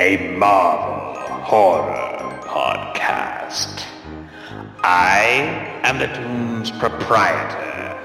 a 0.00 0.16
Marvel 0.38 1.12
horror 1.44 2.40
podcast. 2.44 3.84
I 4.82 5.80
am 5.82 5.98
the 5.98 6.06
tomb's 6.06 6.70
proprietor, 6.70 8.00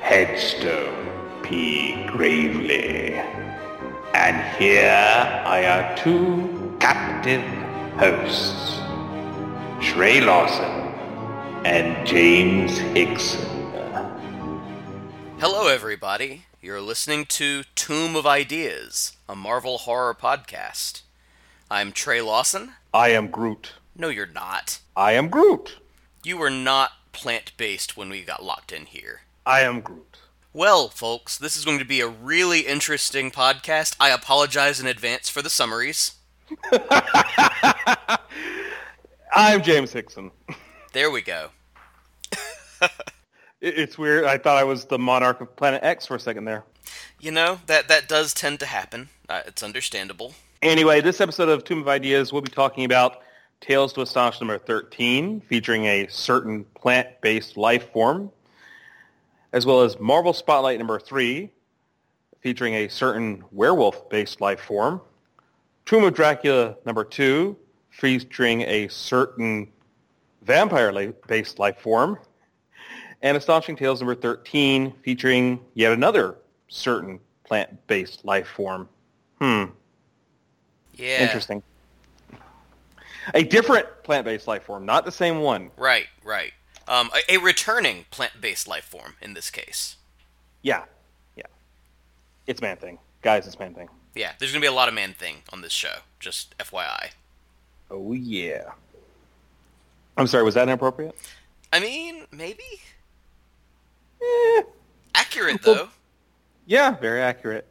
Headstone 0.00 1.42
P. 1.42 2.06
Gravely. 2.06 3.12
And 4.14 4.56
here 4.56 4.88
are 5.44 5.60
your 5.60 5.96
two 5.98 6.74
captive 6.80 7.44
hosts, 7.98 8.80
Trey 9.86 10.22
Lawson 10.22 10.94
and 11.66 12.06
James 12.06 12.78
Hickson. 12.78 13.46
Hello, 15.38 15.68
everybody. 15.68 16.46
You're 16.62 16.80
listening 16.80 17.26
to 17.26 17.64
Tomb 17.74 18.16
of 18.16 18.26
Ideas, 18.26 19.18
a 19.28 19.36
Marvel 19.36 19.76
horror 19.76 20.14
podcast. 20.14 21.03
I'm 21.74 21.90
Trey 21.90 22.22
Lawson. 22.22 22.74
I 22.94 23.08
am 23.08 23.26
Groot. 23.26 23.72
No, 23.96 24.08
you're 24.08 24.28
not. 24.28 24.78
I 24.94 25.14
am 25.14 25.28
Groot. 25.28 25.78
You 26.22 26.36
were 26.36 26.48
not 26.48 26.92
plant 27.10 27.50
based 27.56 27.96
when 27.96 28.08
we 28.10 28.22
got 28.22 28.44
locked 28.44 28.70
in 28.70 28.86
here. 28.86 29.22
I 29.44 29.62
am 29.62 29.80
Groot. 29.80 30.18
Well, 30.52 30.88
folks, 30.88 31.36
this 31.36 31.56
is 31.56 31.64
going 31.64 31.80
to 31.80 31.84
be 31.84 32.00
a 32.00 32.06
really 32.06 32.60
interesting 32.60 33.32
podcast. 33.32 33.96
I 33.98 34.10
apologize 34.10 34.78
in 34.78 34.86
advance 34.86 35.28
for 35.28 35.42
the 35.42 35.50
summaries. 35.50 36.12
I'm 39.34 39.60
James 39.60 39.92
Hickson. 39.92 40.30
There 40.92 41.10
we 41.10 41.22
go. 41.22 41.48
It's 43.60 43.96
weird. 43.96 44.24
I 44.24 44.36
thought 44.36 44.58
I 44.58 44.64
was 44.64 44.84
the 44.84 44.98
monarch 44.98 45.40
of 45.40 45.56
Planet 45.56 45.82
X 45.82 46.06
for 46.06 46.16
a 46.16 46.20
second 46.20 46.44
there. 46.44 46.64
You 47.18 47.30
know, 47.30 47.60
that, 47.64 47.88
that 47.88 48.06
does 48.06 48.34
tend 48.34 48.60
to 48.60 48.66
happen. 48.66 49.08
Uh, 49.26 49.40
it's 49.46 49.62
understandable. 49.62 50.34
Anyway, 50.64 51.02
this 51.02 51.20
episode 51.20 51.50
of 51.50 51.62
Tomb 51.62 51.80
of 51.80 51.88
Ideas, 51.88 52.32
we'll 52.32 52.40
be 52.40 52.50
talking 52.50 52.86
about 52.86 53.18
Tales 53.60 53.92
to 53.92 54.00
Astonish 54.00 54.40
number 54.40 54.56
13, 54.56 55.42
featuring 55.42 55.84
a 55.84 56.06
certain 56.06 56.64
plant-based 56.74 57.58
life 57.58 57.92
form, 57.92 58.32
as 59.52 59.66
well 59.66 59.82
as 59.82 60.00
Marvel 60.00 60.32
Spotlight 60.32 60.78
number 60.78 60.98
3, 60.98 61.50
featuring 62.40 62.76
a 62.76 62.88
certain 62.88 63.44
werewolf-based 63.52 64.40
life 64.40 64.58
form, 64.58 65.02
Tomb 65.84 66.04
of 66.04 66.14
Dracula 66.14 66.76
number 66.86 67.04
2, 67.04 67.54
featuring 67.90 68.62
a 68.62 68.88
certain 68.88 69.70
vampire-based 70.46 71.58
life 71.58 71.78
form, 71.80 72.18
and 73.20 73.36
Astonishing 73.36 73.76
Tales 73.76 74.00
number 74.00 74.14
13, 74.14 74.94
featuring 75.02 75.60
yet 75.74 75.92
another 75.92 76.36
certain 76.68 77.20
plant-based 77.44 78.24
life 78.24 78.48
form. 78.48 78.88
Hmm. 79.42 79.64
Yeah. 80.96 81.22
Interesting. 81.22 81.62
A 83.34 83.42
different 83.42 83.86
plant-based 84.02 84.46
life 84.46 84.64
form, 84.64 84.84
not 84.84 85.04
the 85.04 85.12
same 85.12 85.40
one. 85.40 85.70
Right, 85.78 86.06
right. 86.22 86.52
Um, 86.86 87.10
a, 87.28 87.34
a 87.34 87.36
returning 87.38 88.04
plant 88.10 88.32
based 88.40 88.68
life 88.68 88.84
form 88.84 89.14
in 89.22 89.32
this 89.34 89.50
case. 89.50 89.96
Yeah, 90.62 90.84
yeah. 91.36 91.46
It's 92.46 92.60
man 92.60 92.76
thing, 92.76 92.98
guys. 93.22 93.46
It's 93.46 93.58
man 93.58 93.74
thing. 93.74 93.88
Yeah, 94.14 94.32
there's 94.38 94.52
going 94.52 94.60
to 94.60 94.64
be 94.64 94.68
a 94.70 94.76
lot 94.76 94.88
of 94.88 94.94
man 94.94 95.14
thing 95.14 95.36
on 95.52 95.62
this 95.62 95.72
show, 95.72 96.00
just 96.20 96.56
FYI. 96.58 97.10
Oh 97.90 98.12
yeah. 98.12 98.72
I'm 100.16 100.26
sorry. 100.26 100.44
Was 100.44 100.54
that 100.54 100.64
inappropriate? 100.64 101.16
I 101.72 101.80
mean, 101.80 102.26
maybe? 102.30 102.62
Eh, 104.22 104.62
Accurate, 105.14 105.62
though. 105.62 105.88
yeah, 106.66 106.92
very 106.92 107.20
accurate. 107.20 107.66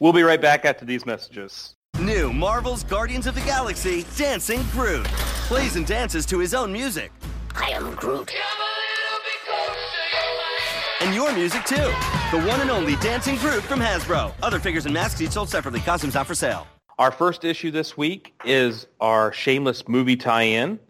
We'll 0.00 0.12
be 0.12 0.22
right 0.22 0.40
back 0.40 0.64
after 0.64 0.84
these 0.84 1.04
messages. 1.04 1.73
New 2.00 2.32
Marvel's 2.32 2.82
Guardians 2.82 3.28
of 3.28 3.36
the 3.36 3.40
Galaxy 3.42 4.04
Dancing 4.16 4.62
Groot. 4.72 5.04
Plays 5.46 5.76
and 5.76 5.86
dances 5.86 6.26
to 6.26 6.40
his 6.40 6.52
own 6.52 6.72
music. 6.72 7.12
I 7.54 7.68
am 7.68 7.94
Groot. 7.94 8.34
And 11.00 11.14
your 11.14 11.32
music 11.32 11.64
too. 11.64 11.76
The 11.76 12.44
one 12.48 12.60
and 12.60 12.70
only 12.70 12.96
Dancing 12.96 13.36
Groot 13.36 13.62
from 13.62 13.78
Hasbro. 13.78 14.32
Other 14.42 14.58
figures 14.58 14.86
and 14.86 14.94
masks 14.94 15.20
each 15.20 15.30
sold 15.30 15.48
separately. 15.48 15.80
Costumes 15.80 16.16
out 16.16 16.26
for 16.26 16.34
sale. 16.34 16.66
Our 16.98 17.12
first 17.12 17.44
issue 17.44 17.70
this 17.70 17.96
week 17.96 18.34
is 18.44 18.88
our 19.00 19.32
shameless 19.32 19.86
movie 19.86 20.16
tie-in, 20.16 20.80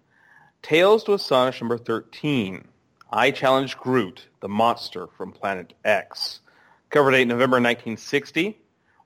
Tales 0.62 1.04
to 1.04 1.12
Astonish 1.12 1.60
number 1.60 1.76
13. 1.76 2.66
I 3.12 3.30
Challenge 3.30 3.76
Groot, 3.76 4.26
the 4.40 4.48
monster 4.48 5.06
from 5.18 5.32
Planet 5.32 5.74
X. 5.84 6.40
Cover 6.88 7.10
date 7.10 7.26
November 7.26 7.56
1960. 7.56 8.58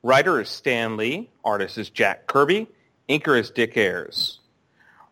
Writer 0.04 0.40
is 0.40 0.48
Stan 0.48 0.96
Lee. 0.96 1.28
Artist 1.44 1.76
is 1.76 1.90
Jack 1.90 2.28
Kirby. 2.28 2.68
Inker 3.08 3.36
is 3.36 3.50
Dick 3.50 3.76
Ayers. 3.76 4.38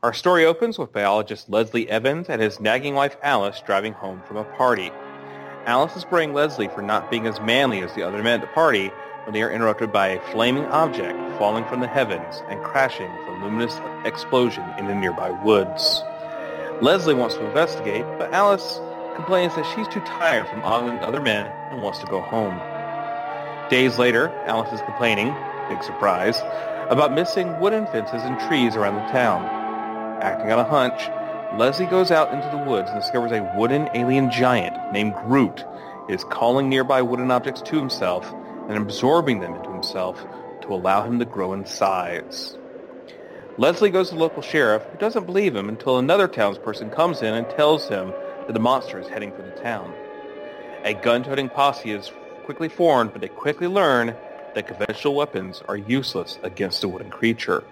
Our 0.04 0.12
story 0.12 0.44
opens 0.44 0.78
with 0.78 0.92
biologist 0.92 1.50
Leslie 1.50 1.90
Evans 1.90 2.28
and 2.28 2.40
his 2.40 2.60
nagging 2.60 2.94
wife 2.94 3.16
Alice 3.20 3.60
driving 3.66 3.94
home 3.94 4.22
from 4.28 4.36
a 4.36 4.44
party. 4.44 4.92
Alice 5.64 5.96
is 5.96 6.04
berating 6.04 6.34
Leslie 6.34 6.68
for 6.68 6.82
not 6.82 7.10
being 7.10 7.26
as 7.26 7.40
manly 7.40 7.80
as 7.80 7.92
the 7.94 8.04
other 8.04 8.22
men 8.22 8.40
at 8.40 8.42
the 8.42 8.54
party 8.54 8.92
when 9.24 9.34
they 9.34 9.42
are 9.42 9.50
interrupted 9.50 9.92
by 9.92 10.06
a 10.06 10.30
flaming 10.30 10.66
object 10.66 11.18
falling 11.36 11.64
from 11.64 11.80
the 11.80 11.88
heavens 11.88 12.44
and 12.48 12.62
crashing 12.62 13.10
with 13.10 13.26
a 13.26 13.44
luminous 13.44 13.80
explosion 14.04 14.62
in 14.78 14.86
the 14.86 14.94
nearby 14.94 15.30
woods. 15.42 16.04
Leslie 16.80 17.12
wants 17.12 17.34
to 17.34 17.44
investigate, 17.44 18.04
but 18.18 18.32
Alice 18.32 18.78
complains 19.16 19.52
that 19.56 19.66
she's 19.74 19.88
too 19.88 20.00
tired 20.02 20.46
from 20.46 20.62
ogling 20.62 21.00
the 21.00 21.08
other 21.08 21.20
men 21.20 21.46
and 21.72 21.82
wants 21.82 21.98
to 21.98 22.06
go 22.06 22.20
home. 22.20 22.60
Days 23.68 23.98
later, 23.98 24.28
Alice 24.46 24.72
is 24.72 24.80
complaining, 24.82 25.34
big 25.68 25.82
surprise, 25.82 26.38
about 26.88 27.12
missing 27.12 27.58
wooden 27.58 27.84
fences 27.86 28.22
and 28.22 28.38
trees 28.46 28.76
around 28.76 28.94
the 28.94 29.12
town. 29.12 29.44
Acting 30.22 30.52
on 30.52 30.60
a 30.60 30.64
hunch, 30.64 31.10
Leslie 31.58 31.86
goes 31.86 32.12
out 32.12 32.32
into 32.32 32.48
the 32.56 32.62
woods 32.62 32.88
and 32.90 33.00
discovers 33.00 33.32
a 33.32 33.52
wooden 33.56 33.88
alien 33.92 34.30
giant 34.30 34.92
named 34.92 35.14
Groot 35.16 35.64
is 36.08 36.22
calling 36.22 36.68
nearby 36.68 37.02
wooden 37.02 37.32
objects 37.32 37.60
to 37.62 37.76
himself 37.76 38.32
and 38.68 38.78
absorbing 38.78 39.40
them 39.40 39.56
into 39.56 39.72
himself 39.72 40.24
to 40.60 40.68
allow 40.72 41.02
him 41.02 41.18
to 41.18 41.24
grow 41.24 41.52
in 41.52 41.66
size. 41.66 42.56
Leslie 43.58 43.90
goes 43.90 44.10
to 44.10 44.14
the 44.14 44.20
local 44.20 44.42
sheriff, 44.42 44.84
who 44.84 44.98
doesn't 44.98 45.26
believe 45.26 45.56
him 45.56 45.68
until 45.68 45.98
another 45.98 46.28
townsperson 46.28 46.94
comes 46.94 47.20
in 47.20 47.34
and 47.34 47.50
tells 47.50 47.88
him 47.88 48.12
that 48.46 48.52
the 48.52 48.60
monster 48.60 49.00
is 49.00 49.08
heading 49.08 49.32
for 49.32 49.42
the 49.42 49.62
town. 49.62 49.92
A 50.84 50.94
gun-toting 50.94 51.48
posse 51.48 51.90
is 51.90 52.12
quickly 52.46 52.68
formed, 52.68 53.12
but 53.12 53.20
they 53.20 53.28
quickly 53.28 53.66
learn 53.66 54.14
that 54.54 54.68
conventional 54.68 55.14
weapons 55.14 55.62
are 55.68 55.76
useless 55.76 56.38
against 56.44 56.84
a 56.84 56.88
wooden 56.88 57.10
creature. 57.10 57.64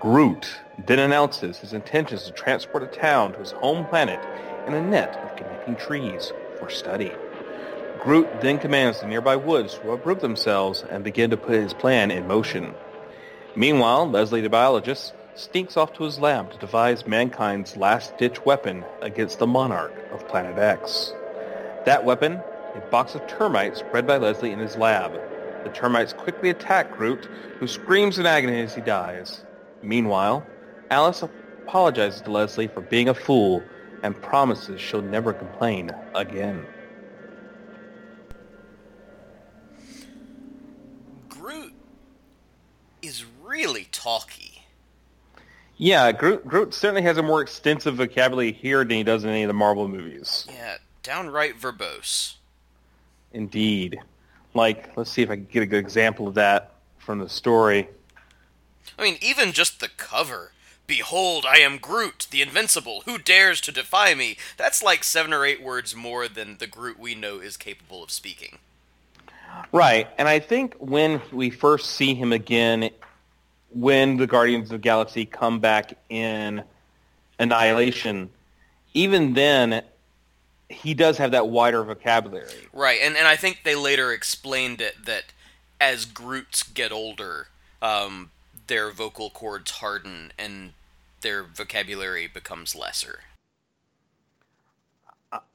Groot 0.00 0.58
then 0.86 0.98
announces 0.98 1.58
his 1.58 1.72
intentions 1.72 2.24
to 2.24 2.32
transport 2.32 2.82
the 2.82 2.98
town 2.98 3.32
to 3.32 3.38
his 3.38 3.52
home 3.52 3.86
planet 3.86 4.18
in 4.66 4.74
a 4.74 4.82
net 4.82 5.16
of 5.18 5.36
connecting 5.36 5.76
trees 5.76 6.32
for 6.58 6.68
study. 6.68 7.12
Groot 8.00 8.28
then 8.40 8.58
commands 8.58 9.00
the 9.00 9.06
nearby 9.06 9.36
woods 9.36 9.74
to 9.74 9.92
uproot 9.92 10.18
themselves 10.18 10.84
and 10.90 11.04
begin 11.04 11.30
to 11.30 11.36
put 11.36 11.54
his 11.54 11.72
plan 11.72 12.10
in 12.10 12.26
motion. 12.26 12.74
Meanwhile, 13.54 14.10
Leslie 14.10 14.40
the 14.40 14.50
biologist 14.50 15.14
sneaks 15.36 15.76
off 15.76 15.92
to 15.92 16.02
his 16.02 16.18
lab 16.18 16.50
to 16.50 16.58
devise 16.58 17.06
mankind's 17.06 17.76
last-ditch 17.76 18.44
weapon 18.44 18.84
against 19.00 19.38
the 19.38 19.46
monarch 19.46 19.94
of 20.10 20.26
Planet 20.26 20.58
X. 20.58 21.12
That 21.84 22.04
weapon, 22.04 22.42
a 22.74 22.80
box 22.90 23.14
of 23.14 23.26
termites 23.26 23.82
bred 23.90 24.06
by 24.06 24.16
Leslie 24.16 24.52
in 24.52 24.58
his 24.58 24.76
lab. 24.76 25.12
The 25.64 25.70
termites 25.70 26.12
quickly 26.12 26.50
attack 26.50 26.96
Groot, 26.96 27.28
who 27.58 27.66
screams 27.66 28.18
in 28.18 28.26
agony 28.26 28.60
as 28.60 28.74
he 28.74 28.80
dies. 28.80 29.44
Meanwhile, 29.82 30.46
Alice 30.90 31.22
apologizes 31.22 32.20
to 32.22 32.30
Leslie 32.30 32.68
for 32.68 32.80
being 32.80 33.08
a 33.08 33.14
fool 33.14 33.62
and 34.02 34.20
promises 34.20 34.80
she'll 34.80 35.02
never 35.02 35.32
complain 35.32 35.90
again. 36.14 36.66
Groot 41.28 41.72
is 43.00 43.24
really 43.42 43.88
talky. 43.92 44.64
Yeah, 45.76 46.12
Groot, 46.12 46.46
Groot 46.46 46.74
certainly 46.74 47.02
has 47.02 47.16
a 47.16 47.22
more 47.22 47.42
extensive 47.42 47.96
vocabulary 47.96 48.52
here 48.52 48.84
than 48.84 48.90
he 48.98 49.02
does 49.02 49.24
in 49.24 49.30
any 49.30 49.42
of 49.42 49.48
the 49.48 49.54
Marvel 49.54 49.88
movies. 49.88 50.46
Yeah, 50.50 50.76
downright 51.02 51.58
verbose. 51.58 52.34
Indeed. 53.32 53.98
Like, 54.54 54.96
let's 54.96 55.10
see 55.10 55.22
if 55.22 55.30
I 55.30 55.36
can 55.36 55.48
get 55.50 55.62
a 55.62 55.66
good 55.66 55.78
example 55.78 56.28
of 56.28 56.34
that 56.34 56.72
from 56.98 57.18
the 57.18 57.28
story. 57.28 57.88
I 58.98 59.02
mean, 59.02 59.16
even 59.20 59.52
just 59.52 59.80
the 59.80 59.88
cover. 59.88 60.52
Behold, 60.86 61.46
I 61.48 61.58
am 61.58 61.78
Groot, 61.78 62.26
the 62.30 62.42
Invincible. 62.42 63.02
Who 63.06 63.16
dares 63.16 63.60
to 63.62 63.72
defy 63.72 64.14
me? 64.14 64.36
That's 64.56 64.82
like 64.82 65.04
seven 65.04 65.32
or 65.32 65.44
eight 65.44 65.62
words 65.62 65.96
more 65.96 66.28
than 66.28 66.58
the 66.58 66.66
Groot 66.66 66.98
we 66.98 67.14
know 67.14 67.38
is 67.38 67.56
capable 67.56 68.02
of 68.02 68.10
speaking. 68.10 68.58
Right, 69.70 70.08
and 70.18 70.28
I 70.28 70.38
think 70.38 70.74
when 70.78 71.20
we 71.30 71.50
first 71.50 71.92
see 71.92 72.14
him 72.14 72.32
again, 72.32 72.90
when 73.70 74.16
the 74.16 74.26
Guardians 74.26 74.64
of 74.64 74.70
the 74.70 74.78
Galaxy 74.78 75.24
come 75.24 75.60
back 75.60 75.96
in 76.08 76.62
Annihilation, 77.38 78.30
even 78.94 79.34
then, 79.34 79.82
he 80.72 80.94
does 80.94 81.18
have 81.18 81.30
that 81.32 81.48
wider 81.48 81.82
vocabulary. 81.84 82.68
Right, 82.72 82.98
and 83.02 83.16
and 83.16 83.26
I 83.26 83.36
think 83.36 83.60
they 83.64 83.74
later 83.74 84.12
explained 84.12 84.80
it 84.80 85.04
that 85.04 85.24
as 85.80 86.04
Groots 86.04 86.62
get 86.62 86.92
older, 86.92 87.48
um, 87.80 88.30
their 88.66 88.90
vocal 88.90 89.30
cords 89.30 89.70
harden 89.72 90.32
and 90.38 90.72
their 91.20 91.42
vocabulary 91.42 92.26
becomes 92.26 92.74
lesser. 92.74 93.20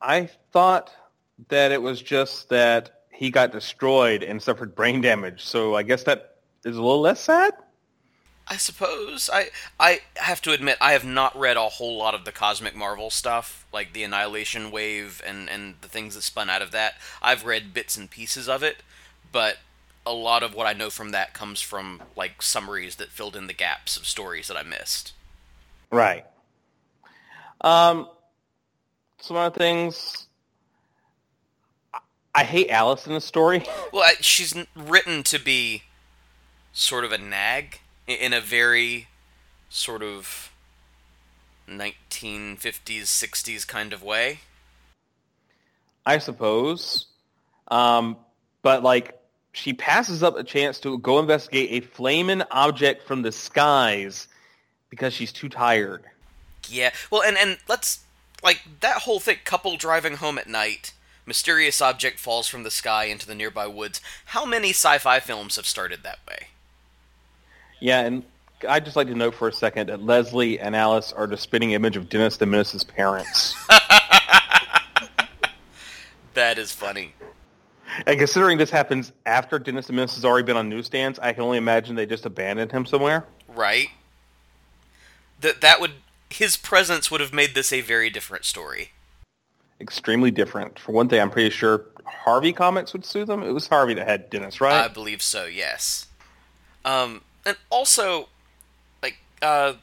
I 0.01 0.29
thought 0.51 0.91
that 1.49 1.71
it 1.71 1.81
was 1.81 2.01
just 2.01 2.49
that 2.49 3.03
he 3.11 3.29
got 3.29 3.51
destroyed 3.51 4.23
and 4.23 4.41
suffered 4.41 4.75
brain 4.75 5.01
damage. 5.01 5.43
So 5.43 5.75
I 5.75 5.83
guess 5.83 6.03
that 6.03 6.37
is 6.65 6.77
a 6.77 6.81
little 6.81 7.01
less 7.01 7.19
sad. 7.19 7.53
I 8.49 8.57
suppose 8.57 9.29
I 9.31 9.49
I 9.79 9.99
have 10.15 10.41
to 10.43 10.51
admit 10.53 10.77
I 10.79 10.93
have 10.93 11.03
not 11.03 11.37
read 11.37 11.57
a 11.57 11.67
whole 11.67 11.97
lot 11.97 12.15
of 12.15 12.23
the 12.23 12.31
Cosmic 12.31 12.75
Marvel 12.75 13.09
stuff, 13.09 13.65
like 13.73 13.93
the 13.93 14.03
Annihilation 14.03 14.71
Wave 14.71 15.21
and 15.25 15.49
and 15.49 15.75
the 15.81 15.87
things 15.89 16.15
that 16.15 16.21
spun 16.21 16.49
out 16.49 16.61
of 16.61 16.71
that. 16.71 16.93
I've 17.21 17.45
read 17.45 17.73
bits 17.73 17.97
and 17.97 18.09
pieces 18.09 18.47
of 18.47 18.63
it, 18.63 18.77
but 19.31 19.57
a 20.05 20.13
lot 20.13 20.41
of 20.43 20.55
what 20.55 20.65
I 20.65 20.71
know 20.73 20.89
from 20.89 21.11
that 21.11 21.33
comes 21.33 21.59
from 21.59 22.01
like 22.15 22.41
summaries 22.41 22.95
that 22.95 23.09
filled 23.09 23.35
in 23.35 23.47
the 23.47 23.53
gaps 23.53 23.97
of 23.97 24.05
stories 24.07 24.47
that 24.47 24.55
I 24.55 24.63
missed. 24.63 25.11
Right. 25.91 26.25
Um, 27.61 28.07
some 29.19 29.35
other 29.35 29.57
things. 29.57 30.27
I- 32.33 32.43
hate 32.43 32.69
Alice 32.69 33.07
in 33.07 33.13
the 33.13 33.21
story. 33.21 33.65
Well, 33.91 34.03
I, 34.03 34.13
she's 34.21 34.53
written 34.75 35.23
to 35.23 35.39
be 35.39 35.83
sort 36.71 37.03
of 37.03 37.11
a 37.11 37.17
nag 37.17 37.79
in 38.07 38.33
a 38.33 38.41
very 38.41 39.07
sort 39.69 40.01
of 40.01 40.51
1950s 41.67 43.03
60s 43.03 43.67
kind 43.67 43.93
of 43.93 44.01
way. 44.01 44.39
I 46.05 46.19
suppose. 46.19 47.07
Um, 47.67 48.17
but 48.61 48.81
like 48.81 49.19
she 49.51 49.73
passes 49.73 50.23
up 50.23 50.37
a 50.37 50.43
chance 50.43 50.79
to 50.81 50.97
go 50.99 51.19
investigate 51.19 51.69
a 51.71 51.85
flaming 51.85 52.43
object 52.51 53.05
from 53.05 53.23
the 53.23 53.31
skies 53.31 54.27
because 54.89 55.13
she's 55.13 55.31
too 55.33 55.49
tired. 55.49 56.03
Yeah. 56.69 56.91
Well, 57.11 57.23
and 57.23 57.37
and 57.37 57.57
let's 57.67 57.99
like 58.43 58.61
that 58.79 58.99
whole 58.99 59.19
thing. 59.19 59.37
Couple 59.43 59.75
driving 59.77 60.17
home 60.17 60.37
at 60.37 60.47
night. 60.47 60.93
Mysterious 61.25 61.81
object 61.81 62.19
falls 62.19 62.47
from 62.47 62.63
the 62.63 62.71
sky 62.71 63.05
into 63.05 63.27
the 63.27 63.35
nearby 63.35 63.67
woods. 63.67 63.99
How 64.27 64.45
many 64.45 64.69
sci-fi 64.69 65.19
films 65.19 65.57
have 65.57 65.65
started 65.65 66.03
that 66.03 66.19
way? 66.27 66.47
Yeah, 67.79 68.01
and 68.01 68.23
I'd 68.67 68.85
just 68.85 68.95
like 68.95 69.07
to 69.07 69.15
note 69.15 69.35
for 69.35 69.47
a 69.47 69.53
second 69.53 69.89
that 69.89 70.01
Leslie 70.01 70.59
and 70.59 70.75
Alice 70.75 71.13
are 71.13 71.27
the 71.27 71.37
spinning 71.37 71.71
image 71.71 71.95
of 71.95 72.09
Dennis 72.09 72.37
the 72.37 72.45
Menace's 72.45 72.83
parents. 72.83 73.55
That 76.33 76.59
is 76.59 76.71
funny. 76.71 77.13
and 78.05 78.19
considering 78.19 78.59
this 78.59 78.69
happens 78.69 79.11
after 79.25 79.57
Dennis 79.57 79.87
the 79.87 79.93
Menace 79.93 80.13
has 80.13 80.23
already 80.23 80.45
been 80.45 80.55
on 80.55 80.69
newsstands, 80.69 81.17
I 81.17 81.33
can 81.33 81.41
only 81.41 81.57
imagine 81.57 81.95
they 81.95 82.05
just 82.05 82.27
abandoned 82.27 82.71
him 82.71 82.85
somewhere. 82.85 83.25
Right? 83.47 83.89
That 85.41 85.61
that 85.61 85.81
would 85.81 85.93
his 86.29 86.55
presence 86.55 87.09
would 87.09 87.21
have 87.21 87.33
made 87.33 87.55
this 87.55 87.73
a 87.73 87.81
very 87.81 88.11
different 88.11 88.45
story. 88.45 88.91
Extremely 89.81 90.29
different. 90.29 90.77
For 90.77 90.91
one 90.91 91.09
thing, 91.09 91.19
I'm 91.21 91.31
pretty 91.31 91.49
sure 91.49 91.85
Harvey 92.05 92.53
Comics 92.53 92.93
would 92.93 93.03
sue 93.03 93.25
them. 93.25 93.41
It 93.41 93.51
was 93.51 93.67
Harvey 93.67 93.95
that 93.95 94.07
had 94.07 94.29
Dennis, 94.29 94.61
right? 94.61 94.85
I 94.85 94.89
believe 94.89 95.23
so. 95.23 95.45
Yes. 95.45 96.05
Um, 96.85 97.21
and 97.47 97.57
also, 97.69 98.27
like, 99.01 99.19
uh, 99.41 99.75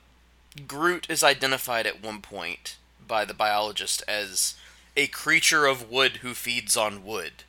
Groot 0.69 1.07
is 1.09 1.25
identified 1.25 1.87
at 1.87 2.03
one 2.03 2.21
point 2.21 2.77
by 3.09 3.25
the 3.25 3.33
biologist 3.33 4.03
as 4.07 4.55
a 4.97 5.07
creature 5.07 5.65
of 5.65 5.91
wood 5.91 6.19
who 6.19 6.35
feeds 6.35 6.77
on 6.77 7.05
wood. 7.05 7.43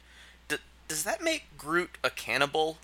D- 0.47 0.55
does 0.87 1.03
that 1.03 1.21
make 1.21 1.57
Groot 1.57 1.97
a 2.01 2.09
cannibal? 2.09 2.77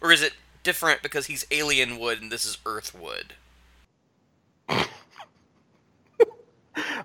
Or 0.00 0.10
is 0.10 0.22
it 0.22 0.32
different 0.64 1.02
because 1.02 1.26
he's 1.26 1.46
alien 1.52 2.00
wood 2.00 2.20
and 2.20 2.32
this 2.32 2.44
is 2.44 2.58
earth 2.66 2.92
wood? 2.92 3.34
I, 4.68 4.86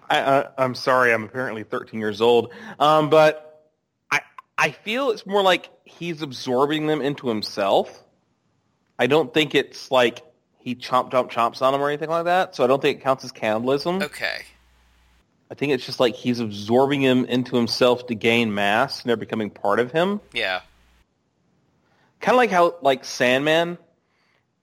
I, 0.09 0.47
I'm 0.57 0.73
sorry, 0.73 1.13
I'm 1.13 1.23
apparently 1.23 1.63
13 1.63 1.99
years 1.99 2.19
old, 2.19 2.51
um, 2.79 3.11
but 3.11 3.69
I 4.11 4.21
I 4.57 4.71
feel 4.71 5.11
it's 5.11 5.25
more 5.25 5.43
like 5.43 5.69
he's 5.83 6.21
absorbing 6.21 6.87
them 6.87 7.01
into 7.01 7.27
himself. 7.27 8.04
I 8.97 9.07
don't 9.07 9.33
think 9.33 9.55
it's 9.55 9.91
like 9.91 10.21
he 10.59 10.75
chomp 10.75 11.11
chomp 11.11 11.31
chomps 11.31 11.61
on 11.61 11.73
them 11.73 11.81
or 11.81 11.89
anything 11.89 12.09
like 12.09 12.25
that. 12.25 12.55
So 12.55 12.63
I 12.63 12.67
don't 12.67 12.81
think 12.81 12.99
it 12.99 13.03
counts 13.03 13.23
as 13.23 13.31
cannibalism. 13.31 14.01
Okay. 14.01 14.41
I 15.51 15.53
think 15.53 15.73
it's 15.73 15.85
just 15.85 15.99
like 15.99 16.15
he's 16.15 16.39
absorbing 16.39 17.01
him 17.01 17.25
into 17.25 17.55
himself 17.55 18.07
to 18.07 18.15
gain 18.15 18.53
mass, 18.53 19.01
and 19.01 19.09
they're 19.09 19.15
becoming 19.15 19.51
part 19.51 19.79
of 19.79 19.91
him. 19.91 20.19
Yeah. 20.33 20.61
Kind 22.19 22.33
of 22.35 22.37
like 22.37 22.49
how 22.49 22.75
like 22.81 23.05
Sandman. 23.05 23.77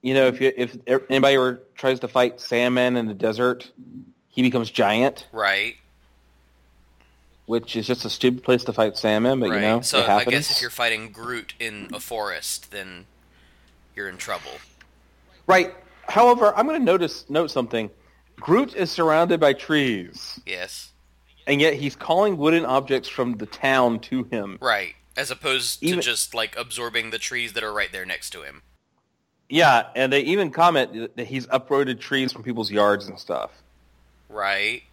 You 0.01 0.13
know, 0.13 0.27
if 0.27 0.41
you, 0.41 0.51
if 0.57 0.75
er, 0.89 1.01
anybody 1.09 1.35
ever 1.35 1.61
tries 1.75 2.01
to 2.01 2.09
fight 2.09 2.41
Sandman 2.41 2.97
in 2.97 3.05
the 3.05 3.13
desert, 3.13 3.71
he 4.27 4.41
becomes 4.41 4.69
giant. 4.69 5.25
Right. 5.31 5.75
which 7.45 7.75
is 7.75 7.87
just 7.87 8.03
a 8.05 8.09
stupid 8.09 8.43
place 8.43 8.63
to 8.65 8.73
fight 8.73 8.97
Sandman, 8.97 9.39
but 9.39 9.49
right. 9.49 9.55
you 9.55 9.61
know, 9.61 9.81
so 9.81 10.03
I 10.05 10.25
guess 10.25 10.51
if 10.51 10.61
you're 10.61 10.69
fighting 10.69 11.11
Groot 11.11 11.53
in 11.59 11.89
a 11.93 11.99
forest, 11.99 12.71
then 12.71 13.05
you're 13.95 14.09
in 14.09 14.17
trouble. 14.17 14.51
Right. 15.47 15.73
However, 16.07 16.53
I'm 16.55 16.67
going 16.67 16.79
to 16.79 16.85
notice 16.85 17.29
note 17.29 17.51
something. 17.51 17.89
Groot 18.35 18.75
is 18.75 18.91
surrounded 18.91 19.39
by 19.39 19.53
trees, 19.53 20.39
Yes. 20.45 20.91
and 21.47 21.61
yet 21.61 21.75
he's 21.75 21.95
calling 21.95 22.35
wooden 22.37 22.65
objects 22.65 23.07
from 23.07 23.37
the 23.37 23.45
town 23.45 23.99
to 24.01 24.23
him. 24.25 24.57
Right. 24.61 24.95
As 25.15 25.29
opposed 25.31 25.79
to 25.81 26.01
just 26.01 26.33
like 26.33 26.55
absorbing 26.57 27.11
the 27.11 27.19
trees 27.19 27.53
that 27.53 27.63
are 27.63 27.71
right 27.71 27.91
there 27.91 28.05
next 28.05 28.31
to 28.31 28.41
him. 28.41 28.63
Yeah, 29.49 29.87
and 29.95 30.11
they 30.11 30.21
even 30.21 30.49
comment 30.49 31.15
that 31.15 31.27
he's 31.27 31.45
uprooted 31.51 31.99
trees 31.99 32.31
from 32.33 32.41
people's 32.43 32.71
yards 32.71 33.07
and 33.07 33.19
stuff. 33.19 33.51
Right. 34.29 34.83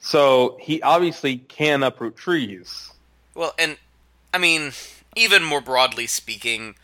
So 0.00 0.58
he 0.60 0.82
obviously 0.82 1.38
can 1.38 1.82
uproot 1.82 2.16
trees. 2.16 2.90
Well, 3.34 3.54
and 3.58 3.76
I 4.34 4.38
mean, 4.38 4.72
even 5.14 5.44
more 5.44 5.60
broadly 5.60 6.06
speaking, 6.06 6.74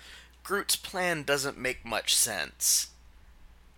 Groot's 0.45 0.77
plan 0.77 1.23
doesn't 1.23 1.59
make 1.59 1.85
much 1.85 2.15
sense. 2.15 2.89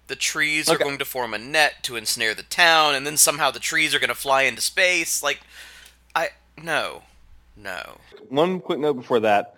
The 0.06 0.16
trees 0.16 0.68
are 0.68 0.76
going 0.76 0.99
to 0.99 1.04
form 1.04 1.33
a 1.33 1.38
net 1.38 1.83
to 1.85 1.97
ensnare 1.97 2.35
the 2.35 2.42
town, 2.42 2.94
and 2.94 3.06
then 3.06 3.16
somehow 3.16 3.50
the 3.50 3.59
trees 3.59 3.94
are 3.94 3.99
going 3.99 4.09
to 4.09 4.14
fly 4.14 4.42
into 4.42 4.61
space. 4.61 5.23
Like, 5.23 5.40
I 6.14 6.30
no, 6.62 7.02
no. 7.56 7.99
One 8.28 8.61
quick 8.61 8.78
note 8.78 8.94
before 8.94 9.21
that. 9.21 9.56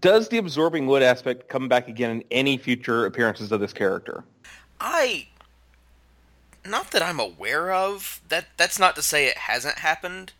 Does 0.00 0.28
the 0.28 0.38
absorbing 0.38 0.86
wood 0.86 1.02
aspect 1.02 1.48
come 1.48 1.68
back 1.68 1.88
again 1.88 2.10
in 2.10 2.24
any 2.30 2.58
future 2.58 3.06
appearances 3.06 3.52
of 3.52 3.60
this 3.60 3.72
character? 3.72 4.24
I 4.80 5.28
not 6.66 6.90
that 6.90 7.02
I'm 7.02 7.20
aware 7.20 7.72
of. 7.72 8.20
That 8.28 8.46
that's 8.56 8.78
not 8.78 8.96
to 8.96 9.02
say 9.02 9.26
it 9.26 9.38
hasn't 9.38 9.78
happened, 9.78 10.32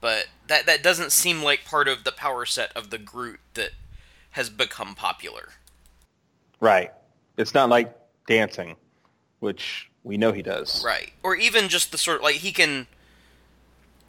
but 0.00 0.28
that 0.46 0.66
that 0.66 0.82
doesn't 0.82 1.12
seem 1.12 1.42
like 1.42 1.64
part 1.64 1.88
of 1.88 2.04
the 2.04 2.12
power 2.12 2.46
set 2.46 2.74
of 2.76 2.90
the 2.90 2.98
Groot 2.98 3.40
that 3.54 3.72
has 4.36 4.50
become 4.50 4.94
popular. 4.94 5.48
Right. 6.60 6.92
It's 7.38 7.54
not 7.54 7.70
like 7.70 7.96
dancing, 8.26 8.76
which 9.40 9.90
we 10.04 10.18
know 10.18 10.32
he 10.32 10.42
does. 10.42 10.84
Right. 10.84 11.14
Or 11.22 11.34
even 11.34 11.70
just 11.70 11.90
the 11.90 11.96
sort 11.96 12.18
of 12.18 12.22
like 12.22 12.36
he 12.36 12.52
can 12.52 12.86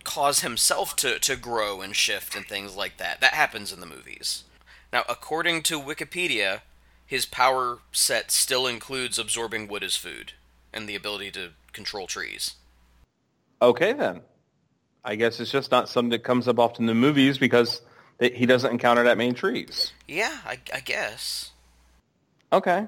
cause 0.03 0.41
himself 0.41 0.97
to 0.97 1.17
to 1.19 1.37
grow 1.37 1.79
and 1.79 1.95
shift 1.95 2.35
and 2.35 2.45
things 2.45 2.75
like 2.75 2.97
that. 2.97 3.21
That 3.21 3.35
happens 3.35 3.71
in 3.71 3.79
the 3.79 3.85
movies. 3.85 4.43
Now, 4.91 5.03
according 5.07 5.63
to 5.63 5.79
Wikipedia, 5.79 6.59
his 7.05 7.25
power 7.25 7.79
set 7.93 8.29
still 8.29 8.67
includes 8.67 9.17
absorbing 9.17 9.69
wood 9.69 9.83
as 9.83 9.95
food 9.95 10.33
and 10.73 10.89
the 10.89 10.95
ability 10.95 11.31
to 11.31 11.51
control 11.71 12.05
trees. 12.05 12.55
Okay, 13.61 13.93
then. 13.93 14.21
I 15.05 15.15
guess 15.15 15.39
it's 15.39 15.51
just 15.51 15.71
not 15.71 15.87
something 15.87 16.09
that 16.09 16.25
comes 16.25 16.49
up 16.49 16.59
often 16.59 16.83
in 16.83 16.87
the 16.87 16.95
movies 16.95 17.37
because 17.37 17.81
they, 18.17 18.31
he 18.31 18.45
doesn't 18.45 18.71
encounter 18.71 19.03
that 19.03 19.17
many 19.17 19.33
trees. 19.33 19.91
Yeah, 20.07 20.37
I, 20.45 20.59
I 20.73 20.79
guess. 20.79 21.51
Okay. 22.51 22.87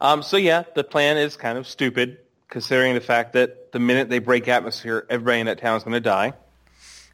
Um, 0.00 0.22
so 0.22 0.36
yeah, 0.36 0.64
the 0.74 0.84
plan 0.84 1.16
is 1.16 1.36
kind 1.36 1.58
of 1.58 1.66
stupid, 1.66 2.18
considering 2.48 2.94
the 2.94 3.00
fact 3.00 3.34
that 3.34 3.72
the 3.72 3.78
minute 3.78 4.08
they 4.08 4.18
break 4.18 4.48
atmosphere, 4.48 5.06
everybody 5.08 5.40
in 5.40 5.46
that 5.46 5.58
town 5.58 5.76
is 5.76 5.84
going 5.84 5.94
to 5.94 6.00
die. 6.00 6.32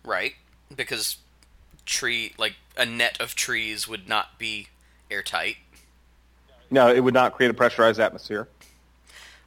Right. 0.05 0.35
Because 0.75 1.17
tree 1.85 2.33
like 2.39 2.55
a 2.77 2.87
net 2.87 3.21
of 3.21 3.35
trees 3.35 3.89
would 3.89 4.09
not 4.09 4.39
be 4.39 4.69
airtight. 5.11 5.57
No, 6.71 6.93
it 6.93 7.01
would 7.01 7.15
not 7.15 7.35
create 7.35 7.51
a 7.51 7.55
pressurized 7.55 7.99
atmosphere. 7.99 8.49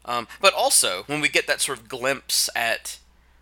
Um, 0.05 0.27
but 0.41 0.53
also, 0.53 1.03
when 1.05 1.21
we 1.21 1.29
get 1.29 1.45
that 1.47 1.61
sort 1.61 1.77
of 1.77 1.87
glimpse 1.87 2.49
at 2.55 2.97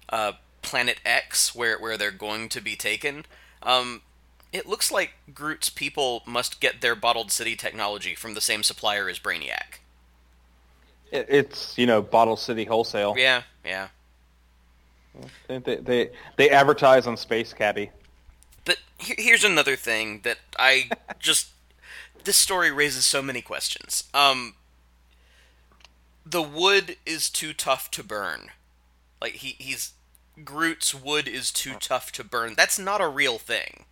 uh, 0.09 0.33
Planet 0.61 0.99
X, 1.05 1.55
where 1.55 1.79
where 1.79 1.97
they're 1.97 2.11
going 2.11 2.49
to 2.49 2.61
be 2.61 2.75
taken, 2.75 3.25
um, 3.63 4.01
it 4.51 4.67
looks 4.67 4.91
like 4.91 5.11
Groot's 5.33 5.69
people 5.69 6.23
must 6.25 6.59
get 6.59 6.81
their 6.81 6.95
bottled 6.95 7.31
city 7.31 7.55
technology 7.55 8.15
from 8.15 8.33
the 8.33 8.41
same 8.41 8.63
supplier 8.63 9.09
as 9.09 9.19
Brainiac. 9.19 9.79
It's 11.11 11.77
you 11.77 11.85
know 11.87 12.01
Bottle 12.01 12.35
City 12.35 12.65
wholesale. 12.65 13.15
Yeah, 13.17 13.43
yeah. 13.65 13.87
They, 15.47 15.57
they, 15.57 15.75
they, 15.77 16.09
they 16.37 16.49
advertise 16.49 17.07
on 17.07 17.17
Space 17.17 17.51
Cabbie. 17.51 17.89
But 18.63 18.77
here's 18.99 19.43
another 19.43 19.75
thing 19.75 20.21
that 20.23 20.37
I 20.57 20.89
just 21.19 21.49
this 22.23 22.37
story 22.37 22.71
raises 22.71 23.05
so 23.05 23.21
many 23.21 23.41
questions. 23.41 24.03
Um, 24.13 24.55
the 26.25 26.43
wood 26.43 26.97
is 27.05 27.29
too 27.29 27.53
tough 27.53 27.89
to 27.91 28.03
burn. 28.03 28.51
Like 29.21 29.33
he 29.33 29.55
he's 29.57 29.93
Groot's 30.43 30.93
wood 30.93 31.27
is 31.27 31.51
too 31.51 31.73
tough 31.79 32.11
to 32.13 32.23
burn. 32.23 32.53
That's 32.55 32.77
not 32.79 33.01
a 33.01 33.07
real 33.07 33.39
thing. 33.39 33.85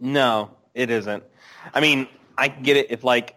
No, 0.00 0.50
it 0.74 0.90
isn't. 0.90 1.22
I 1.74 1.80
mean, 1.80 2.08
I 2.38 2.48
can 2.48 2.62
get 2.62 2.76
it 2.76 2.86
if 2.90 3.04
like. 3.04 3.36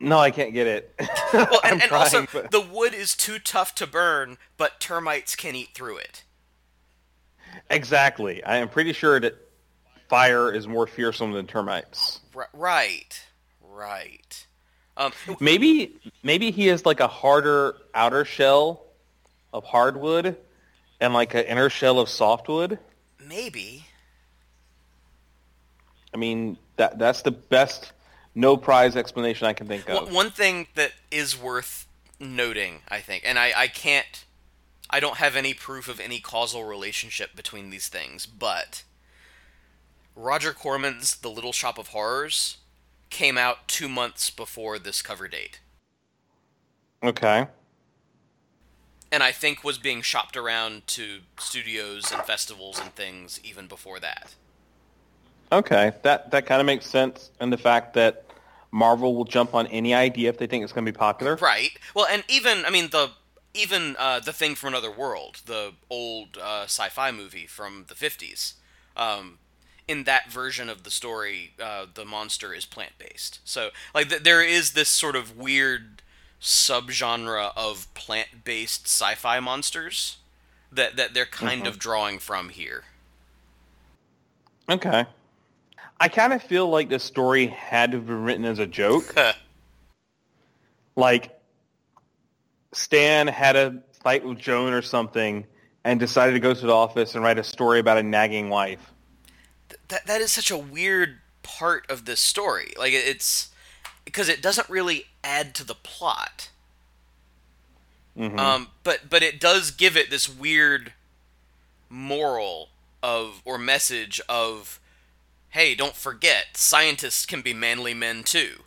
No, 0.00 0.18
I 0.18 0.30
can't 0.32 0.52
get 0.52 0.66
it. 0.66 0.94
Well, 1.32 1.60
and, 1.64 1.82
and 1.82 1.90
also 1.90 2.26
but- 2.32 2.50
the 2.52 2.60
wood 2.60 2.94
is 2.94 3.16
too 3.16 3.38
tough 3.40 3.74
to 3.76 3.86
burn, 3.88 4.38
but 4.56 4.78
termites 4.78 5.34
can 5.34 5.56
eat 5.56 5.70
through 5.74 5.96
it. 5.98 6.22
exactly. 7.70 8.42
I 8.44 8.56
am 8.58 8.68
pretty 8.68 8.92
sure 8.92 9.18
that 9.18 9.34
fire 10.08 10.52
is 10.52 10.68
more 10.68 10.86
fearsome 10.86 11.32
than 11.32 11.46
termites. 11.48 12.20
R- 12.36 12.48
right, 12.52 13.20
right. 13.60 14.46
Um, 14.96 15.12
Maybe 15.40 15.96
maybe 16.22 16.52
he 16.52 16.68
has 16.68 16.86
like 16.86 17.00
a 17.00 17.08
harder 17.08 17.74
outer 17.94 18.24
shell 18.24 18.84
of 19.52 19.64
hardwood 19.64 20.36
and 21.00 21.12
like 21.12 21.34
an 21.34 21.44
inner 21.46 21.68
shell 21.68 21.98
of 21.98 22.08
softwood. 22.08 22.78
maybe. 23.18 23.86
I 26.14 26.16
mean 26.16 26.56
that 26.76 26.98
that's 26.98 27.22
the 27.22 27.32
best 27.32 27.92
no 28.34 28.56
prize 28.56 28.96
explanation 28.96 29.46
I 29.46 29.52
can 29.52 29.66
think 29.66 29.88
of. 29.88 30.12
One 30.12 30.30
thing 30.30 30.68
that 30.74 30.92
is 31.10 31.38
worth 31.38 31.86
noting, 32.18 32.80
I 32.88 33.00
think, 33.00 33.24
and 33.26 33.38
I, 33.38 33.52
I 33.56 33.68
can't, 33.68 34.24
I 34.90 35.00
don't 35.00 35.18
have 35.18 35.36
any 35.36 35.54
proof 35.54 35.88
of 35.88 36.00
any 36.00 36.20
causal 36.20 36.64
relationship 36.64 37.36
between 37.36 37.70
these 37.70 37.88
things, 37.88 38.26
but 38.26 38.84
Roger 40.16 40.52
Corman's 40.52 41.16
The 41.16 41.30
Little 41.30 41.52
Shop 41.52 41.78
of 41.78 41.88
Horrors 41.88 42.58
came 43.10 43.38
out 43.38 43.68
two 43.68 43.88
months 43.88 44.30
before 44.30 44.78
this 44.78 45.02
cover 45.02 45.28
date, 45.28 45.60
Okay. 47.02 47.46
and 49.12 49.22
I 49.22 49.30
think 49.30 49.62
was 49.62 49.78
being 49.78 50.02
shopped 50.02 50.36
around 50.36 50.86
to 50.88 51.20
studios 51.38 52.10
and 52.12 52.22
festivals 52.22 52.80
and 52.80 52.92
things 52.94 53.38
even 53.44 53.68
before 53.68 54.00
that. 54.00 54.34
Okay. 55.54 55.92
That 56.02 56.30
that 56.32 56.46
kind 56.46 56.60
of 56.60 56.66
makes 56.66 56.86
sense 56.86 57.30
and 57.40 57.52
the 57.52 57.56
fact 57.56 57.94
that 57.94 58.24
Marvel 58.70 59.14
will 59.14 59.24
jump 59.24 59.54
on 59.54 59.66
any 59.68 59.94
idea 59.94 60.28
if 60.28 60.38
they 60.38 60.48
think 60.48 60.64
it's 60.64 60.72
going 60.72 60.84
to 60.84 60.90
be 60.90 60.98
popular. 60.98 61.36
Right. 61.36 61.70
Well, 61.94 62.06
and 62.10 62.24
even 62.28 62.64
I 62.64 62.70
mean 62.70 62.90
the 62.90 63.10
even 63.54 63.94
uh, 63.98 64.18
the 64.18 64.32
thing 64.32 64.56
from 64.56 64.68
another 64.68 64.90
world, 64.90 65.42
the 65.46 65.72
old 65.88 66.36
uh, 66.36 66.64
sci-fi 66.64 67.12
movie 67.12 67.46
from 67.46 67.86
the 67.88 67.94
fifties. 67.94 68.54
Um, 68.96 69.38
in 69.86 70.04
that 70.04 70.30
version 70.30 70.70
of 70.70 70.82
the 70.82 70.90
story, 70.90 71.52
uh, 71.62 71.86
the 71.92 72.06
monster 72.06 72.54
is 72.54 72.64
plant-based. 72.64 73.40
So, 73.44 73.68
like, 73.94 74.08
th- 74.08 74.22
there 74.22 74.42
is 74.42 74.72
this 74.72 74.88
sort 74.88 75.14
of 75.14 75.36
weird 75.36 76.00
subgenre 76.40 77.50
of 77.54 77.92
plant-based 77.92 78.86
sci-fi 78.86 79.40
monsters 79.40 80.18
that 80.72 80.96
that 80.96 81.14
they're 81.14 81.26
kind 81.26 81.66
of 81.66 81.78
drawing 81.78 82.18
from 82.18 82.48
here. 82.48 82.84
Okay. 84.68 85.06
I 86.00 86.08
kind 86.08 86.32
of 86.32 86.42
feel 86.42 86.68
like 86.68 86.88
this 86.88 87.04
story 87.04 87.46
had 87.46 87.92
to 87.92 87.98
have 87.98 88.06
been 88.06 88.24
written 88.24 88.44
as 88.44 88.58
a 88.58 88.66
joke. 88.66 89.14
like 90.96 91.38
Stan 92.72 93.26
had 93.26 93.56
a 93.56 93.82
fight 94.02 94.24
with 94.24 94.38
Joan 94.38 94.72
or 94.72 94.82
something 94.82 95.46
and 95.84 96.00
decided 96.00 96.32
to 96.32 96.40
go 96.40 96.54
to 96.54 96.66
the 96.66 96.72
office 96.72 97.14
and 97.14 97.22
write 97.24 97.38
a 97.38 97.44
story 97.44 97.78
about 97.78 97.98
a 97.98 98.02
nagging 98.02 98.48
wife. 98.48 98.92
that 99.88 100.06
that 100.06 100.20
is 100.20 100.32
such 100.32 100.50
a 100.50 100.58
weird 100.58 101.18
part 101.42 101.88
of 101.90 102.04
this 102.04 102.20
story. 102.20 102.72
Like 102.78 102.92
it's 102.92 103.50
because 104.04 104.28
it 104.28 104.42
doesn't 104.42 104.68
really 104.68 105.06
add 105.22 105.54
to 105.56 105.64
the 105.64 105.74
plot. 105.74 106.50
Um, 108.16 108.68
but 108.84 109.10
but 109.10 109.22
it 109.22 109.40
does 109.40 109.70
give 109.72 109.96
it 109.96 110.08
this 110.10 110.28
weird 110.28 110.92
moral 111.88 112.68
of 113.02 113.42
or 113.44 113.58
message 113.58 114.20
of, 114.28 114.78
hey, 115.54 115.72
don't 115.76 115.94
forget, 115.94 116.46
scientists 116.54 117.24
can 117.24 117.40
be 117.40 117.54
manly 117.54 117.94
men 117.94 118.24
too. 118.24 118.64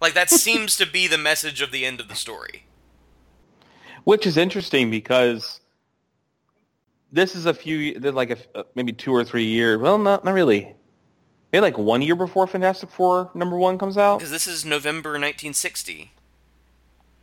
Like 0.00 0.14
that 0.14 0.30
seems 0.46 0.76
to 0.76 0.86
be 0.86 1.08
the 1.08 1.18
message 1.18 1.60
of 1.60 1.72
the 1.72 1.84
end 1.84 2.00
of 2.00 2.08
the 2.08 2.14
story. 2.14 2.66
Which 4.04 4.28
is 4.28 4.36
interesting 4.36 4.88
because 4.88 5.60
this 7.10 7.34
is 7.34 7.46
a 7.46 7.54
few, 7.54 7.98
like 7.98 8.30
a, 8.30 8.38
uh, 8.54 8.62
maybe 8.76 8.92
two 8.92 9.12
or 9.12 9.24
three 9.24 9.46
years. 9.46 9.80
Well, 9.80 9.98
not 9.98 10.24
not 10.24 10.34
really. 10.34 10.76
Maybe 11.52 11.62
like 11.62 11.78
one 11.78 12.00
year 12.00 12.14
before 12.14 12.46
Fantastic 12.46 12.88
Four 12.90 13.30
number 13.34 13.56
one 13.56 13.78
comes 13.78 13.98
out. 13.98 14.18
Because 14.18 14.30
this 14.30 14.46
is 14.46 14.64
November 14.64 15.10
1960. 15.10 16.12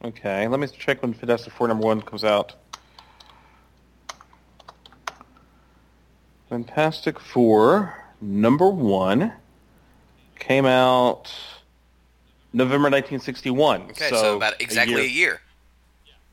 Okay, 0.03 0.47
let 0.49 0.59
me 0.59 0.67
check 0.67 1.01
when 1.01 1.13
Fantastic 1.13 1.53
Four 1.53 1.69
number 1.69 1.85
one 1.85 2.01
comes 2.01 2.25
out. 2.25 2.55
Fantastic 6.49 7.19
Four 7.19 8.03
number 8.21 8.69
one 8.69 9.33
came 10.39 10.65
out 10.65 11.33
November 12.53 12.89
1961. 12.89 13.81
Okay, 13.91 14.09
so, 14.09 14.37
about 14.37 14.61
exactly 14.61 15.01
a 15.01 15.07
year. 15.07 15.41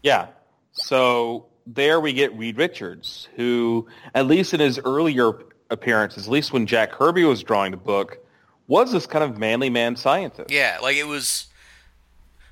Yeah. 0.02 0.28
So 0.72 1.46
there 1.66 2.00
we 2.00 2.12
get 2.12 2.36
Reed 2.36 2.56
Richards, 2.56 3.28
who, 3.36 3.88
at 4.14 4.26
least 4.26 4.54
in 4.54 4.60
his 4.60 4.78
earlier 4.84 5.32
appearances, 5.70 6.26
at 6.26 6.32
least 6.32 6.52
when 6.52 6.66
Jack 6.66 6.92
Kirby 6.92 7.24
was 7.24 7.42
drawing 7.42 7.70
the 7.70 7.76
book, 7.76 8.18
was 8.66 8.92
this 8.92 9.06
kind 9.06 9.24
of 9.24 9.38
manly 9.38 9.70
man 9.70 9.96
scientist. 9.96 10.50
Yeah, 10.50 10.78
like 10.82 10.96
it 10.96 11.06
was. 11.06 11.46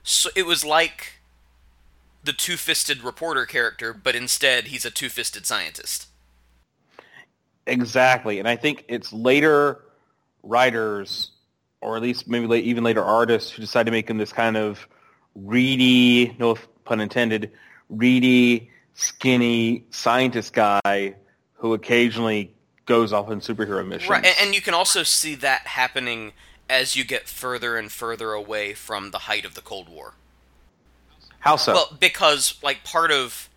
So 0.02 0.30
it 0.34 0.46
was 0.46 0.64
like 0.64 1.20
the 2.24 2.32
two-fisted 2.32 3.02
reporter 3.02 3.46
character, 3.46 3.92
but 3.92 4.14
instead 4.14 4.68
he's 4.68 4.84
a 4.84 4.90
two-fisted 4.90 5.46
scientist. 5.46 6.06
Exactly. 7.68 8.38
And 8.38 8.48
I 8.48 8.56
think 8.56 8.84
it's 8.88 9.12
later 9.12 9.84
writers, 10.42 11.30
or 11.80 11.96
at 11.96 12.02
least 12.02 12.28
maybe 12.28 12.46
late, 12.46 12.64
even 12.64 12.82
later 12.84 13.04
artists, 13.04 13.50
who 13.50 13.60
decide 13.60 13.86
to 13.86 13.92
make 13.92 14.08
him 14.08 14.18
this 14.18 14.32
kind 14.32 14.56
of 14.56 14.88
reedy, 15.34 16.34
no 16.38 16.56
pun 16.84 17.00
intended, 17.00 17.52
reedy, 17.88 18.70
skinny 18.94 19.84
scientist 19.90 20.52
guy 20.52 21.14
who 21.54 21.74
occasionally 21.74 22.54
goes 22.86 23.12
off 23.12 23.28
on 23.28 23.40
superhero 23.40 23.86
missions. 23.86 24.10
Right, 24.10 24.24
and, 24.24 24.34
and 24.40 24.54
you 24.54 24.60
can 24.60 24.74
also 24.74 25.02
see 25.02 25.34
that 25.36 25.66
happening 25.66 26.32
as 26.68 26.96
you 26.96 27.04
get 27.04 27.28
further 27.28 27.76
and 27.76 27.92
further 27.92 28.32
away 28.32 28.74
from 28.74 29.10
the 29.10 29.18
height 29.18 29.44
of 29.44 29.54
the 29.54 29.60
Cold 29.60 29.88
War. 29.88 30.14
How 31.40 31.56
so? 31.56 31.72
Well, 31.74 31.96
because 31.98 32.58
like 32.62 32.84
part 32.84 33.10
of 33.10 33.47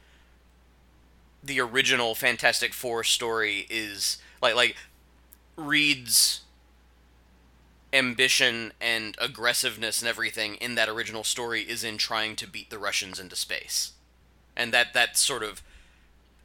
the 1.43 1.59
original 1.59 2.15
Fantastic 2.15 2.73
Four 2.73 3.03
story 3.03 3.65
is 3.69 4.17
like 4.41 4.55
like 4.55 4.75
Reed's 5.55 6.41
ambition 7.93 8.71
and 8.79 9.15
aggressiveness 9.19 10.01
and 10.01 10.07
everything 10.09 10.55
in 10.55 10.75
that 10.75 10.87
original 10.87 11.23
story 11.23 11.61
is 11.61 11.83
in 11.83 11.97
trying 11.97 12.35
to 12.37 12.47
beat 12.47 12.69
the 12.69 12.79
Russians 12.79 13.19
into 13.19 13.35
space. 13.35 13.93
And 14.55 14.73
that 14.73 14.93
that 14.93 15.17
sort 15.17 15.43
of 15.43 15.61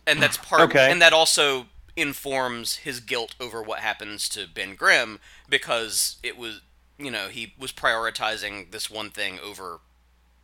and 0.07 0.23
that's 0.23 0.37
part 0.37 0.62
Okay. 0.71 0.91
and 0.91 1.00
that 1.03 1.12
also 1.12 1.67
informs 1.97 2.76
his 2.76 3.00
guilt 3.00 3.35
over 3.41 3.62
what 3.62 3.79
happens 3.79 4.29
to 4.29 4.47
Ben 4.53 4.75
Grimm 4.75 5.19
because 5.49 6.17
it 6.23 6.37
was 6.37 6.61
you 6.99 7.11
know, 7.11 7.29
he 7.29 7.53
was 7.59 7.73
prioritizing 7.73 8.71
this 8.71 8.91
one 8.91 9.11
thing 9.11 9.38
over 9.38 9.81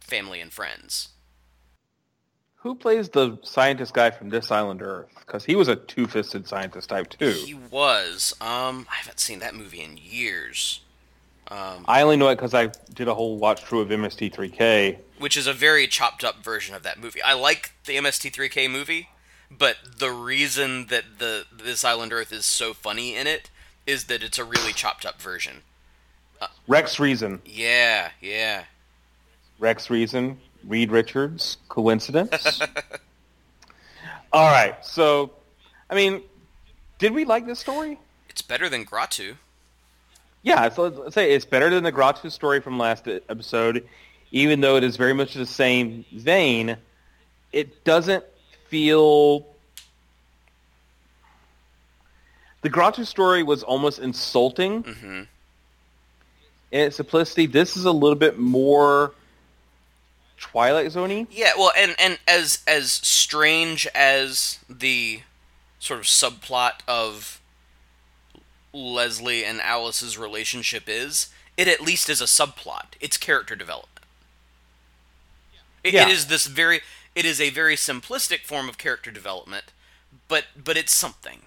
family 0.00 0.40
and 0.40 0.52
friends. 0.52 1.08
Who 2.62 2.76
plays 2.76 3.08
the 3.08 3.38
scientist 3.42 3.92
guy 3.92 4.10
from 4.10 4.28
This 4.28 4.50
Island 4.52 4.82
Earth? 4.82 5.08
Because 5.18 5.44
he 5.44 5.56
was 5.56 5.66
a 5.66 5.74
two-fisted 5.74 6.46
scientist 6.46 6.88
type 6.88 7.08
too. 7.10 7.30
He 7.30 7.54
was. 7.54 8.34
Um, 8.40 8.86
I 8.90 8.96
haven't 8.96 9.18
seen 9.18 9.40
that 9.40 9.54
movie 9.54 9.80
in 9.82 9.98
years. 10.00 10.80
Um, 11.48 11.84
I 11.88 12.02
only 12.02 12.16
know 12.16 12.28
it 12.28 12.36
because 12.36 12.54
I 12.54 12.70
did 12.94 13.08
a 13.08 13.14
whole 13.14 13.36
watch 13.36 13.62
through 13.64 13.80
of 13.80 13.88
MST3K. 13.88 14.96
which 15.18 15.36
is 15.36 15.46
a 15.48 15.52
very 15.52 15.86
chopped 15.88 16.22
up 16.22 16.44
version 16.44 16.74
of 16.74 16.82
that 16.84 17.00
movie. 17.00 17.20
I 17.20 17.34
like 17.34 17.72
the 17.84 17.96
MST3K 17.96 18.70
movie, 18.70 19.08
but 19.50 19.76
the 19.98 20.10
reason 20.10 20.86
that 20.86 21.18
the 21.18 21.46
This 21.52 21.84
Island 21.84 22.12
Earth 22.12 22.32
is 22.32 22.46
so 22.46 22.72
funny 22.72 23.16
in 23.16 23.26
it 23.26 23.50
is 23.86 24.04
that 24.04 24.22
it's 24.22 24.38
a 24.38 24.44
really 24.44 24.72
chopped 24.72 25.04
up 25.04 25.20
version. 25.20 25.62
Uh, 26.40 26.46
Rex 26.68 27.00
Reason. 27.00 27.42
Yeah, 27.44 28.10
yeah. 28.20 28.64
Rex 29.58 29.90
Reason, 29.90 30.38
Reed 30.66 30.90
Richards. 30.90 31.56
Coincidence? 31.68 32.60
All 34.32 34.50
right. 34.50 34.74
So, 34.84 35.32
I 35.90 35.94
mean, 35.94 36.22
did 36.98 37.12
we 37.12 37.24
like 37.24 37.46
this 37.46 37.58
story? 37.58 37.98
It's 38.28 38.42
better 38.42 38.68
than 38.68 38.84
Gratu. 38.84 39.36
Yeah. 40.42 40.68
So 40.70 40.88
let's- 40.88 41.14
say 41.14 41.32
it's 41.32 41.44
better 41.44 41.68
than 41.70 41.84
the 41.84 41.92
Gratu 41.92 42.30
story 42.30 42.60
from 42.60 42.78
last 42.78 43.06
episode, 43.06 43.86
even 44.30 44.60
though 44.60 44.76
it 44.76 44.84
is 44.84 44.96
very 44.96 45.12
much 45.12 45.34
the 45.34 45.46
same 45.46 46.04
vein. 46.12 46.76
it 47.52 47.84
doesn't 47.84 48.24
feel. 48.68 49.46
The 52.62 52.70
Gratu 52.70 53.04
story 53.06 53.42
was 53.42 53.62
almost 53.62 53.98
insulting 53.98 54.82
hmm 54.84 55.22
in 56.70 56.80
its 56.86 56.96
simplicity. 56.96 57.44
This 57.44 57.76
is 57.76 57.84
a 57.84 57.92
little 57.92 58.16
bit 58.16 58.38
more 58.38 59.12
Twilight 60.42 60.88
Zoney. 60.88 61.26
Yeah, 61.30 61.52
well, 61.56 61.72
and 61.78 61.94
and 61.98 62.18
as 62.26 62.62
as 62.66 62.90
strange 62.92 63.86
as 63.94 64.58
the 64.68 65.20
sort 65.78 66.00
of 66.00 66.06
subplot 66.06 66.80
of 66.88 67.40
Leslie 68.72 69.44
and 69.44 69.60
Alice's 69.60 70.18
relationship 70.18 70.84
is, 70.88 71.28
it 71.56 71.68
at 71.68 71.80
least 71.80 72.10
is 72.10 72.20
a 72.20 72.24
subplot. 72.24 72.94
It's 73.00 73.16
character 73.16 73.54
development. 73.54 74.00
It, 75.84 75.94
Yeah. 75.94 76.08
it 76.08 76.12
is 76.12 76.26
this 76.26 76.46
very. 76.46 76.80
It 77.14 77.24
is 77.24 77.40
a 77.40 77.50
very 77.50 77.76
simplistic 77.76 78.40
form 78.40 78.68
of 78.68 78.78
character 78.78 79.10
development, 79.12 79.66
but 80.28 80.46
but 80.56 80.76
it's 80.76 80.92
something. 80.92 81.42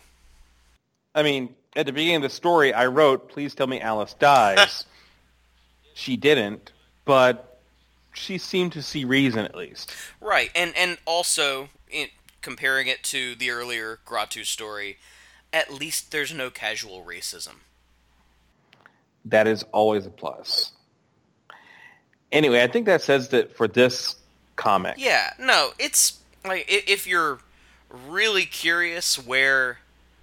I 1.14 1.22
mean, 1.22 1.56
at 1.76 1.86
the 1.86 1.92
beginning 1.92 2.18
of 2.18 2.22
the 2.24 2.30
story, 2.30 2.74
I 2.74 2.86
wrote, 2.88 3.30
"Please 3.30 3.54
tell 3.54 3.68
me 3.68 3.82
Alice 3.82 4.14
dies." 4.14 4.86
she 5.94 6.16
didn't, 6.18 6.72
but 7.04 7.55
she 8.16 8.38
seemed 8.38 8.74
to 8.74 8.82
see 8.82 9.06
reason 9.06 9.46
at 9.46 9.56
least. 9.56 9.94
Right, 10.22 10.50
and 10.56 10.76
and 10.76 10.98
also 11.06 11.70
in, 11.90 12.08
comparing 12.42 12.88
it 12.88 13.04
to 13.04 13.36
the 13.36 13.50
earlier 13.50 14.00
Gratu 14.06 14.46
story, 14.46 14.98
at 15.52 15.74
least 15.74 16.12
there's 16.12 16.34
no 16.34 16.50
casual 16.50 17.04
racism. 17.04 17.56
That 19.26 19.48
is 19.48 19.64
always 19.72 20.06
a 20.06 20.10
plus. 20.10 20.72
Anyway, 22.32 22.62
I 22.62 22.68
think 22.68 22.86
that 22.86 23.02
says 23.02 23.30
that 23.30 23.56
for 23.56 23.68
this 23.68 24.16
comic. 24.56 24.96
Yeah, 24.98 25.32
no, 25.40 25.72
it's 25.80 26.20
like 26.46 26.66
if 26.68 27.08
you're 27.08 27.40
really 28.08 28.46
curious 28.46 29.18
where 29.18 29.80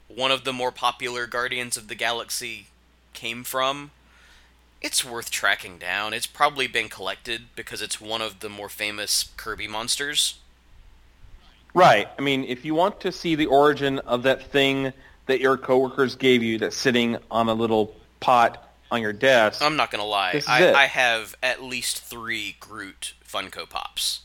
one 0.08 0.30
of 0.30 0.44
the 0.44 0.52
more 0.52 0.70
popular 0.70 1.26
Guardians 1.26 1.76
of 1.76 1.88
the 1.88 1.94
Galaxy 1.94 2.66
came 3.12 3.44
from, 3.44 3.90
it's 4.82 5.04
worth 5.04 5.30
tracking 5.30 5.78
down. 5.78 6.12
It's 6.12 6.26
probably 6.26 6.66
been 6.66 6.88
collected 6.88 7.42
because 7.54 7.80
it's 7.80 8.00
one 8.00 8.20
of 8.20 8.40
the 8.40 8.48
more 8.48 8.68
famous 8.68 9.30
Kirby 9.36 9.68
monsters. 9.68 10.38
Right. 11.74 12.08
I 12.18 12.22
mean, 12.22 12.44
if 12.44 12.64
you 12.64 12.74
want 12.74 13.00
to 13.00 13.12
see 13.12 13.34
the 13.34 13.46
origin 13.46 14.00
of 14.00 14.24
that 14.24 14.42
thing 14.42 14.92
that 15.26 15.40
your 15.40 15.56
coworkers 15.56 16.16
gave 16.16 16.42
you 16.42 16.58
that's 16.58 16.76
sitting 16.76 17.16
on 17.30 17.48
a 17.48 17.54
little 17.54 17.94
pot 18.20 18.68
on 18.90 19.00
your 19.00 19.12
desk, 19.12 19.62
I'm 19.62 19.76
not 19.76 19.90
gonna 19.90 20.04
lie, 20.04 20.32
This 20.32 20.44
is 20.44 20.50
I, 20.50 20.62
it. 20.62 20.74
I 20.74 20.86
have 20.86 21.34
at 21.42 21.62
least 21.62 22.00
three 22.02 22.56
Groot 22.60 23.14
Funko 23.26 23.68
Pops. 23.68 24.20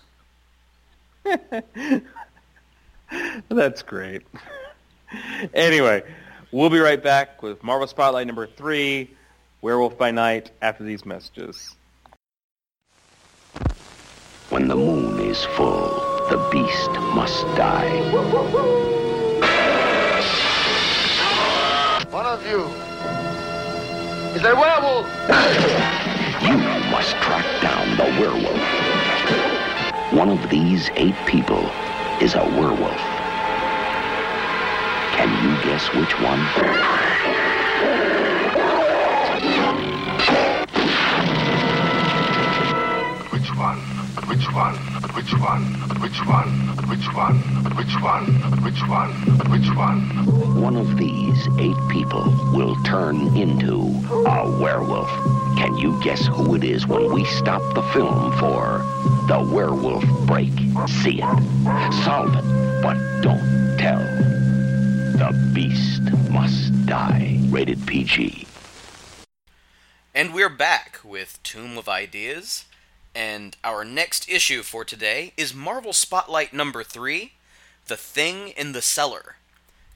that's 3.50 3.82
great. 3.84 4.24
anyway, 5.54 6.04
we'll 6.52 6.70
be 6.70 6.80
right 6.80 7.02
back 7.02 7.42
with 7.42 7.64
Marvel 7.64 7.88
Spotlight 7.88 8.28
number 8.28 8.48
three, 8.48 9.10
Werewolf 9.62 9.98
by 9.98 10.12
Night, 10.12 10.52
after 10.62 10.84
these 10.84 11.04
messages. 11.04 11.76
When 14.50 14.68
the 14.68 14.76
moon 14.76 15.20
is 15.20 15.44
full, 15.56 15.90
the 16.30 16.38
beast 16.52 16.92
must 17.16 17.44
die. 17.58 17.90
One 22.12 22.26
of 22.28 22.46
you 22.46 22.66
is 24.36 24.46
a 24.46 24.54
werewolf. 24.54 25.08
You 26.44 26.58
must 26.92 27.16
track 27.24 27.46
down 27.60 27.98
the 27.98 28.22
werewolf. 28.22 28.62
One 30.14 30.30
of 30.30 30.50
these 30.52 30.92
eight 30.98 31.16
people 31.26 31.68
is 32.22 32.36
a 32.36 32.44
werewolf. 32.44 33.02
Can 35.18 35.34
you 35.44 35.64
guess 35.64 35.92
which 35.96 36.14
one? 36.22 37.27
Which 44.28 44.54
one? 44.54 44.76
Which 45.16 45.34
one? 45.40 45.64
Which 46.02 46.26
one? 46.26 46.50
Which 46.90 47.08
one? 47.16 47.38
Which 47.78 47.96
one? 48.02 48.26
Which 48.62 48.82
one? 48.88 49.12
Which 49.50 49.70
one? 49.74 50.62
One 50.62 50.76
of 50.76 50.98
these 50.98 51.48
eight 51.60 51.78
people 51.90 52.26
will 52.54 52.76
turn 52.84 53.36
into 53.38 53.84
a 54.28 54.60
werewolf. 54.60 55.10
Can 55.58 55.78
you 55.78 55.98
guess 56.04 56.26
who 56.26 56.56
it 56.56 56.66
is 56.66 56.86
when 56.86 57.14
we 57.14 57.24
stop 57.24 57.62
the 57.74 57.84
film 57.94 58.32
for 58.38 58.84
the 59.28 59.50
werewolf 59.54 60.04
break? 60.28 60.52
See 60.88 61.22
it, 61.22 61.94
solve 62.04 62.36
it, 62.36 62.82
but 62.84 62.98
don't 63.22 63.78
tell. 63.78 64.00
The 65.18 65.52
beast 65.54 66.02
must 66.30 66.86
die. 66.86 67.40
Rated 67.50 67.88
PG. 67.88 68.46
And 70.14 70.34
we're 70.34 70.50
back 70.50 71.00
with 71.04 71.40
Tomb 71.44 71.78
of 71.78 71.88
Ideas, 71.88 72.66
and 73.18 73.58
our 73.64 73.84
next 73.84 74.30
issue 74.30 74.62
for 74.62 74.86
today 74.86 75.34
is 75.36 75.52
Marvel 75.52 75.92
Spotlight 75.92 76.54
number 76.54 76.84
3, 76.84 77.32
The 77.88 77.98
Thing 77.98 78.50
in 78.50 78.74
the 78.74 78.82
Cellar. 78.82 79.38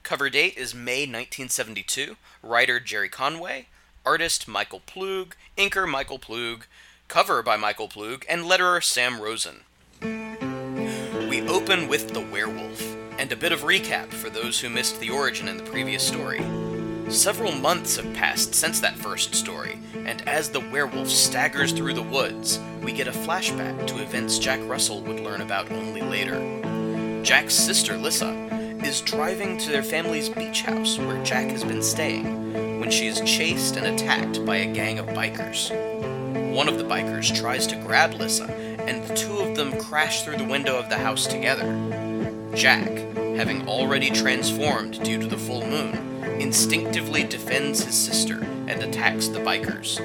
Cover 0.02 0.28
date 0.28 0.56
is 0.56 0.74
May 0.74 1.02
1972, 1.02 2.16
writer 2.42 2.80
Gerry 2.80 3.08
Conway, 3.08 3.66
artist 4.04 4.48
Michael 4.48 4.82
Ploog, 4.84 5.34
inker 5.56 5.88
Michael 5.88 6.18
Ploog, 6.18 6.62
cover 7.06 7.44
by 7.44 7.56
Michael 7.56 7.86
Ploog, 7.86 8.24
and 8.28 8.42
letterer 8.42 8.82
Sam 8.82 9.20
Rosen. 9.20 9.60
We 10.00 11.42
open 11.46 11.86
with 11.86 12.12
the 12.12 12.26
werewolf, 12.32 12.96
and 13.20 13.30
a 13.30 13.36
bit 13.36 13.52
of 13.52 13.60
recap 13.60 14.08
for 14.08 14.30
those 14.30 14.58
who 14.58 14.68
missed 14.68 14.98
the 14.98 15.10
origin 15.10 15.46
in 15.46 15.58
the 15.58 15.62
previous 15.62 16.02
story. 16.02 16.40
Several 17.12 17.52
months 17.52 17.96
have 17.96 18.14
passed 18.14 18.54
since 18.54 18.80
that 18.80 18.96
first 18.96 19.34
story, 19.34 19.78
and 20.06 20.26
as 20.26 20.48
the 20.48 20.60
werewolf 20.60 21.10
staggers 21.10 21.72
through 21.72 21.92
the 21.92 22.02
woods, 22.02 22.58
we 22.82 22.90
get 22.90 23.06
a 23.06 23.12
flashback 23.12 23.86
to 23.88 24.02
events 24.02 24.38
Jack 24.38 24.60
Russell 24.62 25.02
would 25.02 25.20
learn 25.20 25.42
about 25.42 25.70
only 25.70 26.00
later. 26.00 26.40
Jack's 27.22 27.54
sister, 27.54 27.98
Lissa, 27.98 28.32
is 28.82 29.02
driving 29.02 29.58
to 29.58 29.70
their 29.70 29.82
family's 29.82 30.30
beach 30.30 30.62
house 30.62 30.98
where 30.98 31.22
Jack 31.22 31.50
has 31.50 31.62
been 31.62 31.82
staying 31.82 32.80
when 32.80 32.90
she 32.90 33.08
is 33.08 33.20
chased 33.20 33.76
and 33.76 33.86
attacked 33.86 34.44
by 34.46 34.56
a 34.56 34.72
gang 34.72 34.98
of 34.98 35.06
bikers. 35.08 35.70
One 36.54 36.66
of 36.66 36.78
the 36.78 36.84
bikers 36.84 37.38
tries 37.38 37.66
to 37.66 37.76
grab 37.76 38.14
Lissa, 38.14 38.50
and 38.86 39.06
the 39.06 39.14
two 39.14 39.38
of 39.38 39.54
them 39.54 39.78
crash 39.78 40.22
through 40.22 40.38
the 40.38 40.44
window 40.44 40.78
of 40.78 40.88
the 40.88 40.96
house 40.96 41.26
together. 41.26 41.66
Jack, 42.54 42.88
having 43.36 43.68
already 43.68 44.10
transformed 44.10 45.02
due 45.04 45.20
to 45.20 45.26
the 45.26 45.38
full 45.38 45.66
moon, 45.66 46.11
instinctively 46.40 47.24
defends 47.24 47.84
his 47.84 47.94
sister 47.94 48.42
and 48.66 48.82
attacks 48.82 49.28
the 49.28 49.40
bikers. 49.40 49.96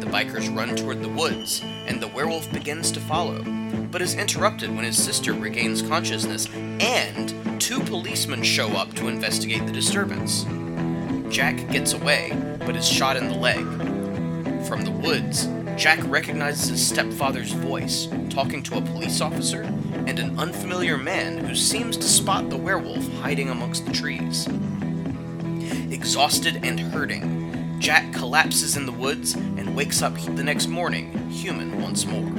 The 0.00 0.06
bikers 0.06 0.54
run 0.54 0.76
toward 0.76 1.02
the 1.02 1.08
woods, 1.08 1.62
and 1.86 2.00
the 2.00 2.08
werewolf 2.08 2.50
begins 2.52 2.90
to 2.92 3.00
follow, 3.00 3.42
but 3.90 4.02
is 4.02 4.14
interrupted 4.14 4.74
when 4.74 4.84
his 4.84 5.02
sister 5.02 5.32
regains 5.32 5.82
consciousness, 5.82 6.48
and 6.80 7.60
two 7.60 7.80
policemen 7.80 8.42
show 8.42 8.68
up 8.68 8.94
to 8.94 9.08
investigate 9.08 9.66
the 9.66 9.72
disturbance. 9.72 10.44
Jack 11.34 11.56
gets 11.70 11.92
away, 11.92 12.32
but 12.60 12.76
is 12.76 12.88
shot 12.88 13.16
in 13.16 13.28
the 13.28 13.34
leg. 13.34 13.64
From 14.66 14.82
the 14.84 14.90
woods, 14.90 15.48
Jack 15.76 16.00
recognizes 16.04 16.70
his 16.70 16.86
stepfather's 16.86 17.52
voice, 17.52 18.08
talking 18.30 18.62
to 18.64 18.78
a 18.78 18.82
police 18.82 19.20
officer 19.20 19.62
and 19.62 20.18
an 20.18 20.38
unfamiliar 20.38 20.96
man 20.96 21.38
who 21.38 21.54
seems 21.54 21.96
to 21.96 22.08
spot 22.08 22.50
the 22.50 22.56
werewolf 22.56 23.06
hiding 23.20 23.50
amongst 23.50 23.86
the 23.86 23.92
trees. 23.92 24.48
Exhausted 25.90 26.60
and 26.62 26.78
hurting, 26.78 27.80
Jack 27.80 28.12
collapses 28.12 28.76
in 28.76 28.84
the 28.84 28.92
woods 28.92 29.34
and 29.34 29.74
wakes 29.74 30.02
up 30.02 30.14
the 30.18 30.42
next 30.42 30.66
morning, 30.66 31.30
human 31.30 31.80
once 31.80 32.04
more. 32.04 32.30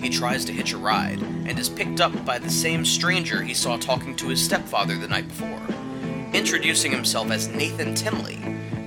He 0.00 0.08
tries 0.08 0.44
to 0.46 0.52
hitch 0.52 0.72
a 0.72 0.78
ride 0.78 1.20
and 1.20 1.58
is 1.58 1.68
picked 1.68 2.00
up 2.00 2.24
by 2.24 2.38
the 2.38 2.50
same 2.50 2.84
stranger 2.84 3.42
he 3.42 3.52
saw 3.52 3.76
talking 3.76 4.16
to 4.16 4.28
his 4.28 4.42
stepfather 4.42 4.96
the 4.96 5.08
night 5.08 5.28
before. 5.28 5.60
Introducing 6.32 6.92
himself 6.92 7.30
as 7.30 7.48
Nathan 7.48 7.94
Timley, 7.94 8.38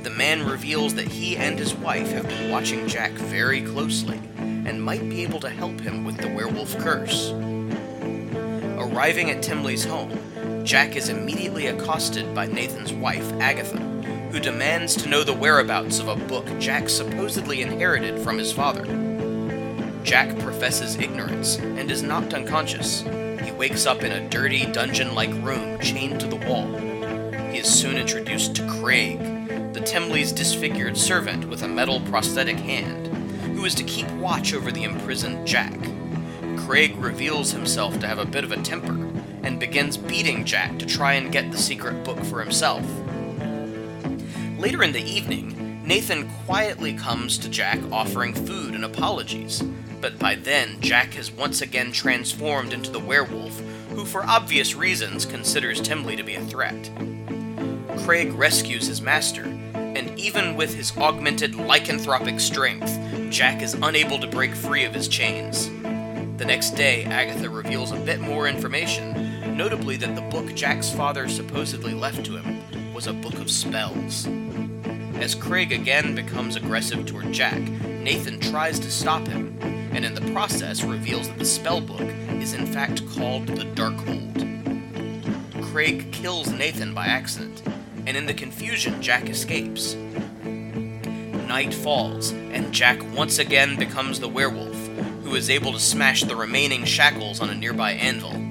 the 0.04 0.10
man 0.10 0.46
reveals 0.46 0.96
that 0.96 1.08
he 1.08 1.38
and 1.38 1.60
his 1.60 1.76
wife 1.76 2.12
have 2.12 2.28
been 2.28 2.50
watching 2.50 2.88
Jack 2.88 3.12
very 3.12 3.62
closely 3.62 4.20
and 4.38 4.82
might 4.84 5.08
be 5.10 5.24
able 5.24 5.40
to 5.42 5.50
help 5.50 5.80
him 5.80 6.06
with 6.06 6.18
the 6.18 6.30
werewolf 6.30 6.78
curse. 6.80 7.32
Arriving 8.80 9.30
at 9.30 9.44
Timley's 9.44 9.84
home, 9.84 10.18
Jack 10.64 10.96
is 10.96 11.10
immediately 11.10 11.68
accosted 11.68 12.36
by 12.36 12.46
Nathan's 12.46 12.94
wife, 12.94 13.32
Agatha, 13.40 13.78
who 14.32 14.40
demands 14.40 14.96
to 14.96 15.10
know 15.10 15.24
the 15.24 15.34
whereabouts 15.34 16.00
of 16.00 16.08
a 16.08 16.16
book 16.16 16.46
Jack 16.60 16.90
supposedly 16.90 17.62
inherited 17.62 18.20
from 18.22 18.38
his 18.38 18.52
father. 18.52 18.86
Jack 20.04 20.38
professes 20.40 20.98
ignorance 20.98 21.58
and 21.58 21.90
is 21.90 22.04
knocked 22.04 22.34
unconscious. 22.34 23.02
He 23.44 23.52
wakes 23.52 23.86
up 23.86 24.04
in 24.04 24.12
a 24.12 24.30
dirty, 24.30 24.66
dungeon 24.66 25.16
like 25.16 25.32
room 25.44 25.80
chained 25.80 26.20
to 26.20 26.28
the 26.28 26.36
wall. 26.36 26.68
He 27.52 27.60
is 27.60 27.68
soon 27.68 27.98
introduced 27.98 28.56
to 28.58 28.68
Craig, 28.68 29.20
the 29.74 29.82
Timley's 29.82 30.32
disfigured 30.32 30.98
servant 30.98 31.48
with 31.48 31.64
a 31.64 31.68
metal 31.68 32.00
prosthetic 32.02 32.58
hand, 32.58 33.08
who 33.56 33.66
is 33.66 33.76
to 33.76 33.84
keep 33.84 34.10
watch 34.12 34.54
over 34.54 34.72
the 34.72 34.84
imprisoned 34.84 35.48
Jack. 35.48 35.74
Craig 36.58 36.96
reveals 36.98 37.52
himself 37.52 38.00
to 38.00 38.08
have 38.08 38.20
a 38.20 38.26
bit 38.26 38.44
of 38.44 38.52
a 38.52 38.62
temper 38.62 39.09
and 39.44 39.60
begins 39.60 39.98
beating 39.98 40.46
Jack 40.46 40.78
to 40.80 40.86
try 40.86 41.14
and 41.14 41.32
get 41.32 41.52
the 41.52 41.58
secret 41.58 42.04
book 42.04 42.24
for 42.26 42.40
himself. 42.40 42.86
Later 44.58 44.84
in 44.84 44.92
the 44.92 45.04
evening, 45.04 45.82
Nathan 45.86 46.30
quietly 46.46 46.94
comes 46.94 47.38
to 47.40 47.50
Jack 47.50 47.80
offering 47.92 48.34
food 48.34 48.76
and 48.76 48.86
apologies, 48.86 49.64
but 50.02 50.20
by 50.20 50.36
then 50.36 50.80
Jack 50.82 51.14
has 51.14 51.32
once 51.32 51.62
again 51.62 51.92
transformed 51.92 52.74
into 52.74 52.92
the 52.92 53.00
werewolf, 53.00 53.60
who 53.90 54.06
for 54.06 54.24
obvious 54.24 54.76
reasons 54.76 55.26
considers 55.26 55.82
Timley 55.82 56.16
to 56.16 56.24
be 56.24 56.36
a 56.36 56.46
threat. 56.46 56.92
Craig 58.06 58.34
rescues 58.34 58.88
his 58.88 59.02
master, 59.02 59.44
and 59.74 60.18
even 60.20 60.56
with 60.56 60.74
his 60.74 60.96
augmented 60.98 61.54
lycanthropic 61.54 62.40
strength, 62.40 63.00
Jack 63.32 63.62
is 63.62 63.74
unable 63.74 64.20
to 64.20 64.28
break 64.28 64.54
free 64.54 64.84
of 64.84 64.94
his 64.94 65.08
chains. 65.08 65.70
The 66.38 66.46
next 66.46 66.72
day, 66.72 67.04
Agatha 67.06 67.50
reveals 67.50 67.92
a 67.92 67.98
bit 67.98 68.20
more 68.20 68.48
information, 68.48 69.19
notably 69.60 69.98
that 69.98 70.16
the 70.16 70.22
book 70.22 70.56
Jack's 70.56 70.90
father 70.90 71.28
supposedly 71.28 71.94
left 71.94 72.26
to 72.26 72.38
him 72.38 72.94
was 72.94 73.08
a 73.08 73.14
book 73.14 73.34
of 73.40 73.52
spells. 73.52 74.26
As 75.16 75.36
Craig 75.36 75.74
again 75.74 76.16
becomes 76.16 76.56
aggressive 76.56 77.06
toward 77.06 77.34
Jack, 77.34 77.60
Nathan 77.60 78.40
tries 78.40 78.80
to 78.80 78.90
stop 78.90 79.28
him, 79.28 79.60
and 79.92 80.06
in 80.06 80.14
the 80.14 80.32
process 80.32 80.82
reveals 80.82 81.28
that 81.28 81.38
the 81.38 81.44
spell 81.44 81.82
book 81.82 82.08
is 82.40 82.54
in 82.54 82.68
fact 82.68 83.06
called 83.10 83.48
the 83.48 83.66
Darkhold. 83.66 84.32
Craig 85.74 86.10
kills 86.14 86.50
Nathan 86.54 86.94
by 86.94 87.08
accident, 87.08 87.62
and 88.08 88.16
in 88.16 88.28
the 88.28 88.34
confusion, 88.34 89.02
Jack 89.02 89.30
escapes. 89.30 89.94
Night 91.50 91.74
falls, 91.74 92.32
and 92.32 92.72
Jack 92.72 93.02
once 93.14 93.40
again 93.40 93.76
becomes 93.76 94.22
the 94.22 94.30
werewolf, 94.30 94.88
who 95.26 95.36
is 95.36 95.50
able 95.50 95.74
to 95.74 95.80
smash 95.82 96.24
the 96.24 96.38
remaining 96.38 96.86
shackles 96.86 97.42
on 97.42 97.50
a 97.50 97.56
nearby 97.56 97.92
anvil. 97.92 98.49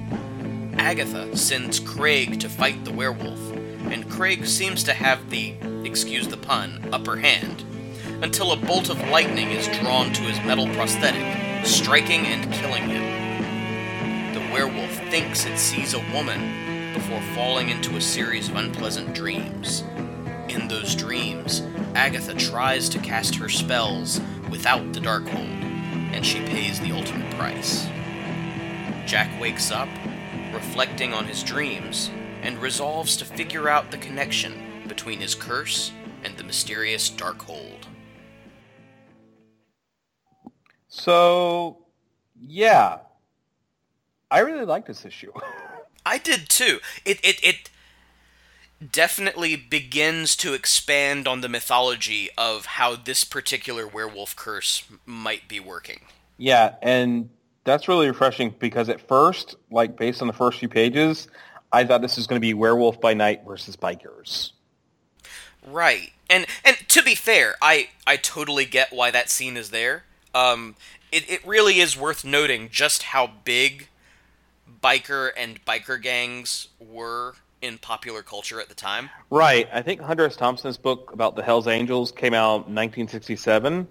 Agatha 0.78 1.36
sends 1.36 1.80
Craig 1.80 2.38
to 2.40 2.48
fight 2.48 2.84
the 2.84 2.92
werewolf, 2.92 3.52
and 3.90 4.08
Craig 4.08 4.46
seems 4.46 4.84
to 4.84 4.94
have 4.94 5.28
the, 5.28 5.54
excuse 5.84 6.28
the 6.28 6.36
pun, 6.36 6.88
upper 6.92 7.16
hand, 7.16 7.64
until 8.22 8.52
a 8.52 8.56
bolt 8.56 8.88
of 8.88 9.08
lightning 9.08 9.50
is 9.50 9.66
drawn 9.78 10.12
to 10.12 10.22
his 10.22 10.38
metal 10.46 10.66
prosthetic, 10.74 11.66
striking 11.66 12.26
and 12.26 12.52
killing 12.54 12.84
him. 12.84 14.32
The 14.34 14.52
werewolf 14.52 14.92
thinks 15.10 15.44
it 15.44 15.58
sees 15.58 15.94
a 15.94 16.12
woman 16.12 16.94
before 16.94 17.20
falling 17.34 17.68
into 17.68 17.96
a 17.96 18.00
series 18.00 18.48
of 18.48 18.56
unpleasant 18.56 19.14
dreams. 19.14 19.82
In 20.48 20.68
those 20.68 20.94
dreams, 20.94 21.60
Agatha 21.94 22.34
tries 22.34 22.88
to 22.90 22.98
cast 23.00 23.34
her 23.34 23.48
spells 23.48 24.20
without 24.48 24.92
the 24.92 25.00
Darkhold, 25.00 25.62
and 26.12 26.24
she 26.24 26.40
pays 26.40 26.80
the 26.80 26.92
ultimate 26.92 27.30
price. 27.34 27.86
Jack 29.06 29.40
wakes 29.40 29.70
up, 29.70 29.88
reflecting 30.58 31.14
on 31.14 31.24
his 31.24 31.44
dreams, 31.44 32.10
and 32.42 32.58
resolves 32.58 33.16
to 33.16 33.24
figure 33.24 33.68
out 33.68 33.92
the 33.92 33.96
connection 33.98 34.82
between 34.88 35.20
his 35.20 35.32
curse 35.32 35.92
and 36.24 36.36
the 36.36 36.42
mysterious 36.42 37.08
Darkhold. 37.08 37.84
So, 40.88 41.78
yeah, 42.40 42.98
I 44.32 44.40
really 44.40 44.64
like 44.64 44.84
this 44.84 45.04
issue. 45.04 45.30
I 46.06 46.18
did 46.18 46.48
too. 46.48 46.80
It 47.04 47.20
it 47.22 47.38
it 47.44 47.70
definitely 48.90 49.54
begins 49.54 50.34
to 50.36 50.54
expand 50.54 51.28
on 51.28 51.40
the 51.40 51.48
mythology 51.48 52.30
of 52.36 52.66
how 52.66 52.96
this 52.96 53.22
particular 53.22 53.86
werewolf 53.86 54.34
curse 54.34 54.82
might 55.06 55.46
be 55.46 55.60
working. 55.60 56.00
yeah, 56.36 56.74
and 56.82 57.30
that's 57.68 57.86
really 57.86 58.08
refreshing 58.08 58.54
because 58.58 58.88
at 58.88 59.00
first, 59.00 59.56
like 59.70 59.96
based 59.96 60.22
on 60.22 60.26
the 60.26 60.34
first 60.34 60.58
few 60.58 60.68
pages, 60.68 61.28
I 61.70 61.84
thought 61.84 62.02
this 62.02 62.16
was 62.16 62.26
going 62.26 62.40
to 62.40 62.44
be 62.44 62.54
Werewolf 62.54 63.00
by 63.00 63.14
Night 63.14 63.42
versus 63.46 63.76
Bikers. 63.76 64.52
Right. 65.66 66.12
And 66.30 66.46
and 66.64 66.76
to 66.88 67.02
be 67.02 67.14
fair, 67.14 67.56
I 67.60 67.90
I 68.06 68.16
totally 68.16 68.64
get 68.64 68.92
why 68.92 69.10
that 69.10 69.28
scene 69.30 69.56
is 69.56 69.70
there. 69.70 70.04
Um 70.34 70.76
it, 71.12 71.28
it 71.30 71.46
really 71.46 71.80
is 71.80 71.96
worth 71.96 72.24
noting 72.24 72.68
just 72.70 73.02
how 73.02 73.30
big 73.44 73.88
biker 74.82 75.30
and 75.36 75.64
biker 75.64 76.00
gangs 76.00 76.68
were 76.78 77.34
in 77.60 77.78
popular 77.78 78.22
culture 78.22 78.60
at 78.60 78.68
the 78.68 78.74
time. 78.74 79.10
Right. 79.30 79.68
I 79.72 79.82
think 79.82 80.00
Hunter 80.00 80.24
S. 80.26 80.36
Thompson's 80.36 80.76
book 80.76 81.10
about 81.12 81.34
the 81.34 81.42
Hells 81.42 81.66
Angels 81.66 82.12
came 82.12 82.34
out 82.34 82.66
in 82.68 82.74
1967. 82.74 83.88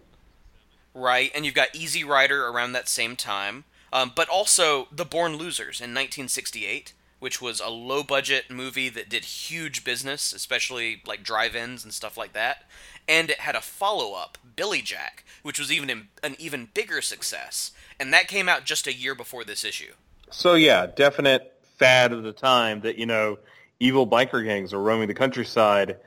Right, 0.98 1.32
and 1.36 1.46
you've 1.46 1.54
got 1.54 1.76
Easy 1.76 2.04
Rider 2.04 2.48
around 2.48 2.72
that 2.72 2.90
same 2.90 3.16
time, 3.16 3.66
um, 3.94 4.14
but 4.16 4.28
also 4.30 4.88
The 4.92 5.06
Born 5.06 5.34
Losers 5.34 5.80
in 5.80 5.92
1968, 5.94 6.94
which 7.20 7.40
was 7.40 7.60
a 7.60 7.70
low 7.70 8.02
budget 8.02 8.50
movie 8.50 8.90
that 8.90 9.08
did 9.08 9.24
huge 9.24 9.84
business, 9.84 10.34
especially 10.34 11.04
like 11.06 11.22
drive 11.22 11.56
ins 11.56 11.84
and 11.84 11.94
stuff 11.94 12.18
like 12.18 12.34
that. 12.34 12.64
And 13.08 13.30
it 13.30 13.42
had 13.42 13.56
a 13.56 13.62
follow 13.62 14.16
up, 14.16 14.40
Billy 14.56 14.82
Jack, 14.82 15.24
which 15.44 15.60
was 15.60 15.72
even 15.72 15.92
in- 15.92 16.08
an 16.24 16.36
even 16.40 16.70
bigger 16.74 17.04
success, 17.04 17.74
and 18.00 18.12
that 18.12 18.28
came 18.28 18.50
out 18.50 18.66
just 18.66 18.88
a 18.88 18.94
year 18.94 19.14
before 19.14 19.44
this 19.44 19.64
issue. 19.64 19.94
So 20.32 20.56
yeah, 20.56 20.88
definite 20.88 21.54
fad 21.78 22.12
of 22.12 22.24
the 22.24 22.34
time 22.34 22.82
that 22.82 22.98
you 22.98 23.06
know 23.06 23.38
evil 23.80 24.08
biker 24.08 24.44
gangs 24.44 24.74
are 24.74 24.82
roaming 24.82 25.10
the 25.10 25.14
countryside, 25.14 25.98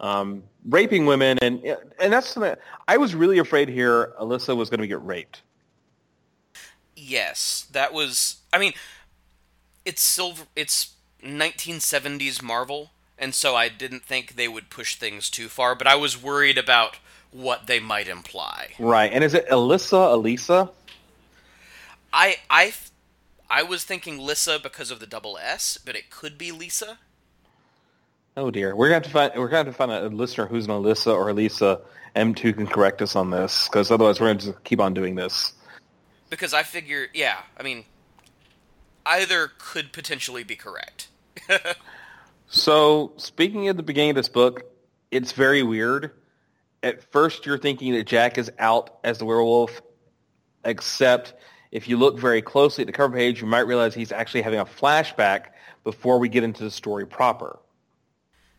um, 0.00 0.42
raping 0.68 1.06
women, 1.06 1.38
and 1.42 1.62
and 2.00 2.12
that's 2.12 2.28
something 2.28 2.54
I 2.86 2.96
was 2.96 3.14
really 3.14 3.38
afraid 3.38 3.68
here. 3.68 4.14
Alyssa 4.20 4.56
was 4.56 4.70
going 4.70 4.80
to 4.80 4.86
get 4.86 5.04
raped. 5.04 5.42
Yes, 6.96 7.66
that 7.72 7.92
was. 7.92 8.36
I 8.52 8.58
mean, 8.58 8.72
it's 9.84 10.02
silver. 10.02 10.44
It's 10.54 10.94
1970s 11.22 12.42
Marvel, 12.42 12.90
and 13.18 13.34
so 13.34 13.54
I 13.56 13.68
didn't 13.68 14.04
think 14.04 14.36
they 14.36 14.48
would 14.48 14.70
push 14.70 14.96
things 14.96 15.30
too 15.30 15.48
far. 15.48 15.74
But 15.74 15.86
I 15.86 15.96
was 15.96 16.20
worried 16.20 16.58
about 16.58 16.98
what 17.30 17.66
they 17.66 17.80
might 17.80 18.08
imply. 18.08 18.68
Right, 18.78 19.12
and 19.12 19.22
is 19.22 19.34
it 19.34 19.48
Alyssa, 19.48 20.12
Elisa? 20.12 20.70
I 22.12 22.36
I 22.48 22.72
I 23.50 23.62
was 23.62 23.84
thinking 23.84 24.18
Lissa 24.18 24.58
because 24.62 24.90
of 24.90 25.00
the 25.00 25.06
double 25.06 25.38
S, 25.38 25.78
but 25.82 25.96
it 25.96 26.10
could 26.10 26.38
be 26.38 26.52
Lisa. 26.52 26.98
Oh 28.38 28.52
dear, 28.52 28.76
we're 28.76 28.88
going 28.88 29.02
to 29.02 29.08
have 29.08 29.12
to 29.12 29.30
find 29.30 29.40
we're 29.40 29.50
to 29.50 29.56
have 29.56 29.66
to 29.66 29.72
find 29.72 29.90
a 29.90 30.08
listener 30.10 30.46
who's 30.46 30.66
an 30.66 30.70
Alyssa 30.70 31.12
or 31.12 31.28
Elisa. 31.28 31.80
M2 32.14 32.54
can 32.54 32.68
correct 32.68 33.02
us 33.02 33.16
on 33.16 33.30
this 33.30 33.66
because 33.66 33.90
otherwise 33.90 34.20
we're 34.20 34.28
going 34.28 34.38
to 34.38 34.46
just 34.46 34.64
keep 34.64 34.80
on 34.80 34.94
doing 34.94 35.16
this. 35.16 35.54
Because 36.30 36.54
I 36.54 36.62
figure, 36.62 37.08
yeah, 37.12 37.38
I 37.58 37.64
mean, 37.64 37.84
either 39.04 39.50
could 39.58 39.92
potentially 39.92 40.44
be 40.44 40.56
correct. 40.56 41.08
So, 42.50 43.12
speaking 43.18 43.68
of 43.68 43.76
the 43.76 43.82
beginning 43.82 44.10
of 44.10 44.16
this 44.16 44.30
book, 44.30 44.64
it's 45.10 45.32
very 45.32 45.62
weird. 45.62 46.12
At 46.82 47.02
first, 47.12 47.44
you're 47.44 47.58
thinking 47.58 47.92
that 47.92 48.06
Jack 48.06 48.38
is 48.38 48.50
out 48.58 49.00
as 49.04 49.18
the 49.18 49.26
werewolf, 49.26 49.82
except 50.64 51.34
if 51.72 51.88
you 51.88 51.98
look 51.98 52.18
very 52.18 52.40
closely 52.40 52.84
at 52.84 52.86
the 52.86 52.92
cover 52.94 53.14
page, 53.14 53.42
you 53.42 53.46
might 53.46 53.66
realize 53.66 53.94
he's 53.94 54.12
actually 54.12 54.40
having 54.40 54.60
a 54.60 54.64
flashback 54.64 55.48
before 55.84 56.18
we 56.18 56.30
get 56.30 56.42
into 56.42 56.64
the 56.64 56.70
story 56.70 57.06
proper. 57.06 57.58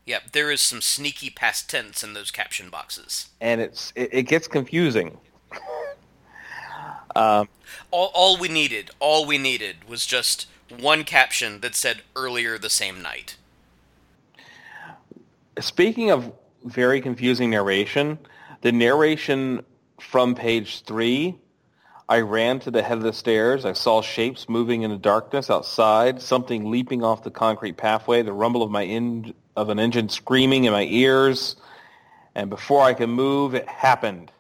Yep, 0.09 0.31
there 0.31 0.49
is 0.49 0.59
some 0.59 0.81
sneaky 0.81 1.29
past 1.29 1.69
tense 1.69 2.03
in 2.03 2.13
those 2.13 2.31
caption 2.31 2.71
boxes. 2.71 3.29
And 3.39 3.61
it's 3.61 3.93
it, 3.95 4.09
it 4.11 4.23
gets 4.23 4.47
confusing. 4.47 5.17
Um, 7.15 7.49
all, 7.89 8.11
all 8.13 8.37
we 8.37 8.47
needed, 8.47 8.91
all 8.99 9.25
we 9.25 9.39
needed 9.39 9.77
was 9.89 10.05
just 10.05 10.45
one 10.69 11.03
caption 11.03 11.59
that 11.61 11.73
said 11.73 12.03
earlier 12.15 12.59
the 12.59 12.69
same 12.69 13.01
night. 13.01 13.35
Speaking 15.59 16.11
of 16.11 16.31
very 16.63 17.01
confusing 17.01 17.49
narration, 17.49 18.19
the 18.61 18.71
narration 18.71 19.65
from 19.99 20.35
page 20.35 20.83
three, 20.83 21.35
I 22.09 22.21
ran 22.21 22.59
to 22.61 22.71
the 22.71 22.81
head 22.81 22.97
of 22.97 23.03
the 23.03 23.13
stairs. 23.13 23.65
I 23.65 23.73
saw 23.73 24.01
shapes 24.01 24.49
moving 24.49 24.81
in 24.81 24.89
the 24.89 24.97
darkness 24.97 25.51
outside, 25.51 26.23
something 26.23 26.71
leaping 26.71 27.03
off 27.03 27.21
the 27.23 27.29
concrete 27.29 27.77
pathway, 27.77 28.23
the 28.23 28.33
rumble 28.33 28.63
of 28.63 28.71
my 28.71 28.83
en- 28.83 29.35
of 29.55 29.69
an 29.69 29.77
engine 29.77 30.09
screaming 30.09 30.63
in 30.63 30.73
my 30.73 30.85
ears, 30.85 31.55
and 32.33 32.49
before 32.49 32.81
I 32.81 32.95
could 32.95 33.09
move, 33.09 33.53
it 33.53 33.67
happened. 33.67 34.31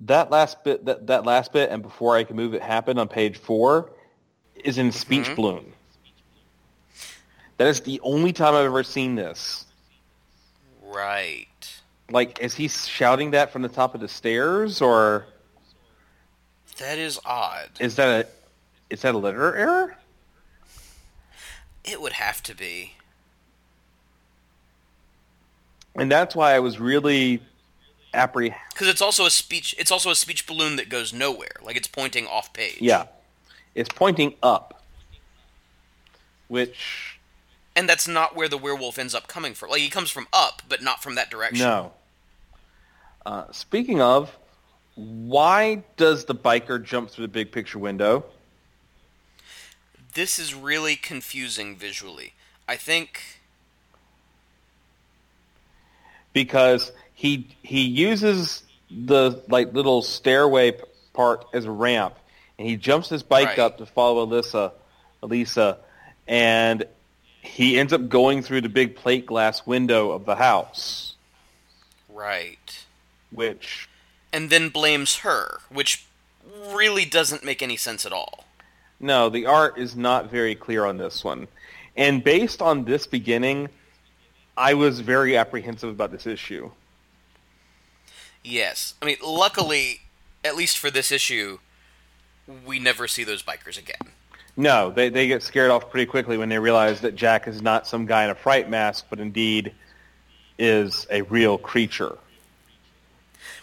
That 0.00 0.32
last 0.32 0.64
bit, 0.64 0.84
that, 0.86 1.06
that 1.06 1.24
last 1.24 1.52
bit, 1.52 1.70
and 1.70 1.80
before 1.80 2.16
I 2.16 2.24
could 2.24 2.34
move, 2.34 2.54
it 2.54 2.62
happened 2.62 2.98
on 2.98 3.06
page 3.06 3.36
four, 3.36 3.92
is 4.56 4.76
in 4.76 4.90
speech 4.90 5.26
mm-hmm. 5.26 5.34
balloon. 5.36 5.72
That 7.58 7.68
is 7.68 7.82
the 7.82 8.00
only 8.02 8.32
time 8.32 8.54
I've 8.54 8.64
ever 8.64 8.82
seen 8.82 9.14
this. 9.14 9.66
Right. 10.82 11.46
Like, 12.10 12.40
is 12.40 12.54
he 12.54 12.66
shouting 12.66 13.30
that 13.30 13.52
from 13.52 13.62
the 13.62 13.68
top 13.68 13.94
of 13.94 14.00
the 14.00 14.08
stairs, 14.08 14.80
or 14.80 15.26
That 16.78 16.98
is 16.98 17.20
odd. 17.24 17.70
is 17.80 17.96
that 17.96 18.26
a 18.26 18.28
is 18.90 19.02
that 19.02 19.14
a 19.14 19.18
letter 19.18 19.56
error? 19.56 19.96
It 21.84 22.00
would 22.00 22.14
have 22.14 22.42
to 22.44 22.54
be. 22.54 22.94
And 25.96 26.10
that's 26.10 26.34
why 26.34 26.54
I 26.54 26.58
was 26.58 26.80
really 26.80 27.40
apprehensive. 28.12 28.60
Because 28.72 28.88
it's 28.88 29.02
also 29.02 29.26
a 29.26 29.30
speech. 29.30 29.74
It's 29.78 29.90
also 29.90 30.10
a 30.10 30.14
speech 30.14 30.46
balloon 30.46 30.76
that 30.76 30.88
goes 30.88 31.12
nowhere. 31.12 31.56
Like 31.62 31.76
it's 31.76 31.88
pointing 31.88 32.26
off 32.26 32.52
page. 32.52 32.78
Yeah, 32.80 33.06
it's 33.74 33.88
pointing 33.88 34.34
up, 34.42 34.82
which 36.48 37.18
And 37.76 37.88
that's 37.88 38.08
not 38.08 38.34
where 38.34 38.48
the 38.48 38.58
werewolf 38.58 38.98
ends 38.98 39.14
up 39.14 39.28
coming 39.28 39.54
from. 39.54 39.70
Like 39.70 39.80
he 39.80 39.90
comes 39.90 40.10
from 40.10 40.26
up, 40.32 40.62
but 40.68 40.82
not 40.82 41.02
from 41.02 41.14
that 41.16 41.30
direction. 41.30 41.66
no. 41.66 41.92
Uh, 43.26 43.50
speaking 43.52 44.02
of, 44.02 44.36
why 44.96 45.82
does 45.96 46.24
the 46.26 46.34
biker 46.34 46.82
jump 46.82 47.10
through 47.10 47.24
the 47.24 47.32
big 47.32 47.52
picture 47.52 47.78
window? 47.78 48.24
This 50.14 50.38
is 50.38 50.54
really 50.54 50.94
confusing 50.96 51.74
visually. 51.76 52.34
I 52.68 52.76
think 52.76 53.20
because 56.32 56.92
he 57.14 57.46
he 57.62 57.82
uses 57.82 58.62
the 58.90 59.42
like 59.48 59.72
little 59.72 60.02
stairway 60.02 60.72
p- 60.72 60.82
part 61.12 61.46
as 61.52 61.64
a 61.64 61.70
ramp, 61.70 62.14
and 62.58 62.68
he 62.68 62.76
jumps 62.76 63.08
his 63.08 63.22
bike 63.22 63.48
Right. 63.48 63.58
up 63.58 63.78
to 63.78 63.86
follow 63.86 64.26
Alyssa, 64.26 64.72
Elisa, 65.22 65.78
and 66.28 66.84
he 67.42 67.78
ends 67.78 67.92
up 67.92 68.08
going 68.08 68.42
through 68.42 68.62
the 68.62 68.68
big 68.68 68.96
plate 68.96 69.26
glass 69.26 69.66
window 69.66 70.12
of 70.12 70.24
the 70.24 70.36
house, 70.36 71.14
right. 72.08 72.84
which 73.30 73.88
And 74.34 74.50
then 74.50 74.68
blames 74.68 75.18
her, 75.18 75.60
which 75.70 76.04
really 76.72 77.06
doesn't 77.06 77.42
make 77.44 77.62
any 77.62 77.76
sense 77.76 78.04
at 78.04 78.12
all. 78.12 78.44
no, 79.00 79.30
the 79.30 79.46
art 79.46 79.78
is 79.78 79.96
not 79.96 80.30
very 80.30 80.54
clear 80.54 80.84
on 80.84 80.98
this 80.98 81.24
one, 81.24 81.48
and 81.96 82.22
based 82.22 82.60
on 82.60 82.84
this 82.84 83.06
beginning. 83.06 83.68
I 84.56 84.74
was 84.74 85.00
very 85.00 85.36
apprehensive 85.36 85.90
about 85.90 86.12
this 86.12 86.26
issue. 86.26 86.70
Yes. 88.44 88.94
I 89.02 89.06
mean, 89.06 89.16
luckily, 89.24 90.02
at 90.44 90.54
least 90.54 90.78
for 90.78 90.90
this 90.90 91.10
issue, 91.10 91.58
we 92.64 92.78
never 92.78 93.08
see 93.08 93.24
those 93.24 93.42
bikers 93.42 93.78
again. 93.78 94.12
No, 94.56 94.90
they, 94.90 95.08
they 95.08 95.26
get 95.26 95.42
scared 95.42 95.70
off 95.70 95.90
pretty 95.90 96.06
quickly 96.06 96.38
when 96.38 96.48
they 96.48 96.58
realize 96.58 97.00
that 97.00 97.16
Jack 97.16 97.48
is 97.48 97.60
not 97.62 97.86
some 97.86 98.06
guy 98.06 98.24
in 98.24 98.30
a 98.30 98.34
fright 98.34 98.70
mask, 98.70 99.06
but 99.10 99.18
indeed 99.18 99.72
is 100.58 101.06
a 101.10 101.22
real 101.22 101.58
creature. 101.58 102.16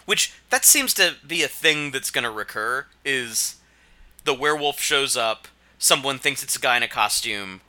Which 0.04 0.32
that 0.50 0.64
seems 0.64 0.94
to 0.94 1.16
be 1.26 1.42
a 1.42 1.48
thing 1.48 1.90
that's 1.90 2.10
going 2.10 2.24
to 2.24 2.30
recur 2.30 2.86
is 3.04 3.56
the 4.24 4.34
werewolf 4.34 4.80
shows 4.80 5.16
up, 5.16 5.48
someone 5.78 6.18
thinks 6.18 6.42
it's 6.42 6.56
a 6.56 6.60
guy 6.60 6.76
in 6.76 6.82
a 6.82 6.88
costume, 6.88 7.60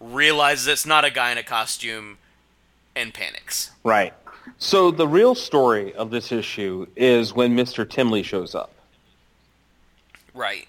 realizes 0.00 0.66
it's 0.66 0.86
not 0.86 1.04
a 1.04 1.10
guy 1.10 1.32
in 1.32 1.38
a 1.38 1.42
costume 1.42 2.18
and 2.94 3.14
panics. 3.14 3.70
Right. 3.84 4.14
So 4.58 4.90
the 4.90 5.06
real 5.06 5.34
story 5.34 5.94
of 5.94 6.10
this 6.10 6.32
issue 6.32 6.86
is 6.96 7.32
when 7.32 7.56
Mr. 7.56 7.88
Timley 7.88 8.24
shows 8.24 8.54
up. 8.54 8.72
Right. 10.34 10.66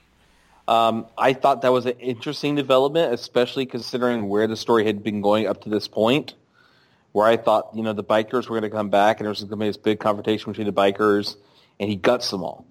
Um, 0.68 1.08
I 1.18 1.34
thought 1.34 1.62
that 1.62 1.72
was 1.72 1.86
an 1.86 2.00
interesting 2.00 2.56
development, 2.56 3.14
especially 3.14 3.66
considering 3.66 4.30
where 4.30 4.48
the 4.48 4.56
story 4.56 4.86
had 4.86 5.04
been 5.04 5.22
going 5.22 5.48
up 5.48 5.62
to 5.64 5.70
this 5.70 5.88
point, 5.88 6.36
where 7.14 7.28
I 7.28 7.38
thought, 7.38 7.70
you 7.74 7.84
know, 7.84 7.94
the 7.94 8.04
bikers 8.04 8.50
were 8.50 8.60
going 8.60 8.70
to 8.70 8.76
come 8.76 8.90
back 8.90 9.20
and 9.20 9.26
there 9.26 9.30
was 9.30 9.40
going 9.40 9.52
to 9.52 9.56
be 9.56 9.68
this 9.68 9.78
big 9.78 10.00
confrontation 10.00 10.52
between 10.52 10.68
the 10.68 10.74
bikers, 10.74 11.38
and 11.80 11.90
he 11.90 11.96
guts 11.96 12.30
them 12.30 12.44
all. 12.44 12.66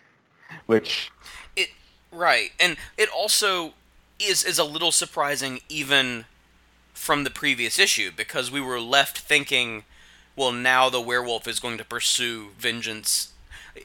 Which, 0.66 1.10
It 1.54 1.68
right, 2.10 2.52
and 2.58 2.76
it 2.96 3.10
also 3.10 3.74
is 4.18 4.44
is 4.44 4.58
a 4.58 4.64
little 4.64 4.92
surprising 4.92 5.60
even 5.68 6.24
from 6.94 7.24
the 7.24 7.30
previous 7.30 7.78
issue 7.78 8.12
because 8.16 8.50
we 8.50 8.60
were 8.60 8.80
left 8.80 9.18
thinking, 9.18 9.82
well, 10.36 10.52
now 10.52 10.88
the 10.88 11.00
werewolf 11.00 11.48
is 11.48 11.58
going 11.58 11.78
to 11.78 11.84
pursue 11.84 12.50
vengeance. 12.58 13.32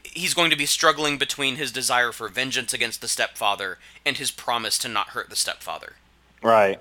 He's 0.04 0.34
going 0.34 0.50
to 0.50 0.56
be 0.56 0.66
struggling 0.66 1.18
between 1.18 1.56
his 1.56 1.72
desire 1.72 2.12
for 2.12 2.28
vengeance 2.28 2.72
against 2.72 3.00
the 3.00 3.08
stepfather 3.08 3.78
and 4.06 4.16
his 4.16 4.30
promise 4.30 4.78
to 4.78 4.88
not 4.88 5.08
hurt 5.08 5.30
the 5.30 5.36
stepfather. 5.36 5.94
right. 6.42 6.78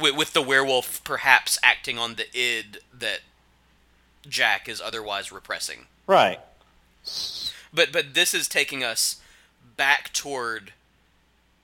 With, 0.00 0.16
with 0.16 0.32
the 0.32 0.42
werewolf 0.42 1.02
perhaps 1.04 1.58
acting 1.62 1.98
on 1.98 2.16
the 2.16 2.26
id 2.34 2.78
that 2.92 3.20
Jack 4.28 4.68
is 4.68 4.80
otherwise 4.80 5.32
repressing. 5.32 5.86
Right. 6.06 6.40
But 7.72 7.92
but 7.92 8.14
this 8.14 8.34
is 8.34 8.48
taking 8.48 8.82
us 8.84 9.20
back 9.76 10.12
toward 10.12 10.72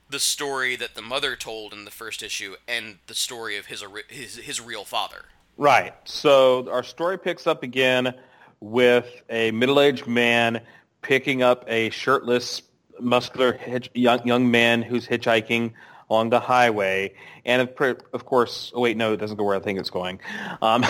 the 0.08 0.18
story 0.18 0.76
that 0.76 0.94
the 0.94 1.02
mother 1.02 1.36
told 1.36 1.72
in 1.72 1.84
the 1.84 1.90
first 1.90 2.22
issue 2.22 2.54
and 2.68 2.98
the 3.06 3.14
story 3.14 3.56
of 3.56 3.66
his 3.66 3.84
his 4.08 4.36
his 4.36 4.60
real 4.60 4.84
father. 4.84 5.26
Right. 5.56 5.94
So 6.04 6.70
our 6.70 6.82
story 6.82 7.18
picks 7.18 7.46
up 7.46 7.62
again 7.62 8.14
with 8.60 9.22
a 9.28 9.50
middle-aged 9.50 10.06
man 10.06 10.60
picking 11.02 11.42
up 11.42 11.64
a 11.68 11.90
shirtless, 11.90 12.62
muscular 13.00 13.52
hitch, 13.52 13.90
young, 13.94 14.26
young 14.26 14.50
man 14.50 14.82
who's 14.82 15.06
hitchhiking 15.06 15.72
along 16.08 16.30
the 16.30 16.40
highway. 16.40 17.12
And 17.44 17.62
of, 17.62 17.98
of 18.12 18.24
course, 18.24 18.72
oh 18.74 18.80
wait, 18.82 18.96
no, 18.96 19.12
it 19.12 19.18
doesn't 19.18 19.36
go 19.36 19.44
where 19.44 19.56
I 19.56 19.60
think 19.60 19.78
it's 19.78 19.90
going. 19.90 20.20
Um, 20.62 20.84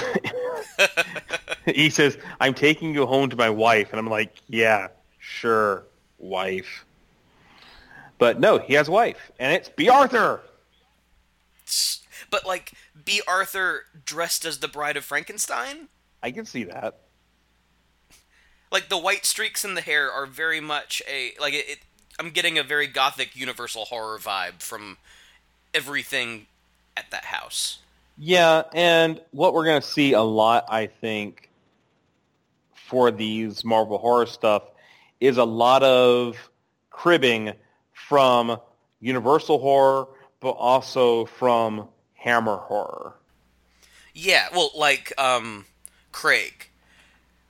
he 1.67 1.91
says, 1.91 2.19
I'm 2.41 2.55
taking 2.55 2.95
you 2.95 3.07
home 3.07 3.31
to 3.31 3.37
my 3.37 3.51
wife. 3.51 3.89
And 3.91 3.99
I'm 3.99 4.09
like, 4.09 4.35
yeah, 4.49 4.89
sure, 5.19 5.85
wife. 6.19 6.85
But 8.19 8.41
no, 8.41 8.59
he 8.59 8.75
has 8.75 8.89
a 8.89 8.93
wife, 8.93 9.31
and 9.39 9.53
it's 9.53 9.69
Bea 9.69 9.91
Arthur. 9.91 10.41
But 12.31 12.47
like 12.47 12.73
Bea 13.05 13.21
Arthur 13.29 13.85
dressed 14.05 14.45
as 14.45 14.59
the 14.59 14.69
Bride 14.69 14.97
of 14.97 15.05
Frankenstein, 15.05 15.89
I 16.23 16.31
can 16.31 16.47
see 16.47 16.65
that. 16.65 16.99
like 18.73 18.89
the 18.89 18.99
white 18.99 19.27
streaks 19.27 19.65
in 19.65 19.75
the 19.75 19.81
hair 19.83 20.11
are 20.11 20.27
very 20.27 20.61
much 20.61 21.03
a 21.09 21.33
like 21.41 21.53
it. 21.55 21.69
it 21.69 21.79
I'm 22.19 22.31
getting 22.31 22.59
a 22.59 22.63
very 22.63 22.87
gothic 22.87 23.37
universal 23.37 23.85
horror 23.85 24.19
vibe 24.19 24.61
from 24.61 24.97
everything 25.75 26.47
at 26.97 27.11
that 27.11 27.27
house. 27.27 27.81
Yeah, 28.19 28.63
and 28.73 29.21
what 29.33 29.53
we're 29.53 29.67
going 29.67 29.81
to 29.81 29.87
see 29.87 30.15
a 30.15 30.23
lot, 30.23 30.65
I 30.69 30.87
think, 30.87 31.51
for 32.75 33.11
these 33.11 33.65
Marvel 33.65 33.99
horror 33.99 34.27
stuff 34.27 34.63
is 35.21 35.37
a 35.37 35.45
lot 35.45 35.83
of 35.83 36.37
cribbing 36.91 37.53
from 37.93 38.59
Universal 39.01 39.59
horror, 39.59 40.09
but 40.41 40.53
also 40.53 41.27
from 41.27 41.89
Hammer 42.15 42.57
horror. 42.57 43.15
Yeah, 44.15 44.49
well, 44.53 44.71
like 44.75 45.13
um, 45.19 45.67
Craig 46.13 46.69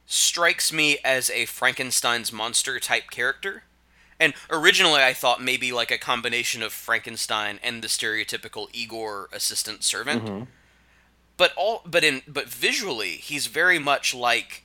strikes 0.07 0.73
me 0.73 0.99
as 1.05 1.31
a 1.31 1.47
Frankenstein's 1.47 2.33
monster 2.33 2.81
type 2.81 3.11
character. 3.11 3.63
And 4.19 4.35
originally 4.51 5.03
I 5.03 5.13
thought 5.13 5.43
maybe 5.43 5.73
like 5.73 5.91
a 5.91 5.99
combination 5.99 6.63
of 6.63 6.73
Frankenstein 6.73 7.61
and 7.63 7.83
the 7.83 7.89
stereotypical 7.89 8.69
Igor 8.73 9.29
assistant 9.33 9.85
servant. 9.85 10.25
Mm-hmm. 10.25 10.45
But 11.37 11.53
all 11.57 11.83
but 11.85 12.03
in 12.03 12.23
but 12.27 12.49
visually 12.49 13.13
he's 13.13 13.47
very 13.47 13.79
much 13.79 14.15
like 14.15 14.65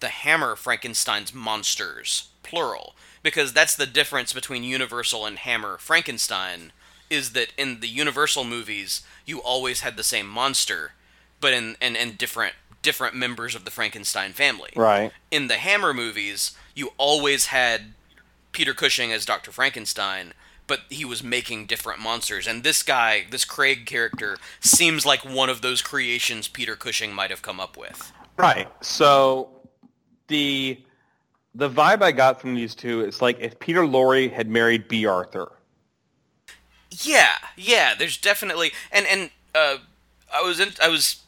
the 0.00 0.08
Hammer 0.08 0.56
Frankenstein's 0.56 1.34
monsters, 1.34 2.28
plural, 2.42 2.94
because 3.22 3.52
that's 3.52 3.74
the 3.74 3.86
difference 3.86 4.32
between 4.32 4.62
Universal 4.62 5.26
and 5.26 5.38
Hammer 5.38 5.76
Frankenstein 5.78 6.72
is 7.10 7.32
that 7.32 7.52
in 7.56 7.80
the 7.80 7.88
Universal 7.88 8.44
movies 8.44 9.02
you 9.24 9.38
always 9.38 9.80
had 9.80 9.96
the 9.96 10.02
same 10.02 10.28
monster, 10.28 10.92
but 11.40 11.52
in 11.52 11.76
and, 11.80 11.96
and 11.96 12.18
different 12.18 12.54
different 12.82 13.14
members 13.14 13.54
of 13.54 13.64
the 13.64 13.70
Frankenstein 13.70 14.32
family. 14.32 14.70
Right. 14.74 15.12
In 15.30 15.48
the 15.48 15.56
Hammer 15.56 15.92
movies, 15.92 16.56
you 16.74 16.92
always 16.96 17.46
had 17.46 17.94
Peter 18.58 18.74
Cushing 18.74 19.12
as 19.12 19.24
Dr. 19.24 19.52
Frankenstein, 19.52 20.34
but 20.66 20.80
he 20.90 21.04
was 21.04 21.22
making 21.22 21.66
different 21.66 22.00
monsters. 22.00 22.44
And 22.44 22.64
this 22.64 22.82
guy, 22.82 23.24
this 23.30 23.44
Craig 23.44 23.86
character, 23.86 24.36
seems 24.58 25.06
like 25.06 25.24
one 25.24 25.48
of 25.48 25.62
those 25.62 25.80
creations 25.80 26.48
Peter 26.48 26.74
Cushing 26.74 27.12
might 27.14 27.30
have 27.30 27.40
come 27.40 27.60
up 27.60 27.76
with. 27.76 28.12
Right. 28.36 28.66
So 28.80 29.50
the 30.26 30.76
the 31.54 31.70
vibe 31.70 32.02
I 32.02 32.10
got 32.10 32.40
from 32.40 32.56
these 32.56 32.74
two 32.74 33.04
is 33.04 33.22
like 33.22 33.38
if 33.38 33.60
Peter 33.60 33.82
Lorre 33.82 34.28
had 34.32 34.48
married 34.48 34.88
Bea 34.88 35.06
Arthur. 35.06 35.52
Yeah, 36.90 37.34
yeah. 37.56 37.94
There's 37.96 38.16
definitely 38.16 38.72
and 38.90 39.06
and 39.06 39.30
uh, 39.54 39.76
I 40.34 40.42
was 40.42 40.58
in, 40.58 40.70
I 40.82 40.88
was 40.88 41.22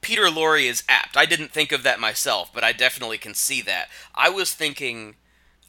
Peter 0.00 0.22
Lorre 0.22 0.64
is 0.64 0.84
apt. 0.88 1.18
I 1.18 1.26
didn't 1.26 1.50
think 1.50 1.70
of 1.70 1.82
that 1.82 2.00
myself, 2.00 2.50
but 2.50 2.64
I 2.64 2.72
definitely 2.72 3.18
can 3.18 3.34
see 3.34 3.60
that. 3.60 3.90
I 4.14 4.30
was 4.30 4.54
thinking 4.54 5.16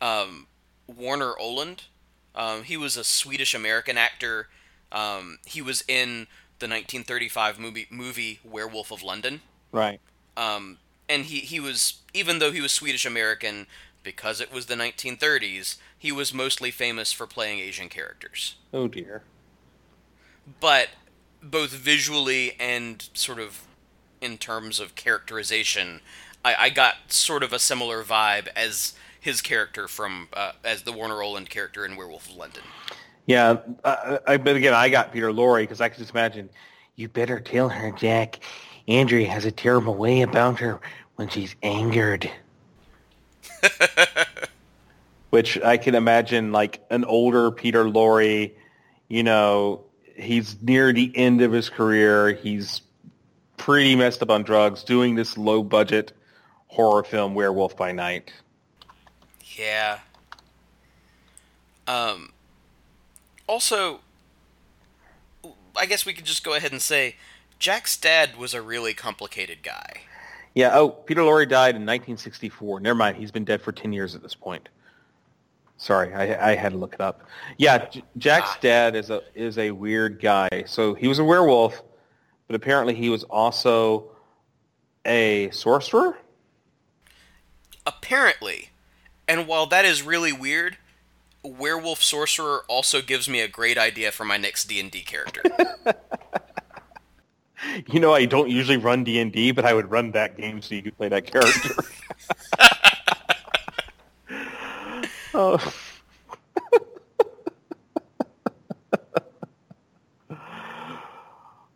um, 0.02 0.48
Warner 0.88 1.34
Oland. 1.40 1.84
Um, 2.34 2.64
he 2.64 2.78
was 2.78 2.98
a 2.98 3.04
Swedish 3.04 3.54
American 3.54 3.98
actor. 3.98 4.50
Um, 4.92 5.40
he 5.46 5.62
was 5.62 5.84
in 5.88 6.28
the 6.60 6.68
1935 6.68 7.60
movie 7.60 7.88
movie 7.90 8.40
Werewolf 8.44 8.92
of 8.92 9.04
London. 9.04 9.42
Right. 9.72 10.00
Um, 10.38 10.78
and 11.10 11.26
he, 11.26 11.40
he 11.40 11.60
was 11.60 12.02
even 12.14 12.40
though 12.40 12.52
he 12.52 12.62
was 12.62 12.72
Swedish 12.72 13.06
American 13.06 13.68
because 14.04 14.40
it 14.40 14.52
was 14.54 14.68
the 14.68 14.76
1930s, 14.76 15.78
he 15.98 16.12
was 16.12 16.34
mostly 16.34 16.72
famous 16.72 17.12
for 17.12 17.26
playing 17.26 17.60
Asian 17.60 17.90
characters 17.90 18.56
Oh 18.72 18.88
dear. 18.88 19.24
but 20.60 20.90
both 21.42 21.72
visually 21.72 22.56
and 22.60 23.10
sort 23.14 23.40
of 23.40 23.62
in 24.22 24.38
terms 24.38 24.80
of 24.80 24.96
characterization, 24.96 26.02
I, 26.44 26.56
I 26.60 26.70
got 26.70 27.12
sort 27.12 27.44
of 27.44 27.54
a 27.54 27.60
similar 27.60 28.04
vibe 28.04 28.48
as 28.56 28.94
his 29.26 29.42
character 29.42 29.88
from 29.88 30.30
uh, 30.34 30.52
as 30.64 30.84
the 30.84 30.92
Warner 30.92 31.22
Oland 31.24 31.50
character 31.50 31.84
in 31.84 31.96
Werewolf 31.98 32.30
of 32.30 32.36
London. 32.36 32.62
Yeah, 33.26 33.58
uh, 33.84 34.20
I, 34.28 34.38
but 34.38 34.56
again, 34.56 34.76
I 34.76 34.88
got 34.90 35.12
Peter 35.12 35.32
Lorre 35.32 35.64
because 35.64 35.82
I 35.82 35.90
could 35.90 35.98
just 35.98 36.12
imagine. 36.12 36.48
You 36.96 37.10
better 37.10 37.40
tell 37.40 37.68
her, 37.68 37.92
Jack. 37.92 38.40
Andrea 38.88 39.28
has 39.28 39.44
a 39.44 39.52
terrible 39.52 39.96
way 39.96 40.22
about 40.22 40.60
her 40.60 40.80
when 41.16 41.28
she's 41.28 41.56
angered. 41.64 42.30
Which 45.32 45.60
I 45.60 45.78
can 45.78 45.96
imagine, 45.96 46.52
like 46.52 46.86
an 46.92 47.04
older 47.04 47.50
Peter 47.50 47.84
Lorre. 47.84 48.54
You 49.08 49.24
know, 49.24 49.84
he's 50.16 50.56
near 50.62 50.94
the 50.94 51.12
end 51.16 51.42
of 51.42 51.52
his 51.52 51.68
career. 51.68 52.34
He's 52.34 52.82
pretty 53.58 53.96
messed 53.96 54.22
up 54.22 54.30
on 54.30 54.44
drugs, 54.44 54.84
doing 54.84 55.16
this 55.16 55.36
low 55.36 55.64
budget 55.64 56.14
horror 56.68 57.04
film, 57.04 57.34
Werewolf 57.34 57.76
by 57.76 57.92
Night. 57.92 58.32
Yeah. 59.58 60.00
Um. 61.88 62.32
Also, 63.48 64.00
I 65.78 65.86
guess 65.86 66.06
we 66.06 66.14
could 66.14 66.26
just 66.26 66.44
go 66.44 66.56
ahead 66.56 66.72
and 66.72 66.82
say 66.82 67.16
Jack's 67.60 67.96
dad 67.96 68.38
was 68.38 68.54
a 68.54 68.62
really 68.62 68.94
complicated 68.94 69.62
guy. 69.64 70.02
Yeah. 70.56 70.72
Oh, 70.78 70.90
Peter 70.90 71.22
Lorre 71.22 71.48
died 71.48 71.76
in 71.76 71.82
1964. 71.82 72.80
Never 72.80 72.96
mind. 72.96 73.18
He's 73.18 73.32
been 73.32 73.46
dead 73.46 73.62
for 73.62 73.72
10 73.72 73.94
years 73.94 74.16
at 74.16 74.22
this 74.24 74.34
point. 74.34 74.68
Sorry, 75.78 76.14
I, 76.14 76.52
I 76.52 76.56
had 76.56 76.72
to 76.72 76.78
look 76.78 76.94
it 76.94 77.02
up. 77.02 77.24
Yeah, 77.58 77.86
J- 77.90 78.04
Jack's 78.18 78.52
Ah. 78.52 78.58
dad 78.62 78.96
is 78.96 79.10
a 79.10 79.22
is 79.36 79.58
a 79.58 79.72
weird 79.72 80.22
guy. 80.22 80.48
So 80.66 80.94
he 80.94 81.08
was 81.10 81.20
a 81.20 81.24
werewolf, 81.24 81.84
but 82.48 82.56
apparently 82.56 82.96
he 82.96 83.10
was 83.10 83.24
also 83.26 84.10
a 85.06 85.50
sorcerer. 85.52 86.18
Apparently, 87.86 88.70
and 89.28 89.48
while 89.48 89.66
that 89.68 89.86
is 89.86 90.04
really 90.04 90.34
weird, 90.34 90.78
werewolf 91.44 92.02
sorcerer 92.02 92.64
also 92.68 93.02
gives 93.02 93.30
me 93.30 93.42
a 93.42 93.48
great 93.48 93.78
idea 93.78 94.12
for 94.12 94.26
my 94.26 94.38
next 94.38 94.66
D 94.66 94.80
and 94.80 94.92
D 94.92 95.02
character. 95.02 95.44
You 97.88 98.00
know, 98.00 98.14
I 98.14 98.26
don't 98.26 98.50
usually 98.50 98.78
run 98.78 99.04
D 99.04 99.20
and 99.20 99.32
D, 99.32 99.52
but 99.52 99.66
I 99.66 99.74
would 99.74 99.90
run 99.90 100.12
that 100.12 100.38
game 100.38 100.62
so 100.62 100.76
you 100.76 100.82
could 100.82 100.96
play 100.98 101.10
that 101.10 101.26
character. 101.26 101.76
oh. 105.34 105.74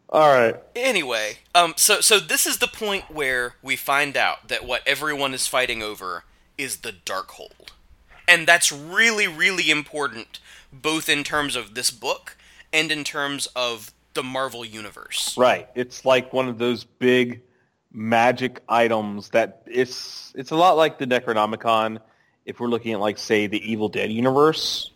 All 0.09 0.27
right. 0.33 0.55
Anyway, 0.75 1.39
um, 1.53 1.73
so 1.77 2.01
so 2.01 2.19
this 2.19 2.45
is 2.45 2.57
the 2.59 2.67
point 2.67 3.11
where 3.11 3.55
we 3.61 3.75
find 3.75 4.15
out 4.17 4.47
that 4.47 4.65
what 4.65 4.81
everyone 4.87 5.33
is 5.33 5.47
fighting 5.47 5.83
over 5.83 6.23
is 6.59 6.77
the 6.77 6.91
Darkhold, 6.91 7.69
and 8.27 8.47
that's 8.47 8.71
really 8.71 9.27
really 9.27 9.71
important, 9.71 10.39
both 10.71 11.09
in 11.09 11.23
terms 11.23 11.55
of 11.55 11.73
this 11.73 11.89
book 11.89 12.37
and 12.71 12.91
in 12.91 13.03
terms 13.03 13.47
of 13.55 13.91
the 14.13 14.23
Marvel 14.23 14.65
universe. 14.65 15.35
Right. 15.37 15.67
It's 15.75 16.05
like 16.05 16.33
one 16.33 16.49
of 16.49 16.57
those 16.57 16.83
big 16.83 17.41
magic 17.91 18.61
items 18.69 19.29
that 19.29 19.63
it's 19.65 20.31
it's 20.35 20.51
a 20.51 20.55
lot 20.55 20.77
like 20.77 20.99
the 20.99 21.07
Necronomicon 21.07 21.99
if 22.45 22.59
we're 22.59 22.67
looking 22.67 22.93
at 22.93 22.99
like 22.99 23.17
say 23.17 23.47
the 23.47 23.71
Evil 23.71 23.89
Dead 23.89 24.11
universe. 24.11 24.91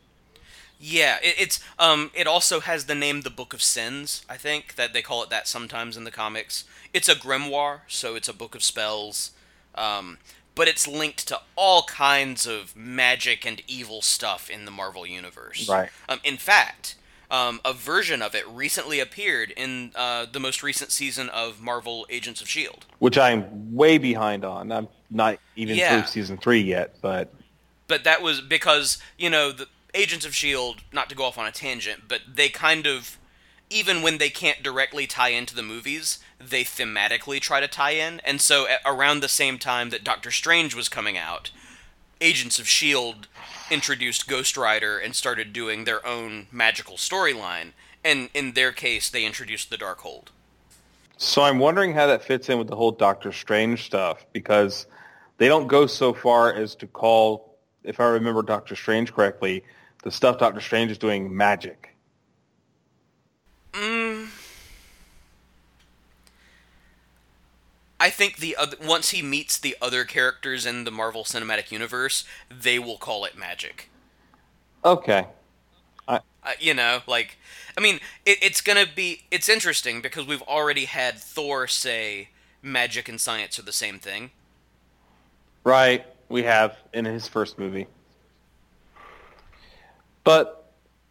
Yeah, 0.79 1.17
it, 1.23 1.35
it's 1.39 1.59
um, 1.79 2.11
it 2.13 2.27
also 2.27 2.59
has 2.59 2.85
the 2.85 2.95
name 2.95 3.21
the 3.21 3.29
Book 3.29 3.53
of 3.53 3.61
Sins. 3.61 4.25
I 4.29 4.37
think 4.37 4.75
that 4.75 4.93
they 4.93 5.01
call 5.01 5.23
it 5.23 5.29
that 5.29 5.47
sometimes 5.47 5.95
in 5.95 6.03
the 6.03 6.11
comics. 6.11 6.65
It's 6.93 7.07
a 7.07 7.15
grimoire, 7.15 7.81
so 7.87 8.15
it's 8.15 8.27
a 8.27 8.33
book 8.33 8.53
of 8.53 8.63
spells, 8.63 9.31
um, 9.75 10.17
but 10.55 10.67
it's 10.67 10.87
linked 10.87 11.27
to 11.27 11.39
all 11.55 11.83
kinds 11.83 12.45
of 12.45 12.75
magic 12.75 13.45
and 13.45 13.61
evil 13.67 14.01
stuff 14.01 14.49
in 14.49 14.65
the 14.65 14.71
Marvel 14.71 15.05
universe. 15.05 15.67
Right. 15.67 15.89
Um, 16.07 16.19
in 16.23 16.37
fact, 16.37 16.95
um, 17.31 17.59
a 17.65 17.73
version 17.73 18.21
of 18.21 18.35
it 18.35 18.47
recently 18.47 18.99
appeared 18.99 19.51
in 19.51 19.91
uh, 19.95 20.27
the 20.31 20.39
most 20.39 20.61
recent 20.61 20.91
season 20.91 21.29
of 21.29 21.59
Marvel 21.61 22.05
Agents 22.09 22.41
of 22.41 22.47
Shield. 22.49 22.85
Which 22.99 23.17
I'm 23.17 23.73
way 23.75 23.97
behind 23.97 24.45
on. 24.45 24.71
I'm 24.71 24.87
not 25.09 25.39
even 25.55 25.75
Yeah. 25.75 26.01
through 26.01 26.07
season 26.11 26.37
three 26.37 26.61
yet, 26.61 26.95
but 27.01 27.33
but 27.87 28.03
that 28.03 28.21
was 28.21 28.41
because 28.41 28.97
you 29.17 29.29
know 29.29 29.51
the 29.51 29.67
agents 29.93 30.25
of 30.25 30.33
shield 30.33 30.81
not 30.91 31.09
to 31.09 31.15
go 31.15 31.23
off 31.25 31.37
on 31.37 31.45
a 31.45 31.51
tangent 31.51 32.07
but 32.07 32.19
they 32.27 32.49
kind 32.49 32.87
of 32.87 33.19
even 33.73 34.03
when 34.03 34.19
they 34.19 34.29
can't 34.29 34.61
directly 34.61 35.07
tie 35.07 35.29
into 35.29 35.55
the 35.55 35.63
movies 35.63 36.19
they 36.39 36.63
thematically 36.63 37.39
try 37.39 37.59
to 37.59 37.67
tie 37.67 37.91
in. 37.91 38.19
And 38.21 38.39
so 38.39 38.67
around 38.85 39.21
the 39.21 39.29
same 39.29 39.57
time 39.57 39.89
that 39.89 40.03
doctor 40.03 40.29
strange 40.31 40.75
was 40.75 40.89
coming 40.89 41.17
out 41.17 41.51
agents 42.21 42.59
of 42.59 42.67
shield 42.67 43.27
introduced 43.71 44.27
ghost 44.27 44.55
rider 44.55 44.97
and 44.97 45.15
started 45.15 45.51
doing 45.51 45.83
their 45.83 46.05
own 46.05 46.47
magical 46.51 46.95
storyline. 46.95 47.71
And 48.03 48.29
in 48.33 48.53
their 48.53 48.71
case 48.71 49.09
they 49.09 49.25
introduced 49.25 49.69
the 49.69 49.77
darkhold 49.77 50.27
So 51.17 51.41
I'm 51.41 51.59
wondering 51.59 51.93
how 51.93 52.07
that 52.07 52.23
fits 52.23 52.49
in 52.49 52.59
with 52.59 52.67
the 52.67 52.75
whole 52.75 52.91
Doctor 52.91 53.31
Strange 53.31 53.85
stuff 53.85 54.25
because 54.33 54.85
they 55.37 55.47
don't 55.47 55.67
go 55.67 55.87
so 55.87 56.13
far 56.13 56.53
as 56.53 56.75
to 56.75 56.87
call, 56.87 57.57
if 57.83 57.99
I 57.99 58.05
remember 58.05 58.43
Doctor 58.43 58.75
Strange 58.75 59.13
correctly, 59.13 59.63
the 60.03 60.11
stuff 60.11 60.37
Doctor 60.37 60.61
Strange 60.61 60.91
is 60.91 60.97
doing 60.97 61.35
magic. 61.35 61.92
I 67.99 68.09
think 68.09 68.37
the 68.37 68.55
other, 68.55 68.77
once 68.83 69.11
he 69.11 69.21
meets 69.21 69.57
the 69.57 69.77
other 69.81 70.03
characters 70.03 70.65
in 70.65 70.83
the 70.83 70.91
Marvel 70.91 71.23
Cinematic 71.23 71.71
Universe, 71.71 72.25
they 72.49 72.77
will 72.77 72.97
call 72.97 73.23
it 73.25 73.37
magic. 73.37 73.89
Okay. 74.83 75.25
Uh, 76.45 76.51
you 76.59 76.73
know, 76.73 77.01
like, 77.07 77.37
I 77.77 77.81
mean, 77.81 77.99
it, 78.25 78.37
it's 78.41 78.59
gonna 78.61 78.85
be 78.93 79.23
it's 79.31 79.47
interesting 79.47 80.01
because 80.01 80.27
we've 80.27 80.41
already 80.41 80.85
had 80.85 81.17
Thor 81.17 81.67
say 81.67 82.29
magic 82.61 83.07
and 83.07 83.19
science 83.19 83.57
are 83.57 83.63
the 83.63 83.71
same 83.71 83.99
thing. 83.99 84.31
Right. 85.63 86.05
We 86.27 86.43
have 86.43 86.77
in 86.93 87.05
his 87.05 87.27
first 87.27 87.57
movie. 87.57 87.87
But 90.23 90.62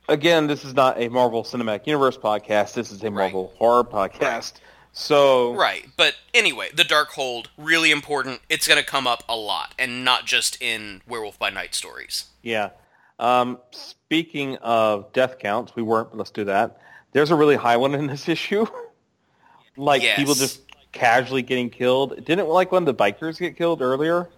again, 0.08 0.46
this 0.46 0.64
is 0.64 0.74
not 0.74 1.00
a 1.00 1.08
Marvel 1.08 1.42
Cinematic 1.44 1.86
Universe 1.86 2.16
podcast. 2.16 2.74
This 2.74 2.90
is 2.90 3.02
a 3.02 3.10
Marvel 3.10 3.52
horror 3.56 3.84
podcast. 3.84 4.54
So 4.92 5.54
Right, 5.54 5.86
but 5.96 6.14
anyway, 6.34 6.68
the 6.74 6.82
Darkhold 6.82 7.46
really 7.56 7.90
important. 7.90 8.40
It's 8.50 8.68
gonna 8.68 8.82
come 8.82 9.06
up 9.06 9.22
a 9.28 9.36
lot, 9.36 9.74
and 9.78 10.04
not 10.04 10.26
just 10.26 10.60
in 10.60 11.00
Werewolf 11.08 11.38
by 11.38 11.48
Night 11.50 11.74
stories. 11.74 12.26
Yeah. 12.42 12.70
Um, 13.18 13.58
speaking 13.70 14.56
of 14.58 15.12
death 15.12 15.38
counts, 15.38 15.74
we 15.76 15.82
weren't, 15.82 16.10
but 16.10 16.18
let's 16.18 16.30
do 16.30 16.44
that. 16.44 16.78
There's 17.12 17.30
a 17.30 17.34
really 17.36 17.56
high 17.56 17.76
one 17.76 17.94
in 17.94 18.06
this 18.06 18.28
issue. 18.36 18.66
like 19.76 20.02
Yes. 20.02 20.16
people 20.18 20.34
just 20.34 20.60
casually 20.92 21.40
getting 21.42 21.70
killed. 21.70 22.22
Didn't 22.24 22.48
like 22.48 22.70
when 22.72 22.84
the 22.84 22.92
bikers 22.94 23.38
get 23.38 23.56
killed 23.56 23.80
earlier? 23.80 24.28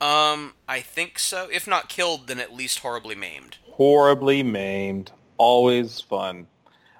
Um, 0.00 0.54
I 0.68 0.80
think 0.80 1.18
so. 1.18 1.48
If 1.52 1.66
not 1.68 1.88
killed, 1.88 2.26
then 2.26 2.40
at 2.40 2.52
least 2.52 2.80
horribly 2.80 3.14
maimed. 3.14 3.58
Horribly 3.74 4.44
maimed. 4.44 5.10
Always 5.36 6.00
fun. 6.00 6.46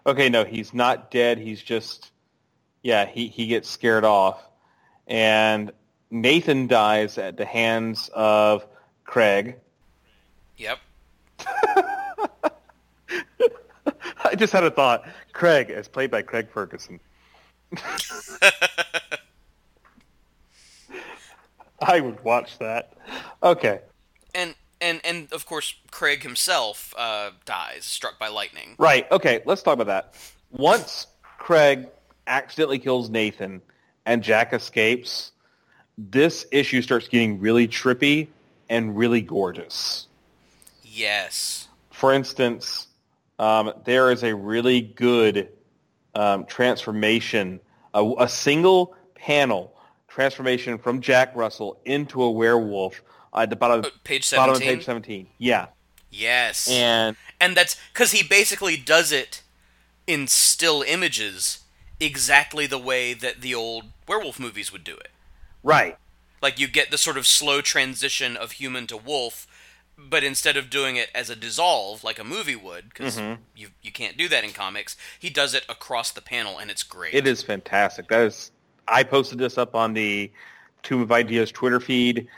Okay, 0.05 0.29
no, 0.29 0.45
he's 0.45 0.75
not 0.75 1.13
dead. 1.13 1.39
He's 1.39 1.63
just, 1.63 2.11
yeah, 2.83 3.07
he, 3.07 3.29
he 3.29 3.47
gets 3.47 3.71
scared 3.71 4.05
off. 4.05 4.43
And 5.07 5.71
Nathan 6.11 6.67
dies 6.67 7.17
at 7.17 7.37
the 7.37 7.45
hands 7.45 8.11
of 8.13 8.67
Craig. 9.05 9.55
Yep. 10.57 10.79
I 14.25 14.35
just 14.37 14.53
had 14.53 14.65
a 14.65 14.71
thought. 14.73 15.09
Craig, 15.33 15.71
as 15.71 15.87
played 15.87 16.11
by 16.11 16.23
Craig 16.23 16.49
Ferguson. 16.53 16.99
I 21.81 22.01
would 22.01 22.23
watch 22.25 22.59
that. 22.59 22.95
Okay. 23.45 23.81
And 24.35 24.57
and 24.85 25.01
and 25.05 25.33
of 25.33 25.47
course, 25.47 25.75
Craig 25.91 26.23
himself 26.23 26.95
uh, 26.97 27.31
dies, 27.45 27.85
struck 27.85 28.19
by 28.19 28.29
lightning. 28.29 28.77
Right. 28.79 29.11
Okay. 29.11 29.43
Let's 29.47 29.63
talk 29.63 29.75
about 29.75 29.87
that. 29.87 30.15
Once 30.53 31.07
Craig 31.39 31.89
accidentally 32.27 32.79
kills 32.79 33.09
Nathan 33.11 33.61
and 34.07 34.23
Jack 34.23 34.53
escapes, 34.53 35.33
this 35.97 36.47
issue 36.53 36.83
starts 36.83 37.09
getting 37.09 37.41
really 37.41 37.67
trippy 37.67 38.29
and 38.69 38.97
really 38.97 39.21
gorgeous. 39.21 40.07
Yes. 40.83 41.69
For 41.91 42.13
instance, 42.13 42.89
um, 43.39 43.73
there 43.85 44.11
is 44.11 44.23
a 44.23 44.35
really 44.35 44.81
good 44.81 45.49
um, 46.15 46.45
transformation, 46.45 47.61
a, 47.95 48.13
a 48.19 48.29
single 48.29 48.95
panel 49.15 49.73
transformation 50.09 50.79
from 50.79 51.01
Jack 51.01 51.35
Russell 51.35 51.81
into 51.85 52.23
a 52.23 52.31
werewolf 52.31 53.03
at 53.43 53.51
the 53.51 53.57
bottom, 53.57 53.85
Uh, 53.85 53.91
page 54.05 54.31
bottom 54.31 54.55
of 54.55 54.59
17? 54.59 54.77
page 54.79 54.85
17. 54.87 55.27
Yeah. 55.39 55.67
Yes. 56.11 56.69
And 56.69 57.17
And 57.41 57.57
that's 57.57 57.77
because 57.93 58.13
he 58.13 58.23
basically 58.23 58.77
does 58.77 59.11
it 59.13 59.43
in 60.07 60.29
still 60.29 60.83
images 60.83 61.59
exactly 62.01 62.67
the 62.67 62.79
way 62.79 63.15
that 63.15 63.41
the 63.41 63.55
old 63.55 63.87
werewolf 64.07 64.39
movies 64.39 64.71
would 64.73 64.85
do 64.85 64.97
it. 64.97 65.11
right. 65.63 65.97
Like 66.43 66.61
you 66.61 66.69
get 66.69 66.91
the 66.91 66.99
sort 66.99 67.17
of 67.17 67.27
slow 67.27 67.63
transition 67.63 68.37
of 68.37 68.53
human 68.53 68.87
to 68.89 68.99
wolf, 68.99 69.47
but 69.97 70.23
instead 70.23 70.59
of 70.59 70.69
doing 70.69 70.97
it 70.97 71.09
as 71.15 71.31
a 71.31 71.37
dissolve 71.37 72.05
like 72.05 72.19
a 72.19 72.25
movie 72.25 72.55
would, 72.57 72.91
because 72.91 73.17
Mm-hmm. 73.17 73.41
you 73.57 73.69
you 73.81 73.91
can't 73.91 74.19
do 74.19 74.29
that 74.29 74.45
in 74.45 74.53
comics, 74.53 74.95
he 75.19 75.31
does 75.31 75.55
it 75.55 75.65
across 75.71 76.11
the 76.11 76.21
panel, 76.21 76.59
and 76.59 76.71
it's 76.71 76.83
great. 76.83 77.15
It 77.15 77.27
is 77.27 77.43
fantastic. 77.43 78.09
That 78.09 78.27
is, 78.27 78.51
I 78.87 79.05
posted 79.05 79.39
this 79.39 79.57
up 79.57 79.75
on 79.75 79.95
the 79.95 80.31
Tomb 80.83 81.01
of 81.01 81.11
Ideas 81.13 81.51
Twitter 81.51 81.81
feed. 81.81 82.29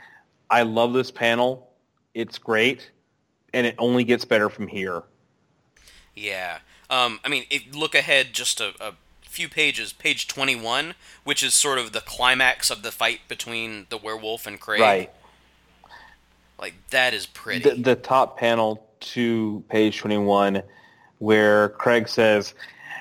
I 0.49 0.63
love 0.63 0.93
this 0.93 1.11
panel. 1.11 1.69
It's 2.13 2.37
great, 2.37 2.91
and 3.53 3.67
it 3.67 3.75
only 3.77 4.03
gets 4.03 4.25
better 4.25 4.49
from 4.49 4.67
here. 4.67 5.03
Yeah. 6.15 6.59
Um, 6.89 7.19
I 7.23 7.29
mean, 7.29 7.45
if 7.49 7.75
look 7.75 7.93
ahead 7.93 8.27
just 8.33 8.59
a, 8.59 8.73
a 8.79 8.93
few 9.21 9.49
pages, 9.49 9.93
page 9.93 10.27
21, 10.27 10.95
which 11.23 11.43
is 11.43 11.53
sort 11.53 11.77
of 11.77 11.91
the 11.91 12.01
climax 12.01 12.71
of 12.71 12.81
the 12.81 12.91
fight 12.91 13.21
between 13.27 13.87
the 13.89 13.97
werewolf 13.97 14.47
and 14.47 14.59
Craig. 14.59 14.81
Right. 14.81 15.11
Like, 16.59 16.73
that 16.89 17.13
is 17.13 17.25
pretty. 17.27 17.69
The, 17.69 17.75
the 17.75 17.95
top 17.95 18.39
panel 18.39 18.83
to 18.99 19.63
page 19.69 19.97
21 19.99 20.63
where 21.19 21.69
Craig 21.69 22.07
says, 22.07 22.53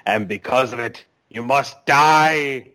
and 0.06 0.26
because 0.28 0.72
of 0.72 0.78
it, 0.78 1.04
you 1.28 1.42
must 1.42 1.84
die. 1.86 2.68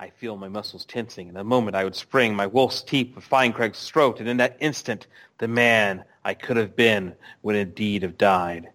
I 0.00 0.10
feel 0.10 0.36
my 0.36 0.48
muscles 0.48 0.84
tensing. 0.84 1.28
In 1.28 1.36
a 1.36 1.42
moment, 1.42 1.74
I 1.74 1.82
would 1.82 1.96
spring. 1.96 2.36
My 2.36 2.46
wolf's 2.46 2.82
teeth 2.82 3.16
would 3.16 3.24
find 3.24 3.52
Craig's 3.52 3.88
throat, 3.88 4.20
and 4.20 4.28
in 4.28 4.36
that 4.36 4.56
instant, 4.60 5.08
the 5.38 5.48
man 5.48 6.04
I 6.24 6.34
could 6.34 6.56
have 6.56 6.76
been 6.76 7.16
would 7.42 7.56
indeed 7.56 8.02
have 8.02 8.16
died. 8.16 8.68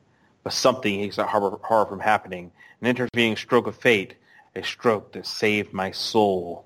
But 0.43 0.51
something 0.51 0.99
keeps 0.99 1.15
that 1.15 1.30
horror, 1.30 1.57
horror 1.61 1.86
from 1.86 2.01
happening. 2.01 2.51
An 2.82 2.88
intervening 2.88 3.38
stroke 3.38 3.67
of 3.67 3.78
fate, 3.78 4.15
a 4.53 4.63
stroke 4.63 5.13
that 5.13 5.26
saved 5.26 5.71
my 5.71 5.91
soul. 5.91 6.65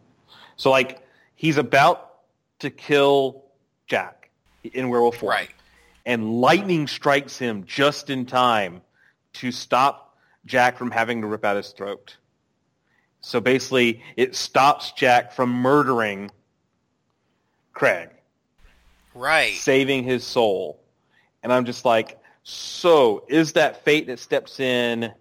So, 0.56 0.72
like, 0.72 1.06
he's 1.36 1.58
about 1.58 2.16
to 2.60 2.72
kill 2.72 3.44
Jack 3.86 4.32
in 4.64 4.90
werewolf 4.90 5.18
form 5.18 5.30
right. 5.30 5.50
and 6.08 6.42
lightning 6.42 6.88
strikes 6.88 7.38
him 7.38 7.64
just 7.66 8.10
in 8.10 8.26
time 8.26 8.82
to 9.34 9.52
stop 9.52 10.18
Jack 10.48 10.78
from 10.78 10.90
having 10.90 11.22
to 11.22 11.28
rip 11.28 11.46
out 11.46 11.58
his 11.58 11.70
throat. 11.70 12.18
So 13.28 13.42
basically, 13.42 14.02
it 14.16 14.38
stops 14.38 14.94
Jack 14.94 15.34
from 15.34 15.50
murdering 15.50 16.32
Craig, 17.74 18.10
Right. 19.14 19.54
saving 19.54 20.06
his 20.06 20.24
soul. 20.24 20.80
And 21.44 21.52
I'm 21.52 21.66
just 21.66 21.84
like, 21.84 22.22
so 22.44 23.26
is 23.28 23.52
that 23.54 23.84
fate 23.84 24.08
that 24.08 24.20
steps 24.20 24.62
in 24.62 25.12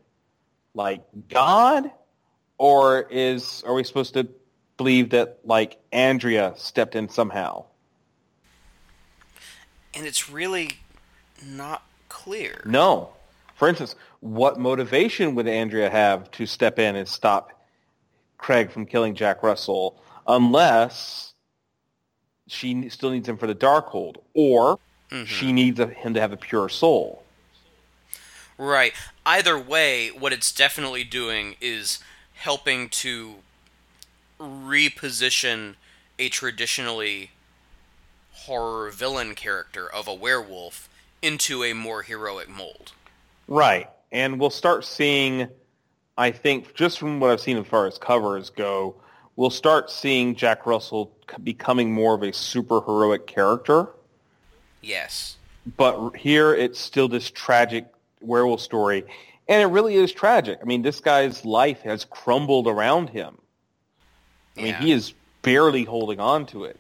like 0.73 1.01
God? 1.29 1.91
Or 2.59 3.09
is 3.11 3.65
are 3.67 3.75
we 3.75 3.83
supposed 3.83 4.15
to 4.15 4.29
believe 4.77 5.11
that 5.11 5.41
like 5.43 5.77
Andrea 5.91 6.55
stepped 6.57 6.95
in 6.95 7.09
somehow? 7.09 7.65
And 9.95 10.07
it's 10.07 10.31
really 10.31 10.71
not 11.45 11.83
clear. 12.09 12.63
No. 12.65 13.11
For 13.57 13.67
instance, 13.67 13.97
what 14.21 14.61
motivation 14.61 15.35
would 15.35 15.49
Andrea 15.49 15.91
have 15.91 16.31
to 16.33 16.47
step 16.47 16.79
in 16.79 16.95
and 16.95 17.09
stop 17.09 17.51
Craig 18.39 18.71
from 18.71 18.87
killing 18.87 19.15
Jack 19.15 19.43
Russell 19.43 19.97
unless 20.27 21.35
she 22.47 22.89
still 22.89 23.11
needs 23.11 23.29
him 23.29 23.37
for 23.37 23.47
the 23.47 23.55
Darkhold 23.55 24.17
or 24.35 24.79
mm-hmm. 25.11 25.25
she 25.25 25.53
needs 25.53 25.81
a, 25.81 25.87
him 25.87 26.15
to 26.15 26.21
have 26.21 26.33
a 26.33 26.37
pure 26.37 26.69
soul? 26.69 27.23
Right. 28.59 28.93
Either 29.25 29.59
way, 29.59 30.09
what 30.09 30.33
it's 30.33 30.53
definitely 30.53 31.05
doing 31.05 31.57
is 31.61 31.99
helping 32.35 32.89
to 32.89 33.37
reposition 34.41 35.75
a 36.19 36.29
traditionally 36.29 37.31
horror 38.33 38.91
villain 38.91 39.35
character 39.35 39.87
of 39.93 40.07
a 40.07 40.15
werewolf 40.15 40.89
into 41.21 41.65
a 41.65 41.73
more 41.73 42.03
heroic 42.03 42.49
mold. 42.49 42.93
Right. 43.49 43.89
And 44.13 44.39
we'll 44.39 44.51
start 44.51 44.85
seeing, 44.85 45.49
I 46.19 46.31
think, 46.31 46.75
just 46.75 46.99
from 46.99 47.21
what 47.21 47.31
I've 47.31 47.41
seen 47.41 47.59
as 47.59 47.67
far 47.67 47.87
as 47.87 47.99
covers 47.99 48.51
go, 48.51 48.95
we'll 49.37 49.51
start 49.51 49.91
seeing 49.91 50.35
Jack 50.35 50.65
Russell 50.67 51.13
becoming 51.43 51.93
more 51.93 52.15
of 52.15 52.23
a 52.23 52.33
super 52.33 52.81
heroic 52.81 53.27
character. 53.27 53.89
Yes. 54.83 55.37
but 55.77 56.15
here 56.17 56.55
it's 56.55 56.79
still 56.79 57.09
this 57.09 57.29
tragic 57.31 57.87
werewolf 58.21 58.61
story 58.61 59.05
and 59.49 59.61
it 59.63 59.67
really 59.67 59.97
is 59.97 60.13
tragic 60.13 60.61
i 60.63 60.65
mean 60.65 60.83
this 60.83 61.01
guy's 61.01 61.45
life 61.45 61.81
has 61.83 62.05
crumbled 62.05 62.69
around 62.69 63.11
him 63.11 63.37
i 64.57 64.61
mean 64.61 64.67
Yeah. 64.69 64.81
he 64.81 64.93
is 64.93 65.13
barely 65.43 65.83
holding 65.83 66.21
on 66.21 66.47
to 66.47 66.65
it 66.65 66.79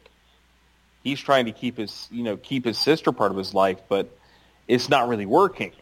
he's 1.02 1.18
trying 1.20 1.46
to 1.46 1.52
keep 1.52 1.78
his 1.78 2.06
you 2.12 2.22
know 2.22 2.36
keep 2.36 2.64
his 2.64 2.78
sister 2.78 3.10
part 3.10 3.32
of 3.32 3.36
his 3.36 3.52
life 3.54 3.80
but 3.88 4.16
it's 4.68 4.88
not 4.88 5.08
really 5.08 5.26
working 5.26 5.72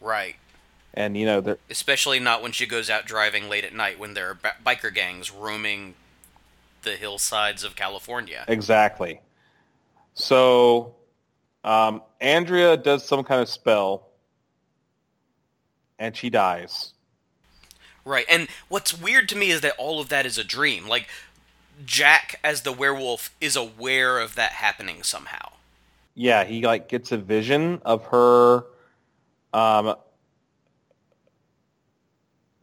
Right. 0.00 0.34
And 0.94 1.16
you 1.16 1.26
know 1.26 1.56
Especially 1.68 2.18
not 2.20 2.42
when 2.42 2.52
she 2.52 2.66
goes 2.66 2.90
out 2.90 3.06
driving 3.06 3.48
late 3.48 3.64
at 3.64 3.74
night 3.74 3.98
when 3.98 4.14
there 4.14 4.30
are 4.30 4.34
ba- 4.34 4.54
biker 4.64 4.92
gangs 4.92 5.30
roaming 5.30 5.94
the 6.82 6.92
hillsides 6.96 7.62
of 7.64 7.76
California. 7.76 8.44
exactly 8.48 9.20
so 10.14 10.94
um, 11.64 12.02
andrea 12.20 12.76
does 12.76 13.06
some 13.06 13.22
kind 13.22 13.40
of 13.40 13.48
spell 13.48 14.08
and 15.98 16.16
she 16.16 16.30
dies 16.30 16.92
Right. 18.04 18.24
And 18.30 18.48
what's 18.68 18.98
weird 18.98 19.28
to 19.28 19.36
me 19.36 19.50
is 19.50 19.60
that 19.60 19.74
all 19.76 20.00
of 20.00 20.08
that 20.08 20.24
is 20.24 20.38
a 20.38 20.42
dream. 20.44 20.88
Like 20.88 21.06
Jack 21.84 22.40
as 22.42 22.62
the 22.62 22.72
werewolf 22.72 23.30
is 23.40 23.56
aware 23.56 24.18
of 24.18 24.34
that 24.36 24.52
happening 24.52 25.02
somehow. 25.02 25.52
Yeah, 26.14 26.44
he 26.44 26.62
like 26.66 26.88
gets 26.88 27.12
a 27.12 27.18
vision 27.18 27.80
of 27.84 28.04
her 28.06 28.64
um 29.52 29.94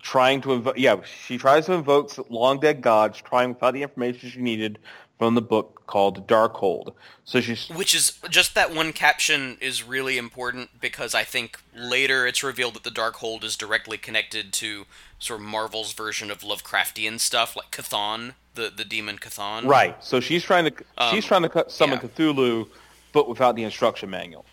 trying 0.07 0.39
to 0.39 0.53
invoke 0.53 0.77
yeah, 0.77 0.95
she 1.25 1.37
tries 1.37 1.65
to 1.65 1.73
invoke 1.73 2.13
long 2.29 2.59
dead 2.61 2.81
gods, 2.81 3.21
trying 3.21 3.53
to 3.53 3.59
find 3.59 3.75
the 3.75 3.83
information 3.83 4.29
she 4.29 4.39
needed 4.39 4.79
from 5.19 5.35
the 5.35 5.41
book 5.41 5.83
called 5.85 6.25
Darkhold. 6.27 6.93
So 7.25 7.41
she's 7.41 7.67
Which 7.67 7.93
is 7.93 8.13
just 8.29 8.55
that 8.55 8.73
one 8.73 8.93
caption 8.93 9.57
is 9.59 9.83
really 9.83 10.17
important 10.17 10.79
because 10.79 11.13
I 11.13 11.25
think 11.25 11.59
later 11.75 12.25
it's 12.25 12.41
revealed 12.41 12.75
that 12.75 12.83
the 12.85 12.89
Darkhold 12.89 13.43
is 13.43 13.57
directly 13.57 13.97
connected 13.97 14.53
to 14.53 14.85
sort 15.19 15.41
of 15.41 15.45
Marvel's 15.45 15.91
version 15.91 16.31
of 16.31 16.39
Lovecraftian 16.39 17.19
stuff, 17.19 17.57
like 17.57 17.71
Chthon, 17.71 18.35
the 18.55 18.71
the 18.73 18.85
demon 18.85 19.17
Chthon. 19.17 19.65
right. 19.65 20.01
So 20.01 20.21
she's 20.21 20.43
trying 20.43 20.65
to 20.71 20.73
she's 21.11 21.25
Um, 21.25 21.27
trying 21.27 21.49
to 21.49 21.65
summon 21.69 21.99
yeah. 22.01 22.07
Cthulhu 22.07 22.67
but 23.11 23.27
without 23.27 23.57
the 23.57 23.63
instruction 23.63 24.09
manual. 24.09 24.45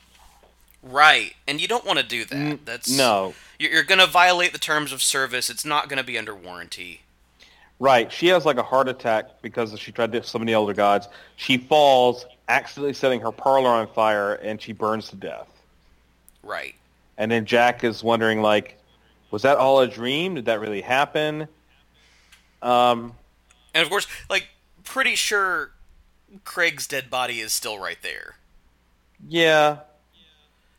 Right. 0.82 1.34
And 1.46 1.60
you 1.60 1.68
don't 1.68 1.84
want 1.84 1.98
to 2.00 2.04
do 2.04 2.24
that. 2.24 2.64
That's 2.64 2.90
no. 2.90 3.34
You're, 3.58 3.72
you're 3.72 3.82
going 3.82 4.00
to 4.00 4.06
violate 4.06 4.52
the 4.52 4.58
terms 4.58 4.92
of 4.92 5.02
service. 5.02 5.50
It's 5.50 5.64
not 5.64 5.88
going 5.88 5.98
to 5.98 6.04
be 6.04 6.18
under 6.18 6.34
warranty. 6.34 7.02
Right. 7.80 8.10
She 8.12 8.28
has 8.28 8.44
like 8.46 8.56
a 8.56 8.62
heart 8.62 8.88
attack 8.88 9.42
because 9.42 9.78
she 9.78 9.92
tried 9.92 10.12
to 10.12 10.22
summon 10.22 10.46
the 10.46 10.52
elder 10.52 10.74
gods. 10.74 11.08
She 11.36 11.58
falls, 11.58 12.24
accidentally 12.48 12.92
setting 12.94 13.20
her 13.20 13.32
parlor 13.32 13.70
on 13.70 13.88
fire, 13.88 14.34
and 14.34 14.60
she 14.60 14.72
burns 14.72 15.08
to 15.10 15.16
death. 15.16 15.48
Right. 16.42 16.74
And 17.18 17.30
then 17.30 17.44
Jack 17.46 17.84
is 17.84 18.02
wondering, 18.04 18.42
like, 18.42 18.78
was 19.30 19.42
that 19.42 19.56
all 19.58 19.80
a 19.80 19.88
dream? 19.88 20.34
Did 20.34 20.44
that 20.46 20.60
really 20.60 20.80
happen? 20.82 21.48
Um, 22.62 23.12
And 23.74 23.82
of 23.82 23.88
course, 23.88 24.06
like, 24.30 24.48
pretty 24.84 25.14
sure 25.16 25.70
Craig's 26.44 26.86
dead 26.86 27.10
body 27.10 27.40
is 27.40 27.52
still 27.52 27.78
right 27.78 27.98
there. 28.02 28.36
yeah. 29.28 29.78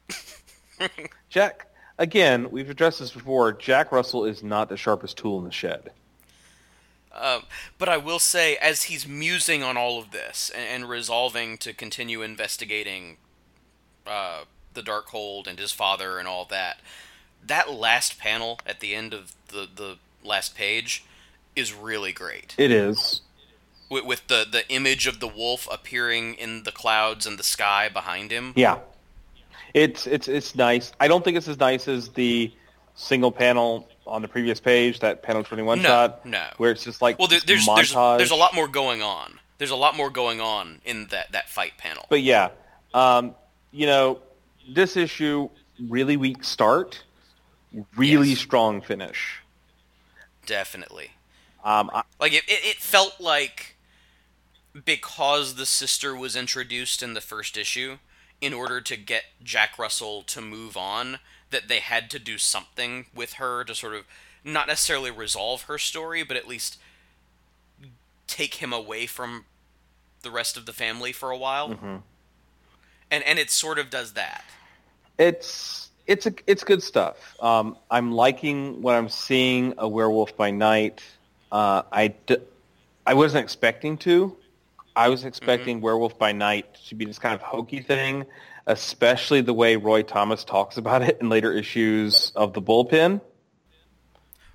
Jack, 1.29 1.67
again, 1.97 2.49
we've 2.51 2.69
addressed 2.69 2.99
this 2.99 3.11
before. 3.11 3.53
Jack 3.53 3.91
Russell 3.91 4.25
is 4.25 4.43
not 4.43 4.69
the 4.69 4.77
sharpest 4.77 5.17
tool 5.17 5.39
in 5.39 5.45
the 5.45 5.51
shed. 5.51 5.91
Um, 7.13 7.43
but 7.77 7.87
I 7.87 7.97
will 7.97 8.19
say, 8.19 8.57
as 8.57 8.83
he's 8.83 9.07
musing 9.07 9.63
on 9.63 9.77
all 9.77 9.99
of 9.99 10.11
this 10.11 10.51
and, 10.53 10.67
and 10.67 10.89
resolving 10.89 11.57
to 11.59 11.73
continue 11.73 12.21
investigating 12.21 13.17
uh, 14.05 14.43
the 14.73 14.81
Darkhold 14.81 15.47
and 15.47 15.57
his 15.57 15.71
father 15.71 16.19
and 16.19 16.27
all 16.27 16.45
that, 16.45 16.81
that 17.45 17.71
last 17.71 18.19
panel 18.19 18.59
at 18.65 18.81
the 18.81 18.93
end 18.93 19.13
of 19.13 19.33
the, 19.47 19.67
the 19.73 19.97
last 20.23 20.55
page 20.55 21.05
is 21.55 21.73
really 21.73 22.11
great. 22.11 22.53
It 22.57 22.71
is. 22.71 23.21
With, 23.89 24.03
with 24.03 24.27
the, 24.27 24.45
the 24.51 24.67
image 24.69 25.07
of 25.07 25.21
the 25.21 25.27
wolf 25.27 25.69
appearing 25.71 26.33
in 26.33 26.63
the 26.63 26.71
clouds 26.71 27.25
and 27.25 27.39
the 27.39 27.43
sky 27.43 27.87
behind 27.87 28.31
him. 28.31 28.51
Yeah. 28.55 28.79
It's 29.75 30.07
it's 30.07 30.27
it's 30.29 30.55
nice. 30.55 30.93
I 31.01 31.07
don't 31.09 31.21
think 31.23 31.35
it's 31.35 31.49
as 31.49 31.59
nice 31.59 31.87
as 31.89 32.07
the 32.09 32.51
single 32.95 33.31
panel 33.31 33.87
on 34.07 34.21
the 34.21 34.27
previous 34.27 34.59
page, 34.59 34.99
that 35.01 35.21
panel 35.21 35.43
21 35.43 35.81
No, 35.81 35.83
shot, 35.87 36.25
no. 36.25 36.43
where 36.57 36.71
it's 36.71 36.83
just 36.85 37.01
like 37.01 37.19
Well, 37.19 37.27
there, 37.27 37.41
there's, 37.45 37.65
there's 37.65 37.91
montage. 37.91 38.17
there's 38.19 38.31
a 38.31 38.35
lot 38.35 38.55
more 38.55 38.69
going 38.69 39.01
on. 39.01 39.37
There's 39.57 39.71
a 39.71 39.75
lot 39.75 39.97
more 39.97 40.09
going 40.09 40.39
on 40.39 40.79
in 40.85 41.07
that, 41.07 41.31
that 41.33 41.49
fight 41.49 41.73
panel. 41.77 42.05
But 42.09 42.21
yeah, 42.21 42.49
um, 42.93 43.35
you 43.71 43.85
know, 43.85 44.19
this 44.69 44.95
issue 44.95 45.49
really 45.89 46.15
weak 46.15 46.43
start, 46.45 47.03
really 47.97 48.29
Yes. 48.29 48.39
strong 48.39 48.79
finish. 48.81 49.41
Definitely. 50.45 51.11
Um, 51.65 51.89
I, 51.93 52.03
Like 52.19 52.31
it, 52.33 52.43
it, 52.47 52.63
it 52.63 52.77
felt 52.77 53.19
like 53.19 53.75
because 54.85 55.55
the 55.55 55.65
sister 55.65 56.15
was 56.15 56.35
introduced 56.35 57.01
in 57.03 57.13
the 57.13 57.21
first 57.21 57.57
issue, 57.57 57.97
in 58.41 58.53
order 58.53 58.81
to 58.81 58.95
get 58.95 59.23
Jack 59.43 59.79
Russell 59.79 60.21
to 60.23 60.41
move 60.41 60.77
on, 60.77 61.19
that 61.51 61.67
they 61.67 61.79
had 61.79 62.09
to 62.11 62.19
do 62.19 62.37
something 62.37 63.05
with 63.15 63.33
her 63.33 63.63
to 63.63 63.73
sort 63.73 63.95
of 63.95 64.03
not 64.43 64.67
necessarily 64.67 65.11
resolve 65.11 65.63
her 65.63 65.77
story, 65.77 66.23
but 66.23 66.37
at 66.37 66.47
least 66.47 66.77
take 68.27 68.55
him 68.55 68.73
away 68.73 69.05
from 69.05 69.45
the 70.21 70.31
rest 70.31 70.57
of 70.57 70.65
the 70.65 70.73
family 70.73 71.11
for 71.11 71.31
a 71.31 71.37
while. 71.37 71.69
Mm-hmm. 71.69 71.95
And 73.11 73.23
and 73.23 73.39
it 73.39 73.49
sort 73.49 73.79
of 73.79 73.89
does 73.89 74.13
that. 74.13 74.43
It's 75.17 75.89
it's 76.07 76.25
a 76.25 76.33
it's 76.47 76.63
good 76.63 76.83
stuff. 76.83 77.35
Um, 77.41 77.77
I'm 77.89 78.11
liking 78.11 78.81
what 78.81 78.95
I'm 78.95 79.09
seeing. 79.09 79.73
A 79.77 79.87
Werewolf 79.87 80.35
by 80.35 80.51
Night. 80.51 81.03
Uh, 81.51 81.83
I 81.91 82.09
d- 82.09 82.37
I 83.05 83.13
wasn't 83.13 83.43
expecting 83.43 83.97
to. 83.99 84.35
I 84.95 85.09
was 85.09 85.25
expecting 85.25 85.81
Werewolf 85.81 86.17
by 86.17 86.31
Night 86.31 86.73
to 86.87 86.95
be 86.95 87.05
this 87.05 87.19
kind 87.19 87.35
of 87.35 87.41
hokey 87.41 87.81
thing, 87.81 88.25
especially 88.65 89.41
the 89.41 89.53
way 89.53 89.75
Roy 89.75 90.03
Thomas 90.03 90.43
talks 90.43 90.77
about 90.77 91.01
it 91.01 91.17
in 91.21 91.29
later 91.29 91.51
issues 91.51 92.31
of 92.35 92.53
the 92.53 92.61
Bullpen. 92.61 93.21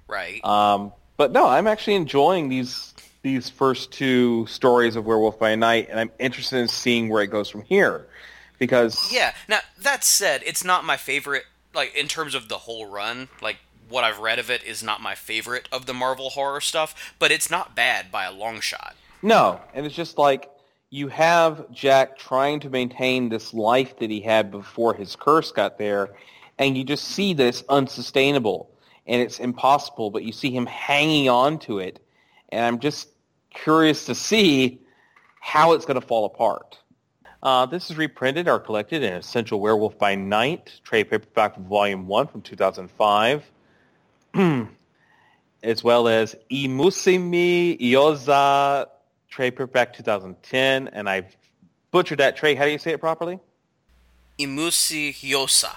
Right. 0.08 0.44
Um, 0.44 0.92
but 1.16 1.32
no, 1.32 1.46
I'm 1.46 1.66
actually 1.66 1.94
enjoying 1.94 2.48
these 2.48 2.94
these 3.22 3.50
first 3.50 3.92
two 3.92 4.46
stories 4.46 4.96
of 4.96 5.04
Werewolf 5.04 5.38
by 5.38 5.54
Night, 5.54 5.88
and 5.90 6.00
I'm 6.00 6.10
interested 6.18 6.58
in 6.58 6.68
seeing 6.68 7.10
where 7.10 7.22
it 7.22 7.26
goes 7.26 7.50
from 7.50 7.62
here. 7.62 8.06
Because 8.58 9.12
Yeah. 9.12 9.34
Now 9.48 9.60
that 9.78 10.04
said, 10.04 10.42
it's 10.44 10.64
not 10.64 10.84
my 10.84 10.96
favorite. 10.96 11.44
Like 11.74 11.94
in 11.94 12.08
terms 12.08 12.34
of 12.34 12.48
the 12.48 12.58
whole 12.58 12.86
run, 12.86 13.28
like 13.40 13.58
what 13.88 14.04
I've 14.04 14.18
read 14.18 14.38
of 14.38 14.50
it 14.50 14.64
is 14.64 14.82
not 14.82 15.00
my 15.00 15.14
favorite 15.14 15.68
of 15.70 15.86
the 15.86 15.94
Marvel 15.94 16.30
horror 16.30 16.60
stuff, 16.60 17.14
but 17.18 17.30
it's 17.30 17.50
not 17.50 17.74
bad 17.74 18.10
by 18.10 18.24
a 18.24 18.32
long 18.32 18.60
shot. 18.60 18.96
No, 19.22 19.60
and 19.74 19.84
it's 19.84 19.94
just 19.94 20.18
like 20.18 20.50
you 20.90 21.08
have 21.08 21.70
Jack 21.70 22.18
trying 22.18 22.60
to 22.60 22.70
maintain 22.70 23.28
this 23.28 23.52
life 23.52 23.98
that 23.98 24.10
he 24.10 24.20
had 24.20 24.50
before 24.50 24.94
his 24.94 25.14
curse 25.14 25.52
got 25.52 25.78
there, 25.78 26.10
and 26.58 26.76
you 26.76 26.84
just 26.84 27.04
see 27.04 27.34
that 27.34 27.46
it's 27.46 27.62
unsustainable 27.68 28.70
and 29.06 29.20
it's 29.20 29.38
impossible, 29.38 30.10
but 30.10 30.22
you 30.24 30.32
see 30.32 30.50
him 30.50 30.66
hanging 30.66 31.28
on 31.28 31.58
to 31.60 31.78
it, 31.78 32.00
and 32.50 32.64
I'm 32.64 32.78
just 32.78 33.08
curious 33.50 34.06
to 34.06 34.14
see 34.14 34.80
how 35.40 35.72
it's 35.72 35.84
going 35.84 36.00
to 36.00 36.06
fall 36.06 36.26
apart. 36.26 36.78
Uh, 37.42 37.66
this 37.66 37.90
is 37.90 37.96
reprinted 37.96 38.48
or 38.48 38.58
collected 38.58 39.02
in 39.02 39.14
Essential 39.14 39.60
Werewolf 39.60 39.98
by 39.98 40.14
Night, 40.14 40.78
trade 40.84 41.04
paperback 41.04 41.56
volume 41.56 42.06
1 42.06 42.26
from 42.26 42.42
2005 42.42 43.50
as 45.62 45.84
well 45.84 46.08
as 46.08 46.36
Imusimi 46.50 47.80
Ioza 47.80 48.88
trade 49.30 49.52
paperback 49.52 49.94
2010, 49.94 50.88
and 50.88 51.08
I've 51.08 51.36
butchered 51.90 52.18
that 52.18 52.36
trade. 52.36 52.58
How 52.58 52.64
do 52.64 52.70
you 52.70 52.78
say 52.78 52.92
it 52.92 53.00
properly? 53.00 53.38
Imusi 54.38 55.10
Hyosa, 55.10 55.76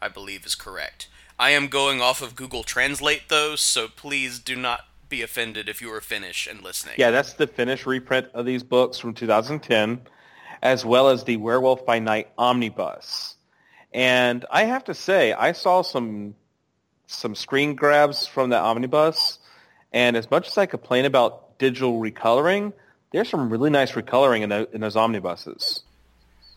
I 0.00 0.08
believe 0.08 0.46
is 0.46 0.54
correct. 0.54 1.08
I 1.38 1.50
am 1.50 1.68
going 1.68 2.00
off 2.00 2.22
of 2.22 2.36
Google 2.36 2.62
Translate 2.62 3.28
though, 3.28 3.56
so 3.56 3.88
please 3.88 4.38
do 4.38 4.54
not 4.54 4.86
be 5.08 5.22
offended 5.22 5.68
if 5.68 5.82
you 5.82 5.92
are 5.92 6.00
Finnish 6.00 6.46
and 6.46 6.62
listening. 6.62 6.94
Yeah, 6.98 7.10
that's 7.10 7.34
the 7.34 7.46
Finnish 7.46 7.84
reprint 7.84 8.28
of 8.32 8.46
these 8.46 8.62
books 8.62 8.98
from 8.98 9.12
2010, 9.12 10.00
as 10.62 10.84
well 10.84 11.08
as 11.08 11.24
the 11.24 11.36
Werewolf 11.36 11.84
by 11.84 11.98
Night 11.98 12.28
omnibus. 12.38 13.36
And 13.92 14.44
I 14.50 14.64
have 14.64 14.84
to 14.84 14.94
say, 14.94 15.32
I 15.32 15.52
saw 15.52 15.82
some 15.82 16.34
some 17.06 17.34
screen 17.34 17.74
grabs 17.74 18.26
from 18.26 18.48
the 18.48 18.58
omnibus, 18.58 19.38
and 19.92 20.16
as 20.16 20.30
much 20.30 20.48
as 20.48 20.56
I 20.56 20.66
complain 20.66 21.04
about 21.04 21.58
digital 21.58 22.00
recoloring, 22.00 22.72
there's 23.12 23.28
some 23.28 23.50
really 23.50 23.70
nice 23.70 23.92
recoloring 23.92 24.42
in, 24.42 24.48
the, 24.48 24.68
in 24.72 24.80
those 24.80 24.96
omnibuses. 24.96 25.82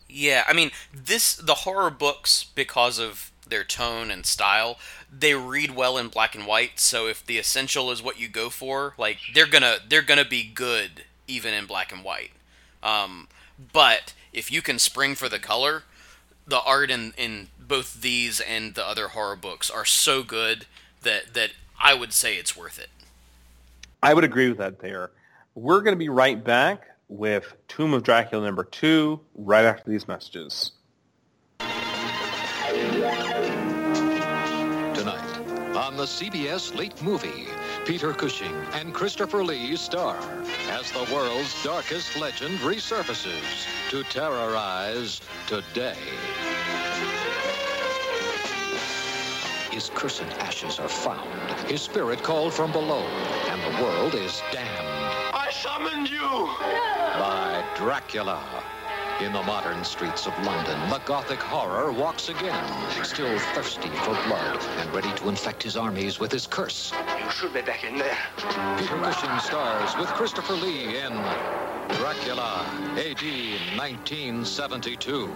Yeah, 0.08 0.44
I 0.46 0.52
mean, 0.52 0.70
this 0.94 1.34
the 1.36 1.54
horror 1.54 1.90
books 1.90 2.46
because 2.54 2.98
of 2.98 3.32
their 3.46 3.64
tone 3.64 4.10
and 4.10 4.24
style, 4.24 4.78
they 5.12 5.34
read 5.34 5.74
well 5.74 5.98
in 5.98 6.08
black 6.08 6.34
and 6.34 6.46
white. 6.46 6.78
So 6.80 7.06
if 7.06 7.24
the 7.24 7.38
essential 7.38 7.90
is 7.90 8.02
what 8.02 8.18
you 8.18 8.28
go 8.28 8.48
for, 8.48 8.94
like 8.98 9.18
they're 9.34 9.46
gonna 9.46 9.78
they're 9.88 10.02
gonna 10.02 10.24
be 10.24 10.44
good 10.44 11.04
even 11.26 11.54
in 11.54 11.66
black 11.66 11.92
and 11.92 12.04
white. 12.04 12.30
Um, 12.82 13.28
but 13.72 14.14
if 14.32 14.50
you 14.50 14.62
can 14.62 14.78
spring 14.78 15.14
for 15.14 15.28
the 15.28 15.38
color, 15.38 15.82
the 16.46 16.60
art 16.60 16.90
in 16.90 17.12
in 17.16 17.48
both 17.58 18.00
these 18.00 18.40
and 18.40 18.74
the 18.74 18.86
other 18.86 19.08
horror 19.08 19.36
books 19.36 19.70
are 19.70 19.84
so 19.84 20.22
good 20.22 20.66
that 21.02 21.34
that 21.34 21.50
I 21.80 21.94
would 21.94 22.12
say 22.12 22.36
it's 22.36 22.56
worth 22.56 22.78
it. 22.78 22.90
I 24.02 24.14
would 24.14 24.24
agree 24.24 24.48
with 24.48 24.58
that 24.58 24.78
there. 24.78 25.10
We're 25.56 25.80
going 25.80 25.94
to 25.94 25.98
be 25.98 26.10
right 26.10 26.44
back 26.44 26.86
with 27.08 27.56
Tomb 27.66 27.94
of 27.94 28.02
Dracula 28.02 28.44
number 28.44 28.62
two 28.62 29.20
right 29.34 29.64
after 29.64 29.90
these 29.90 30.06
messages. 30.06 30.72
Tonight, 31.58 31.78
on 35.74 35.96
the 35.96 36.04
CBS 36.04 36.76
Late 36.76 37.02
Movie, 37.02 37.46
Peter 37.86 38.12
Cushing 38.12 38.52
and 38.74 38.92
Christopher 38.92 39.42
Lee 39.42 39.76
star 39.76 40.18
as 40.68 40.92
the 40.92 41.08
world's 41.10 41.64
darkest 41.64 42.18
legend 42.20 42.58
resurfaces 42.58 43.66
to 43.88 44.04
terrorize 44.04 45.22
today. 45.46 45.96
His 49.70 49.90
cursed 49.94 50.22
ashes 50.38 50.78
are 50.78 50.88
found, 50.88 51.50
his 51.70 51.80
spirit 51.80 52.22
called 52.22 52.52
from 52.52 52.72
below, 52.72 53.04
and 53.48 53.62
the 53.62 53.82
world 53.82 54.14
is 54.14 54.42
damned 54.52 54.85
summoned 55.66 56.08
you! 56.08 56.46
by 57.18 57.64
Dracula. 57.74 58.40
In 59.20 59.32
the 59.32 59.42
modern 59.42 59.82
streets 59.82 60.24
of 60.28 60.32
London, 60.44 60.78
the 60.90 60.98
Gothic 60.98 61.40
horror 61.40 61.90
walks 61.90 62.28
again, 62.28 62.64
still 63.02 63.36
thirsty 63.52 63.88
for 63.88 64.14
blood 64.28 64.62
and 64.78 64.94
ready 64.94 65.10
to 65.14 65.28
infect 65.28 65.64
his 65.64 65.76
armies 65.76 66.20
with 66.20 66.30
his 66.30 66.46
curse. 66.46 66.92
You 67.20 67.30
should 67.32 67.52
be 67.52 67.62
back 67.62 67.82
in 67.82 67.98
there. 67.98 68.16
Peter 68.78 68.96
Cushing 68.98 69.38
stars 69.40 69.96
with 69.98 70.06
Christopher 70.10 70.52
Lee 70.52 70.98
in 70.98 71.12
Dracula, 71.96 72.64
AD 72.96 73.24
1972. 73.76 75.34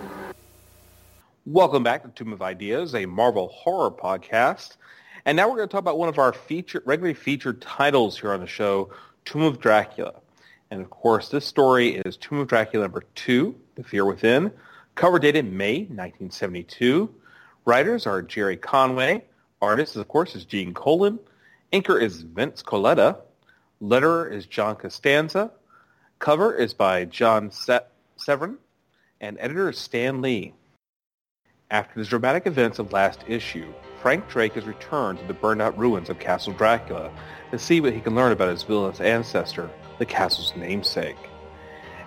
Welcome 1.44 1.82
back 1.82 2.04
to 2.04 2.08
Tomb 2.10 2.32
of 2.32 2.40
Ideas, 2.40 2.94
a 2.94 3.04
Marvel 3.04 3.48
horror 3.48 3.90
podcast. 3.90 4.76
And 5.24 5.36
now 5.36 5.48
we're 5.48 5.56
going 5.56 5.68
to 5.68 5.72
talk 5.72 5.80
about 5.80 5.98
one 5.98 6.08
of 6.08 6.20
our 6.20 6.32
feature, 6.32 6.82
regularly 6.86 7.14
featured 7.14 7.60
titles 7.60 8.20
here 8.20 8.32
on 8.32 8.40
the 8.40 8.46
show, 8.46 8.90
Tomb 9.24 9.42
of 9.42 9.60
Dracula. 9.60 10.14
And 10.70 10.80
of 10.80 10.90
course, 10.90 11.28
this 11.28 11.44
story 11.44 11.96
is 11.96 12.16
Tomb 12.16 12.38
of 12.38 12.48
Dracula 12.48 12.84
number 12.84 13.02
two, 13.14 13.56
The 13.74 13.82
Fear 13.82 14.04
Within, 14.06 14.52
cover 14.94 15.18
dated 15.18 15.50
May 15.50 15.80
1972. 15.80 17.12
Writers 17.64 18.06
are 18.06 18.22
Gerry 18.22 18.56
Conway. 18.56 19.24
Artist, 19.60 19.96
of 19.96 20.06
course, 20.08 20.34
is 20.36 20.44
Gene 20.44 20.72
Colan. 20.72 21.18
Inker 21.72 22.00
is 22.00 22.22
Vince 22.22 22.62
Colletta. 22.62 23.18
Letterer 23.82 24.30
is 24.30 24.46
John 24.46 24.76
Costanza. 24.76 25.50
Cover 26.18 26.54
is 26.54 26.72
by 26.72 27.04
John 27.04 27.50
Se- 27.50 27.80
Severin. 28.16 28.56
And 29.20 29.36
editor 29.40 29.70
is 29.70 29.78
Stan 29.78 30.22
Lee. 30.22 30.54
After 31.70 32.00
the 32.00 32.06
dramatic 32.06 32.46
events 32.46 32.78
of 32.78 32.92
last 32.92 33.24
issue, 33.28 33.72
Frank 34.00 34.28
Drake 34.28 34.54
has 34.54 34.64
returned 34.64 35.18
to 35.18 35.26
the 35.26 35.34
burned-out 35.34 35.78
ruins 35.78 36.10
of 36.10 36.18
Castle 36.18 36.52
Dracula 36.52 37.12
to 37.50 37.58
see 37.58 37.80
what 37.80 37.92
he 37.92 38.00
can 38.00 38.14
learn 38.14 38.32
about 38.32 38.48
his 38.48 38.62
villainous 38.62 39.00
ancestor, 39.00 39.70
the 40.00 40.06
castle's 40.06 40.56
namesake. 40.56 41.18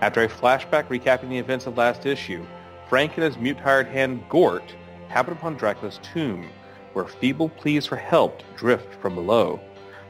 After 0.02 0.24
a 0.24 0.28
flashback 0.28 0.88
recapping 0.88 1.30
the 1.30 1.38
events 1.38 1.68
of 1.68 1.78
last 1.78 2.08
issue, 2.08 2.44
Frank 2.90 3.16
and 3.16 3.24
his 3.24 3.38
mute 3.38 3.60
hired 3.60 3.88
hand 3.88 4.28
Gort 4.30 4.76
happen 5.10 5.34
upon 5.34 5.56
Dracula's 5.56 6.00
tomb, 6.02 6.50
where 6.94 7.06
feeble 7.06 7.50
pleas 7.50 7.86
for 7.86 7.96
help 7.96 8.42
drift 8.58 9.00
from 9.00 9.14
below. 9.14 9.62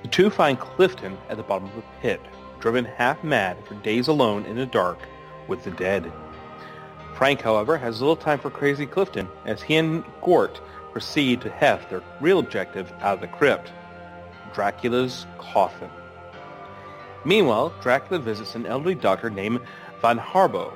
The 0.01 0.07
two 0.07 0.29
find 0.29 0.57
Clifton 0.57 1.17
at 1.29 1.35
the 1.35 1.43
bottom 1.43 1.67
of 1.67 1.75
the 1.75 1.83
pit, 2.01 2.21
driven 2.61 2.85
half 2.85 3.21
mad 3.21 3.57
for 3.67 3.75
days 3.75 4.07
alone 4.07 4.45
in 4.45 4.55
the 4.55 4.65
dark 4.65 4.99
with 5.49 5.65
the 5.65 5.71
dead. 5.71 6.09
Frank, 7.15 7.41
however, 7.41 7.77
has 7.77 7.99
little 7.99 8.15
time 8.15 8.39
for 8.39 8.49
crazy 8.49 8.85
Clifton 8.85 9.27
as 9.45 9.61
he 9.61 9.75
and 9.75 10.05
Gort 10.21 10.61
proceed 10.93 11.41
to 11.41 11.49
heft 11.49 11.89
their 11.89 12.01
real 12.21 12.39
objective 12.39 12.93
out 13.01 13.15
of 13.15 13.21
the 13.21 13.27
crypt, 13.27 13.73
Dracula's 14.53 15.25
coffin. 15.37 15.89
Meanwhile, 17.25 17.73
Dracula 17.81 18.19
visits 18.19 18.55
an 18.55 18.65
elderly 18.65 18.95
doctor 18.95 19.29
named 19.29 19.61
Van 20.01 20.19
Harbo, 20.19 20.73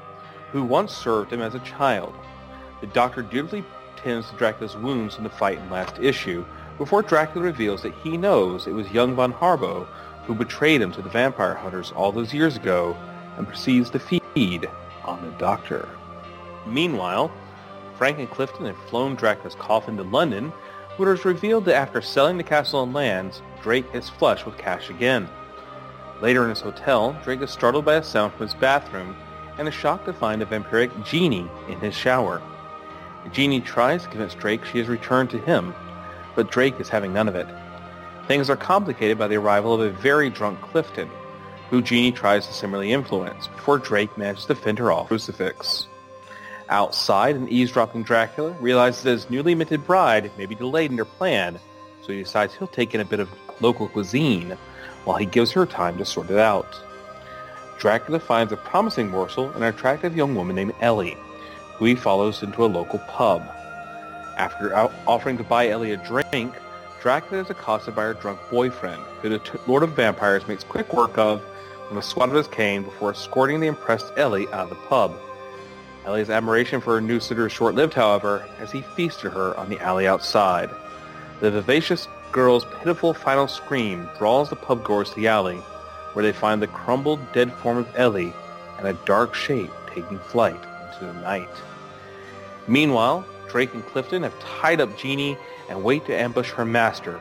who 0.52 0.64
once 0.64 0.94
served 0.94 1.32
him 1.32 1.42
as 1.42 1.56
a 1.56 1.60
child. 1.60 2.14
The 2.82 2.88
doctor 2.88 3.22
dutifully 3.22 3.66
tends 3.98 4.30
to 4.30 4.36
Dracula's 4.36 4.78
wounds 4.78 5.18
in 5.18 5.24
the 5.24 5.30
fight 5.30 5.58
in 5.58 5.70
last 5.70 6.00
issue, 6.00 6.46
before 6.78 7.02
Dracula 7.02 7.44
reveals 7.44 7.82
that 7.82 7.94
he 7.96 8.18
knows 8.18 8.68
it 8.68 8.74
was 8.74 8.92
young 8.92 9.16
Von 9.16 9.34
Harbo 9.34 9.88
who 10.26 10.36
betrayed 10.36 10.82
him 10.82 10.92
to 10.92 11.02
the 11.02 11.10
vampire 11.10 11.56
hunters 11.56 11.94
all 11.96 12.12
those 12.12 12.34
years 12.34 12.58
ago 12.58 12.96
and 13.38 13.48
proceeds 13.48 13.90
to 13.90 14.00
feed 14.00 14.70
on 15.06 15.24
the 15.24 15.32
doctor. 15.38 15.88
Meanwhile, 16.66 17.32
Frank 17.98 18.20
and 18.20 18.30
Clifton 18.30 18.66
have 18.66 18.78
flown 18.90 19.16
Dracula's 19.16 19.56
coffin 19.56 19.96
to 19.98 20.04
London, 20.04 20.52
where 20.98 21.14
it 21.14 21.20
is 21.20 21.26
revealed 21.26 21.66
that 21.66 21.76
after 21.76 22.02
selling 22.02 22.38
the 22.38 22.44
castle 22.44 22.84
and 22.84 22.94
lands, 22.94 23.42
Drake 23.64 23.86
is 23.94 24.10
flush 24.10 24.46
with 24.46 24.58
cash 24.58 24.90
again. 24.90 25.30
Later 26.22 26.44
in 26.44 26.50
his 26.50 26.62
hotel, 26.62 27.16
Drake 27.24 27.42
is 27.42 27.52
startled 27.52 27.86
by 27.86 27.96
a 27.96 28.04
sound 28.04 28.34
from 28.34 28.48
his 28.48 28.56
bathroom 28.56 29.16
and 29.58 29.68
is 29.68 29.74
shocked 29.74 30.06
to 30.06 30.14
find 30.14 30.42
a 30.42 30.46
vampiric 30.46 30.92
Jeannie 31.06 31.50
in 31.70 31.80
his 31.80 31.96
shower. 31.96 32.42
The 33.24 33.30
Jeannie 33.30 33.62
tries 33.62 34.04
to 34.04 34.10
convince 34.10 34.34
Drake 34.34 34.66
she 34.66 34.80
has 34.80 34.88
returned 34.88 35.30
to 35.32 35.38
him, 35.38 35.76
but 36.36 36.52
Drake 36.52 36.80
is 36.80 36.90
having 36.90 37.14
none 37.14 37.28
of 37.28 37.36
it. 37.36 37.48
Things 38.28 38.50
are 38.50 38.58
complicated 38.58 39.18
by 39.18 39.28
the 39.28 39.38
arrival 39.38 39.74
of 39.74 39.82
a 39.82 39.90
very 39.92 40.30
drunk 40.30 40.60
Clifton, 40.62 41.10
who 41.70 41.82
Jeannie 41.82 42.12
tries 42.12 42.48
to 42.48 42.54
similarly 42.54 42.94
influence 42.94 43.48
before 43.48 43.78
Drake 43.78 44.18
manages 44.18 44.46
to 44.46 44.56
fend 44.56 44.80
her 44.80 44.92
off 44.92 45.08
crucifix. 45.08 45.88
Outside, 46.70 47.36
an 47.36 47.48
eavesdropping 47.48 48.04
Dracula 48.04 48.52
realizes 48.60 49.04
that 49.04 49.12
his 49.12 49.30
newly 49.30 49.56
minted 49.56 49.86
bride 49.86 50.32
may 50.38 50.46
be 50.46 50.56
delayed 50.56 50.92
in 50.92 50.98
her 50.98 51.06
plan, 51.06 51.60
so 52.02 52.12
he 52.12 52.24
decides 52.24 52.54
he'll 52.56 52.68
take 52.68 52.96
in 52.96 53.02
a 53.02 53.06
bit 53.06 53.20
of 53.20 53.30
local 53.62 53.88
cuisine 53.88 54.58
while 55.08 55.18
he 55.18 55.26
gives 55.26 55.54
her 55.54 55.66
time 55.66 55.98
to 55.98 56.04
sort 56.04 56.30
it 56.30 56.38
out. 56.38 56.78
Dracula 57.80 58.20
finds 58.20 58.52
a 58.52 58.58
promising 58.58 59.08
morsel 59.10 59.50
in 59.52 59.64
an 59.64 59.74
attractive 59.74 60.18
young 60.18 60.36
woman 60.36 60.58
named 60.58 60.74
Ellie, 60.82 61.16
who 61.76 61.86
he 61.86 61.96
follows 61.96 62.44
into 62.44 62.66
a 62.66 62.68
local 62.68 63.00
pub. 63.08 63.42
After 64.38 64.76
offering 64.76 65.38
to 65.38 65.46
buy 65.46 65.70
Ellie 65.70 65.94
a 65.94 65.98
drink, 65.98 66.54
Dracula 67.02 67.42
is 67.42 67.50
accosted 67.50 67.96
by 67.96 68.04
her 68.04 68.16
drunk 68.16 68.38
boyfriend, 68.52 69.02
who 69.22 69.30
the 69.30 69.60
Lord 69.66 69.84
of 69.84 69.92
Vampires 69.92 70.46
makes 70.46 70.66
quick 70.66 70.94
work 70.94 71.18
of 71.18 71.42
with 71.90 72.00
a 72.00 72.02
swat 72.02 72.28
of 72.28 72.36
his 72.36 72.50
cane 72.50 72.84
before 72.84 73.12
escorting 73.12 73.62
the 73.62 73.68
impressed 73.68 74.12
Ellie 74.18 74.48
out 74.48 74.66
of 74.66 74.70
the 74.70 74.76
pub. 74.76 75.16
Ellie's 76.06 76.30
admiration 76.30 76.82
for 76.82 76.96
her 76.96 77.02
new 77.02 77.22
suitor 77.22 77.48
is 77.48 77.54
short-lived, 77.54 77.94
however, 77.94 78.46
as 78.60 78.74
he 78.74 78.82
feasted 78.82 79.32
her 79.32 79.56
on 79.56 79.70
the 79.70 79.80
alley 79.80 80.06
outside. 80.06 80.70
The 81.40 81.52
vivacious 81.52 82.10
girl's 82.32 82.66
pitiful 82.80 83.14
final 83.14 83.48
scream 83.48 84.10
draws 84.18 84.50
the 84.50 84.56
pub-goers 84.56 85.10
to 85.10 85.16
the 85.16 85.28
alley, 85.28 85.58
where 86.14 86.24
they 86.24 86.34
find 86.34 86.62
the 86.62 86.68
crumbled, 86.68 87.20
dead 87.34 87.54
form 87.54 87.78
of 87.78 87.88
Ellie 87.96 88.34
and 88.78 88.88
a 88.88 88.94
dark 89.06 89.34
shape 89.34 89.72
taking 89.94 90.20
flight 90.20 90.56
into 90.56 91.06
the 91.06 91.20
night. 91.22 91.50
Meanwhile, 92.68 93.26
Drake 93.50 93.74
and 93.74 93.86
Clifton 93.86 94.24
have 94.24 94.40
tied 94.40 94.82
up 94.82 94.98
Jeannie 94.98 95.38
and 95.70 95.84
wait 95.84 96.06
to 96.06 96.16
ambush 96.16 96.52
her 96.52 96.66
master. 96.66 97.20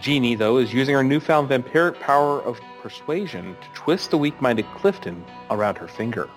Jeannie, 0.00 0.36
though, 0.36 0.58
is 0.58 0.72
using 0.72 0.94
her 0.94 1.02
newfound 1.02 1.48
vampiric 1.48 1.98
power 2.00 2.40
of 2.42 2.60
persuasion 2.80 3.56
to 3.60 3.80
twist 3.80 4.10
the 4.10 4.18
weak-minded 4.18 4.66
Clifton 4.76 5.24
around 5.50 5.76
her 5.76 5.88
finger. 5.88 6.28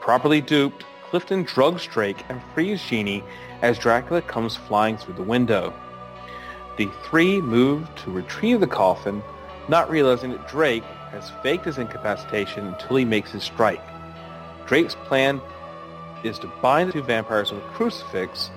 Properly 0.00 0.40
duped, 0.40 0.84
Clifton 1.10 1.42
drugs 1.42 1.84
Drake 1.86 2.24
and 2.28 2.40
frees 2.54 2.82
Jeannie 2.82 3.24
as 3.62 3.78
Dracula 3.78 4.22
comes 4.22 4.56
flying 4.56 4.96
through 4.96 5.14
the 5.14 5.22
window. 5.22 5.72
The 6.76 6.90
three 7.04 7.40
move 7.40 7.88
to 7.96 8.10
retrieve 8.10 8.60
the 8.60 8.66
coffin, 8.66 9.22
not 9.68 9.90
realizing 9.90 10.30
that 10.32 10.48
Drake 10.48 10.84
has 11.10 11.30
faked 11.42 11.64
his 11.64 11.78
incapacitation 11.78 12.66
until 12.66 12.96
he 12.96 13.04
makes 13.04 13.32
his 13.32 13.44
strike. 13.44 13.82
Drake's 14.66 14.94
plan 14.94 15.40
is 16.22 16.38
to 16.40 16.52
bind 16.60 16.88
the 16.88 16.92
two 16.92 17.02
vampires 17.02 17.50
with 17.50 17.62
a 17.62 17.68
crucifix, 17.68 18.50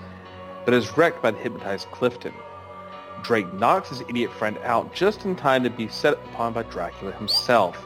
but 0.65 0.73
is 0.73 0.97
wrecked 0.97 1.21
by 1.21 1.31
the 1.31 1.37
hypnotized 1.37 1.89
Clifton. 1.91 2.33
Drake 3.23 3.53
knocks 3.53 3.89
his 3.89 4.01
idiot 4.01 4.31
friend 4.31 4.57
out 4.63 4.93
just 4.93 5.25
in 5.25 5.35
time 5.35 5.63
to 5.63 5.69
be 5.69 5.87
set 5.87 6.13
upon 6.13 6.53
by 6.53 6.63
Dracula 6.63 7.13
himself. 7.13 7.85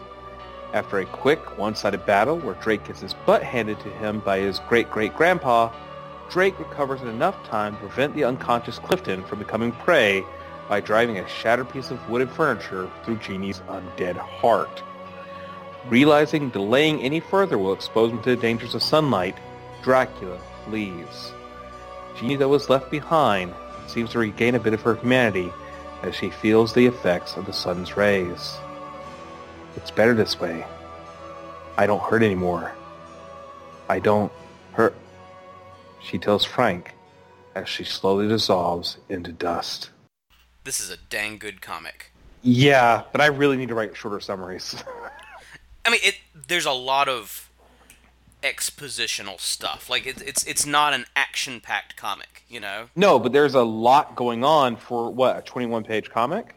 After 0.73 0.99
a 0.99 1.05
quick, 1.05 1.57
one-sided 1.57 2.05
battle 2.05 2.39
where 2.39 2.55
Drake 2.55 2.85
gets 2.85 3.01
his 3.01 3.13
butt 3.13 3.43
handed 3.43 3.79
to 3.81 3.89
him 3.89 4.19
by 4.19 4.39
his 4.39 4.59
great-great-grandpa, 4.67 5.71
Drake 6.33 6.57
recovers 6.57 6.99
in 6.99 7.09
enough 7.09 7.35
time 7.47 7.75
to 7.75 7.79
prevent 7.81 8.15
the 8.15 8.23
unconscious 8.23 8.79
Clifton 8.79 9.23
from 9.23 9.37
becoming 9.37 9.71
prey 9.71 10.25
by 10.67 10.79
driving 10.81 11.19
a 11.19 11.29
shattered 11.29 11.69
piece 11.69 11.91
of 11.91 12.09
wooden 12.09 12.27
furniture 12.27 12.89
through 13.05 13.17
Jeannie's 13.17 13.59
undead 13.69 14.17
heart. 14.17 14.81
Realizing 15.89 16.49
delaying 16.49 17.03
any 17.03 17.19
further 17.19 17.59
will 17.59 17.71
expose 17.71 18.11
him 18.11 18.19
to 18.23 18.31
the 18.31 18.41
dangers 18.41 18.73
of 18.73 18.81
sunlight, 18.81 19.37
Dracula 19.83 20.39
leaves. 20.69 21.31
Jeannie, 22.17 22.35
though, 22.35 22.55
is 22.55 22.67
left 22.67 22.89
behind 22.89 23.53
seems 23.85 24.09
to 24.09 24.17
regain 24.17 24.55
a 24.55 24.59
bit 24.59 24.73
of 24.73 24.81
her 24.81 24.95
humanity 24.95 25.53
as 26.01 26.15
she 26.15 26.31
feels 26.31 26.73
the 26.73 26.87
effects 26.87 27.37
of 27.37 27.45
the 27.45 27.53
sun's 27.53 27.95
rays. 27.95 28.57
It's 29.75 29.91
better 29.91 30.15
this 30.15 30.39
way. 30.39 30.65
I 31.77 31.85
don't 31.85 32.01
hurt 32.01 32.23
anymore. 32.23 32.71
I 33.87 33.99
don't 33.99 34.31
she 36.03 36.17
tells 36.17 36.43
Frank 36.45 36.93
as 37.55 37.69
she 37.69 37.83
slowly 37.83 38.27
dissolves 38.27 38.97
into 39.09 39.31
dust. 39.31 39.89
This 40.63 40.79
is 40.79 40.89
a 40.89 40.97
dang 40.97 41.37
good 41.37 41.61
comic. 41.61 42.11
Yeah, 42.41 43.03
but 43.11 43.21
I 43.21 43.27
really 43.27 43.57
need 43.57 43.69
to 43.69 43.75
write 43.75 43.95
shorter 43.95 44.19
summaries. 44.19 44.75
I 45.85 45.89
mean, 45.89 45.99
it. 46.03 46.15
There's 46.47 46.65
a 46.65 46.71
lot 46.71 47.07
of 47.09 47.49
expositional 48.41 49.39
stuff. 49.39 49.89
Like 49.89 50.05
it, 50.05 50.21
it's 50.21 50.43
it's 50.43 50.65
not 50.65 50.93
an 50.93 51.05
action-packed 51.15 51.95
comic, 51.95 52.43
you 52.49 52.59
know. 52.59 52.89
no, 52.95 53.17
but 53.19 53.31
there's 53.31 53.55
a 53.55 53.63
lot 53.63 54.15
going 54.15 54.43
on 54.43 54.75
for 54.75 55.09
what, 55.09 55.37
a 55.37 55.41
21-page 55.41 56.09
comic? 56.09 56.55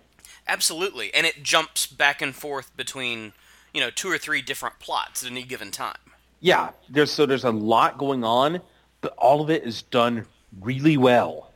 Absolutely, 0.49 1.13
and 1.15 1.27
it 1.27 1.43
jumps 1.43 1.87
back 1.87 2.21
and 2.21 2.35
forth 2.35 2.77
between 2.77 3.33
you 3.73 3.81
know 3.81 3.91
two 3.91 4.11
or 4.11 4.19
three 4.19 4.43
different 4.43 4.79
plots 4.79 5.25
at 5.25 5.31
any 5.31 5.43
given 5.45 5.71
time. 5.71 5.99
Yeah, 6.41 6.71
there's 6.89 7.11
so 7.11 7.27
there's 7.27 7.45
a 7.45 7.51
lot 7.51 7.99
going 7.99 8.25
on, 8.25 8.61
but 9.01 9.15
all 9.17 9.41
of 9.41 9.51
it 9.51 9.65
is 9.65 9.83
done 9.83 10.27
really 10.61 10.97
well. 10.97 11.51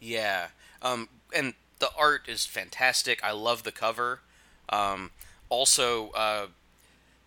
Yeah, 0.00 0.48
um, 0.82 1.08
and 1.34 1.54
the 1.78 1.90
art 1.98 2.28
is 2.28 2.46
fantastic. 2.46 3.22
I 3.22 3.32
love 3.32 3.62
the 3.62 3.72
cover. 3.72 4.20
Um, 4.68 5.10
also, 5.48 6.10
uh, 6.10 6.46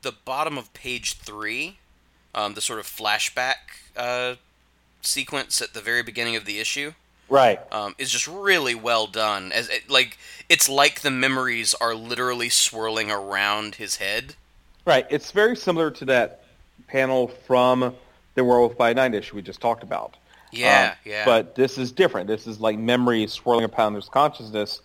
the 0.01 0.13
bottom 0.13 0.57
of 0.57 0.73
page 0.73 1.17
three, 1.17 1.79
um, 2.33 2.53
the 2.53 2.61
sort 2.61 2.79
of 2.79 2.85
flashback 2.85 3.55
uh, 3.95 4.35
sequence 5.01 5.61
at 5.61 5.73
the 5.73 5.81
very 5.81 6.03
beginning 6.03 6.35
of 6.35 6.45
the 6.45 6.59
issue. 6.59 6.93
Right. 7.29 7.59
um, 7.71 7.95
is 7.97 8.11
just 8.11 8.27
really 8.27 8.75
well 8.75 9.07
done. 9.07 9.51
As 9.51 9.67
it, 9.69 9.89
like, 9.89 10.17
it's 10.49 10.69
like 10.69 11.01
the 11.01 11.09
memories 11.09 11.73
are 11.73 11.95
literally 11.95 12.49
swirling 12.49 13.09
around 13.09 13.75
his 13.75 13.95
head. 13.95 14.35
Right. 14.85 15.07
It's 15.09 15.31
very 15.31 15.55
similar 15.55 15.89
to 15.91 16.05
that 16.05 16.43
panel 16.87 17.29
from 17.29 17.95
the 18.35 18.43
Werewolf 18.43 18.77
by 18.77 18.93
Night 18.93 19.13
issue 19.13 19.35
we 19.35 19.41
just 19.41 19.61
talked 19.61 19.83
about. 19.83 20.15
Yeah, 20.51 20.91
Um, 20.91 20.97
yeah. 21.05 21.25
But 21.25 21.55
this 21.55 21.77
is 21.77 21.91
different. 21.91 22.27
This 22.27 22.45
is 22.47 22.59
like 22.59 22.77
memory 22.77 23.25
swirling 23.27 23.65
upon 23.65 23.95
his 23.95 24.07
consciousness, 24.07 24.81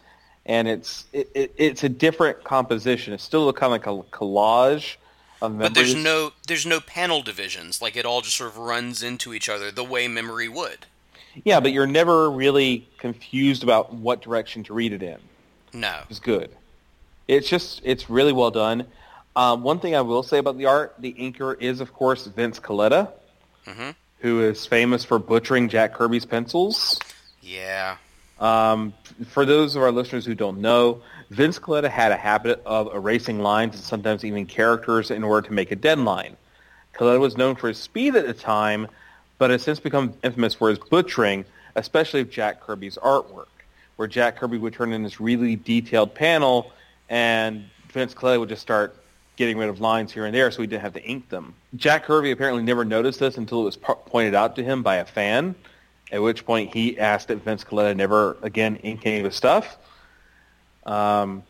and 0.46 0.66
it's 0.66 1.04
it, 1.12 1.30
it, 1.34 1.54
it's 1.56 1.84
a 1.84 1.88
different 1.88 2.42
composition. 2.44 3.12
It's 3.12 3.22
still 3.22 3.52
kind 3.52 3.66
of 3.66 3.72
like 3.72 3.86
a 3.86 4.02
collage 4.10 4.96
of 5.42 5.52
memories. 5.52 5.68
But 5.68 5.74
there's 5.74 5.94
no 5.94 6.32
there's 6.46 6.66
no 6.66 6.80
panel 6.80 7.22
divisions. 7.22 7.82
Like 7.82 7.96
it 7.96 8.06
all 8.06 8.22
just 8.22 8.36
sort 8.36 8.50
of 8.50 8.58
runs 8.58 9.02
into 9.02 9.34
each 9.34 9.48
other 9.48 9.70
the 9.70 9.84
way 9.84 10.08
memory 10.08 10.48
would. 10.48 10.86
Yeah, 11.44 11.60
but 11.60 11.72
you're 11.72 11.86
never 11.86 12.30
really 12.30 12.88
confused 12.98 13.62
about 13.62 13.92
what 13.92 14.22
direction 14.22 14.64
to 14.64 14.74
read 14.74 14.92
it 14.92 15.02
in. 15.02 15.18
No. 15.72 16.00
It's 16.08 16.18
good. 16.18 16.50
It's 17.28 17.48
just 17.48 17.82
it's 17.84 18.08
really 18.08 18.32
well 18.32 18.50
done. 18.50 18.86
Um, 19.36 19.62
one 19.62 19.78
thing 19.78 19.94
I 19.94 20.00
will 20.00 20.22
say 20.22 20.38
about 20.38 20.58
the 20.58 20.66
art, 20.66 20.94
the 20.98 21.12
inker 21.12 21.60
is 21.60 21.80
of 21.80 21.92
course 21.92 22.26
Vince 22.26 22.58
Colletta, 22.58 23.12
Mhm. 23.68 23.94
who 24.20 24.42
is 24.42 24.66
famous 24.66 25.04
for 25.04 25.18
butchering 25.18 25.68
Jack 25.68 25.94
Kirby's 25.94 26.24
pencils. 26.24 26.98
Yeah. 27.40 27.96
Um, 28.40 28.92
for 29.28 29.44
those 29.44 29.76
of 29.76 29.82
our 29.82 29.92
listeners 29.92 30.24
who 30.24 30.34
don't 30.34 30.60
know, 30.60 31.00
Vince 31.30 31.58
Colletta 31.58 31.88
had 31.90 32.10
a 32.12 32.16
habit 32.16 32.60
of 32.64 32.92
erasing 32.94 33.40
lines 33.40 33.74
and 33.74 33.84
sometimes 33.84 34.24
even 34.24 34.46
characters 34.46 35.10
in 35.10 35.22
order 35.22 35.46
to 35.46 35.52
make 35.52 35.70
a 35.70 35.76
deadline. 35.76 36.36
Colletta 36.94 37.20
was 37.20 37.36
known 37.36 37.54
for 37.54 37.68
his 37.68 37.78
speed 37.78 38.16
at 38.16 38.26
the 38.26 38.34
time, 38.34 38.88
but 39.38 39.50
has 39.50 39.62
since 39.62 39.78
become 39.78 40.14
infamous 40.24 40.54
for 40.54 40.68
his 40.68 40.78
butchering, 40.78 41.44
especially 41.76 42.20
of 42.20 42.30
Jack 42.30 42.60
Kirby's 42.60 42.96
artwork, 43.02 43.46
where 43.96 44.08
Jack 44.08 44.36
Kirby 44.36 44.58
would 44.58 44.72
turn 44.74 44.92
in 44.92 45.02
this 45.04 45.20
really 45.20 45.54
detailed 45.56 46.14
panel, 46.14 46.72
and 47.08 47.68
Vince 47.92 48.14
Colletta 48.14 48.40
would 48.40 48.48
just 48.48 48.62
start 48.62 48.96
getting 49.38 49.56
rid 49.56 49.68
of 49.68 49.80
lines 49.80 50.12
here 50.12 50.26
and 50.26 50.34
there 50.34 50.50
so 50.50 50.60
he 50.60 50.66
didn't 50.66 50.82
have 50.82 50.92
to 50.94 51.02
ink 51.04 51.28
them. 51.28 51.54
Jack 51.76 52.04
Kirby 52.04 52.32
apparently 52.32 52.64
never 52.64 52.84
noticed 52.84 53.20
this 53.20 53.36
until 53.38 53.60
it 53.62 53.64
was 53.66 53.76
po- 53.76 53.94
pointed 53.94 54.34
out 54.34 54.56
to 54.56 54.64
him 54.64 54.82
by 54.82 54.96
a 54.96 55.04
fan, 55.04 55.54
at 56.10 56.20
which 56.20 56.44
point 56.44 56.74
he 56.74 56.98
asked 56.98 57.28
that 57.28 57.36
Vince 57.44 57.62
Colletta 57.62 57.94
never 57.96 58.36
again 58.42 58.76
ink 58.78 59.06
any 59.06 59.18
of 59.20 59.24
his 59.26 59.36
stuff, 59.36 59.78
um, 60.86 61.44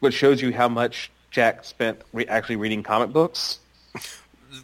which 0.00 0.14
shows 0.14 0.42
you 0.42 0.52
how 0.52 0.68
much 0.68 1.12
Jack 1.30 1.64
spent 1.64 2.00
re- 2.12 2.26
actually 2.26 2.56
reading 2.56 2.82
comic 2.82 3.12
books. 3.12 3.60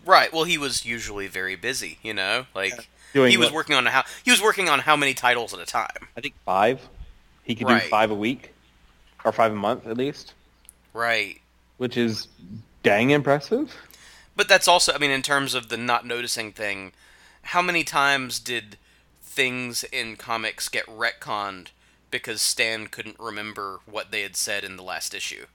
Right. 0.05 0.33
Well, 0.33 0.43
he 0.45 0.59
was 0.59 0.85
usually 0.85 1.29
very 1.29 1.55
busy, 1.55 1.99
you 2.03 2.13
know? 2.13 2.47
Like 2.57 2.89
Doing 3.15 3.31
he 3.31 3.37
was 3.37 3.49
what? 3.51 3.55
working 3.55 3.77
on 3.77 3.87
how 3.87 4.03
he 4.25 4.33
was 4.33 4.43
working 4.43 4.69
on 4.69 4.81
how 4.81 4.97
many 4.97 5.15
titles 5.15 5.55
at 5.55 5.61
a 5.61 5.65
time. 5.67 6.09
I 6.17 6.21
think 6.21 6.35
five. 6.45 6.81
He 7.45 7.55
could 7.55 7.69
Right. 7.69 7.85
do 7.85 7.89
five 7.89 8.11
a 8.11 8.15
week, 8.17 8.53
or 9.25 9.31
five 9.31 9.53
a 9.53 9.55
month 9.55 9.87
at 9.87 9.97
least, 9.97 10.35
Right. 10.93 11.41
Which 11.79 11.97
is 11.97 12.29
dang 12.83 13.11
impressive. 13.11 13.75
But 14.35 14.49
that's 14.49 14.69
also, 14.69 14.93
I 14.93 14.99
mean, 14.99 15.11
in 15.11 15.23
terms 15.23 15.55
of 15.55 15.69
the 15.69 15.77
not 15.77 16.07
noticing 16.07 16.53
thing, 16.53 16.93
how 17.43 17.63
many 17.63 17.85
times 17.85 18.39
did 18.39 18.77
things 19.23 19.85
in 19.85 20.17
comics 20.17 20.69
get 20.69 20.87
retconned 20.87 21.69
because 22.11 22.41
Stan 22.41 22.87
couldn't 22.87 23.19
remember 23.19 23.81
what 23.87 24.11
they 24.11 24.23
had 24.23 24.37
said 24.37 24.65
in 24.65 24.77
the 24.77 24.83
last 24.83 25.15
issue? 25.15 25.47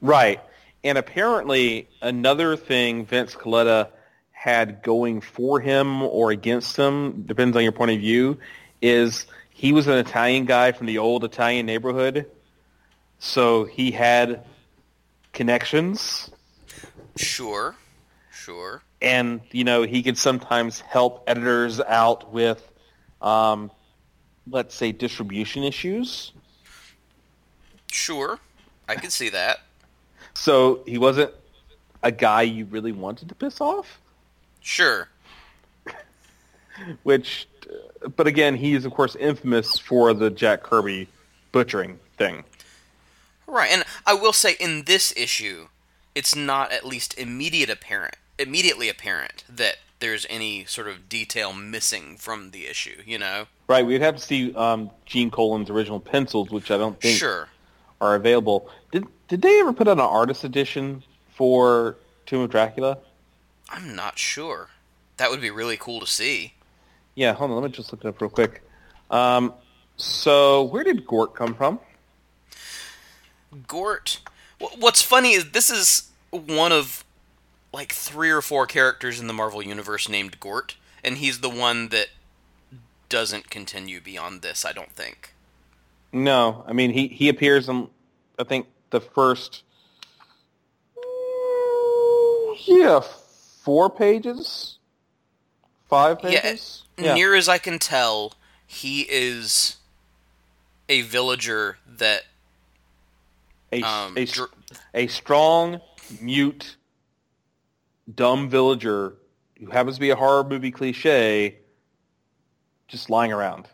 Right. 0.00 0.40
And 0.82 0.96
apparently 0.96 1.88
another 2.00 2.56
thing 2.56 3.04
Vince 3.04 3.34
Colletta 3.34 3.88
had 4.32 4.82
going 4.82 5.20
for 5.20 5.60
him 5.60 6.02
or 6.02 6.30
against 6.30 6.76
him, 6.76 7.22
depends 7.22 7.56
on 7.56 7.62
your 7.62 7.72
point 7.72 7.90
of 7.90 7.98
view, 7.98 8.38
is 8.80 9.26
he 9.50 9.72
was 9.72 9.86
an 9.86 9.98
Italian 9.98 10.46
guy 10.46 10.72
from 10.72 10.86
the 10.86 10.96
old 10.96 11.24
Italian 11.24 11.66
neighborhood. 11.66 12.24
So 13.18 13.64
he 13.64 13.90
had 13.90 14.42
connections 15.32 16.30
Sure, 17.16 17.74
sure. 18.32 18.82
and 19.02 19.40
you 19.52 19.64
know 19.64 19.82
he 19.82 20.02
could 20.02 20.16
sometimes 20.18 20.80
help 20.80 21.24
editors 21.26 21.80
out 21.80 22.32
with 22.32 22.66
um, 23.20 23.70
let's 24.50 24.74
say 24.74 24.92
distribution 24.92 25.62
issues 25.62 26.32
Sure, 27.92 28.38
I 28.88 28.94
can 28.94 29.10
see 29.10 29.28
that. 29.30 29.60
so 30.34 30.82
he 30.86 30.96
wasn't 30.98 31.32
a 32.02 32.12
guy 32.12 32.42
you 32.42 32.64
really 32.66 32.92
wanted 32.92 33.28
to 33.28 33.34
piss 33.34 33.60
off 33.60 34.00
Sure. 34.60 35.08
which 37.02 37.46
but 38.16 38.26
again 38.26 38.54
he's 38.56 38.84
of 38.84 38.92
course 38.92 39.14
infamous 39.16 39.78
for 39.78 40.14
the 40.14 40.30
jack 40.30 40.62
kirby 40.62 41.08
butchering 41.52 41.98
thing 42.16 42.42
Right, 43.50 43.70
and 43.70 43.84
I 44.06 44.14
will 44.14 44.32
say 44.32 44.56
in 44.60 44.84
this 44.84 45.12
issue, 45.16 45.68
it's 46.14 46.34
not 46.36 46.72
at 46.72 46.86
least 46.86 47.18
immediate 47.18 47.68
apparent, 47.70 48.16
immediately 48.38 48.88
apparent 48.88 49.44
that 49.48 49.76
there's 49.98 50.24
any 50.30 50.64
sort 50.64 50.88
of 50.88 51.08
detail 51.08 51.52
missing 51.52 52.16
from 52.16 52.52
the 52.52 52.66
issue. 52.66 53.02
You 53.04 53.18
know? 53.18 53.46
right 53.68 53.86
we'd 53.86 54.00
have 54.02 54.16
to 54.16 54.22
see 54.22 54.52
um, 54.54 54.90
gene 55.06 55.30
colan's 55.30 55.70
original 55.70 56.00
pencils 56.00 56.50
which 56.50 56.72
i 56.72 56.76
don't 56.76 57.00
think 57.00 57.16
Sure. 57.16 57.46
are 58.00 58.16
available 58.16 58.68
did 58.90 59.04
did 59.28 59.42
they 59.42 59.60
ever 59.60 59.72
put 59.72 59.86
out 59.86 59.92
an 59.92 60.00
artist 60.00 60.42
edition 60.42 61.04
for 61.36 61.96
tomb 62.26 62.40
of 62.40 62.50
dracula 62.50 62.98
I'm 63.72 63.94
not 63.94 64.18
sure. 64.18 64.68
That 65.18 65.30
would 65.30 65.40
be 65.40 65.50
really 65.50 65.76
cool 65.76 66.00
to 66.00 66.06
see. 66.06 66.54
Yeah, 67.14 67.34
hold 67.34 67.52
on. 67.52 67.60
Let 67.62 67.70
me 67.70 67.76
just 67.76 67.92
look 67.92 68.04
it 68.04 68.08
up 68.08 68.20
real 68.20 68.28
quick. 68.30 68.62
Um, 69.10 69.54
so 69.96 70.64
where 70.64 70.82
did 70.82 71.06
Gort 71.06 71.34
come 71.36 71.54
from? 71.54 71.78
Gort. 73.66 74.20
What's 74.58 75.02
funny 75.02 75.32
is 75.32 75.52
this 75.52 75.70
is 75.70 76.10
one 76.30 76.72
of 76.72 77.04
like 77.72 77.92
three 77.92 78.30
or 78.30 78.42
four 78.42 78.66
characters 78.66 79.20
in 79.20 79.26
the 79.26 79.32
Marvel 79.32 79.62
universe 79.62 80.08
named 80.08 80.40
Gort, 80.40 80.76
and 81.04 81.18
he's 81.18 81.40
the 81.40 81.48
one 81.48 81.88
that 81.88 82.08
doesn't 83.08 83.50
continue 83.50 84.00
beyond 84.00 84.42
this. 84.42 84.64
I 84.64 84.72
don't 84.72 84.92
think. 84.92 85.34
No, 86.12 86.64
I 86.66 86.72
mean 86.72 86.92
he 86.92 87.08
he 87.08 87.28
appears 87.28 87.68
in 87.68 87.88
I 88.38 88.44
think 88.44 88.66
the 88.90 89.00
first 89.00 89.62
yeah 92.66 93.00
four 93.62 93.90
pages, 93.90 94.78
five 95.88 96.18
Yeah, 96.22 96.40
pages. 96.40 96.82
Near 96.98 97.34
as 97.34 97.48
I 97.48 97.58
can 97.58 97.78
tell, 97.78 98.34
he 98.66 99.02
is 99.08 99.76
a 100.88 101.02
villager 101.02 101.78
that 101.86 102.22
a, 103.72 103.82
um, 103.82 104.14
a, 104.16 104.24
dr- 104.24 104.50
a 104.94 105.06
strong, 105.06 105.80
mute, 106.20 106.76
dumb 108.12 108.48
villager 108.48 109.14
who 109.58 109.66
happens 109.70 109.96
to 109.96 110.00
be 110.00 110.10
a 110.10 110.16
horror 110.16 110.44
movie 110.44 110.70
cliche, 110.70 111.58
just 112.88 113.10
lying 113.10 113.32
around. 113.32 113.68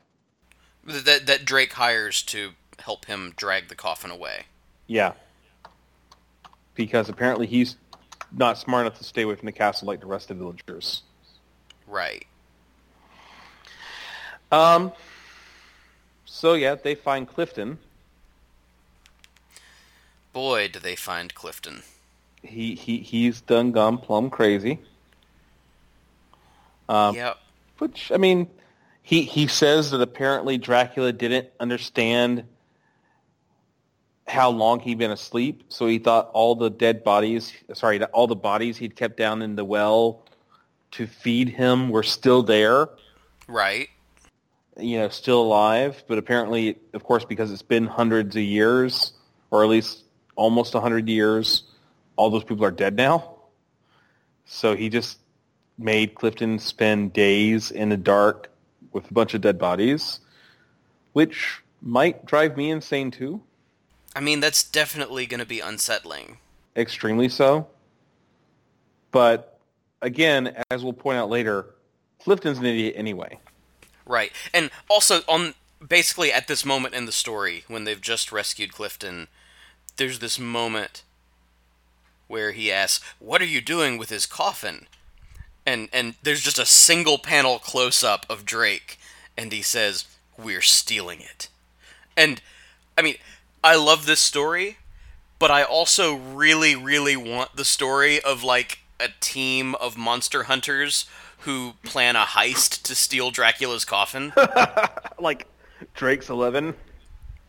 that 0.84 1.26
that 1.26 1.44
Drake 1.44 1.72
hires 1.72 2.22
to 2.24 2.50
help 2.78 3.06
him 3.06 3.32
drag 3.36 3.68
the 3.68 3.74
coffin 3.74 4.10
away. 4.10 4.46
Yeah. 4.86 5.12
Because 6.74 7.08
apparently 7.08 7.46
he's 7.46 7.76
not 8.32 8.58
smart 8.58 8.86
enough 8.86 8.98
to 8.98 9.04
stay 9.04 9.22
away 9.22 9.34
from 9.34 9.46
the 9.46 9.52
castle 9.52 9.86
like 9.86 10.00
the 10.00 10.06
rest 10.06 10.30
of 10.30 10.38
the 10.38 10.44
villagers. 10.44 11.02
Right. 11.86 12.26
Um. 14.52 14.92
So 16.24 16.54
yeah, 16.54 16.74
they 16.74 16.94
find 16.94 17.26
Clifton. 17.26 17.78
Boy, 20.36 20.68
do 20.68 20.78
they 20.78 20.96
find 20.96 21.34
Clifton. 21.34 21.82
He 22.42 22.74
he 22.74 22.98
he's 22.98 23.40
done 23.40 23.72
gone 23.72 23.96
plumb 23.96 24.28
crazy. 24.28 24.78
Um, 26.90 27.14
yep. 27.14 27.38
Which 27.78 28.12
I 28.12 28.18
mean, 28.18 28.50
he 29.02 29.22
he 29.22 29.46
says 29.46 29.92
that 29.92 30.02
apparently 30.02 30.58
Dracula 30.58 31.14
didn't 31.14 31.48
understand 31.58 32.44
how 34.28 34.50
long 34.50 34.80
he'd 34.80 34.98
been 34.98 35.10
asleep, 35.10 35.62
so 35.70 35.86
he 35.86 35.98
thought 35.98 36.28
all 36.34 36.54
the 36.54 36.68
dead 36.68 37.02
bodies, 37.02 37.54
sorry, 37.72 38.04
all 38.04 38.26
the 38.26 38.36
bodies 38.36 38.76
he'd 38.76 38.94
kept 38.94 39.16
down 39.16 39.40
in 39.40 39.56
the 39.56 39.64
well 39.64 40.20
to 40.90 41.06
feed 41.06 41.48
him 41.48 41.88
were 41.88 42.02
still 42.02 42.42
there, 42.42 42.90
Right. 43.48 43.88
you 44.76 44.98
know, 44.98 45.08
still 45.08 45.40
alive. 45.40 46.04
But 46.06 46.18
apparently, 46.18 46.76
of 46.92 47.04
course, 47.04 47.24
because 47.24 47.50
it's 47.50 47.62
been 47.62 47.86
hundreds 47.86 48.36
of 48.36 48.42
years, 48.42 49.14
or 49.50 49.64
at 49.64 49.70
least 49.70 50.02
almost 50.36 50.74
a 50.74 50.80
hundred 50.80 51.08
years, 51.08 51.64
all 52.16 52.30
those 52.30 52.44
people 52.44 52.64
are 52.64 52.70
dead 52.70 52.94
now. 52.96 53.34
So 54.44 54.76
he 54.76 54.88
just 54.88 55.18
made 55.78 56.14
Clifton 56.14 56.58
spend 56.58 57.12
days 57.12 57.70
in 57.70 57.88
the 57.88 57.96
dark 57.96 58.50
with 58.92 59.10
a 59.10 59.14
bunch 59.14 59.34
of 59.34 59.40
dead 59.40 59.58
bodies, 59.58 60.20
which 61.12 61.60
might 61.82 62.24
drive 62.24 62.56
me 62.56 62.70
insane 62.70 63.10
too. 63.10 63.42
I 64.14 64.20
mean, 64.20 64.40
that's 64.40 64.62
definitely 64.64 65.26
going 65.26 65.40
to 65.40 65.46
be 65.46 65.60
unsettling. 65.60 66.38
extremely 66.76 67.28
so. 67.28 67.66
But 69.10 69.58
again, 70.02 70.56
as 70.70 70.84
we'll 70.84 70.92
point 70.92 71.18
out 71.18 71.28
later, 71.28 71.74
Clifton's 72.22 72.58
an 72.58 72.64
idiot 72.66 72.94
anyway. 72.96 73.38
Right. 74.06 74.32
And 74.54 74.70
also 74.88 75.20
on 75.28 75.54
basically 75.86 76.32
at 76.32 76.48
this 76.48 76.64
moment 76.64 76.94
in 76.94 77.06
the 77.06 77.12
story 77.12 77.64
when 77.68 77.84
they've 77.84 78.00
just 78.00 78.32
rescued 78.32 78.72
Clifton, 78.72 79.28
there's 79.96 80.18
this 80.18 80.38
moment 80.38 81.02
where 82.28 82.52
he 82.52 82.72
asks, 82.72 83.04
"What 83.18 83.40
are 83.40 83.46
you 83.46 83.60
doing 83.60 83.98
with 83.98 84.10
his 84.10 84.26
coffin?" 84.26 84.88
And 85.64 85.88
and 85.92 86.14
there's 86.22 86.42
just 86.42 86.58
a 86.58 86.66
single 86.66 87.18
panel 87.18 87.58
close 87.58 88.02
up 88.02 88.26
of 88.28 88.44
Drake 88.44 88.98
and 89.36 89.52
he 89.52 89.62
says, 89.62 90.04
"We're 90.36 90.62
stealing 90.62 91.20
it." 91.20 91.48
And 92.16 92.40
I 92.96 93.02
mean, 93.02 93.16
I 93.62 93.76
love 93.76 94.06
this 94.06 94.20
story, 94.20 94.78
but 95.38 95.50
I 95.50 95.62
also 95.62 96.14
really 96.14 96.74
really 96.76 97.16
want 97.16 97.56
the 97.56 97.64
story 97.64 98.20
of 98.20 98.42
like 98.42 98.80
a 98.98 99.08
team 99.20 99.74
of 99.76 99.96
monster 99.96 100.44
hunters 100.44 101.04
who 101.40 101.74
plan 101.84 102.16
a 102.16 102.24
heist 102.24 102.82
to 102.84 102.94
steal 102.94 103.30
Dracula's 103.30 103.84
coffin. 103.84 104.32
Like 105.18 105.46
Drake's 105.94 106.28
Eleven. 106.28 106.74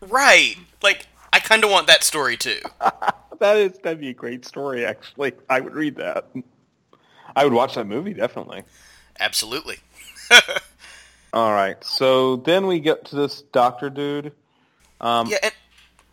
right. 0.02 0.56
Like 0.82 1.06
I 1.38 1.40
kind 1.40 1.64
of 1.64 1.70
want 1.70 1.86
that 1.86 2.04
story 2.04 2.36
too. 2.38 2.60
That 3.40 3.58
is 3.58 3.78
that'd 3.84 4.00
be 4.00 4.10
a 4.10 4.16
great 4.16 4.46
story. 4.46 4.84
Actually, 4.84 5.34
I 5.48 5.60
would 5.60 5.76
read 5.76 5.98
that. 5.98 6.26
I 7.36 7.44
would 7.44 7.54
watch 7.54 7.76
that 7.76 7.86
movie 7.86 8.16
definitely. 8.16 8.64
Absolutely. 9.20 9.78
All 11.34 11.52
right, 11.52 11.78
so 11.84 12.38
then 12.38 12.66
we 12.66 12.80
get 12.80 13.06
to 13.06 13.16
this 13.16 13.44
doctor 13.44 13.92
dude. 13.92 14.32
Um, 15.00 15.28
Yeah, 15.28 15.38
and 15.44 15.54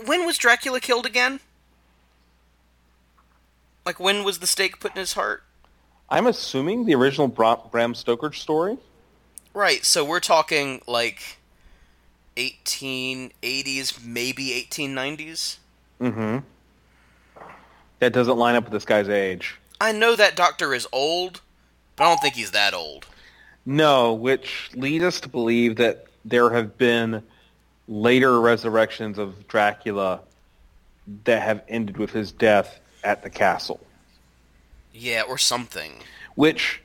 when 0.07 0.27
was 0.27 0.37
Dracula 0.37 0.81
killed 0.81 1.07
again? 1.07 1.41
Like 3.87 3.99
when 3.99 4.22
was 4.22 4.41
the 4.41 4.47
stake 4.47 4.79
put 4.79 4.93
in 4.93 4.99
his 4.99 5.14
heart? 5.14 5.45
I'm 6.11 6.27
assuming 6.27 6.85
the 6.85 6.95
original 6.95 7.29
Bram 7.29 7.95
Stoker 7.95 8.33
story. 8.33 8.77
Right, 9.55 9.83
so 9.87 10.05
we're 10.05 10.20
talking 10.20 10.83
like 10.87 11.39
1880s, 12.37 14.05
maybe 14.05 14.66
1890s. 14.70 15.59
Mm-hmm. 16.01 16.39
That 18.01 18.12
doesn't 18.12 18.37
line 18.37 18.57
up 18.57 18.64
with 18.64 18.72
this 18.72 18.85
guy's 18.85 19.09
age. 19.09 19.57
I 19.80 19.93
know 19.93 20.16
that 20.16 20.37
doctor 20.37 20.74
is 20.74 20.87
old, 20.93 21.41
but 21.97 22.05
I 22.05 22.09
don't 22.09 22.20
think 22.20 22.35
he's 22.35 22.51
that 22.53 22.74
old. 22.74 23.07
No, 23.66 24.12
which 24.12 24.70
leads 24.74 25.05
us 25.05 25.20
to 25.20 25.28
believe 25.28 25.76
that 25.76 26.07
there 26.24 26.51
have 26.51 26.76
been 26.76 27.22
later 27.89 28.41
resurrections 28.41 29.18
of 29.18 29.47
Dracula 29.49 30.20
that 31.24 31.43
have 31.43 31.62
ended 31.68 31.97
with 31.97 32.11
his 32.11 32.32
death 32.32 32.80
at 33.03 33.22
the 33.22 33.30
castle. 33.30 33.80
Yeah, 34.93 35.22
or 35.28 35.39
something. 35.39 35.93
Which, 36.35 36.82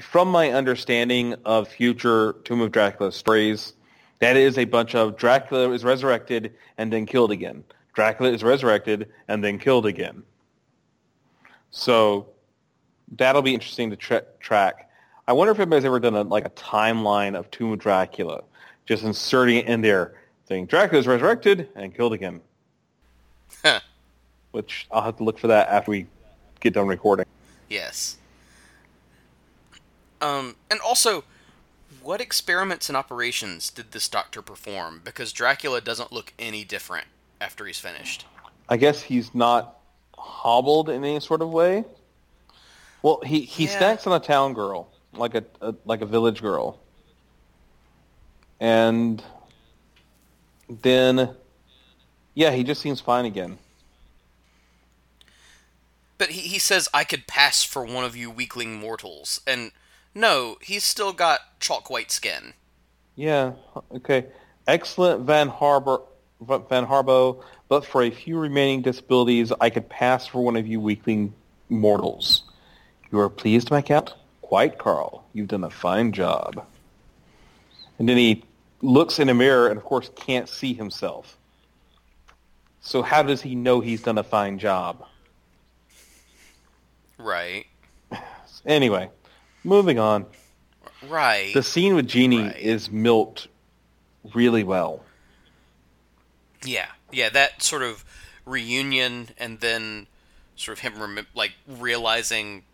from 0.00 0.28
my 0.28 0.50
understanding 0.50 1.34
of 1.44 1.68
future 1.68 2.34
Tomb 2.44 2.60
of 2.60 2.72
Dracula 2.72 3.12
stories, 3.12 3.72
that 4.18 4.36
is 4.36 4.58
a 4.58 4.64
bunch 4.64 4.94
of 4.94 5.16
Dracula 5.16 5.70
is 5.72 5.84
resurrected 5.84 6.54
and 6.78 6.92
then 6.92 7.06
killed 7.06 7.30
again. 7.30 7.64
Dracula 7.94 8.32
is 8.32 8.42
resurrected 8.42 9.08
and 9.28 9.42
then 9.42 9.58
killed 9.58 9.86
again. 9.86 10.22
So 11.70 12.28
that'll 13.16 13.42
be 13.42 13.54
interesting 13.54 13.90
to 13.90 13.96
tra- 13.96 14.24
track. 14.40 14.90
I 15.28 15.32
wonder 15.32 15.52
if 15.52 15.58
anybody's 15.58 15.84
ever 15.84 16.00
done 16.00 16.14
a, 16.14 16.22
like 16.22 16.46
a 16.46 16.50
timeline 16.50 17.36
of 17.36 17.50
Tomb 17.50 17.72
of 17.72 17.78
Dracula, 17.78 18.42
just 18.86 19.02
inserting 19.02 19.56
it 19.56 19.66
in 19.66 19.80
there, 19.80 20.14
saying 20.48 20.66
Dracula 20.66 21.00
is 21.00 21.06
resurrected 21.06 21.68
and 21.74 21.94
killed 21.94 22.12
again. 22.12 22.40
Huh. 23.64 23.80
which 24.52 24.86
I'll 24.90 25.02
have 25.02 25.16
to 25.18 25.24
look 25.24 25.38
for 25.38 25.48
that 25.48 25.68
after 25.68 25.90
we 25.90 26.06
get 26.60 26.74
done 26.74 26.86
recording. 26.86 27.26
Yes. 27.68 28.16
Um, 30.20 30.56
and 30.70 30.80
also, 30.80 31.24
what 32.06 32.20
experiments 32.20 32.88
and 32.88 32.96
operations 32.96 33.68
did 33.70 33.90
this 33.90 34.08
doctor 34.08 34.40
perform? 34.40 35.00
Because 35.04 35.32
Dracula 35.32 35.80
doesn't 35.80 36.12
look 36.12 36.32
any 36.38 36.64
different 36.64 37.06
after 37.40 37.66
he's 37.66 37.80
finished. 37.80 38.24
I 38.68 38.76
guess 38.76 39.02
he's 39.02 39.34
not 39.34 39.78
hobbled 40.16 40.88
in 40.88 41.04
any 41.04 41.20
sort 41.20 41.42
of 41.42 41.50
way. 41.50 41.84
Well, 43.02 43.20
he, 43.24 43.40
he 43.40 43.64
Yeah. 43.64 43.78
snacks 43.78 44.06
on 44.06 44.12
a 44.12 44.24
town 44.24 44.54
girl, 44.54 44.88
like 45.12 45.34
a, 45.34 45.44
a 45.60 45.74
like 45.84 46.00
a 46.00 46.06
village 46.06 46.40
girl, 46.40 46.78
and 48.60 49.22
then 50.68 51.36
yeah, 52.34 52.50
he 52.50 52.64
just 52.64 52.80
seems 52.80 53.00
fine 53.00 53.24
again. 53.24 53.58
But 56.18 56.30
he, 56.30 56.42
he 56.42 56.58
says, 56.58 56.88
I 56.94 57.04
could 57.04 57.26
pass 57.26 57.62
for 57.62 57.84
one 57.84 58.04
of 58.04 58.16
you 58.16 58.30
weakling 58.30 58.74
mortals. 58.74 59.40
And 59.46 59.72
no, 60.16 60.56
he's 60.62 60.82
still 60.82 61.12
got 61.12 61.40
chalk 61.60 61.90
white 61.90 62.10
skin. 62.10 62.54
Yeah. 63.16 63.52
Okay. 63.94 64.26
Excellent, 64.66 65.22
Van 65.22 65.48
Harbor, 65.48 66.00
Van 66.40 66.86
Harbo. 66.86 67.44
But 67.68 67.84
for 67.84 68.02
a 68.02 68.10
few 68.10 68.38
remaining 68.38 68.80
disabilities, 68.80 69.52
I 69.60 69.70
could 69.70 69.88
pass 69.88 70.26
for 70.26 70.42
one 70.42 70.56
of 70.56 70.66
you 70.66 70.80
weakling 70.80 71.34
mortals. 71.68 72.44
You 73.12 73.20
are 73.20 73.28
pleased, 73.28 73.70
my 73.70 73.82
count? 73.82 74.14
Quite, 74.40 74.78
Carl. 74.78 75.24
You've 75.34 75.48
done 75.48 75.64
a 75.64 75.70
fine 75.70 76.12
job. 76.12 76.64
And 77.98 78.08
then 78.08 78.16
he 78.16 78.42
looks 78.80 79.18
in 79.18 79.28
a 79.28 79.34
mirror 79.34 79.68
and, 79.68 79.76
of 79.76 79.84
course, 79.84 80.10
can't 80.16 80.48
see 80.48 80.72
himself. 80.72 81.36
So 82.80 83.02
how 83.02 83.22
does 83.22 83.42
he 83.42 83.54
know 83.54 83.80
he's 83.80 84.02
done 84.02 84.16
a 84.16 84.22
fine 84.22 84.58
job? 84.58 85.04
Right. 87.18 87.66
Anyway, 88.64 89.08
moving 89.66 89.98
on. 89.98 90.26
Right. 91.06 91.52
The 91.52 91.62
scene 91.62 91.94
with 91.94 92.06
Jeannie 92.08 92.42
Right. 92.44 92.56
is 92.58 92.90
milked 92.90 93.48
really 94.34 94.64
well. 94.64 95.02
Yeah, 96.64 96.86
yeah, 97.12 97.28
that 97.30 97.62
sort 97.62 97.82
of 97.82 98.04
reunion, 98.44 99.30
and 99.38 99.60
then 99.60 100.06
sort 100.56 100.78
of 100.78 100.82
him 100.82 101.00
rem- 101.00 101.26
like 101.34 101.52
realizing 101.66 102.64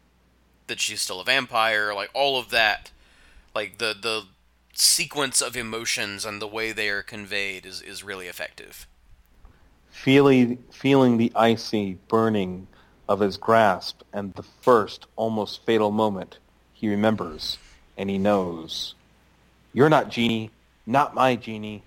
that 0.68 0.80
she's 0.80 1.00
still 1.00 1.20
a 1.20 1.24
vampire, 1.24 1.92
like 1.92 2.10
all 2.14 2.38
of 2.38 2.50
that, 2.50 2.90
like 3.54 3.78
the 3.78 3.94
the 4.00 4.26
sequence 4.74 5.42
of 5.42 5.56
emotions 5.56 6.24
and 6.24 6.40
the 6.40 6.46
way 6.46 6.72
they 6.72 6.88
are 6.88 7.02
conveyed 7.02 7.66
is 7.66 7.82
is 7.82 8.02
really 8.04 8.26
effective. 8.28 8.86
feeling 9.90 10.56
feeling 10.72 11.18
the 11.18 11.30
icy 11.34 11.98
burning 12.08 12.66
of 13.08 13.20
his 13.20 13.36
grasp 13.36 14.00
and 14.12 14.32
the 14.34 14.42
first 14.42 15.06
almost 15.16 15.64
fatal 15.66 15.90
moment 15.90 16.38
he 16.82 16.88
remembers 16.90 17.56
and 17.96 18.10
he 18.10 18.18
knows 18.18 18.94
you're 19.72 19.88
not 19.88 20.10
Jeannie 20.10 20.50
not 20.84 21.14
my 21.14 21.36
Jeannie 21.36 21.82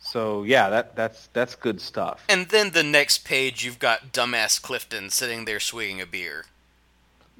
so 0.00 0.44
yeah 0.44 0.70
that 0.70 0.94
that's 0.96 1.26
that's 1.32 1.54
good 1.56 1.80
stuff 1.80 2.24
And 2.28 2.48
then 2.48 2.70
the 2.70 2.84
next 2.84 3.24
page, 3.24 3.64
you've 3.64 3.78
got 3.80 4.12
dumbass 4.12 4.62
Clifton 4.62 5.10
sitting 5.10 5.44
there 5.44 5.60
swinging 5.60 6.00
a 6.00 6.06
beer. 6.06 6.44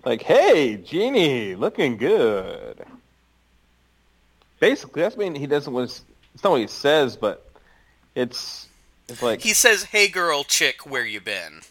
like 0.05 0.23
hey 0.23 0.77
Jeannie 0.77 1.55
looking 1.55 1.97
good 1.97 2.85
basically 4.59 5.03
that's 5.03 5.17
mean 5.17 5.35
he 5.37 5.47
doesn't 5.47 5.73
was 5.73 6.03
it's 6.35 6.43
not 6.43 6.51
what 6.51 6.61
he 6.61 6.67
says 6.67 7.17
but 7.17 7.47
it's 8.17 8.67
it's 9.09 9.23
like 9.23 9.41
He 9.41 9.55
says, 9.55 9.85
"Hey, 9.85 10.09
girl, 10.09 10.45
chick, 10.45 10.85
where 10.85 11.07
you 11.07 11.19
been?" 11.21 11.63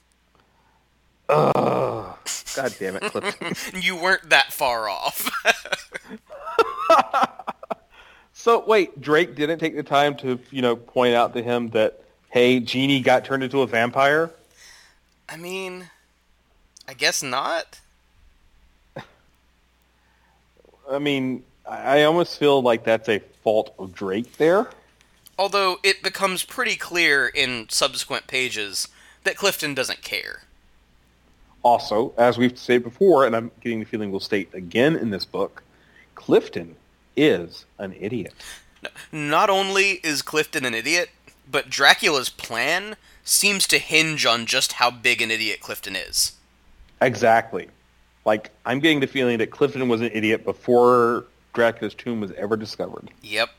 Ugh. 1.29 2.17
god 2.55 2.75
damn 2.79 2.95
it 2.95 3.03
Clifton. 3.03 3.53
You 3.81 3.95
weren't 3.95 4.29
that 4.29 4.53
far 4.53 4.89
off. 4.89 5.29
So 8.47 8.63
wait, 8.65 9.01
Drake 9.01 9.35
didn't 9.35 9.59
take 9.59 9.75
the 9.75 9.83
time 9.83 10.15
to, 10.19 10.39
you 10.51 10.61
know, 10.61 10.77
point 10.77 11.13
out 11.13 11.33
to 11.33 11.43
him 11.43 11.67
that 11.71 12.01
hey, 12.29 12.61
Jeannie 12.61 13.01
got 13.01 13.25
turned 13.25 13.43
into 13.43 13.61
a 13.61 13.67
vampire? 13.67 14.31
I 15.27 15.35
mean, 15.35 15.89
I 16.87 16.93
guess 16.93 17.21
not. 17.21 17.81
I 20.89 20.99
mean, 20.99 21.43
I 21.69 22.03
almost 22.03 22.39
feel 22.39 22.61
like 22.61 22.85
that's 22.85 23.09
a 23.09 23.19
fault 23.43 23.75
of 23.77 23.93
Drake 23.93 24.37
there. 24.37 24.69
Although 25.37 25.79
it 25.83 26.01
becomes 26.01 26.45
pretty 26.45 26.77
clear 26.77 27.27
in 27.27 27.67
subsequent 27.67 28.27
pages 28.27 28.87
that 29.25 29.35
Clifton 29.35 29.73
doesn't 29.73 30.03
care. 30.03 30.43
Also, 31.63 32.13
as 32.17 32.37
we've 32.37 32.57
said 32.57 32.83
before, 32.83 33.25
and 33.25 33.35
I'm 33.35 33.51
getting 33.61 33.79
the 33.79 33.85
feeling 33.85 34.11
we'll 34.11 34.19
state 34.19 34.49
again 34.53 34.95
in 34.95 35.09
this 35.09 35.25
book, 35.25 35.63
Clifton 36.15 36.75
is 37.15 37.65
an 37.77 37.93
idiot. 37.99 38.33
Not 39.11 39.49
only 39.49 39.99
is 40.03 40.21
Clifton 40.21 40.65
an 40.65 40.73
idiot, 40.73 41.09
but 41.49 41.69
Dracula's 41.69 42.29
plan 42.29 42.95
seems 43.23 43.67
to 43.67 43.79
hinge 43.79 44.25
on 44.25 44.45
just 44.45 44.73
how 44.73 44.91
big 44.91 45.21
an 45.21 45.31
idiot 45.31 45.59
Clifton 45.59 45.95
is. 45.95 46.33
Exactly. 47.01 47.67
Like, 48.25 48.51
I'm 48.65 48.79
getting 48.79 48.99
the 48.99 49.07
feeling 49.07 49.37
that 49.39 49.51
Clifton 49.51 49.87
was 49.87 50.01
an 50.01 50.11
idiot 50.13 50.43
before 50.43 51.25
Dracula's 51.53 51.93
tomb 51.93 52.21
was 52.21 52.31
ever 52.33 52.55
discovered. 52.55 53.09
Yep. 53.21 53.49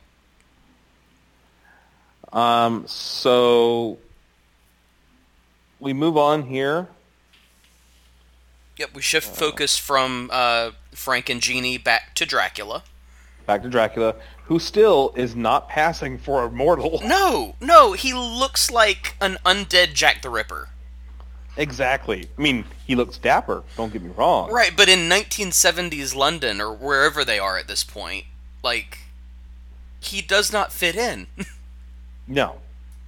Um, 2.32 2.86
so 2.86 3.98
we 5.80 5.92
move 5.92 6.16
on 6.16 6.42
here. 6.42 6.88
Yep, 8.78 8.94
we 8.94 9.02
shift 9.02 9.34
focus 9.36 9.76
from 9.76 10.30
uh, 10.32 10.70
Frank 10.92 11.28
and 11.28 11.40
Jeannie 11.40 11.78
back 11.78 12.14
to 12.14 12.24
Dracula. 12.24 12.84
Back 13.44 13.62
to 13.62 13.68
Dracula, 13.68 14.14
who 14.44 14.58
still 14.58 15.12
is 15.16 15.34
not 15.34 15.68
passing 15.68 16.16
for 16.16 16.44
a 16.44 16.50
mortal. 16.50 17.00
No, 17.04 17.56
no, 17.60 17.92
he 17.94 18.14
looks 18.14 18.70
like 18.70 19.16
an 19.20 19.38
undead 19.44 19.94
Jack 19.94 20.22
the 20.22 20.30
Ripper. 20.30 20.68
Exactly. 21.56 22.28
I 22.38 22.40
mean, 22.40 22.64
he 22.86 22.94
looks 22.94 23.18
dapper. 23.18 23.64
Don't 23.76 23.92
get 23.92 24.00
me 24.00 24.12
wrong. 24.16 24.52
Right, 24.52 24.76
but 24.76 24.88
in 24.88 25.08
1970s 25.08 26.14
London, 26.14 26.60
or 26.60 26.72
wherever 26.72 27.24
they 27.24 27.40
are 27.40 27.58
at 27.58 27.66
this 27.66 27.82
point, 27.82 28.26
like, 28.62 28.98
he 29.98 30.22
does 30.22 30.52
not 30.52 30.72
fit 30.72 30.94
in. 30.94 31.26
No, 32.28 32.56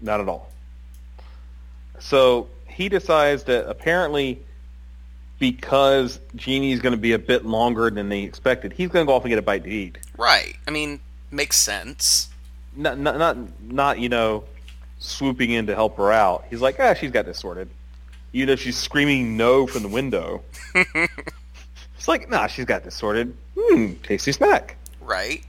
not 0.01 0.21
at 0.21 0.29
all. 0.29 0.51
So 1.99 2.49
he 2.67 2.89
decides 2.89 3.45
that 3.45 3.69
apparently, 3.69 4.43
because 5.41 6.21
Jeannie's 6.37 6.81
going 6.81 6.93
to 6.93 7.01
be 7.01 7.15
a 7.15 7.19
bit 7.19 7.45
longer 7.45 7.91
than 7.91 8.09
they 8.09 8.23
expected, 8.23 8.73
he's 8.73 8.89
going 8.91 9.05
to 9.05 9.11
go 9.11 9.17
off 9.17 9.25
and 9.25 9.31
get 9.31 9.39
a 9.39 9.43
bite 9.43 9.65
to 9.65 9.71
eat. 9.71 9.99
right, 10.17 10.55
I 10.69 10.71
mean, 10.71 11.01
makes 11.33 11.57
sense. 11.57 12.29
Not, 12.77 12.99
not, 12.99 13.19
not, 13.19 13.37
not 13.61 13.99
you 13.99 14.09
know, 14.09 14.45
swooping 15.01 15.51
in 15.51 15.67
to 15.67 15.75
help 15.75 15.97
her 15.97 16.13
out. 16.13 16.45
He's 16.49 16.61
like, 16.61 16.79
ah, 16.79 16.95
she's 16.95 17.11
got 17.11 17.25
this 17.25 17.41
sorted. 17.41 17.69
You 18.31 18.47
know, 18.47 18.55
she's 18.55 18.77
screaming 18.77 19.37
no 19.37 19.67
from 19.67 19.83
the 19.83 19.89
window. 19.89 20.43
it's 20.75 22.07
like, 22.07 22.31
nah, 22.31 22.47
she's 22.47 22.67
got 22.67 22.85
this 22.85 22.95
sorted. 22.95 23.37
Hmm, 23.59 23.95
tasty 24.05 24.31
snack. 24.31 24.77
right? 25.01 25.43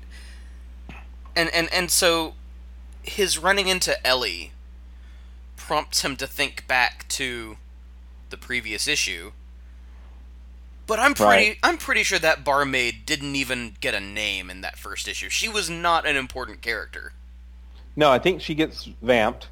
And 1.35 1.49
and 1.53 1.71
and 1.71 1.91
so 1.91 2.33
his 3.03 3.37
running 3.37 3.67
into 3.67 4.05
Ellie 4.05 4.51
prompts 5.55 6.01
him 6.01 6.15
to 6.17 6.27
think 6.27 6.67
back 6.67 7.07
to 7.09 7.57
the 8.31 8.37
previous 8.37 8.87
issue. 8.87 9.31
But 10.91 10.99
I'm 10.99 11.13
pretty 11.13 11.47
Right. 11.51 11.57
I'm 11.63 11.77
pretty 11.77 12.03
sure 12.03 12.19
that 12.19 12.43
barmaid 12.43 13.05
didn't 13.05 13.37
even 13.37 13.77
get 13.79 13.93
a 13.93 14.01
name 14.01 14.49
in 14.49 14.59
that 14.59 14.77
first 14.77 15.07
issue. 15.07 15.29
She 15.29 15.47
was 15.47 15.69
not 15.69 16.05
an 16.05 16.17
important 16.17 16.61
character. 16.61 17.13
No, 17.95 18.11
I 18.11 18.19
think 18.19 18.41
she 18.41 18.53
gets 18.55 18.89
vamped. 19.01 19.47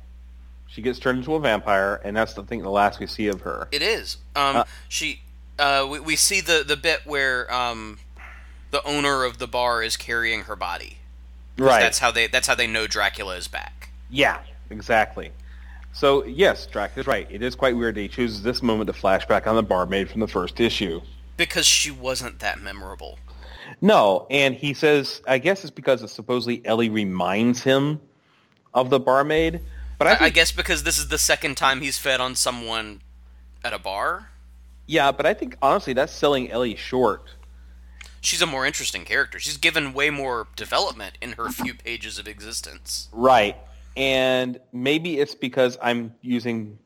She 0.67 0.81
gets 0.81 0.99
turned 0.99 1.19
into 1.19 1.35
a 1.35 1.39
vampire, 1.39 2.01
and 2.03 2.17
that's 2.17 2.33
the 2.33 2.43
thing. 2.43 2.61
The 2.61 2.69
last 2.69 2.99
we 2.99 3.07
see 3.07 3.27
of 3.27 3.39
her. 3.43 3.69
It 3.71 3.81
is. 3.81 4.17
Um, 4.35 4.57
Uh, 4.57 4.63
she. 4.89 5.21
Uh, 5.57 5.87
we, 5.89 6.01
we 6.01 6.17
see 6.17 6.41
the 6.41 6.65
the 6.67 6.75
bit 6.75 7.05
where 7.05 7.49
um, 7.53 7.99
the 8.71 8.85
owner 8.85 9.23
of 9.23 9.37
the 9.37 9.47
bar 9.47 9.81
is 9.81 9.95
carrying 9.95 10.41
her 10.41 10.57
body. 10.57 10.97
Right. 11.57 11.79
That's 11.79 11.99
how 11.99 12.11
they. 12.11 12.27
That's 12.27 12.47
how 12.47 12.55
they 12.55 12.67
know 12.67 12.85
Dracula 12.85 13.37
is 13.37 13.47
back. 13.47 13.91
Yeah, 14.09 14.41
exactly. 14.69 15.31
So 15.93 16.25
yes, 16.25 16.65
Dracula's 16.65 17.07
right. 17.07 17.27
It 17.31 17.41
is 17.41 17.55
quite 17.55 17.77
weird 17.77 17.95
that 17.95 18.01
he 18.01 18.09
chooses 18.09 18.43
this 18.43 18.61
moment 18.61 18.93
to 18.93 18.93
flashback 19.01 19.47
on 19.47 19.55
the 19.55 19.63
barmaid 19.63 20.09
from 20.09 20.19
the 20.19 20.27
first 20.27 20.59
issue. 20.59 20.99
Because 21.39 21.65
she 21.65 21.89
wasn't 21.89 22.39
that 22.39 22.59
memorable. 22.61 23.17
No, 23.81 24.27
and 24.29 24.53
he 24.53 24.73
says, 24.73 25.21
I 25.27 25.37
guess 25.37 25.63
it's 25.63 25.71
because 25.71 26.03
it's 26.03 26.13
supposedly 26.13 26.61
Ellie 26.65 26.89
reminds 26.89 27.63
him 27.63 28.01
of 28.73 28.89
the 28.89 28.99
barmaid. 28.99 29.61
But 29.97 30.07
I, 30.07 30.11
think, 30.11 30.21
I 30.21 30.29
guess 30.29 30.51
because 30.51 30.83
this 30.83 30.99
is 30.99 31.07
the 31.07 31.17
second 31.17 31.55
time 31.55 31.81
he's 31.81 31.97
fed 31.97 32.19
on 32.19 32.35
someone 32.35 33.01
at 33.63 33.73
a 33.73 33.79
bar. 33.79 34.29
yeah, 34.85 35.11
but 35.11 35.25
I 35.25 35.33
think 35.33 35.55
honestly 35.61 35.93
that's 35.93 36.13
selling 36.13 36.51
Ellie 36.51 36.75
short. 36.75 37.29
She's 38.21 38.41
a 38.41 38.45
more 38.45 38.65
interesting 38.65 39.05
character. 39.05 39.39
She's 39.39 39.57
given 39.57 39.93
way 39.93 40.09
more 40.09 40.47
development 40.57 41.17
in 41.21 41.33
her 41.33 41.49
few 41.49 41.73
pages 41.73 42.19
of 42.19 42.27
existence. 42.27 43.07
Right. 43.13 43.55
And 43.95 44.59
maybe 44.73 45.19
it's 45.19 45.35
because 45.35 45.77
I'm 45.81 46.13
using 46.21 46.79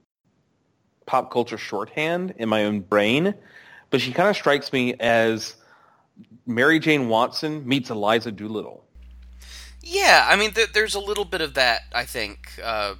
pop 1.07 1.31
culture 1.31 1.57
shorthand 1.57 2.35
in 2.37 2.49
my 2.49 2.65
own 2.65 2.81
brain, 2.81 3.33
but 3.93 4.01
she 4.01 4.11
kind 4.11 4.27
of 4.27 4.35
strikes 4.35 4.73
me 4.73 4.95
as 4.95 5.55
Mary 6.47 6.79
Jane 6.79 7.09
Watson 7.09 7.63
meets 7.67 7.91
Eliza 7.91 8.31
Doolittle. 8.31 8.83
Yeah, 9.83 10.25
I 10.27 10.35
mean, 10.35 10.51
th- 10.51 10.73
there's 10.73 10.95
a 10.95 10.99
little 10.99 11.25
bit 11.25 11.41
of 11.41 11.53
that, 11.53 11.81
I 11.93 12.03
think, 12.03 12.59
uh, 12.63 12.95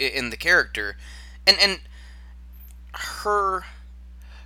in 0.00 0.30
the 0.30 0.36
character, 0.36 0.96
and 1.46 1.56
and 1.60 1.78
her 2.92 3.66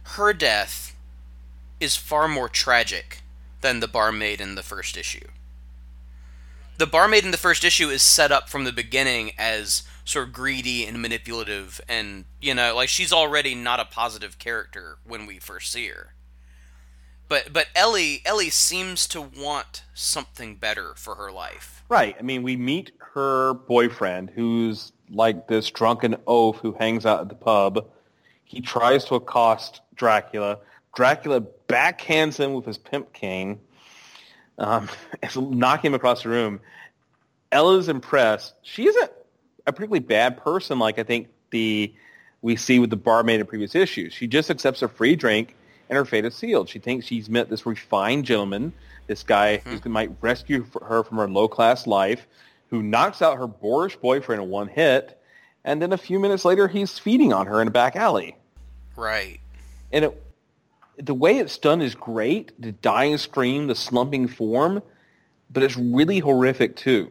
her 0.03 0.35
death 0.35 0.95
is 1.81 1.97
far 1.97 2.29
more 2.29 2.51
tragic 2.51 3.23
than 3.63 3.81
the 3.81 3.89
barmaid 3.89 4.39
in 4.39 4.55
the 4.55 4.63
first 4.63 4.99
issue. 4.99 5.29
The 6.77 6.87
barmaid 6.87 7.25
in 7.25 7.31
the 7.31 7.39
first 7.39 7.65
issue 7.65 7.89
is 7.89 8.03
set 8.03 8.31
up 8.31 8.51
from 8.51 8.65
the 8.65 8.73
beginning 8.73 9.33
as 9.39 9.85
sort 10.05 10.29
of 10.29 10.35
greedy 10.35 10.87
and 10.87 11.01
manipulative, 11.01 11.81
and 11.89 12.25
you 12.41 12.55
know, 12.55 12.75
like 12.75 12.89
she's 12.89 13.13
already 13.13 13.55
not 13.55 13.81
a 13.81 13.85
positive 13.85 14.39
character 14.39 14.99
when 15.05 15.27
we 15.27 15.39
first 15.39 15.73
see 15.73 15.89
her. 15.89 16.15
But 17.29 17.53
but 17.53 17.67
Ellie 17.75 18.23
Ellie 18.25 18.51
seems 18.51 19.09
to 19.09 19.21
want 19.21 19.83
something 19.95 20.57
better 20.57 20.95
for 20.97 21.15
her 21.17 21.33
life. 21.33 21.83
Right. 21.89 22.17
I 22.19 22.23
mean, 22.23 22.43
we 22.43 22.57
meet 22.57 22.93
her 23.15 23.55
boyfriend, 23.55 24.31
who's 24.31 24.93
like 25.11 25.49
this 25.49 25.71
drunken 25.71 26.17
oaf 26.27 26.57
who 26.57 26.73
hangs 26.73 27.07
out 27.07 27.21
at 27.21 27.29
the 27.29 27.35
pub. 27.35 27.87
He 28.45 28.61
tries 28.61 29.05
to 29.07 29.15
accost 29.15 29.81
Dracula. 29.95 30.59
Dracula 30.95 31.43
backhands 31.69 32.37
him 32.37 32.53
with 32.53 32.67
his 32.67 32.79
pimp 32.79 33.13
cane, 33.13 33.59
um, 34.59 34.89
knocking 35.37 35.89
him 35.91 35.95
across 35.95 36.23
the 36.23 36.29
room. 36.29 36.61
Ella's 37.51 37.89
impressed. 37.89 38.55
She 38.63 38.87
isn't 38.87 39.11
a 39.67 39.73
particularly 39.73 40.01
bad 40.01 40.37
person 40.37 40.79
like 40.79 40.99
I 40.99 41.03
think 41.03 41.29
the 41.51 41.93
we 42.43 42.57
see 42.57 42.79
with 42.79 42.91
the 42.91 42.97
barmaid 42.97 43.41
in 43.41 43.47
previous 43.47 43.75
issues. 43.75 44.13
She 44.13 44.27
just 44.27 44.51
accepts 44.51 44.83
a 44.83 44.89
free 44.89 45.17
drink 45.17 45.57
and 45.89 45.97
her 45.97 46.05
fate 46.05 46.25
is 46.25 46.35
sealed. 46.35 46.69
She 46.69 46.79
thinks 46.79 47.07
she's 47.07 47.29
met 47.29 47.49
this 47.49 47.67
refined 47.67 48.25
gentleman, 48.25 48.73
this 49.07 49.23
guy 49.23 49.59
mm-hmm. 49.59 49.77
who 49.77 49.89
might 49.89 50.11
rescue 50.21 50.67
her 50.83 51.03
from 51.03 51.19
her 51.19 51.29
low-class 51.29 51.87
life, 51.87 52.27
who 52.71 52.83
knocks 52.83 53.23
out 53.23 53.39
her 53.39 53.47
boorish 53.47 53.97
boyfriend 53.97 54.43
in 54.43 54.51
one 54.51 54.69
hit, 54.69 55.19
and 55.65 55.81
then 55.81 55.93
a 55.93 55.99
few 55.99 56.19
minutes 56.19 56.45
later 56.45 56.69
he's 56.69 56.99
feeding 56.99 57.33
on 57.33 57.47
her 57.47 57.63
in 57.63 57.69
a 57.69 57.71
back 57.71 57.97
alley. 57.97 58.37
Right. 58.97 59.41
And 59.93 60.07
it, 60.07 60.23
the 60.99 61.15
way 61.15 61.39
it's 61.39 61.59
done 61.59 61.83
is 61.83 61.95
great, 61.95 62.53
the 62.61 62.73
dying 62.73 63.19
scream, 63.19 63.67
the 63.67 63.75
slumping 63.75 64.29
form, 64.29 64.83
but 65.51 65.63
it's 65.63 65.77
really 65.77 66.19
horrific 66.19 66.77
too. 66.77 67.11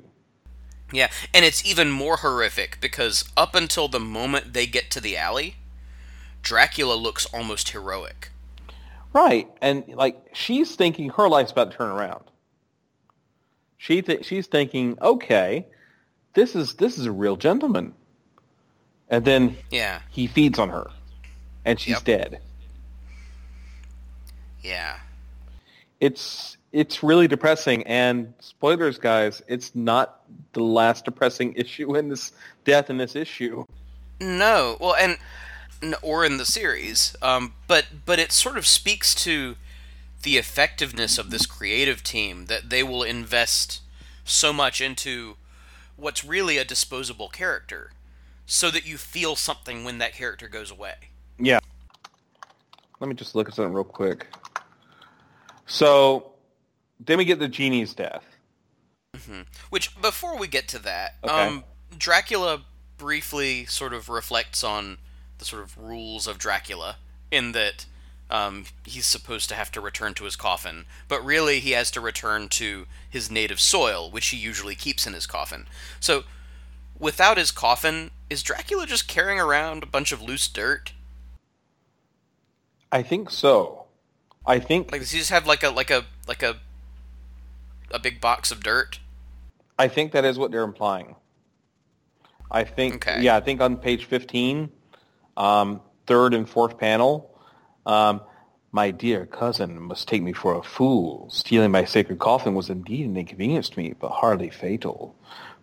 Yeah, 0.94 1.10
and 1.34 1.44
it's 1.44 1.66
even 1.66 1.90
more 1.92 2.18
horrific 2.18 2.78
because 2.80 3.26
up 3.36 3.56
until 3.56 3.88
the 3.88 4.00
moment 4.00 4.54
they 4.54 4.68
get 4.68 4.92
to 4.92 5.02
the 5.02 5.18
alley, 5.18 5.56
Dracula 6.44 6.94
looks 6.94 7.26
almost 7.34 7.70
heroic. 7.70 8.30
Right, 9.12 9.50
and 9.62 9.84
like 9.90 10.18
she's 10.34 10.76
thinking 10.76 11.10
her 11.10 11.28
life's 11.28 11.52
about 11.52 11.72
to 11.72 11.78
turn 11.78 11.90
around. 11.92 12.24
She 13.78 14.02
th- 14.04 14.24
she's 14.24 14.46
thinking, 14.48 14.98
okay, 15.02 15.66
this 16.36 16.56
is 16.56 16.76
this 16.76 16.98
is 17.00 17.06
a 17.08 17.12
real 17.12 17.36
gentleman, 17.38 17.94
and 19.10 19.26
then 19.26 19.58
Yeah. 19.72 20.02
he 20.10 20.28
feeds 20.28 20.60
on 20.60 20.70
her, 20.70 20.92
and 21.66 21.80
she's 21.80 21.96
Yep. 21.96 22.04
dead. 22.04 22.42
Yeah. 24.62 25.00
It's 26.00 26.58
it's 26.74 27.04
really 27.04 27.28
depressing, 27.28 27.84
and 27.84 28.34
spoilers, 28.40 28.98
guys, 28.98 29.42
it's 29.48 29.74
not 29.76 30.22
the 30.54 30.64
last 30.64 31.06
depressing 31.06 31.54
issue 31.56 31.96
in 31.96 32.10
this 32.10 32.34
death 32.66 32.90
in 32.90 32.98
this 32.98 33.16
issue. 33.16 33.64
No, 34.20 34.78
well, 34.82 34.96
and 34.96 35.18
or 36.02 36.26
in 36.26 36.38
the 36.38 36.46
series, 36.46 37.16
um, 37.22 37.54
but 37.68 37.86
but 38.06 38.20
it 38.20 38.32
sort 38.32 38.58
of 38.58 38.66
speaks 38.66 39.14
to 39.16 39.56
the 40.24 40.38
effectiveness 40.38 41.18
of 41.18 41.30
this 41.30 41.46
creative 41.46 42.02
team 42.02 42.46
that 42.46 42.70
they 42.70 42.82
will 42.82 43.04
invest 43.04 43.82
so 44.24 44.54
much 44.54 44.80
into 44.80 45.36
what's 45.98 46.24
really 46.24 46.58
a 46.58 46.64
disposable 46.64 47.28
character, 47.28 47.92
so 48.46 48.72
that 48.72 48.86
you 48.86 48.98
feel 48.98 49.36
something 49.36 49.84
when 49.84 50.00
that 50.00 50.14
character 50.14 50.48
goes 50.48 50.72
away. 50.72 50.96
Yeah. 51.38 51.60
Let 53.00 53.10
me 53.10 53.16
just 53.16 53.36
look 53.36 53.50
at 53.50 53.54
something 53.54 53.74
real 53.74 53.84
quick. 53.84 54.28
So, 55.66 56.33
then 57.06 57.18
we 57.18 57.26
get 57.26 57.40
the 57.40 57.48
Jeannie's 57.48 57.94
death. 57.94 58.24
Which, 59.70 60.00
before 60.02 60.38
we 60.38 60.48
get 60.48 60.68
to 60.70 60.80
that, 60.80 61.16
Okay. 61.24 61.34
um, 61.48 61.64
Dracula 61.98 62.64
briefly 62.98 63.66
sort 63.66 63.94
of 63.94 64.10
reflects 64.10 64.64
on 64.64 64.98
the 65.38 65.46
sort 65.46 65.62
of 65.64 65.78
rules 65.78 66.26
of 66.28 66.38
Dracula 66.38 66.98
in 67.32 67.52
that 67.54 67.86
um, 68.30 68.66
he's 68.86 69.06
supposed 69.06 69.50
to 69.50 69.56
have 69.56 69.72
to 69.74 69.82
return 69.82 70.14
to 70.16 70.24
his 70.24 70.36
coffin, 70.36 70.86
but 71.08 71.24
really 71.24 71.60
he 71.60 71.72
has 71.72 71.92
to 71.92 72.02
return 72.02 72.50
to 72.50 72.88
his 73.08 73.30
native 73.30 73.60
soil, 73.60 74.10
which 74.10 74.28
he 74.28 74.38
usually 74.38 74.76
keeps 74.76 75.06
in 75.06 75.14
his 75.14 75.28
coffin. 75.28 75.68
So, 76.00 76.24
without 76.98 77.38
his 77.38 77.52
coffin, 77.52 78.12
is 78.30 78.42
Dracula 78.42 78.88
just 78.88 79.08
carrying 79.08 79.40
around 79.40 79.84
a 79.84 79.88
bunch 79.88 80.12
of 80.12 80.22
loose 80.22 80.48
dirt? 80.48 80.94
I 82.92 83.04
think 83.04 83.30
so. 83.30 83.86
I 84.46 84.60
think 84.60 84.92
Like, 84.92 85.02
does 85.02 85.12
he 85.12 85.20
just 85.20 85.30
have 85.32 85.48
like 85.48 85.64
a 85.64 85.70
like 85.70 85.90
a 85.92 86.06
like 86.28 86.44
a 86.44 86.58
a 87.94 88.00
big 88.00 88.20
box 88.20 88.52
of 88.52 88.62
dirt? 88.62 89.00
I 89.80 89.88
think 89.88 90.12
that 90.12 90.26
is 90.26 90.38
what 90.38 90.52
they're 90.52 90.64
implying. 90.64 91.16
I 92.52 92.64
think 92.64 92.96
Okay. 93.08 93.22
yeah, 93.22 93.36
I 93.36 93.40
think 93.40 93.62
on 93.62 93.78
page 93.78 94.06
15, 94.06 94.70
um, 95.38 95.82
third 96.06 96.34
and 96.34 96.48
fourth 96.48 96.78
panel, 96.78 97.40
um, 97.86 98.22
my 98.72 98.92
dear 98.92 99.26
cousin 99.26 99.80
must 99.82 100.08
take 100.08 100.22
me 100.24 100.34
for 100.34 100.56
a 100.56 100.64
fool. 100.64 101.30
Stealing 101.30 101.72
my 101.72 101.86
sacred 101.86 102.20
coffin 102.20 102.56
was 102.56 102.70
indeed 102.70 103.06
an 103.06 103.16
inconvenience 103.18 103.70
to 103.70 103.80
me, 103.80 103.94
but 104.00 104.10
hardly 104.10 104.50
fatal. 104.50 105.16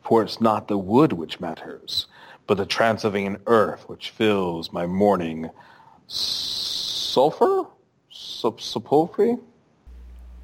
For 0.03 0.23
it's 0.23 0.41
not 0.41 0.69
the 0.69 0.79
wood 0.79 1.13
which 1.13 1.41
matters, 1.41 2.07
but 2.47 2.57
the 2.57 2.67
Transylvanian 2.67 3.39
earth 3.47 3.89
which 3.89 4.11
fills 4.11 4.73
my 4.73 4.87
mourning 4.87 5.51
sulfur? 6.07 7.67
Sepulchre? 8.11 9.37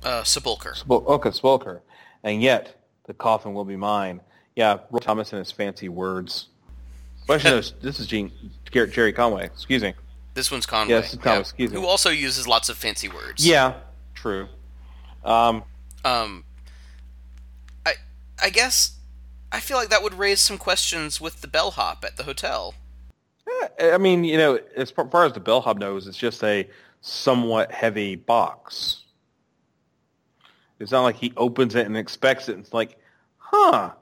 Uh, 0.06 0.22
sepulcher. 0.22 0.72
Spol- 0.72 1.04
okay, 1.06 1.30
Spolker. 1.30 1.80
And 2.22 2.40
yet, 2.40 2.80
the 3.06 3.14
coffin 3.14 3.54
will 3.54 3.64
be 3.64 3.76
mine. 3.76 4.20
Yeah, 4.54 4.78
Roy 4.90 5.00
Thomas 5.00 5.32
and 5.32 5.38
his 5.40 5.50
fancy 5.50 5.88
words. 5.88 6.46
Well, 7.28 7.36
actually, 7.36 7.50
no, 7.50 7.60
this 7.82 7.98
is 7.98 8.06
Gene, 8.06 8.30
Gerry 8.70 9.12
Conway. 9.12 9.44
Excuse 9.46 9.82
me. 9.82 9.94
This 10.34 10.50
one's 10.50 10.64
Conway. 10.64 10.94
Yeah, 10.94 11.00
this 11.00 11.12
is 11.12 11.18
Conway, 11.18 11.40
excuse 11.40 11.72
me. 11.72 11.80
Who 11.80 11.86
also 11.86 12.10
uses 12.10 12.46
lots 12.46 12.68
of 12.68 12.76
fancy 12.76 13.08
words. 13.08 13.44
Yeah, 13.46 13.74
true. 14.14 14.48
Um, 15.24 15.64
Um, 16.04 16.44
I 17.84 17.94
I 18.40 18.50
guess 18.50 18.96
I 19.50 19.58
feel 19.58 19.76
like 19.76 19.88
that 19.88 20.02
would 20.02 20.14
raise 20.14 20.40
some 20.40 20.56
questions 20.56 21.20
with 21.20 21.40
the 21.40 21.48
bellhop 21.48 22.04
at 22.04 22.16
the 22.16 22.22
hotel. 22.22 22.74
I 23.80 23.98
mean, 23.98 24.22
you 24.22 24.36
know, 24.36 24.60
as 24.76 24.90
far 24.90 25.24
as 25.24 25.32
the 25.32 25.40
bellhop 25.40 25.78
knows, 25.78 26.06
it's 26.06 26.16
just 26.16 26.44
a 26.44 26.68
somewhat 27.00 27.72
heavy 27.72 28.14
box. 28.14 29.02
It's 30.78 30.92
not 30.92 31.02
like 31.02 31.16
he 31.16 31.32
opens 31.36 31.74
it 31.74 31.86
and 31.86 31.96
expects 31.96 32.48
it. 32.48 32.58
It's 32.58 32.74
like, 32.74 32.98
huh, 33.38 33.92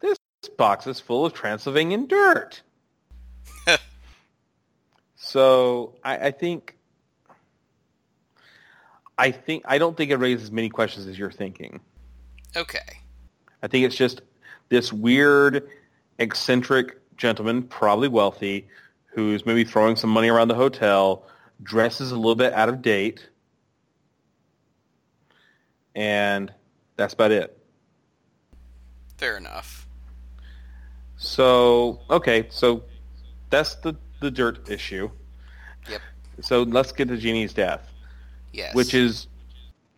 this 0.00 0.18
box 0.56 0.86
is 0.86 1.00
full 1.00 1.26
of 1.26 1.34
Transylvanian 1.34 2.06
dirt. 2.06 2.62
so 5.16 5.94
I, 6.02 6.28
I 6.28 6.30
think, 6.30 6.76
I 9.18 9.30
think 9.30 9.64
I 9.66 9.78
don't 9.78 9.96
think 9.96 10.10
it 10.10 10.16
raises 10.16 10.50
many 10.50 10.68
questions 10.68 11.06
as 11.06 11.18
you're 11.18 11.30
thinking. 11.30 11.80
Okay. 12.56 12.78
I 13.62 13.66
think 13.66 13.84
it's 13.86 13.96
just 13.96 14.22
this 14.68 14.92
weird, 14.92 15.68
eccentric 16.18 16.98
gentleman, 17.16 17.62
probably 17.62 18.08
wealthy, 18.08 18.66
who's 19.06 19.46
maybe 19.46 19.64
throwing 19.64 19.96
some 19.96 20.10
money 20.10 20.28
around 20.28 20.48
the 20.48 20.54
hotel, 20.54 21.26
dresses 21.62 22.10
a 22.10 22.16
little 22.16 22.34
bit 22.34 22.52
out 22.52 22.68
of 22.68 22.82
date, 22.82 23.28
and 25.94 26.52
that's 26.96 27.14
about 27.14 27.32
it. 27.32 27.58
Fair 29.18 29.36
enough. 29.36 29.86
So, 31.16 32.00
okay, 32.10 32.46
so 32.50 32.82
that's 33.50 33.76
the, 33.76 33.96
the 34.20 34.30
dirt 34.30 34.68
issue. 34.68 35.10
Yep. 35.88 36.00
So 36.40 36.62
let's 36.62 36.92
get 36.92 37.08
to 37.08 37.16
Jeannie's 37.16 37.52
death. 37.52 37.90
Yes. 38.52 38.72
which 38.76 38.94
is 38.94 39.26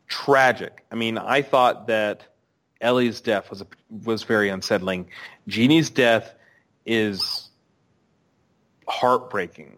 tragic. 0.09 0.83
I 0.91 0.95
mean, 0.95 1.19
I 1.19 1.43
thought 1.43 1.89
that 1.89 2.27
Ellie's 2.81 3.21
death 3.21 3.51
was 3.51 3.63
was 4.05 4.23
very 4.23 4.49
unsettling. 4.49 5.09
Jeannie's 5.47 5.91
death 5.91 6.35
is 6.87 7.51
heartbreaking. 8.89 9.77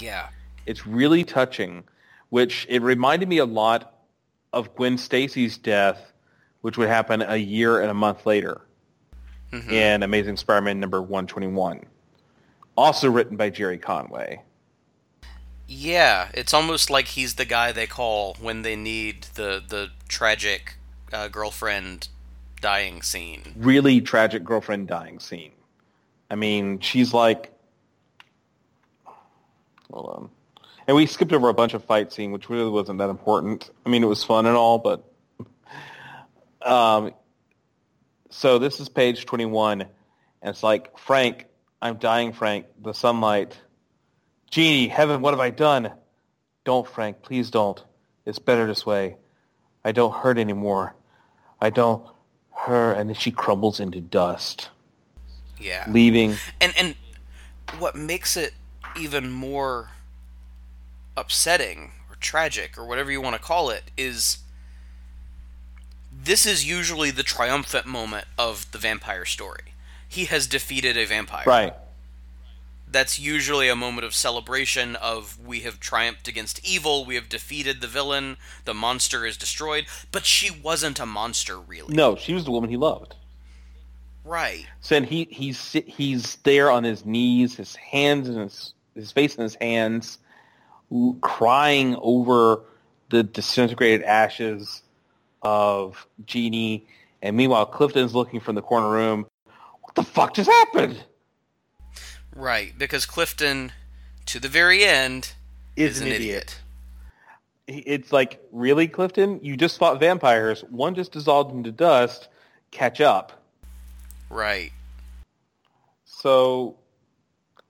yeah. 0.00 0.28
It's 0.66 0.86
really 0.88 1.22
touching, 1.22 1.84
which 2.30 2.66
it 2.68 2.82
reminded 2.82 3.28
me 3.28 3.38
a 3.38 3.44
lot 3.44 3.94
of 4.52 4.74
Gwen 4.74 4.98
Stacy's 4.98 5.58
death, 5.58 6.12
which 6.60 6.76
would 6.78 6.88
happen 6.88 7.22
a 7.22 7.36
year 7.36 7.80
and 7.80 7.90
a 7.90 7.94
month 7.94 8.26
later 8.26 8.62
in 9.70 10.02
Amazing 10.02 10.36
Spider-Man 10.36 10.80
number 10.80 11.02
121, 11.02 11.84
also 12.76 13.10
written 13.10 13.36
by 13.36 13.50
Gerry 13.50 13.78
Conway. 13.78 14.42
Yeah, 15.66 16.28
it's 16.34 16.54
almost 16.54 16.90
like 16.90 17.06
he's 17.08 17.34
the 17.34 17.44
guy 17.44 17.72
they 17.72 17.86
call 17.86 18.36
when 18.40 18.62
they 18.62 18.76
need 18.76 19.24
the 19.34 19.62
the 19.66 19.90
tragic 20.08 20.76
uh, 21.12 21.28
girlfriend 21.28 22.08
dying 22.60 23.02
scene. 23.02 23.54
Really 23.56 24.00
tragic 24.00 24.44
girlfriend 24.44 24.88
dying 24.88 25.18
scene. 25.18 25.52
I 26.30 26.34
mean, 26.34 26.80
she's 26.80 27.12
like, 27.12 27.52
hold 29.90 30.06
on. 30.08 30.30
And 30.86 30.96
we 30.96 31.06
skipped 31.06 31.32
over 31.32 31.48
a 31.48 31.54
bunch 31.54 31.74
of 31.74 31.84
fight 31.84 32.12
scene, 32.12 32.32
which 32.32 32.48
really 32.50 32.70
wasn't 32.70 32.98
that 32.98 33.08
important. 33.10 33.70
I 33.86 33.88
mean, 33.88 34.02
it 34.02 34.06
was 34.08 34.24
fun 34.24 34.46
and 34.46 34.56
all, 34.56 34.78
but 34.78 35.04
um, 36.62 37.12
so 38.30 38.58
this 38.58 38.80
is 38.80 38.88
page 38.88 39.24
21, 39.26 39.82
and 39.82 39.90
it's 40.42 40.62
like, 40.62 40.98
Frank, 40.98 41.46
I'm 41.80 41.96
dying, 41.96 42.32
Frank. 42.32 42.66
The 42.82 42.92
sunlight. 42.94 43.56
Jeannie, 44.50 44.88
heaven, 44.88 45.20
what 45.22 45.32
have 45.32 45.40
I 45.40 45.50
done? 45.50 45.92
Don't, 46.64 46.86
Frank, 46.86 47.22
please 47.22 47.50
don't. 47.50 47.82
It's 48.26 48.38
better 48.38 48.66
this 48.66 48.84
way. 48.86 49.16
I 49.84 49.92
don't 49.92 50.14
hurt 50.14 50.38
anymore. 50.38 50.94
I 51.60 51.70
don't 51.70 52.04
hurt. 52.54 52.94
And 52.94 53.08
then 53.08 53.16
she 53.16 53.30
crumbles 53.32 53.80
into 53.80 54.00
dust, 54.00 54.68
Yeah. 55.58 55.84
leaving. 55.88 56.36
and 56.60 56.72
and 56.78 56.94
what 57.78 57.96
makes 57.96 58.36
it 58.36 58.52
even 58.96 59.30
more 59.32 59.90
upsetting 61.16 61.92
or 62.08 62.16
tragic 62.20 62.76
or 62.78 62.84
whatever 62.84 63.10
you 63.10 63.20
want 63.20 63.36
to 63.36 63.42
call 63.42 63.70
it 63.70 63.90
is 63.96 64.38
this 66.12 66.46
is 66.46 66.68
usually 66.68 67.10
the 67.10 67.22
triumphant 67.22 67.86
moment 67.86 68.26
of 68.38 68.70
the 68.70 68.78
vampire 68.78 69.24
story. 69.24 69.74
He 70.08 70.26
has 70.26 70.46
defeated 70.46 70.96
a 70.96 71.06
vampire. 71.06 71.44
Right. 71.46 71.74
That's 72.86 73.18
usually 73.18 73.70
a 73.70 73.76
moment 73.76 74.04
of 74.04 74.14
celebration 74.14 74.96
of 74.96 75.38
we 75.42 75.60
have 75.60 75.80
triumphed 75.80 76.28
against 76.28 76.64
evil, 76.64 77.06
we 77.06 77.14
have 77.14 77.30
defeated 77.30 77.80
the 77.80 77.86
villain, 77.86 78.36
the 78.66 78.74
monster 78.74 79.24
is 79.24 79.38
destroyed, 79.38 79.86
but 80.10 80.26
she 80.26 80.50
wasn't 80.50 81.00
a 81.00 81.06
monster 81.06 81.58
really. 81.58 81.94
No, 81.94 82.16
she 82.16 82.34
was 82.34 82.44
the 82.44 82.50
woman 82.50 82.68
he 82.68 82.76
loved. 82.76 83.14
Right. 84.24 84.66
So 84.82 84.94
then 84.94 85.04
he 85.04 85.26
he's 85.30 85.72
he's 85.72 86.36
there 86.36 86.70
on 86.70 86.84
his 86.84 87.04
knees, 87.04 87.56
his 87.56 87.74
hands 87.76 88.28
in 88.28 88.36
his 88.36 88.74
his 88.94 89.10
face 89.10 89.34
in 89.36 89.42
his 89.42 89.54
hands, 89.54 90.18
crying 91.20 91.96
over 92.00 92.60
the 93.10 93.22
disintegrated 93.22 94.02
ashes 94.02 94.82
of 95.42 96.06
Jeannie. 96.26 96.86
And 97.20 97.36
meanwhile, 97.36 97.66
Clifton's 97.66 98.14
looking 98.14 98.40
from 98.40 98.54
the 98.54 98.62
corner 98.62 98.90
room. 98.90 99.26
What 99.82 99.94
the 99.94 100.02
fuck 100.02 100.34
just 100.34 100.50
happened? 100.50 101.02
Right, 102.34 102.72
because 102.78 103.06
Clifton 103.06 103.72
to 104.26 104.40
the 104.40 104.48
very 104.48 104.84
end 104.84 105.34
Is 105.76 105.96
is 105.96 106.00
an 106.00 106.06
an 106.08 106.12
idiot. 106.14 106.60
idiot. 107.66 107.86
It's 107.86 108.12
like, 108.12 108.40
really, 108.50 108.88
Clifton? 108.88 109.40
You 109.42 109.56
just 109.56 109.78
fought 109.78 110.00
vampires. 110.00 110.62
One 110.70 110.94
just 110.94 111.12
dissolved 111.12 111.54
into 111.54 111.70
dust. 111.70 112.28
Catch 112.70 113.00
up. 113.00 113.44
Right. 114.30 114.72
So, 116.04 116.76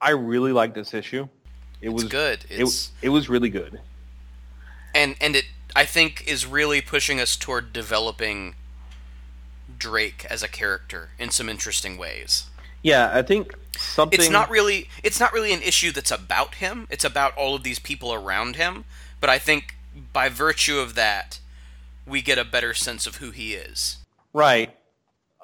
I 0.01 0.11
really 0.11 0.53
like 0.53 0.75
this 0.75 0.95
issue. 0.95 1.29
It 1.83 1.91
was 1.91 2.05
good. 2.05 2.45
It, 2.49 2.91
it 3.03 3.09
was 3.11 3.29
really 3.29 3.51
good. 3.51 3.81
and 4.95 5.17
and 5.21 5.37
it 5.37 5.45
I 5.77 5.85
think 5.85 6.25
is 6.27 6.47
really 6.47 6.81
pushing 6.81 7.21
us 7.21 7.37
toward 7.37 7.73
developing 7.73 8.55
Drake 9.79 10.25
as 10.31 10.43
a 10.43 10.49
character 10.49 11.11
in 11.19 11.31
some 11.31 11.49
interesting 11.49 11.97
ways. 11.99 12.45
Yeah, 12.83 13.11
I 13.13 13.23
think 13.23 13.55
something. 13.77 14.19
It's 14.21 14.31
not 14.31 14.51
really 14.51 14.89
it's 15.03 15.19
not 15.21 15.33
really 15.33 15.53
an 15.53 15.63
issue 15.63 15.93
that's 15.93 16.11
about 16.11 16.57
him. 16.57 16.87
It's 16.91 17.05
about 17.05 17.37
all 17.37 17.55
of 17.55 17.63
these 17.63 17.79
people 17.79 18.13
around 18.13 18.57
him, 18.57 18.85
but 19.21 19.29
I 19.31 19.39
think 19.39 19.75
by 20.13 20.29
virtue 20.29 20.79
of 20.79 20.95
that 20.95 21.41
we 22.07 22.23
get 22.23 22.39
a 22.39 22.45
better 22.45 22.75
sense 22.75 23.07
of 23.07 23.17
who 23.17 23.31
he 23.31 23.55
is. 23.55 23.99
right. 24.33 24.77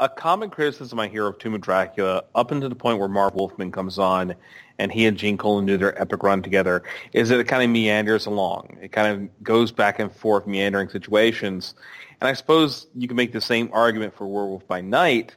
A 0.01 0.09
common 0.09 0.49
criticism 0.49 1.01
I 1.01 1.09
hear 1.09 1.26
of 1.26 1.39
Tomb 1.39 1.55
of 1.55 1.61
Dracula, 1.61 2.22
up 2.32 2.53
until 2.53 2.68
the 2.68 2.76
point 2.76 3.01
where 3.01 3.09
Marv 3.09 3.34
Wolfman 3.34 3.72
comes 3.72 3.99
on, 3.99 4.32
and 4.79 4.93
he 4.93 5.07
and 5.07 5.16
Gene 5.16 5.37
Colan 5.37 5.66
do 5.66 5.76
their 5.76 6.01
epic 6.01 6.22
run 6.22 6.43
together, 6.43 6.83
is 7.12 7.29
that 7.29 7.41
it 7.41 7.45
kind 7.45 7.62
of 7.62 7.70
meanders 7.70 8.26
along. 8.26 8.79
It 8.81 8.93
kind 8.93 9.12
of 9.12 9.45
goes 9.45 9.72
back 9.72 9.99
and 9.99 10.11
forth, 10.12 10.47
meandering 10.47 10.89
situations. 10.89 11.74
And 12.20 12.29
I 12.29 12.33
suppose 12.33 12.87
you 12.95 13.09
can 13.09 13.16
make 13.16 13.33
the 13.33 13.41
same 13.41 13.70
argument 13.72 14.14
for 14.14 14.26
Werewolf 14.26 14.66
by 14.66 14.81
Night, 14.81 15.35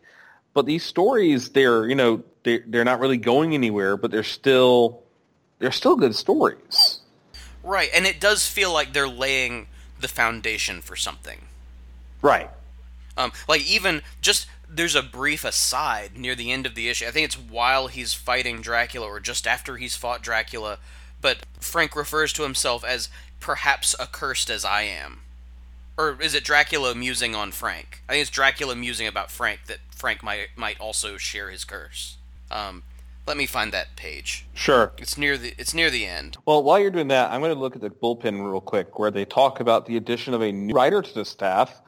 but 0.53 0.65
these 0.65 0.83
stories, 0.83 1.49
they're 1.49 1.87
you 1.87 1.95
know 1.95 2.23
they're, 2.43 2.63
they're 2.67 2.85
not 2.85 2.99
really 2.99 3.17
going 3.17 3.53
anywhere, 3.53 3.97
but 3.97 4.11
they're 4.11 4.23
still 4.23 5.03
they're 5.59 5.71
still 5.71 5.95
good 5.95 6.15
stories. 6.15 6.99
Right, 7.63 7.89
and 7.93 8.05
it 8.05 8.19
does 8.19 8.47
feel 8.47 8.73
like 8.73 8.93
they're 8.93 9.07
laying 9.07 9.67
the 9.99 10.07
foundation 10.07 10.81
for 10.81 10.95
something. 10.95 11.39
Right. 12.21 12.49
Um, 13.17 13.31
like 13.47 13.61
even 13.69 14.01
just 14.21 14.47
there's 14.74 14.95
a 14.95 15.03
brief 15.03 15.43
aside 15.43 16.17
near 16.17 16.36
the 16.36 16.51
end 16.51 16.65
of 16.65 16.76
the 16.76 16.89
issue. 16.89 17.05
I 17.05 17.11
think 17.11 17.26
it's 17.26 17.36
while 17.36 17.88
he's 17.88 18.13
fighting 18.13 18.61
Dracula 18.61 19.05
or 19.05 19.19
just 19.19 19.45
after 19.45 19.78
he's 19.78 19.95
fought 19.95 20.24
Dracula, 20.24 20.80
but 21.19 21.45
Frank 21.59 21.95
refers 21.95 22.32
to 22.34 22.43
himself 22.43 22.84
as 22.84 23.09
perhaps 23.39 23.95
accursed 23.99 24.49
as 24.49 24.63
I 24.63 24.84
am. 24.84 25.22
Or 25.97 26.17
is 26.22 26.34
it 26.34 26.43
Dracula 26.43 26.95
musing 26.95 27.36
on 27.36 27.51
Frank? 27.51 28.01
I 28.07 28.13
think 28.13 28.22
it's 28.22 28.32
Dracula 28.32 28.76
musing 28.76 29.07
about 29.07 29.30
Frank 29.30 29.65
that 29.67 29.80
Frank 29.93 30.24
might 30.24 30.47
might 30.55 30.80
also 30.80 31.17
share 31.17 31.49
his 31.49 31.63
curse. 31.63 32.17
Um, 32.49 32.84
let 33.28 33.37
me 33.37 33.45
find 33.45 33.71
that 33.71 33.95
page. 33.95 34.45
Sure. 34.54 34.93
It's 34.97 35.17
near 35.17 35.37
the 35.37 35.54
it's 35.58 35.74
near 35.74 35.89
the 35.89 36.05
end. 36.05 36.37
Well, 36.45 36.63
while 36.63 36.79
you're 36.79 36.91
doing 36.91 37.09
that, 37.09 37.32
I'm 37.32 37.41
going 37.41 37.54
to 37.54 37.59
look 37.59 37.75
at 37.75 37.82
the 37.82 37.89
bullpen 37.89 38.43
real 38.43 38.62
quick, 38.62 38.97
where 38.97 39.12
they 39.12 39.25
talk 39.25 39.59
about 39.59 39.86
the 39.86 39.97
addition 39.97 40.33
of 40.33 40.41
a 40.41 40.51
new 40.51 40.74
writer 40.74 41.01
to 41.01 41.13
the 41.13 41.25
staff. 41.25 41.82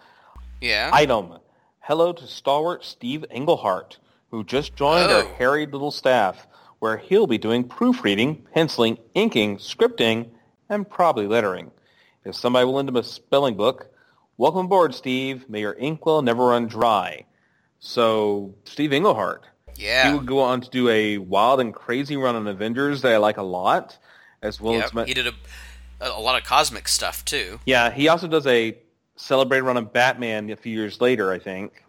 Yeah. 0.61 0.89
Item. 0.93 1.39
Hello 1.87 2.13
to 2.13 2.25
stalwart 2.27 2.83
Steve 2.85 3.25
Englehart, 3.29 3.97
who 4.31 4.43
just 4.43 4.75
joined 4.75 5.11
our 5.11 5.23
Oh. 5.23 5.33
harried 5.37 5.71
little 5.73 5.91
staff, 5.91 6.47
where 6.79 6.97
he'll 6.97 7.27
be 7.27 7.37
doing 7.37 7.63
proofreading, 7.65 8.45
penciling, 8.53 8.97
inking, 9.13 9.57
scripting, 9.57 10.29
and 10.69 10.89
probably 10.89 11.27
lettering. 11.27 11.71
If 12.23 12.35
somebody 12.35 12.65
will 12.65 12.75
lend 12.75 12.89
him 12.89 12.95
a 12.95 13.03
spelling 13.03 13.55
book, 13.55 13.87
welcome 14.37 14.65
aboard, 14.65 14.95
Steve. 14.95 15.49
May 15.49 15.59
your 15.59 15.73
inkwell 15.73 16.21
never 16.21 16.45
run 16.47 16.67
dry. 16.67 17.25
So, 17.79 18.55
Steve 18.63 18.93
Englehart. 18.93 19.43
yeah. 19.75 20.07
He 20.09 20.17
would 20.17 20.25
go 20.25 20.39
on 20.39 20.61
to 20.61 20.69
do 20.69 20.87
a 20.87 21.17
wild 21.17 21.59
and 21.59 21.73
crazy 21.73 22.15
run 22.15 22.35
on 22.35 22.47
Avengers 22.47 23.01
that 23.01 23.11
I 23.11 23.17
like 23.17 23.37
a 23.37 23.43
lot, 23.43 23.97
as 24.41 24.61
well 24.61 24.81
as 24.81 24.91
he 25.07 25.13
did 25.13 25.27
a 25.27 25.33
a 25.99 26.19
lot 26.19 26.37
of 26.39 26.45
cosmic 26.47 26.87
stuff 26.89 27.23
too. 27.25 27.59
yeah. 27.65 27.89
He 27.91 28.07
also 28.09 28.27
does 28.27 28.45
a 28.45 28.77
celebrated 29.15 29.63
run 29.63 29.77
of 29.77 29.93
Batman 29.93 30.49
a 30.49 30.55
few 30.55 30.73
years 30.77 30.99
later. 31.01 31.31
I 31.31 31.39
think 31.39 31.83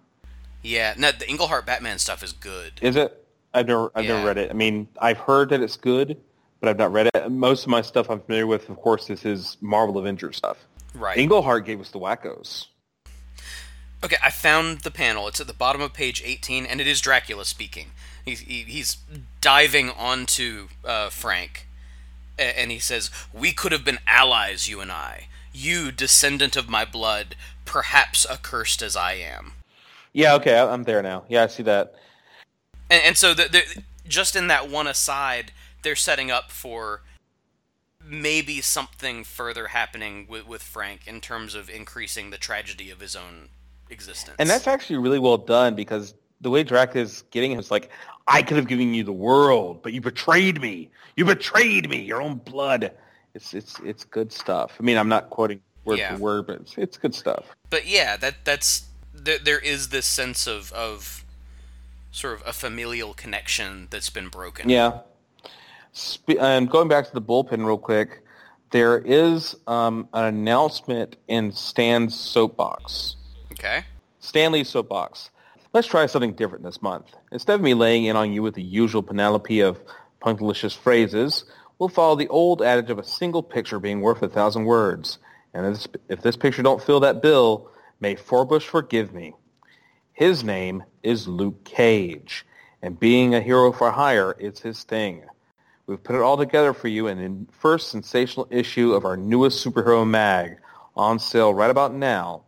Yeah, 0.62 0.94
no, 0.96 1.12
the 1.12 1.28
Englehart 1.28 1.66
Batman 1.66 1.98
stuff 1.98 2.22
is 2.22 2.32
good. 2.32 2.72
is 2.82 2.96
it? 2.96 3.20
I've 3.52 3.66
never 3.66 3.90
I've 3.94 4.05
Yeah. 4.05 4.14
never 4.14 4.26
read 4.26 4.38
it. 4.38 4.51
I 4.51 4.55
mean, 4.55 4.88
I've 5.01 5.18
heard 5.18 5.51
that 5.51 5.60
it's 5.60 5.76
good, 5.76 6.16
but 6.60 6.68
I've 6.68 6.78
not 6.78 6.92
read 6.92 7.09
it. 7.14 7.30
Most 7.30 7.62
of 7.64 7.68
my 7.68 7.82
stuff 7.82 8.10
I'm 8.10 8.20
familiar 8.20 8.46
with, 8.46 8.68
of 8.68 8.76
course, 8.80 9.09
is 9.10 9.20
his 9.22 9.56
Marvel 9.60 9.98
Avengers 9.98 10.36
stuff. 10.36 10.59
Right. 10.94 11.18
Englehart 11.18 11.64
gave 11.64 11.80
us 11.80 11.90
the 11.90 11.98
wackos. 11.98 12.66
Okay, 14.05 14.16
I 14.22 14.30
found 14.30 14.80
the 14.80 14.90
panel. 14.90 15.28
It's 15.28 15.40
at 15.40 15.46
the 15.46 15.55
bottom 15.55 15.80
of 15.80 15.94
page 15.94 16.22
18, 16.24 16.66
and 16.66 16.78
it 16.80 16.86
is 16.86 17.01
Dracula 17.01 17.44
speaking. 17.46 17.92
He's, 18.24 18.40
he, 18.40 18.62
he's 18.62 18.98
diving 19.40 19.88
onto 19.90 20.68
uh, 20.84 21.09
Frank, 21.09 21.66
and 22.38 22.70
he 22.70 22.78
says, 22.78 23.10
We 23.32 23.52
could 23.52 23.72
have 23.72 23.82
been 23.84 23.98
allies, 24.06 24.68
you 24.68 24.80
and 24.80 24.92
I. 24.92 25.28
You, 25.55 25.93
descendant 25.93 26.56
of 26.56 26.68
my 26.68 26.85
blood, 26.85 27.36
perhaps 27.64 28.26
accursed 28.28 28.82
as 28.82 28.97
I 28.97 29.12
am. 29.12 29.52
Yeah, 30.12 30.35
okay, 30.35 30.59
I'm 30.59 30.82
there 30.82 31.02
now. 31.02 31.24
Yeah, 31.28 31.44
I 31.44 31.47
see 31.47 31.62
that. 31.62 31.94
And, 32.90 33.02
and 33.05 33.16
so, 33.16 33.32
the, 33.32 33.48
the, 33.48 33.82
just 34.06 34.36
in 34.36 34.48
that 34.48 34.68
one 34.68 34.86
aside, 34.86 35.52
they're 35.82 35.97
setting 35.97 36.31
up 36.31 36.51
for 36.51 37.02
maybe 38.06 38.60
something 38.60 39.24
further 39.24 39.68
happening 39.68 40.26
with, 40.28 40.47
with 40.47 40.62
Frank 40.62 41.06
in 41.06 41.20
terms 41.20 41.55
of 41.55 41.70
increasing 41.70 42.31
the 42.31 42.36
tragedy 42.36 42.90
of 42.90 43.01
his 43.01 43.16
own 43.16 43.48
existence. 43.90 44.36
And 44.39 44.51
that's 44.51 44.66
actually 44.66 44.97
really 44.97 45.18
well 45.18 45.39
done 45.39 45.74
because 45.74 46.14
the 46.40 46.51
way 46.51 46.62
Dracula's 46.62 47.24
getting 47.31 47.52
him 47.52 47.59
is 47.59 47.70
like, 47.70 47.90
I 48.26 48.43
could 48.43 48.56
have 48.56 48.68
given 48.68 48.93
you 48.93 49.05
the 49.05 49.12
world, 49.12 49.82
but 49.82 49.93
you 49.93 50.01
betrayed 50.01 50.60
me. 50.60 50.90
You 51.16 51.24
betrayed 51.24 51.89
me, 51.89 52.02
your 52.02 52.20
own 52.20 52.36
blood. 52.36 52.93
It's 53.35 53.52
it's 53.55 53.78
it's 53.85 54.05
good 54.05 54.32
stuff. 54.32 54.73
I 54.78 54.82
mean, 54.82 54.97
I'm 54.97 55.09
not 55.09 55.31
quoting 55.31 55.61
word 55.85 55.98
Yeah. 55.98 56.15
for 56.16 56.23
word, 56.23 56.47
but 56.47 56.61
it's, 56.61 56.78
it's 56.78 56.97
good 56.97 57.15
stuff. 57.15 57.44
but 57.70 57.86
yeah, 57.86 58.16
that 58.16 58.36
that's 58.44 58.85
there, 59.12 59.39
there 59.39 59.59
is 59.59 59.89
this 59.89 60.06
sense 60.06 60.47
of 60.47 60.73
of 60.73 61.24
sort 62.12 62.35
of 62.40 62.47
a 62.47 62.52
familial 62.52 63.12
connection 63.15 63.89
that's 63.90 64.11
been 64.11 64.28
broken. 64.28 64.69
Yeah. 64.69 65.01
Sp- 65.94 66.39
and 66.40 66.70
going 66.70 66.89
back 66.89 67.06
to 67.06 67.12
the 67.12 67.23
bullpen 67.23 67.65
real 67.66 67.78
quick, 67.78 68.23
there 68.70 68.98
is 68.98 69.56
um, 69.66 70.09
an 70.12 70.24
announcement 70.24 71.16
in 71.28 71.52
Stan's 71.52 72.15
soapbox. 72.19 73.16
Okay. 73.52 73.85
Stanley's 74.20 74.69
soapbox. 74.69 75.31
Let's 75.73 75.86
try 75.89 76.06
something 76.06 76.35
different 76.35 76.65
this 76.65 76.81
month. 76.82 77.06
Instead 77.32 77.55
of 77.55 77.61
me 77.61 77.74
laying 77.74 78.05
in 78.05 78.16
on 78.16 78.32
you 78.32 78.43
with 78.43 78.55
the 78.55 78.62
usual 78.62 79.02
panoply 79.02 79.61
of 79.61 79.81
punctilious 80.20 80.73
phrases, 80.73 81.44
we'll 81.78 81.88
follow 81.88 82.16
the 82.16 82.28
old 82.28 82.62
adage 82.62 82.90
of 82.90 82.98
a 82.98 83.05
single 83.05 83.42
picture 83.42 83.78
being 83.78 84.01
worth 84.01 84.22
a 84.22 84.28
thousand 84.28 84.64
words. 84.64 85.18
And 85.52 85.86
if 86.09 86.20
this, 86.20 86.36
picture 86.36 86.62
don't 86.62 86.82
fill 86.82 87.01
that 87.01 87.22
bill, 87.22 87.70
may 88.01 88.16
Forbush 88.16 88.64
forgive 88.64 89.12
me. 89.12 89.34
His 90.12 90.42
name 90.44 90.84
is 91.02 91.28
Luke 91.28 91.64
Cage, 91.64 92.44
and 92.82 92.98
being 92.98 93.34
a 93.34 93.40
hero 93.40 93.72
for 93.72 93.90
hire 93.90 94.32
is 94.38 94.60
his 94.60 94.82
thing. 94.82 95.24
We've 95.86 96.02
put 96.02 96.16
it 96.16 96.22
all 96.22 96.36
together 96.36 96.72
for 96.72 96.88
you 96.88 97.09
in 97.09 97.18
the 97.18 97.52
first 97.52 97.88
sensational 97.88 98.48
issue 98.51 98.92
of 98.92 99.05
our 99.05 99.16
newest 99.16 99.64
superhero 99.64 100.09
mag, 100.09 100.59
on 100.96 101.18
sale 101.18 101.52
right 101.52 101.70
about 101.70 101.94
now. 101.94 102.42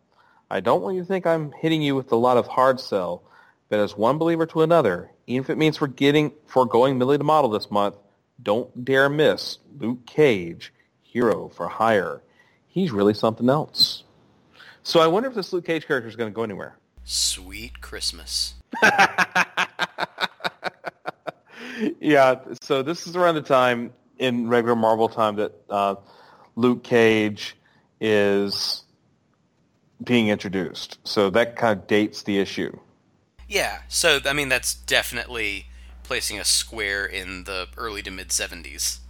I 0.51 0.61
don't 0.61 0.81
want 0.81 0.95
you 0.97 1.03
to 1.03 1.09
think 1.09 1.27
I'm 1.27 1.53
hitting 1.53 1.83
you 1.83 1.95
with 1.97 2.13
a 2.13 2.17
lot 2.17 2.37
of 2.37 2.47
hard 2.47 2.81
sell, 2.81 3.23
but 3.69 3.81
as 3.81 3.97
one 3.97 4.19
believer 4.19 4.47
to 4.47 4.63
another, 4.63 5.11
even 5.27 5.45
if 5.45 5.51
it 5.51 5.59
means 5.59 5.77
forgetting 5.77 6.33
foregoing 6.47 6.99
Millie 6.99 7.17
the 7.17 7.25
model 7.25 7.51
this 7.51 7.71
month, 7.71 7.97
don't 8.43 8.85
dare 8.85 9.09
miss 9.09 9.59
Luke 9.79 10.07
Cage, 10.07 10.73
hero 11.03 11.49
for 11.49 11.69
hire. 11.69 12.23
He's 12.67 12.91
really 12.93 13.15
something 13.15 13.49
else. 13.49 14.05
So 14.83 15.01
I 15.01 15.07
wonder 15.07 15.29
if 15.29 15.35
this 15.35 15.53
Luke 15.53 15.65
Cage 15.65 15.87
character 15.87 16.09
is 16.09 16.17
going 16.17 16.31
to 16.31 16.35
go 16.35 16.43
anywhere. 16.43 16.77
Sweet 17.05 17.81
Christmas. 17.81 18.55
yeah, 22.01 22.37
so 22.61 22.83
this 22.83 23.07
is 23.07 23.17
around 23.17 23.37
the 23.37 23.43
time 23.43 23.93
in 24.19 24.49
regular 24.49 24.77
Marvel 24.77 25.09
time 25.09 25.37
that 25.37 25.53
uh, 25.71 25.95
Luke 26.55 26.83
Cage 26.85 27.57
is 28.01 28.85
being 30.03 30.29
introduced. 30.29 30.99
So 31.05 31.31
that 31.31 31.57
kind 31.57 31.79
of 31.79 31.87
dates 31.87 32.23
the 32.23 32.39
issue. 32.39 32.79
Yeah, 33.49 33.81
so 33.89 34.19
I 34.25 34.33
mean 34.33 34.49
that's 34.49 34.75
definitely 34.75 35.67
placing 36.07 36.39
a 36.39 36.45
square 36.45 37.05
in 37.05 37.45
the 37.45 37.69
early 37.77 38.03
to 38.03 38.11
mid 38.11 38.29
70s. 38.29 39.01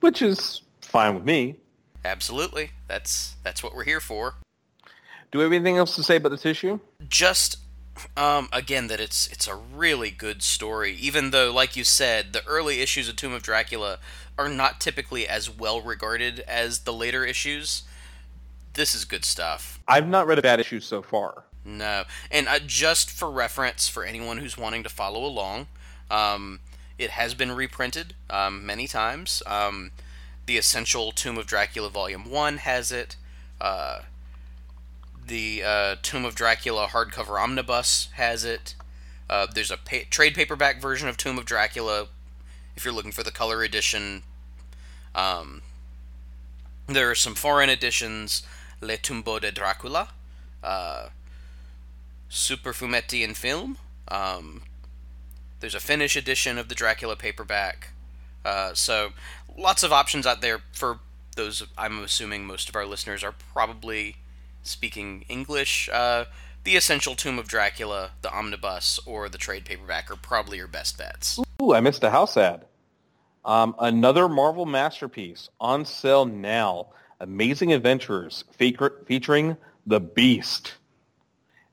Which 0.00 0.20
is 0.20 0.62
fine 0.80 1.14
with 1.14 1.24
me. 1.24 1.56
Absolutely. 2.04 2.72
That's 2.88 3.36
that's 3.42 3.62
what 3.62 3.74
we're 3.74 3.84
here 3.84 4.00
for. 4.00 4.34
Do 5.30 5.38
we 5.38 5.44
have 5.44 5.52
anything 5.52 5.76
else 5.76 5.94
to 5.96 6.02
say 6.02 6.16
about 6.16 6.30
this 6.30 6.44
issue? 6.44 6.80
Just 7.08 7.58
um, 8.16 8.48
again 8.52 8.88
that 8.88 9.00
it's 9.00 9.28
it's 9.28 9.46
a 9.46 9.54
really 9.54 10.10
good 10.10 10.42
story 10.42 10.96
even 10.98 11.30
though 11.30 11.52
like 11.52 11.76
you 11.76 11.84
said 11.84 12.32
the 12.32 12.44
early 12.46 12.80
issues 12.80 13.06
of 13.06 13.16
Tomb 13.16 13.34
of 13.34 13.42
Dracula 13.42 13.98
are 14.38 14.48
not 14.48 14.80
typically 14.80 15.28
as 15.28 15.50
well 15.50 15.80
regarded 15.80 16.40
as 16.40 16.80
the 16.80 16.92
later 16.92 17.24
issues. 17.24 17.82
This 18.74 18.94
is 18.94 19.04
good 19.04 19.24
stuff. 19.24 19.78
I've 19.86 20.08
not 20.08 20.26
read 20.26 20.38
a 20.38 20.42
bad 20.42 20.58
issue 20.58 20.80
so 20.80 21.02
far. 21.02 21.44
No, 21.64 22.04
and 22.30 22.48
uh, 22.48 22.58
just 22.58 23.10
for 23.10 23.30
reference, 23.30 23.88
for 23.88 24.04
anyone 24.04 24.38
who's 24.38 24.58
wanting 24.58 24.82
to 24.82 24.88
follow 24.88 25.24
along, 25.24 25.68
um, 26.12 26.60
it 26.98 27.10
has 27.10 27.34
been 27.34 27.50
reprinted 27.50 28.14
um, 28.30 28.64
many 28.64 28.86
times. 28.86 29.42
Um, 29.46 29.90
the 30.46 30.58
Essential 30.58 31.10
Tomb 31.10 31.38
of 31.38 31.46
Dracula 31.46 31.88
Volume 31.88 32.30
One 32.30 32.58
has 32.58 32.92
it. 32.92 33.16
Uh, 33.60 34.00
the 35.26 35.62
uh, 35.64 35.96
Tomb 36.02 36.24
of 36.24 36.34
Dracula 36.34 36.88
hardcover 36.88 37.42
omnibus 37.42 38.08
has 38.14 38.44
it. 38.44 38.74
Uh, 39.30 39.46
there's 39.52 39.70
a 39.70 39.76
pa- 39.76 40.08
trade 40.10 40.34
paperback 40.34 40.80
version 40.80 41.08
of 41.08 41.16
Tomb 41.16 41.38
of 41.38 41.46
Dracula 41.46 42.08
if 42.76 42.84
you're 42.84 42.94
looking 42.94 43.12
for 43.12 43.22
the 43.22 43.30
color 43.30 43.62
edition. 43.62 44.22
Um, 45.14 45.62
there 46.86 47.10
are 47.10 47.14
some 47.14 47.34
foreign 47.34 47.70
editions, 47.70 48.42
Le 48.80 48.96
Tombeau 48.96 49.40
de 49.40 49.52
Dracula, 49.52 50.08
uh, 50.62 51.08
Super 52.28 52.72
Fumetti 52.72 53.22
in 53.22 53.34
film. 53.34 53.78
Um, 54.08 54.62
there's 55.62 55.74
a 55.74 55.80
Finnish 55.80 56.16
edition 56.16 56.58
of 56.58 56.68
the 56.68 56.74
Dracula 56.74 57.16
paperback. 57.16 57.90
Uh, 58.44 58.74
so 58.74 59.12
lots 59.56 59.82
of 59.82 59.92
options 59.92 60.26
out 60.26 60.42
there 60.42 60.60
for 60.72 60.98
those. 61.36 61.62
I'm 61.78 62.02
assuming 62.02 62.44
most 62.44 62.68
of 62.68 62.76
our 62.76 62.84
listeners 62.84 63.22
are 63.22 63.34
probably 63.54 64.16
speaking 64.64 65.24
English. 65.28 65.88
Uh, 65.90 66.26
the 66.64 66.76
Essential 66.76 67.14
Tomb 67.14 67.38
of 67.38 67.48
Dracula, 67.48 68.10
the 68.22 68.32
omnibus, 68.32 68.98
or 69.06 69.28
the 69.28 69.38
trade 69.38 69.64
paperback 69.64 70.10
are 70.10 70.16
probably 70.16 70.58
your 70.58 70.66
best 70.66 70.98
bets. 70.98 71.38
Ooh, 71.62 71.72
I 71.72 71.80
missed 71.80 72.02
a 72.02 72.10
house 72.10 72.36
ad. 72.36 72.64
Um, 73.44 73.74
another 73.78 74.28
Marvel 74.28 74.66
masterpiece 74.66 75.48
on 75.60 75.84
sale 75.84 76.24
now. 76.24 76.88
Amazing 77.20 77.72
Adventures 77.72 78.42
featuring 78.56 79.56
the 79.86 80.00
Beast. 80.00 80.74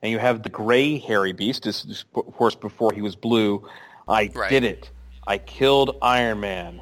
And 0.01 0.11
you 0.11 0.19
have 0.19 0.43
the 0.43 0.49
gray 0.49 0.97
hairy 0.97 1.33
Beast, 1.33 1.63
this, 1.63 2.05
of 2.15 2.33
course, 2.35 2.55
before 2.55 2.93
he 2.93 3.01
was 3.01 3.15
blue. 3.15 3.67
I 4.07 4.31
Right. 4.33 4.49
did 4.49 4.63
it. 4.63 4.89
I 5.27 5.37
killed 5.37 5.97
Iron 6.01 6.39
Man. 6.39 6.81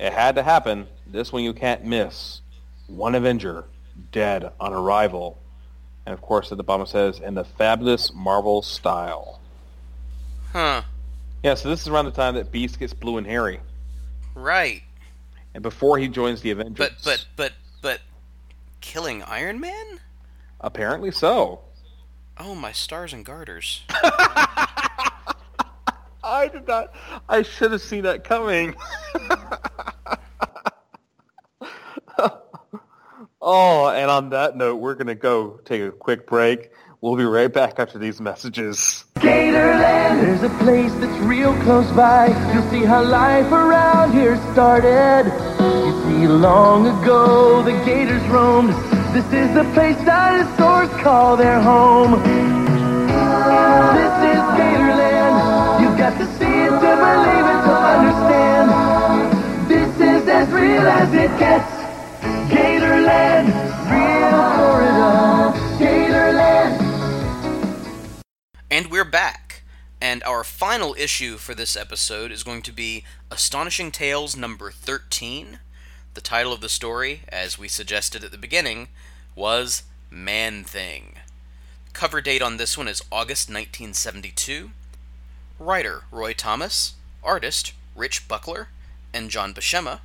It 0.00 0.12
had 0.12 0.34
to 0.34 0.42
happen. 0.42 0.88
This 1.06 1.32
one 1.32 1.44
you 1.44 1.52
can't 1.52 1.84
miss. 1.84 2.40
One 2.88 3.14
Avenger, 3.14 3.64
dead 4.10 4.50
on 4.58 4.72
arrival. 4.72 5.38
And 6.04 6.12
of 6.12 6.20
course, 6.20 6.50
at 6.50 6.58
the 6.58 6.64
bottom 6.64 6.82
it 6.82 6.88
says, 6.88 7.20
in 7.20 7.34
the 7.34 7.44
fabulous 7.44 8.12
Marvel 8.12 8.60
style. 8.62 9.40
Huh. 10.52 10.82
Yeah, 11.42 11.54
so 11.54 11.68
this 11.68 11.80
is 11.82 11.88
around 11.88 12.06
the 12.06 12.10
time 12.10 12.34
that 12.34 12.50
Beast 12.52 12.78
gets 12.78 12.92
blue 12.92 13.16
and 13.18 13.26
hairy. 13.26 13.60
Right. 14.34 14.82
And 15.54 15.62
before 15.62 15.98
he 15.98 16.08
joins 16.08 16.40
the 16.40 16.50
Avengers. 16.50 16.78
But 16.78 16.92
but 17.04 17.26
but 17.36 17.52
but 17.82 18.00
killing 18.80 19.22
Iron 19.22 19.60
Man? 19.60 20.00
Apparently 20.60 21.10
so. 21.10 21.60
Oh 22.38 22.54
my 22.54 22.72
stars 22.72 23.12
and 23.12 23.24
garters. 23.24 23.82
I 26.24 26.48
did 26.48 26.66
not. 26.66 26.94
I 27.28 27.42
should 27.42 27.72
have 27.72 27.82
seen 27.82 28.04
that 28.04 28.24
coming. 28.24 28.74
oh, 33.40 33.88
and 33.90 34.10
on 34.10 34.30
that 34.30 34.56
note, 34.56 34.76
we're 34.76 34.94
going 34.94 35.08
to 35.08 35.14
go 35.14 35.60
take 35.64 35.82
a 35.82 35.90
quick 35.90 36.26
break. 36.26 36.70
We'll 37.00 37.16
be 37.16 37.24
right 37.24 37.52
back 37.52 37.78
after 37.78 37.98
these 37.98 38.20
messages. 38.20 39.04
Gatorland, 39.16 40.22
there's 40.22 40.42
a 40.42 40.48
place 40.64 40.92
that's 40.94 41.18
real 41.24 41.52
close 41.62 41.90
by. 41.92 42.28
You'll 42.54 42.68
see 42.70 42.84
how 42.84 43.02
life 43.02 43.50
around 43.50 44.12
here 44.12 44.36
started. 44.52 45.24
You 45.60 46.02
see, 46.04 46.26
long 46.28 46.86
ago 46.86 47.62
the 47.62 47.72
gators 47.84 48.22
roamed. 48.28 48.72
This 49.12 49.26
is 49.26 49.54
the 49.54 49.64
place 49.74 49.96
dinosaurs 50.06 50.88
call 51.02 51.36
their 51.36 51.60
home. 51.60 52.12
This 52.12 52.22
is 54.32 54.40
Gatorland. 54.56 55.82
You've 55.82 55.98
got 55.98 56.16
to 56.16 56.24
see 56.38 56.46
it 56.46 56.70
to 56.70 56.80
believe 56.80 57.46
it 57.52 57.60
to 57.68 57.74
understand. 57.92 58.70
This 59.68 60.00
is 60.00 60.26
as 60.26 60.48
real 60.48 60.86
as 60.86 61.12
it 61.12 61.28
gets. 61.38 61.70
Gatorland, 62.50 63.52
real 63.92 64.30
Florida. 64.56 65.52
Gatorland. 65.78 66.72
And 68.70 68.90
we're 68.90 69.04
back. 69.04 69.64
And 70.00 70.22
our 70.22 70.42
final 70.42 70.96
issue 70.98 71.36
for 71.36 71.54
this 71.54 71.76
episode 71.76 72.32
is 72.32 72.42
going 72.42 72.62
to 72.62 72.72
be 72.72 73.04
Astonishing 73.30 73.90
Tales 73.90 74.34
number 74.34 74.70
13. 74.70 75.58
The 76.14 76.20
title 76.20 76.52
of 76.52 76.60
the 76.60 76.68
story, 76.68 77.22
as 77.30 77.58
we 77.58 77.68
suggested 77.68 78.22
at 78.22 78.30
the 78.30 78.38
beginning, 78.38 78.88
was 79.34 79.84
Man 80.10 80.62
Thing. 80.62 81.14
Cover 81.94 82.20
date 82.20 82.42
on 82.42 82.58
this 82.58 82.76
one 82.76 82.86
is 82.86 83.02
August 83.10 83.48
1972. 83.48 84.72
Writer 85.58 86.02
Roy 86.10 86.34
Thomas, 86.34 86.94
artist 87.22 87.72
Rich 87.96 88.28
Buckler 88.28 88.68
and 89.14 89.30
John 89.30 89.54
Buscema, 89.54 90.00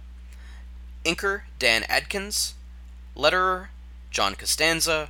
inker 1.03 1.41
Dan 1.59 1.83
Adkins, 1.89 2.53
letterer 3.13 3.67
John 4.09 4.35
Costanza, 4.35 5.09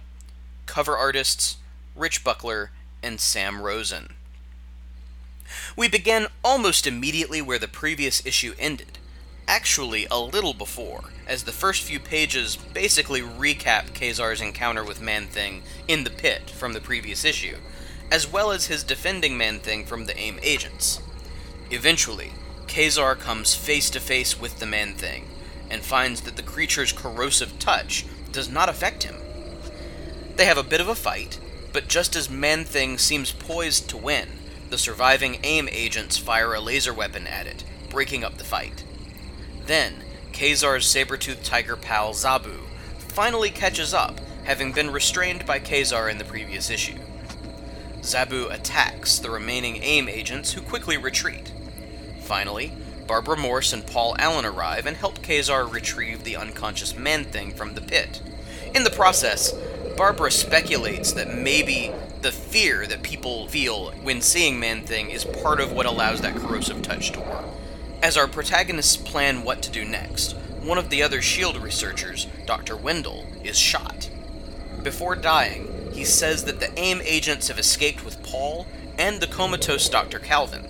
cover 0.66 0.98
artists 0.98 1.58
Rich 1.96 2.24
Buckler 2.24 2.72
and 3.04 3.20
Sam 3.20 3.62
Rosen. 3.62 4.14
We 5.76 5.88
begin 5.88 6.26
almost 6.44 6.88
immediately 6.88 7.40
where 7.40 7.60
the 7.60 7.68
previous 7.68 8.26
issue 8.26 8.56
ended. 8.58 8.98
Actually, 9.50 10.06
a 10.12 10.20
little 10.20 10.54
before, 10.54 11.06
as 11.26 11.44
the 11.44 11.54
first 11.54 11.82
few 11.82 12.02
pages 12.02 12.58
basically 12.58 13.22
recap 13.22 13.92
Kazar's 13.92 14.42
encounter 14.42 14.84
with 14.84 15.02
Man 15.02 15.28
Thing 15.28 15.64
in 15.88 16.04
the 16.04 16.10
pit 16.10 16.50
from 16.50 16.74
the 16.74 16.82
previous 16.82 17.24
issue, 17.24 17.56
as 18.12 18.30
well 18.30 18.52
as 18.52 18.68
his 18.68 18.84
defending 18.84 19.38
Man 19.38 19.60
Thing 19.60 19.86
from 19.86 20.06
the 20.06 20.18
AIM 20.20 20.38
agents. 20.42 21.00
Eventually, 21.72 22.34
Kazar 22.68 23.18
comes 23.18 23.56
face 23.56 23.90
to 23.92 24.02
face 24.02 24.38
with 24.38 24.60
the 24.60 24.66
Man 24.66 24.96
Thing 24.96 25.30
and 25.70 25.82
finds 25.82 26.22
that 26.22 26.36
the 26.36 26.44
creature's 26.44 26.92
corrosive 26.92 27.58
touch 27.58 28.06
does 28.34 28.50
not 28.50 28.68
affect 28.68 29.04
him. 29.04 29.16
They 30.36 30.44
have 30.46 30.58
a 30.58 30.64
bit 30.64 30.82
of 30.82 30.90
a 30.90 30.96
fight, 30.96 31.40
but 31.72 31.88
just 31.88 32.18
as 32.18 32.30
Man 32.30 32.66
Thing 32.66 32.98
seems 32.98 33.32
poised 33.32 33.90
to 33.90 33.98
win, 33.98 34.28
the 34.70 34.78
surviving 34.78 35.40
AIM 35.44 35.70
agents 35.72 36.18
fire 36.18 36.54
a 36.54 36.60
laser 36.60 36.94
weapon 36.94 37.26
at 37.26 37.48
it, 37.48 37.64
breaking 37.90 38.26
up 38.26 38.38
the 38.38 38.44
fight. 38.44 38.84
Then, 39.68 40.04
Kazar's 40.32 40.88
saber-toothed 40.88 41.44
tiger 41.44 41.76
pal 41.76 42.14
Zabu 42.14 42.62
finally 42.98 43.50
catches 43.50 43.94
up, 43.94 44.20
having 44.46 44.72
been 44.72 44.92
restrained 44.92 45.46
by 45.46 45.60
Kazar 45.60 46.10
in 46.10 46.18
the 46.18 46.24
previous 46.24 46.70
issue. 46.70 47.00
Zabu 48.00 48.50
attacks 48.50 49.20
the 49.20 49.30
remaining 49.30 49.84
AIM 49.84 50.08
agents 50.08 50.54
who 50.54 50.62
quickly 50.62 50.98
retreat. 50.98 51.52
Finally, 52.22 52.72
Barbara 53.06 53.36
Morse 53.36 53.74
and 53.74 53.86
Paul 53.86 54.16
Allen 54.18 54.46
arrive 54.46 54.86
and 54.86 54.96
help 54.96 55.22
Kazar 55.22 55.66
retrieve 55.70 56.24
the 56.24 56.38
unconscious 56.38 56.96
man 56.96 57.26
thing 57.26 57.52
from 57.52 57.74
the 57.74 57.82
pit. 57.82 58.22
In 58.74 58.86
the 58.86 58.90
process, 58.90 59.54
Barbara 59.98 60.32
speculates 60.32 61.12
that 61.14 61.36
maybe 61.36 61.92
the 62.22 62.32
fear 62.32 62.88
that 62.88 63.04
people 63.04 63.48
feel 63.48 63.92
when 64.04 64.22
seeing 64.22 64.60
Man 64.60 64.84
Thing 64.84 65.10
is 65.10 65.26
part 65.26 65.60
of 65.60 65.74
what 65.74 65.86
allows 65.86 66.22
that 66.22 66.38
corrosive 66.38 66.82
touch 66.82 67.12
to 67.12 67.20
work. 67.20 67.46
As 68.02 68.16
our 68.16 68.28
protagonists 68.28 68.96
plan 68.96 69.44
what 69.44 69.64
to 69.64 69.72
do 69.72 69.84
next, 69.84 70.34
one 70.62 70.78
of 70.78 70.90
the 70.90 71.02
other 71.02 71.22
SHIELD 71.22 71.58
researchers, 71.58 72.28
Dr. 72.46 72.78
Wendell, 72.78 73.26
is 73.44 73.58
shot. 73.58 74.10
Before 74.84 75.16
dying, 75.16 75.92
he 75.94 76.06
says 76.06 76.44
that 76.44 76.60
the 76.60 76.78
AIM 76.80 77.02
agents 77.04 77.48
have 77.48 77.58
escaped 77.58 78.06
with 78.06 78.22
Paul 78.22 78.68
and 79.00 79.20
the 79.20 79.28
comatose 79.28 79.90
Dr. 79.90 80.20
Calvin. 80.20 80.68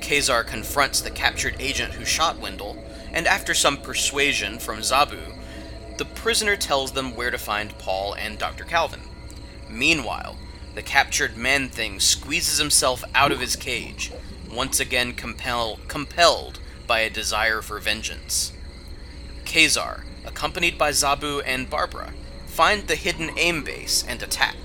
Kazar 0.00 0.44
confronts 0.44 1.00
the 1.00 1.10
captured 1.10 1.56
agent 1.58 1.94
who 1.94 2.04
shot 2.04 2.38
Wendell, 2.38 2.76
and 3.10 3.26
after 3.26 3.54
some 3.54 3.78
persuasion 3.78 4.58
from 4.58 4.80
Zabu, 4.80 5.34
the 5.96 6.04
prisoner 6.04 6.56
tells 6.56 6.92
them 6.92 7.16
where 7.16 7.30
to 7.30 7.38
find 7.38 7.78
Paul 7.78 8.14
and 8.14 8.38
Dr. 8.38 8.64
Calvin. 8.64 9.00
Meanwhile, 9.70 10.36
the 10.74 10.82
captured 10.82 11.38
man 11.38 11.70
thing 11.70 12.00
squeezes 12.00 12.58
himself 12.58 13.02
out 13.14 13.32
of 13.32 13.40
his 13.40 13.56
cage, 13.56 14.12
once 14.54 14.80
again 14.80 15.12
compel, 15.12 15.78
compelled 15.88 16.60
by 16.86 17.00
a 17.00 17.10
desire 17.10 17.62
for 17.62 17.78
vengeance. 17.78 18.52
Kazar, 19.44 20.04
accompanied 20.24 20.78
by 20.78 20.90
Zabu 20.90 21.42
and 21.44 21.68
Barbara, 21.68 22.12
find 22.46 22.86
the 22.86 22.96
hidden 22.96 23.30
AIM 23.36 23.64
base 23.64 24.04
and 24.06 24.22
attack. 24.22 24.56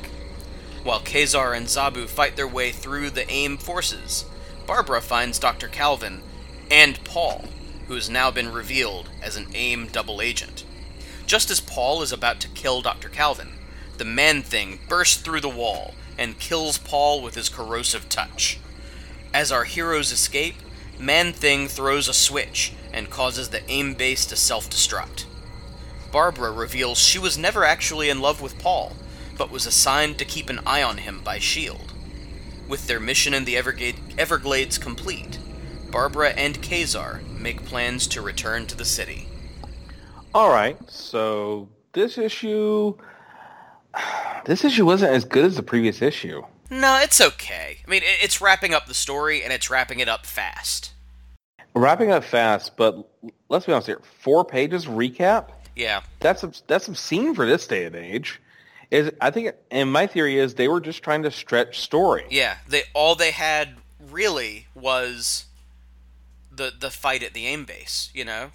While 0.84 1.02
Kazar 1.02 1.56
and 1.56 1.68
Zabu 1.68 2.08
fight 2.08 2.36
their 2.36 2.48
way 2.48 2.72
through 2.72 3.10
the 3.10 3.30
AIM 3.32 3.58
forces, 3.58 4.26
Barbara 4.66 5.02
finds 5.02 5.40
Dr. 5.40 5.68
Calvin 5.68 6.22
and 6.72 7.04
Paul, 7.04 7.46
who 7.88 7.96
has 7.96 8.10
now 8.10 8.32
been 8.32 8.52
revealed 8.52 9.10
as 9.22 9.36
an 9.36 9.48
AIM 9.54 9.88
double 9.88 10.22
agent. 10.22 10.64
Just 11.26 11.50
as 11.50 11.60
Paul 11.60 12.02
is 12.02 12.12
about 12.12 12.40
to 12.42 12.48
kill 12.50 12.82
Dr. 12.82 13.10
Calvin, 13.10 13.54
the 13.98 14.06
man 14.06 14.42
thing 14.42 14.80
bursts 14.88 15.18
through 15.18 15.42
the 15.42 15.50
wall 15.50 15.94
and 16.18 16.40
kills 16.40 16.78
Paul 16.78 17.22
with 17.22 17.36
his 17.36 17.50
corrosive 17.50 18.08
touch. 18.10 18.60
As 19.34 19.52
our 19.52 19.64
heroes 19.64 20.12
escape, 20.12 20.56
Man 21.00 21.34
Thing 21.34 21.68
throws 21.68 22.08
a 22.08 22.14
switch 22.14 22.74
and 22.92 23.10
causes 23.10 23.50
the 23.50 23.70
AIM 23.70 23.94
base 23.94 24.26
to 24.26 24.36
self 24.36 24.70
destruct. 24.70 25.26
Barbara 26.12 26.52
reveals 26.52 26.98
she 26.98 27.20
was 27.20 27.38
never 27.38 27.64
actually 27.64 28.10
in 28.10 28.20
love 28.20 28.42
with 28.42 28.60
Paul, 28.60 28.94
but 29.38 29.52
was 29.52 29.66
assigned 29.66 30.18
to 30.18 30.26
keep 30.26 30.50
an 30.50 30.60
eye 30.66 30.82
on 30.82 30.98
him 30.98 31.22
by 31.24 31.38
S.H.I.E.L.D. 31.38 31.94
With 32.68 32.88
their 32.88 33.00
mission 33.00 33.34
in 33.34 33.46
the 33.46 33.56
Everglade- 33.56 34.16
Everglades 34.18 34.78
complete, 34.78 35.38
Barbara 35.92 36.30
and 36.30 36.62
Kazar 36.62 37.22
make 37.40 37.66
plans 37.66 38.08
to 38.08 38.22
return 38.22 38.66
to 38.68 38.76
the 38.76 38.86
city. 38.86 39.28
All 40.34 40.50
right, 40.50 40.78
so 40.90 41.70
this 41.94 42.18
issue, 42.18 42.96
this 44.46 44.66
issue 44.66 44.86
wasn't 44.86 45.14
as 45.14 45.26
good 45.26 45.46
as 45.46 45.56
the 45.56 45.64
previous 45.64 46.02
issue. 46.02 46.44
No, 46.70 47.00
it's 47.02 47.20
okay. 47.20 47.78
I 47.86 47.90
mean, 47.90 48.02
it's 48.06 48.42
wrapping 48.42 48.74
up 48.74 48.86
the 48.86 48.94
story 48.94 49.44
and 49.44 49.52
it's 49.52 49.70
wrapping 49.70 50.00
it 50.00 50.08
up 50.08 50.26
fast. 50.26 50.92
Wrapping 51.74 52.12
up 52.12 52.24
fast, 52.24 52.78
but 52.78 53.10
let's 53.50 53.66
be 53.66 53.72
honest 53.72 53.88
here. 53.88 54.02
Four 54.22 54.46
pages 54.46 54.86
recap. 54.86 55.50
Yeah, 55.76 56.02
That's 56.20 56.44
that's 56.68 56.88
obscene 56.90 57.34
for 57.34 57.46
this 57.46 57.66
day 57.66 57.86
and 57.86 57.96
age. 57.96 58.42
Is 58.92 59.12
I 59.22 59.32
think, 59.32 59.54
and 59.72 59.90
my 59.92 60.08
theory 60.08 60.38
is 60.38 60.56
they 60.56 60.68
were 60.68 60.82
just 60.82 61.04
trying 61.04 61.24
to 61.24 61.32
stretch 61.32 61.80
story. 61.80 62.26
yeah. 62.30 62.58
They 62.68 62.84
all 62.94 63.16
they 63.16 63.32
had 63.32 63.76
really 64.10 64.68
was 64.76 65.46
the 66.52 66.74
the 66.78 66.90
fight 66.90 67.24
at 67.24 67.34
the 67.34 67.46
aim 67.46 67.64
base. 67.66 68.10
You 68.14 68.26
know. 68.26 68.52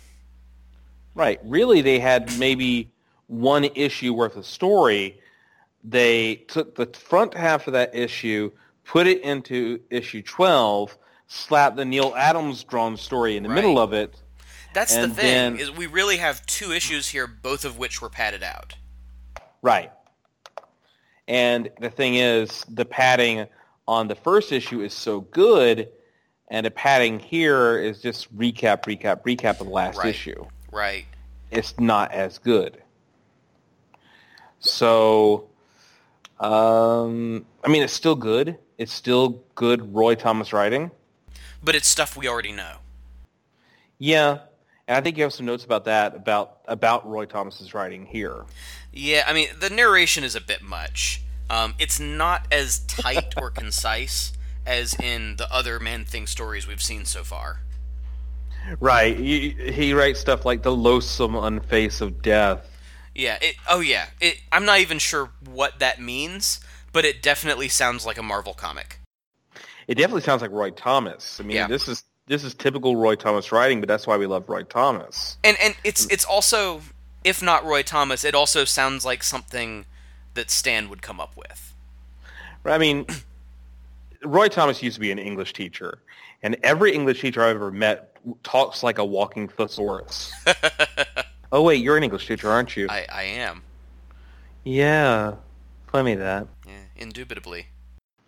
Right. 1.14 1.40
Really, 1.44 1.80
they 1.80 1.98
had 2.00 2.36
maybe 2.38 2.90
one 3.28 3.64
issue 3.64 4.12
worth 4.12 4.36
of 4.36 4.44
story. 4.44 5.18
They 5.84 6.36
took 6.36 6.74
the 6.74 6.86
front 6.86 7.34
half 7.34 7.66
of 7.66 7.74
that 7.74 7.94
issue, 7.94 8.50
put 8.84 9.06
it 9.06 9.20
into 9.22 9.80
issue 9.90 10.22
12, 10.22 10.96
slapped 11.26 11.76
the 11.76 11.84
Neal 11.84 12.14
Adams 12.16 12.64
drawn 12.64 12.96
story 12.96 13.36
in 13.36 13.42
the 13.42 13.50
Right. 13.50 13.56
middle 13.56 13.78
of 13.78 13.92
it. 13.92 14.20
That's 14.72 14.94
the 14.94 15.08
thing 15.08 15.14
then- 15.14 15.56
is 15.58 15.70
we 15.70 15.86
really 15.86 16.16
have 16.16 16.44
two 16.46 16.72
issues 16.72 17.08
here, 17.08 17.26
both 17.26 17.64
of 17.64 17.78
which 17.78 18.00
were 18.00 18.10
padded 18.10 18.42
out. 18.42 18.74
Right. 19.62 19.92
And 21.28 21.70
the 21.80 21.90
thing 21.90 22.16
is, 22.16 22.64
the 22.68 22.84
padding 22.84 23.46
on 23.86 24.08
the 24.08 24.14
first 24.14 24.52
issue 24.52 24.80
is 24.82 24.92
so 24.92 25.20
good, 25.20 25.90
and 26.48 26.66
the 26.66 26.70
padding 26.70 27.18
here 27.20 27.78
is 27.78 28.00
just 28.02 28.36
recap, 28.36 28.82
recap, 28.84 29.22
recap 29.22 29.60
of 29.60 29.66
the 29.66 29.72
last 29.72 29.98
Right. 29.98 30.08
issue. 30.08 30.46
Right. 30.72 31.06
it's 31.50 31.78
not 31.78 32.10
as 32.10 32.38
good. 32.38 32.82
So, 34.58 35.48
um, 36.40 37.44
I 37.62 37.68
mean, 37.68 37.82
it's 37.82 37.92
still 37.92 38.14
good. 38.14 38.58
It's 38.78 38.92
still 38.92 39.42
good 39.54 39.94
Roy 39.94 40.14
Thomas 40.14 40.52
writing. 40.52 40.90
But 41.62 41.74
it's 41.74 41.88
stuff 41.88 42.16
we 42.16 42.28
already 42.28 42.52
know. 42.52 42.76
Yeah, 43.98 44.38
and 44.86 44.96
I 44.96 45.00
think 45.00 45.16
you 45.16 45.22
have 45.22 45.32
some 45.32 45.46
notes 45.46 45.64
about 45.64 45.84
that 45.86 46.14
about 46.14 46.58
about 46.66 47.08
Roy 47.08 47.26
Thomas's 47.26 47.72
writing 47.72 48.04
here. 48.04 48.44
Yeah, 48.92 49.24
I 49.26 49.32
mean 49.32 49.48
the 49.58 49.70
narration 49.70 50.24
is 50.24 50.34
a 50.34 50.40
bit 50.40 50.62
much. 50.62 51.22
Um, 51.48 51.74
it's 51.78 52.00
not 52.00 52.46
as 52.50 52.80
tight 52.80 53.34
or 53.36 53.50
concise 53.50 54.32
as 54.66 54.94
in 54.94 55.36
the 55.36 55.52
other 55.52 55.78
Man 55.78 56.04
Thing 56.04 56.26
stories 56.26 56.66
we've 56.66 56.82
seen 56.82 57.04
so 57.04 57.22
far. 57.22 57.60
Right. 58.80 59.18
He, 59.18 59.50
he 59.50 59.92
writes 59.92 60.20
stuff 60.20 60.44
like 60.44 60.62
the 60.62 60.74
loathsome 60.74 61.34
unface 61.34 62.00
of 62.00 62.22
death. 62.22 62.70
Yeah. 63.14 63.38
It, 63.40 63.56
oh 63.68 63.80
yeah. 63.80 64.06
It, 64.20 64.40
I'm 64.52 64.64
not 64.64 64.80
even 64.80 64.98
sure 64.98 65.30
what 65.46 65.78
that 65.78 66.00
means, 66.00 66.60
but 66.92 67.04
it 67.04 67.22
definitely 67.22 67.68
sounds 67.68 68.04
like 68.04 68.18
a 68.18 68.22
Marvel 68.22 68.54
comic. 68.54 68.98
It 69.86 69.96
definitely 69.96 70.22
sounds 70.22 70.42
like 70.42 70.50
Roy 70.50 70.70
Thomas. 70.70 71.38
I 71.40 71.44
mean, 71.44 71.56
Yeah. 71.56 71.66
this 71.66 71.88
is 71.88 72.04
this 72.26 72.42
is 72.42 72.54
typical 72.54 72.96
Roy 72.96 73.16
Thomas 73.16 73.52
writing, 73.52 73.80
but 73.80 73.88
that's 73.88 74.06
why 74.06 74.16
we 74.16 74.26
love 74.26 74.48
Roy 74.48 74.62
Thomas. 74.62 75.36
And 75.44 75.56
and 75.62 75.74
it's 75.84 76.06
it's 76.06 76.24
also, 76.24 76.80
if 77.22 77.42
not 77.42 77.64
Roy 77.64 77.82
Thomas, 77.82 78.24
it 78.24 78.34
also 78.34 78.64
sounds 78.64 79.04
like 79.04 79.22
something 79.22 79.84
that 80.34 80.50
Stan 80.50 80.88
would 80.88 81.02
come 81.02 81.20
up 81.20 81.36
with. 81.36 81.74
I 82.64 82.78
mean, 82.78 83.06
Roy 84.24 84.48
Thomas 84.48 84.82
used 84.82 84.94
to 84.94 85.00
be 85.00 85.12
an 85.12 85.18
English 85.18 85.52
teacher, 85.52 85.98
and 86.42 86.56
every 86.62 86.94
English 86.94 87.20
teacher 87.20 87.42
I've 87.42 87.56
ever 87.56 87.70
met 87.70 88.16
talks 88.42 88.82
like 88.82 88.96
a 88.96 89.04
walking 89.04 89.48
thesaurus. 89.48 90.32
oh 91.52 91.62
wait, 91.62 91.82
you're 91.82 91.96
an 91.96 92.04
English 92.04 92.26
teacher, 92.26 92.50
aren't 92.50 92.76
you? 92.76 92.86
I, 92.88 93.06
I 93.12 93.22
am. 93.22 93.62
Yeah, 94.64 95.34
play 95.86 96.02
me 96.02 96.14
that. 96.14 96.46
Yeah, 96.66 96.72
indubitably. 96.96 97.66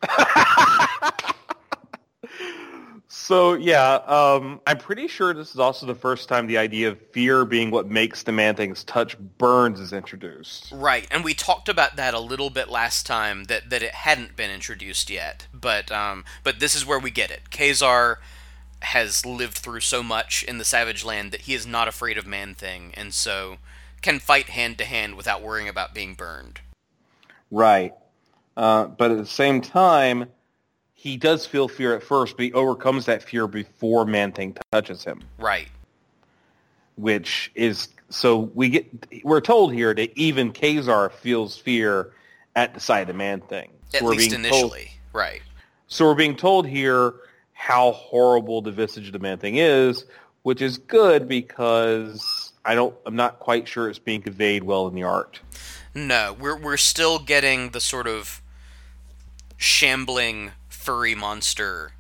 So 3.27 3.55
yeah, 3.55 3.95
um, 4.07 4.61
I'm 4.69 4.79
pretty 4.79 5.09
sure 5.09 5.35
this 5.35 5.51
is 5.51 5.59
also 5.59 5.85
the 5.85 5.97
first 5.97 6.29
time 6.29 6.47
the 6.47 6.59
idea 6.59 6.91
of 6.91 7.01
fear 7.11 7.45
being 7.45 7.73
what 7.73 7.89
makes 7.89 8.23
the 8.23 8.31
man 8.31 8.55
thing's 8.55 8.85
touch 8.85 9.19
burns 9.19 9.81
is 9.81 9.93
introduced. 9.93 10.71
Right, 10.71 11.09
and 11.11 11.25
we 11.25 11.35
talked 11.35 11.69
about 11.69 11.97
that 11.97 12.15
a 12.15 12.21
little 12.21 12.51
bit 12.51 12.69
last 12.69 13.05
time 13.05 13.45
that, 13.45 13.71
that 13.71 13.83
it 13.83 13.95
hadn't 13.95 14.37
been 14.37 14.53
introduced 14.53 15.11
yet, 15.11 15.49
but 15.53 15.91
um, 15.91 16.25
but 16.45 16.61
this 16.61 16.77
is 16.77 16.87
where 16.87 17.01
we 17.01 17.11
get 17.11 17.33
it. 17.33 17.51
Kazar 17.51 18.19
has 18.87 19.27
lived 19.27 19.59
through 19.59 19.81
so 19.81 20.01
much 20.01 20.45
in 20.45 20.59
the 20.59 20.65
Savage 20.65 21.05
Land 21.05 21.33
that 21.33 21.43
he 21.43 21.55
is 21.55 21.67
not 21.67 21.89
afraid 21.89 22.17
of 22.17 22.25
Man 22.25 22.55
Thing, 22.55 22.93
and 22.95 23.13
so 23.13 23.57
can 24.01 24.21
fight 24.21 24.51
hand 24.51 24.79
to 24.79 24.85
hand 24.85 25.17
without 25.17 25.43
worrying 25.43 25.69
about 25.69 25.93
being 25.93 26.15
burned. 26.15 26.61
Right. 27.51 27.95
Uh, 28.57 28.87
but 28.87 29.11
at 29.11 29.19
the 29.19 29.27
same 29.27 29.61
time, 29.61 30.27
he 30.95 31.17
does 31.17 31.45
feel 31.45 31.67
fear 31.67 31.97
at 31.97 32.03
first, 32.05 32.37
but 32.37 32.45
he 32.45 32.53
overcomes 32.53 33.07
that 33.07 33.25
fear 33.25 33.49
before 33.49 34.07
Man 34.07 34.31
Thing 34.31 34.57
touches 34.71 35.03
him. 35.03 35.21
Right, 35.37 35.69
which 36.95 37.51
is 37.57 37.89
so 38.09 38.53
we 38.55 38.69
get 38.69 39.25
we're 39.25 39.41
told 39.41 39.75
here 39.75 39.95
that 39.95 40.17
even 40.17 40.53
Kazar 40.53 41.11
feels 41.11 41.57
fear 41.57 42.13
at 42.55 42.73
the 42.73 42.79
sight 42.81 43.11
of 43.11 43.17
man 43.17 43.41
thing. 43.41 43.73
So 43.89 43.99
at 43.99 44.05
least 44.05 44.33
initially. 44.33 44.85
Told, 44.85 44.91
Right, 45.13 45.43
so 45.89 46.05
we're 46.05 46.15
being 46.15 46.37
told 46.37 46.69
here 46.69 47.15
how 47.59 47.93
horrible 47.93 48.61
the 48.61 48.71
visage 48.71 49.07
of 49.07 49.13
the 49.15 49.19
man 49.19 49.39
thing 49.39 49.57
is, 49.57 50.05
which 50.43 50.61
is 50.61 50.77
good 50.77 51.27
because 51.27 52.53
I 52.65 52.75
don't 52.75 52.95
I'm 53.07 53.17
not 53.17 53.39
quite 53.39 53.67
sure 53.67 53.89
it's 53.89 53.99
being 53.99 54.21
conveyed 54.21 54.63
well 54.63 54.87
in 54.89 54.95
the 54.95 55.05
art. 55.05 55.41
no, 55.95 56.37
we're 56.39 56.57
we're 56.57 56.77
still 56.77 57.19
getting 57.19 57.71
the 57.71 57.81
sort 57.81 58.07
of 58.07 58.43
shambling 59.57 60.53
furry 60.69 61.15
monster 61.15 61.93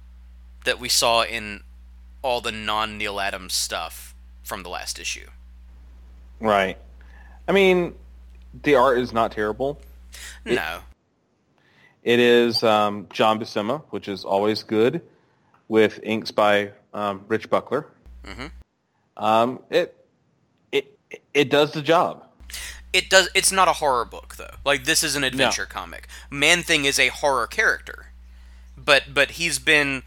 that 0.66 0.78
we 0.78 0.91
saw 0.91 1.24
in 1.24 1.62
all 2.20 2.43
the 2.43 2.53
non 2.53 2.99
Neal 2.99 3.19
Adams 3.19 3.55
stuff 3.55 4.15
from 4.43 4.62
the 4.62 4.69
last 4.69 4.99
issue. 4.99 5.27
Right. 6.39 6.77
I 7.49 7.53
mean, 7.53 7.95
the 8.62 8.74
art 8.74 8.99
is 8.99 9.12
not 9.12 9.33
terrible. 9.33 9.81
No. 10.45 10.81
It 12.03 12.20
is 12.20 12.62
um, 12.62 13.07
John 13.11 13.41
Buscema, 13.41 13.83
which 13.91 14.07
is 14.07 14.24
always 14.24 14.62
good, 14.62 15.03
with 15.68 16.01
inks 16.02 16.30
by 16.30 16.72
um, 16.94 17.24
Rich 17.28 17.51
Buckler. 17.51 17.88
Um, 19.16 19.60
it 19.70 20.05
it 20.72 20.98
it 21.32 21.51
does 21.51 21.72
the 21.72 21.82
job. 21.82 22.26
It 22.93 23.10
does. 23.10 23.28
It's 23.34 23.52
not 23.52 23.68
a 23.68 23.74
horror 23.74 24.05
book 24.05 24.36
though. 24.36 24.56
Like 24.64 24.84
this 24.84 25.02
is 25.02 25.16
an 25.16 25.24
adventure 25.24 25.66
comic. 25.66 26.09
Man 26.30 26.62
Thing 26.62 26.84
is 26.84 26.98
a 26.98 27.09
horror 27.09 27.47
character, 27.47 28.12
but 28.76 29.14
but 29.14 29.32
he's 29.32 29.59
been 29.59 30.02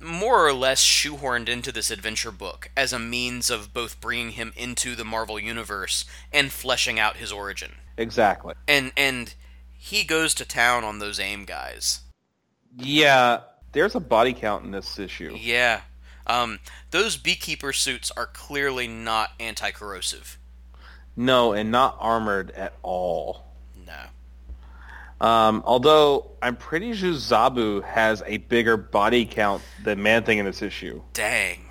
more 0.00 0.46
or 0.46 0.52
less 0.52 0.82
shoehorned 0.84 1.48
into 1.48 1.70
this 1.70 1.90
adventure 1.90 2.32
book 2.32 2.70
as 2.76 2.92
a 2.92 2.98
means 2.98 3.50
of 3.50 3.72
both 3.72 4.00
bringing 4.00 4.30
him 4.30 4.52
into 4.56 4.96
the 4.96 5.04
Marvel 5.04 5.38
universe 5.38 6.04
and 6.32 6.50
fleshing 6.50 6.98
out 6.98 7.16
his 7.16 7.30
origin. 7.30 7.72
Exactly. 7.96 8.54
And 8.66 8.92
and 8.96 9.34
he 9.76 10.04
goes 10.04 10.34
to 10.34 10.44
town 10.44 10.84
on 10.84 10.98
those 10.98 11.20
AIM 11.20 11.44
guys. 11.44 12.00
Yeah, 12.76 13.40
there's 13.72 13.94
a 13.94 14.00
body 14.00 14.32
count 14.32 14.64
in 14.64 14.70
this 14.70 14.98
issue. 14.98 15.36
Yeah. 15.38 15.82
Um, 16.26 16.60
those 16.90 17.16
beekeeper 17.16 17.72
suits 17.72 18.12
are 18.16 18.26
clearly 18.26 18.86
not 18.86 19.30
anti-corrosive. 19.40 20.38
No, 21.16 21.52
and 21.52 21.70
not 21.70 21.96
armored 21.98 22.50
at 22.52 22.74
all. 22.82 23.44
No. 23.86 25.26
Um, 25.26 25.62
although 25.66 26.30
I'm 26.40 26.56
pretty 26.56 26.94
sure 26.94 27.12
Zabu 27.12 27.82
has 27.84 28.22
a 28.26 28.38
bigger 28.38 28.76
body 28.76 29.26
count 29.26 29.62
than 29.82 30.02
Man 30.02 30.24
Thing 30.24 30.38
in 30.38 30.46
this 30.46 30.62
issue. 30.62 31.02
Dang. 31.12 31.66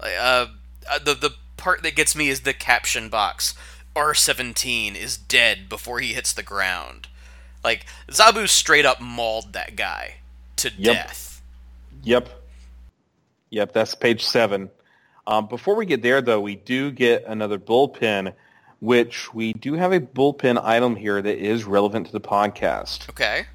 Like, 0.00 0.12
uh, 0.18 0.46
uh, 0.90 0.98
the 0.98 1.14
the 1.14 1.30
part 1.56 1.82
that 1.82 1.96
gets 1.96 2.14
me 2.14 2.28
is 2.28 2.42
the 2.42 2.52
caption 2.52 3.08
box. 3.08 3.54
R17 3.96 4.94
is 4.94 5.16
dead 5.16 5.68
before 5.68 5.98
he 5.98 6.12
hits 6.12 6.32
the 6.32 6.42
ground. 6.42 7.08
Like 7.64 7.84
Zabu 8.08 8.48
straight 8.48 8.86
up 8.86 9.00
mauled 9.00 9.54
that 9.54 9.74
guy 9.74 10.18
to 10.58 10.70
Yep. 10.76 10.94
death. 10.94 11.42
Yep. 12.02 12.28
Yep, 13.50 13.72
that's 13.72 13.94
page 13.94 14.24
seven. 14.24 14.70
Um, 15.26 15.46
before 15.46 15.74
we 15.76 15.86
get 15.86 16.02
there, 16.02 16.20
though, 16.22 16.40
we 16.40 16.56
do 16.56 16.90
get 16.90 17.24
another 17.26 17.58
bullpen, 17.58 18.34
which 18.80 19.32
we 19.34 19.52
do 19.52 19.74
have 19.74 19.92
a 19.92 20.00
bullpen 20.00 20.62
item 20.62 20.96
here 20.96 21.20
that 21.20 21.38
is 21.38 21.64
relevant 21.64 22.06
to 22.06 22.12
the 22.12 22.20
podcast. 22.20 23.08
Okay. 23.10 23.46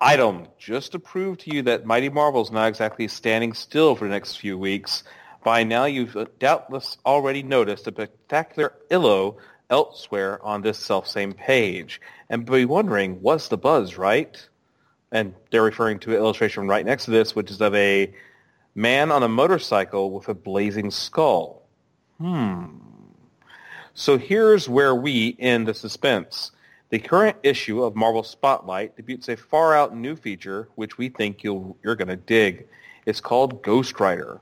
Item, 0.00 0.46
just 0.58 0.92
to 0.92 0.98
prove 0.98 1.38
to 1.38 1.54
you 1.54 1.62
that 1.62 1.84
Mighty 1.84 2.08
Marvel's 2.08 2.52
not 2.52 2.68
exactly 2.68 3.08
standing 3.08 3.52
still 3.52 3.96
for 3.96 4.04
the 4.04 4.10
next 4.10 4.36
few 4.36 4.56
weeks. 4.56 5.02
By 5.44 5.64
now, 5.64 5.84
you've 5.86 6.16
doubtless 6.38 6.98
already 7.04 7.42
noticed 7.42 7.86
a 7.88 7.90
spectacular 7.90 8.74
illo 8.90 9.38
elsewhere 9.70 10.44
on 10.44 10.62
this 10.62 10.78
self-same 10.78 11.32
page, 11.32 12.00
and 12.30 12.46
be 12.46 12.64
wondering, 12.64 13.20
what's 13.20 13.48
the 13.48 13.58
buzz, 13.58 13.98
right? 13.98 14.48
And 15.10 15.34
they're 15.50 15.62
referring 15.62 15.98
to 16.00 16.10
an 16.10 16.16
illustration 16.16 16.68
right 16.68 16.84
next 16.84 17.06
to 17.06 17.10
this, 17.10 17.34
which 17.34 17.50
is 17.50 17.60
of 17.60 17.74
a 17.74 18.12
man 18.74 19.10
on 19.10 19.22
a 19.22 19.28
motorcycle 19.28 20.10
with 20.10 20.28
a 20.28 20.34
blazing 20.34 20.90
skull. 20.90 21.62
Hmm. 22.18 22.66
So 23.94 24.18
here's 24.18 24.68
where 24.68 24.94
we 24.94 25.36
end 25.38 25.66
the 25.66 25.74
suspense. 25.74 26.52
The 26.90 26.98
current 26.98 27.36
issue 27.42 27.82
of 27.82 27.96
Marvel 27.96 28.22
Spotlight 28.22 28.96
debuts 28.96 29.28
a 29.28 29.36
far-out 29.36 29.96
new 29.96 30.16
feature 30.16 30.68
which 30.76 30.96
we 30.96 31.08
think 31.08 31.42
you'll, 31.42 31.76
you're 31.82 31.96
going 31.96 32.08
to 32.08 32.16
dig. 32.16 32.66
It's 33.06 33.20
called 33.20 33.62
Ghost 33.62 33.98
Rider. 33.98 34.40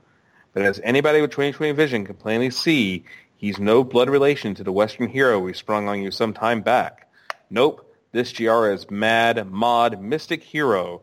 But 0.53 0.63
as 0.63 0.79
anybody 0.83 1.21
with 1.21 1.31
2020 1.31 1.73
vision 1.73 2.05
can 2.05 2.15
plainly 2.15 2.49
see, 2.49 3.03
he's 3.35 3.59
no 3.59 3.83
blood 3.83 4.09
relation 4.09 4.55
to 4.55 4.63
the 4.63 4.71
Western 4.71 5.09
hero 5.09 5.39
we 5.39 5.53
sprung 5.53 5.87
on 5.87 6.01
you 6.01 6.11
some 6.11 6.33
time 6.33 6.61
back. 6.61 7.07
Nope, 7.49 7.86
this 8.11 8.31
GR 8.31 8.67
is 8.67 8.89
Mad 8.89 9.51
Mod 9.51 10.01
Mystic 10.01 10.43
Hero, 10.43 11.01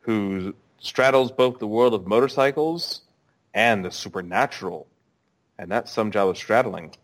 who 0.00 0.54
straddles 0.80 1.30
both 1.30 1.58
the 1.58 1.66
world 1.66 1.94
of 1.94 2.06
motorcycles 2.06 3.02
and 3.54 3.84
the 3.84 3.90
supernatural. 3.90 4.86
And 5.58 5.70
that's 5.70 5.92
some 5.92 6.10
job 6.10 6.28
of 6.28 6.38
straddling. 6.38 6.94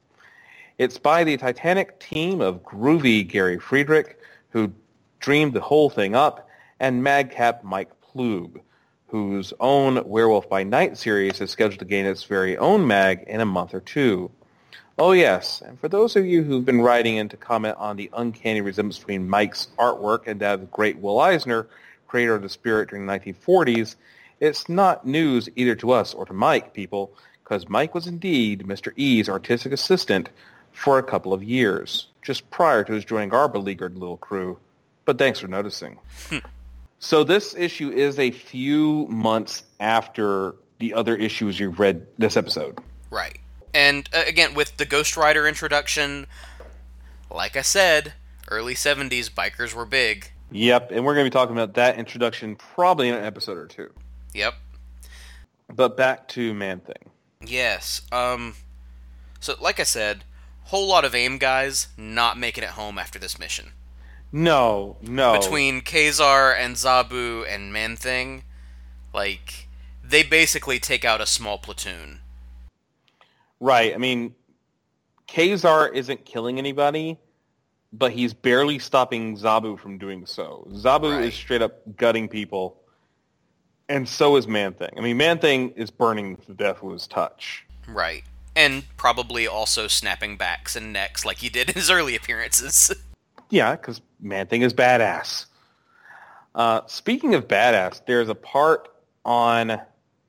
It's 0.79 0.99
by 0.99 1.25
the 1.25 1.37
Titanic 1.37 2.01
team 2.01 2.41
of 2.41 2.63
groovy 2.63 3.27
Gary 3.27 3.59
Friedrich, 3.59 4.19
who 4.51 4.73
dreamed 5.21 5.53
the 5.53 5.61
whole 5.61 5.91
thing 5.91 6.15
up, 6.15 6.49
and 6.81 7.03
madcap 7.03 7.63
Mike 7.63 7.91
Ploog, 8.03 8.61
whose 9.09 9.53
own 9.61 10.07
Werewolf 10.09 10.49
by 10.49 10.65
Night 10.65 10.97
series 10.97 11.41
is 11.41 11.51
scheduled 11.51 11.79
to 11.79 11.85
gain 11.85 12.07
its 12.07 12.25
very 12.25 12.57
own 12.57 12.87
mag 12.87 13.25
in 13.27 13.41
a 13.41 13.47
month 13.47 13.75
or 13.75 13.81
two. 13.81 14.31
Oh 14.97 15.11
yes, 15.11 15.61
and 15.61 15.79
for 15.81 15.89
those 15.89 16.15
of 16.15 16.25
you 16.25 16.45
who've 16.45 16.65
been 16.65 16.81
writing 16.81 17.17
in 17.17 17.29
to 17.31 17.37
comment 17.37 17.77
on 17.79 17.97
the 17.97 18.11
uncanny 18.13 18.61
resemblance 18.61 18.99
between 18.99 19.29
Mike's 19.29 19.67
artwork 19.77 20.29
and 20.29 20.41
that 20.41 20.55
of 20.55 20.61
the 20.61 20.67
great 20.67 20.99
Will 20.99 21.19
Eisner, 21.19 21.67
creator 22.07 22.37
of 22.37 22.43
the 22.43 22.49
Spirit 22.49 22.91
during 22.91 23.07
the 23.07 23.13
1940s, 23.13 23.97
it's 24.39 24.69
not 24.69 25.05
news 25.05 25.49
either 25.57 25.75
to 25.77 25.91
us 25.91 26.15
or 26.15 26.25
to 26.27 26.33
Mike, 26.33 26.75
people, 26.75 27.13
because 27.43 27.69
Mike 27.69 27.93
was 27.93 28.07
indeed 28.07 28.65
Mr. 28.67 28.93
E's 28.95 29.29
artistic 29.29 29.73
assistant 29.73 30.29
for 30.71 30.99
a 30.99 31.03
couple 31.03 31.33
of 31.33 31.43
years, 31.43 32.07
just 32.23 32.49
prior 32.51 32.85
to 32.85 32.93
his 32.93 33.05
joining 33.05 33.33
our 33.33 33.49
beleaguered 33.49 33.99
little 33.99 34.17
crew. 34.17 34.59
But 35.05 35.19
thanks 35.19 35.41
for 35.41 35.49
noticing. 35.49 35.99
Hmm. 36.29 36.39
so 37.01 37.25
this 37.25 37.55
issue 37.57 37.91
is 37.91 38.21
a 38.21 38.31
few 38.31 39.07
months 39.09 39.65
after 39.81 40.55
the 40.79 40.95
other 40.95 41.17
issues 41.17 41.59
you've 41.59 41.81
read 41.81 42.07
this 42.17 42.37
episode. 42.37 42.79
Right. 43.11 43.39
And 43.75 44.09
uh, 44.15 44.23
again, 44.27 44.55
with 44.55 44.77
the 44.77 44.87
Ghost 44.87 45.17
Rider 45.17 45.47
introduction, 45.47 46.27
like 47.31 47.57
I 47.57 47.63
said, 47.63 48.15
early 48.49 48.75
70s 48.75 49.29
bikers 49.31 49.75
were 49.75 49.85
big. 49.85 50.31
Yep, 50.53 50.93
and 50.93 51.05
we're 51.05 51.15
going 51.15 51.25
to 51.25 51.31
be 51.31 51.33
talking 51.33 51.57
about 51.57 51.75
that 51.75 51.99
introduction 51.99 52.55
probably 52.55 53.09
in 53.09 53.15
an 53.15 53.25
episode 53.25 53.59
or 53.59 53.67
two. 53.67 53.91
Yep. 54.35 54.55
But 55.75 55.97
back 55.97 56.29
to 56.29 56.55
Man 56.55 56.81
Thing. 56.81 57.11
Yes. 57.45 58.03
Um. 58.13 58.55
So, 59.41 59.57
like 59.61 59.81
I 59.81 59.85
said, 59.85 60.25
whole 60.65 60.87
lot 60.87 61.05
of 61.05 61.15
AIM 61.15 61.39
guys 61.39 61.89
not 61.97 62.39
making 62.39 62.65
it 62.65 62.71
home 62.71 62.99
after 62.99 63.19
this 63.19 63.39
mission. 63.39 63.73
No, 64.31 64.97
no. 65.03 65.39
Between 65.39 65.81
Kazar 65.81 66.55
and 66.57 66.77
Zabu 66.77 67.45
and 67.49 67.73
Man 67.73 67.97
Thing, 67.97 68.45
like 69.13 69.69
they 70.03 70.23
basically 70.23 70.79
take 70.79 71.05
out 71.05 71.21
a 71.21 71.27
small 71.27 71.59
platoon. 71.59 72.21
Right. 73.65 73.95
I 73.95 73.97
mean, 73.97 74.35
Kazar 75.27 75.91
isn't 75.95 76.27
killing 76.27 76.59
anybody, 76.59 77.19
but 77.95 78.13
he's 78.13 78.35
barely 78.35 78.79
stopping 78.79 79.39
Zabu 79.39 79.79
from 79.79 79.97
doing 79.97 80.27
so. 80.27 80.67
Zabu 80.73 81.17
Right. 81.17 81.25
is 81.25 81.35
straight 81.35 81.63
up 81.63 81.81
gutting 81.97 82.29
people, 82.29 82.77
and 83.89 84.07
so 84.07 84.37
is 84.37 84.47
Man 84.47 84.75
Thing. 84.75 84.91
I 84.99 85.01
mean, 85.01 85.17
Man 85.17 85.39
Thing 85.39 85.71
is 85.77 85.91
burning 85.91 86.37
to 86.45 86.53
death 86.53 86.83
with 86.83 86.93
his 86.93 87.07
touch. 87.07 87.65
Right. 87.89 88.23
And 88.55 88.85
probably 88.99 89.47
also 89.47 89.89
snapping 89.89 90.37
backs 90.37 90.77
and 90.77 90.93
necks 90.93 91.25
like 91.25 91.39
he 91.39 91.49
did 91.49 91.71
in 91.71 91.75
his 91.75 91.91
early 91.91 92.15
appearances. 92.17 92.93
Yeah, 93.51 93.77
because 93.77 94.01
Man 94.21 94.47
Thing 94.49 94.63
is 94.63 94.75
badass. 94.75 95.47
Uh, 96.55 96.81
speaking 96.87 97.35
of 97.35 97.47
badass, 97.47 98.01
there's 98.05 98.29
a 98.29 98.35
part 98.35 98.89
on 99.25 99.81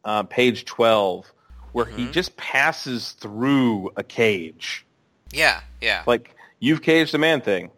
uh, 0.03 0.23
page 0.23 0.65
12 0.65 1.31
where 1.75 1.85
he 1.85 2.09
just 2.11 2.35
passes 2.37 3.11
through 3.11 3.91
a 3.97 4.03
cage. 4.03 4.85
yeah, 5.31 5.59
yeah. 5.81 6.03
Like, 6.07 6.33
you've 6.59 6.81
caged 6.81 7.13
the 7.13 7.17
Man 7.17 7.41
Thing. 7.41 7.69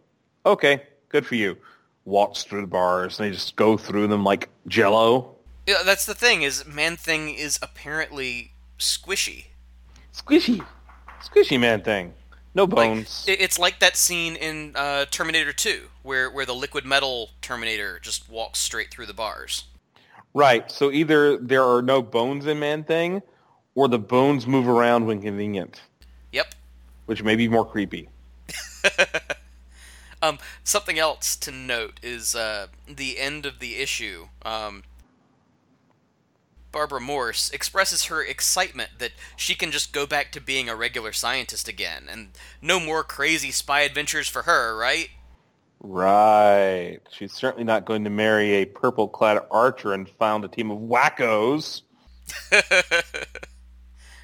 Okay, 0.46 0.82
good 1.08 1.26
for 1.26 1.34
you. 1.34 1.56
Walks 2.04 2.44
through 2.44 2.60
the 2.62 2.66
bars, 2.68 3.18
and 3.18 3.26
they 3.28 3.34
just 3.34 3.56
go 3.56 3.76
through 3.76 4.06
them 4.06 4.22
like 4.24 4.48
jello. 4.68 5.34
Yeah, 5.66 5.82
that's 5.84 6.06
the 6.06 6.14
thing 6.14 6.42
is 6.42 6.64
Man 6.66 6.96
Thing 6.96 7.28
is 7.34 7.58
apparently 7.60 8.52
squishy. 8.78 9.46
Squishy. 10.14 10.64
Squishy 11.22 11.58
Man 11.60 11.82
Thing. 11.82 12.14
No 12.54 12.66
bones. 12.66 13.24
it- 13.28 13.40
it's 13.40 13.58
like 13.58 13.78
that 13.80 13.96
scene 13.96 14.34
in 14.36 14.72
uh, 14.74 15.04
Terminator 15.10 15.52
2 15.52 15.82
where 16.02 16.30
where 16.30 16.46
the 16.46 16.54
liquid 16.54 16.84
metal 16.86 17.30
Terminator 17.42 17.98
just 18.00 18.28
walks 18.30 18.60
straight 18.60 18.90
through 18.90 19.06
the 19.06 19.12
bars. 19.14 19.64
right, 20.34 20.70
so 20.70 20.90
either 20.92 21.36
there 21.36 21.64
are 21.64 21.82
no 21.82 22.00
bones 22.00 22.46
in 22.46 22.58
Man 22.60 22.84
Thing, 22.84 23.20
or 23.78 23.86
the 23.86 23.98
bones 23.98 24.44
move 24.44 24.66
around 24.68 25.06
when 25.06 25.22
convenient, 25.22 25.80
Yep. 26.32 26.52
which 27.06 27.22
may 27.22 27.36
be 27.36 27.46
more 27.48 27.64
creepy. 27.64 28.08
Um, 30.20 30.40
something 30.64 30.98
else 30.98 31.36
to 31.36 31.52
note 31.52 32.00
is 32.02 32.34
uh, 32.34 32.66
the 32.88 33.20
end 33.20 33.46
of 33.46 33.60
the 33.60 33.76
issue. 33.76 34.26
Um, 34.44 34.82
Barbara 36.72 37.00
Morse 37.00 37.50
expresses 37.52 38.06
her 38.06 38.20
excitement 38.20 38.90
that 38.98 39.12
she 39.36 39.54
can 39.54 39.70
just 39.70 39.92
go 39.92 40.06
back 40.06 40.32
to 40.32 40.40
being 40.40 40.68
a 40.68 40.74
regular 40.74 41.12
scientist 41.12 41.68
again, 41.68 42.08
and 42.10 42.30
no 42.60 42.80
more 42.80 43.04
crazy 43.04 43.52
spy 43.52 43.82
adventures 43.82 44.26
for 44.28 44.42
her, 44.42 44.76
right? 44.76 45.10
Right. 45.78 46.98
She's 47.12 47.32
certainly 47.32 47.62
not 47.62 47.84
going 47.84 48.02
to 48.02 48.10
marry 48.10 48.54
a 48.54 48.64
purple-clad 48.64 49.42
archer 49.52 49.92
and 49.92 50.08
found 50.08 50.44
a 50.44 50.48
team 50.48 50.72
of 50.72 50.78
wackos. 50.78 51.82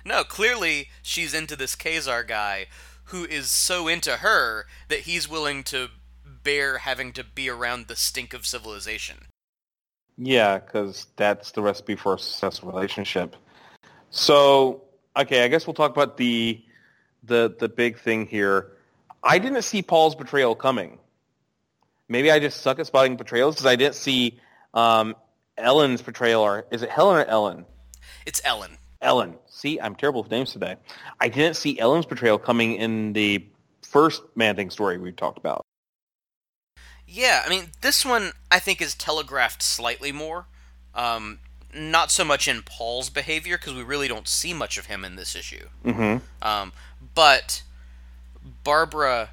No, 0.04 0.24
clearly 0.24 0.88
she's 1.02 1.34
into 1.34 1.56
this 1.56 1.74
Kazar 1.74 2.26
guy 2.26 2.66
who 3.04 3.24
is 3.24 3.50
so 3.50 3.88
into 3.88 4.18
her 4.18 4.66
that 4.88 5.00
he's 5.00 5.28
willing 5.28 5.62
to 5.64 5.88
bear 6.42 6.78
having 6.78 7.12
to 7.12 7.24
be 7.24 7.48
around 7.48 7.86
the 7.86 7.96
stink 7.96 8.34
of 8.34 8.46
civilization. 8.46 9.26
Yeah, 10.16 10.58
because 10.58 11.06
that's 11.16 11.52
the 11.52 11.62
recipe 11.62 11.96
for 11.96 12.14
a 12.14 12.18
successful 12.18 12.70
relationship. 12.70 13.34
So, 14.10 14.82
okay, 15.16 15.44
I 15.44 15.48
guess 15.48 15.66
we'll 15.66 15.74
talk 15.74 15.90
about 15.90 16.16
the 16.16 16.62
the 17.24 17.54
the 17.58 17.68
big 17.68 17.98
thing 17.98 18.26
here. 18.26 18.72
I 19.22 19.38
didn't 19.38 19.62
see 19.62 19.82
Paul's 19.82 20.14
betrayal 20.14 20.54
coming. 20.54 20.98
Maybe 22.08 22.30
I 22.30 22.38
just 22.38 22.60
suck 22.60 22.78
at 22.78 22.86
spotting 22.86 23.16
betrayals 23.16 23.56
because 23.56 23.66
I 23.66 23.76
didn't 23.76 23.94
see 23.94 24.38
um, 24.74 25.16
Ellen's 25.56 26.02
betrayal. 26.02 26.42
Or 26.42 26.66
is 26.70 26.82
it 26.82 26.90
Helen 26.90 27.16
or 27.16 27.24
Ellen? 27.24 27.64
It's 28.26 28.40
Ellen. 28.44 28.76
Ellen. 29.04 29.34
See, 29.46 29.80
I'm 29.80 29.94
terrible 29.94 30.22
with 30.22 30.30
names 30.30 30.52
today. 30.52 30.76
I 31.20 31.28
didn't 31.28 31.56
see 31.56 31.78
Ellen's 31.78 32.06
portrayal 32.06 32.38
coming 32.38 32.74
in 32.74 33.12
the 33.12 33.44
first 33.82 34.22
Man 34.34 34.56
Thing 34.56 34.70
story 34.70 34.98
we 34.98 35.12
talked 35.12 35.38
about. 35.38 35.62
Yeah, 37.06 37.42
I 37.44 37.48
mean, 37.48 37.66
this 37.80 38.04
one 38.04 38.32
I 38.50 38.58
think 38.58 38.80
is 38.80 38.94
telegraphed 38.94 39.62
slightly 39.62 40.10
more. 40.10 40.46
Um, 40.94 41.40
not 41.72 42.10
so 42.10 42.24
much 42.24 42.48
in 42.48 42.62
Paul's 42.62 43.10
behavior 43.10 43.58
because 43.58 43.74
we 43.74 43.82
really 43.82 44.08
don't 44.08 44.28
see 44.28 44.54
much 44.54 44.78
of 44.78 44.86
him 44.86 45.04
in 45.04 45.16
this 45.16 45.34
issue. 45.36 45.68
Mm-hmm. 45.84 46.24
Um, 46.46 46.72
but 47.14 47.62
Barbara 48.62 49.30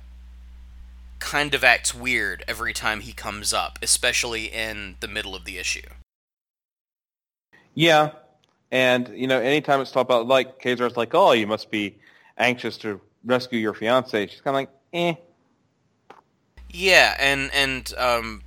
kind 1.20 1.54
of 1.54 1.64
acts 1.64 1.94
weird 1.94 2.44
every 2.48 2.74
time 2.74 3.02
he 3.02 3.14
comes 3.14 3.54
up, 3.54 3.80
especially 3.82 4.46
in 4.46 4.96
the 5.00 5.08
middle 5.08 5.36
of 5.36 5.46
the 5.46 5.58
issue. 5.58 5.88
Yeah, 7.74 8.12
and 8.72 9.10
you 9.14 9.28
know, 9.28 9.40
anytime 9.40 9.82
it's 9.82 9.92
talked 9.92 10.10
about, 10.10 10.28
like 10.28 10.62
Kazar's 10.62 10.98
like, 10.98 11.14
"Oh, 11.14 11.34
you 11.34 11.48
must 11.48 11.70
be 11.70 11.98
anxious 12.38 12.78
to 12.78 13.00
rescue 13.26 13.60
your 13.60 13.74
fiance." 13.74 14.28
She's 14.28 14.42
kind 14.42 14.56
of 14.56 14.62
like, 14.62 14.70
"Eh." 14.94 15.16
Yeah, 16.70 17.16
and 17.20 17.52
and 17.54 17.94
um, 17.98 18.44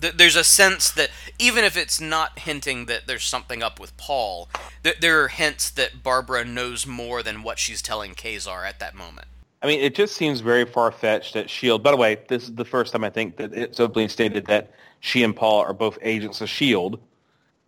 th- 0.00 0.14
there's 0.14 0.36
a 0.36 0.44
sense 0.44 0.90
that 0.92 1.10
even 1.38 1.64
if 1.64 1.76
it's 1.76 2.00
not 2.00 2.38
hinting 2.40 2.86
that 2.86 3.06
there's 3.06 3.24
something 3.24 3.62
up 3.62 3.78
with 3.78 3.96
Paul, 3.96 4.48
th- 4.82 4.98
there 5.00 5.22
are 5.22 5.28
hints 5.28 5.70
that 5.70 6.02
Barbara 6.02 6.44
knows 6.44 6.86
more 6.86 7.22
than 7.22 7.42
what 7.42 7.58
she's 7.58 7.82
telling 7.82 8.14
Kazar 8.14 8.66
at 8.66 8.78
that 8.80 8.94
moment. 8.94 9.26
I 9.62 9.66
mean, 9.66 9.80
it 9.80 9.94
just 9.94 10.16
seems 10.16 10.40
very 10.40 10.64
far 10.64 10.90
fetched 10.90 11.34
that 11.34 11.50
Shield. 11.50 11.82
By 11.82 11.90
the 11.90 11.98
way, 11.98 12.18
this 12.28 12.44
is 12.44 12.54
the 12.54 12.64
first 12.64 12.92
time 12.92 13.04
I 13.04 13.10
think 13.10 13.36
that 13.36 13.52
it's 13.52 13.78
openly 13.78 14.08
stated 14.08 14.46
that 14.46 14.70
she 15.00 15.22
and 15.22 15.36
Paul 15.36 15.60
are 15.60 15.74
both 15.74 15.98
agents 16.00 16.40
of 16.40 16.48
Shield. 16.48 16.98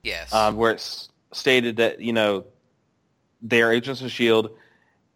Yes. 0.03 0.33
um, 0.33 0.57
where 0.57 0.73
it's 0.73 1.11
stated 1.33 1.77
that 1.77 2.01
you 2.01 2.13
know 2.13 2.45
they 3.41 3.63
are 3.63 3.73
agents 3.73 4.03
of 4.03 4.11
Shield. 4.11 4.51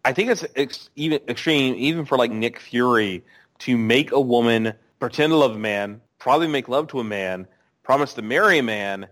I 0.05 0.13
think 0.13 0.29
it's 0.29 0.45
ex- 0.55 0.89
even 0.95 1.19
extreme, 1.27 1.75
even 1.75 2.05
for 2.05 2.17
like 2.17 2.31
Nick 2.31 2.59
Fury, 2.59 3.23
to 3.59 3.77
make 3.77 4.11
a 4.11 4.21
woman 4.21 4.73
pretend 4.99 5.31
to 5.31 5.37
love 5.37 5.55
a 5.55 5.59
man, 5.59 6.01
probably 6.19 6.47
make 6.47 6.69
love 6.69 6.87
to 6.89 6.99
a 6.99 7.03
man, 7.03 7.47
promise 7.83 8.13
to 8.13 8.21
marry 8.21 8.59
a 8.59 8.63
man, 8.63 9.07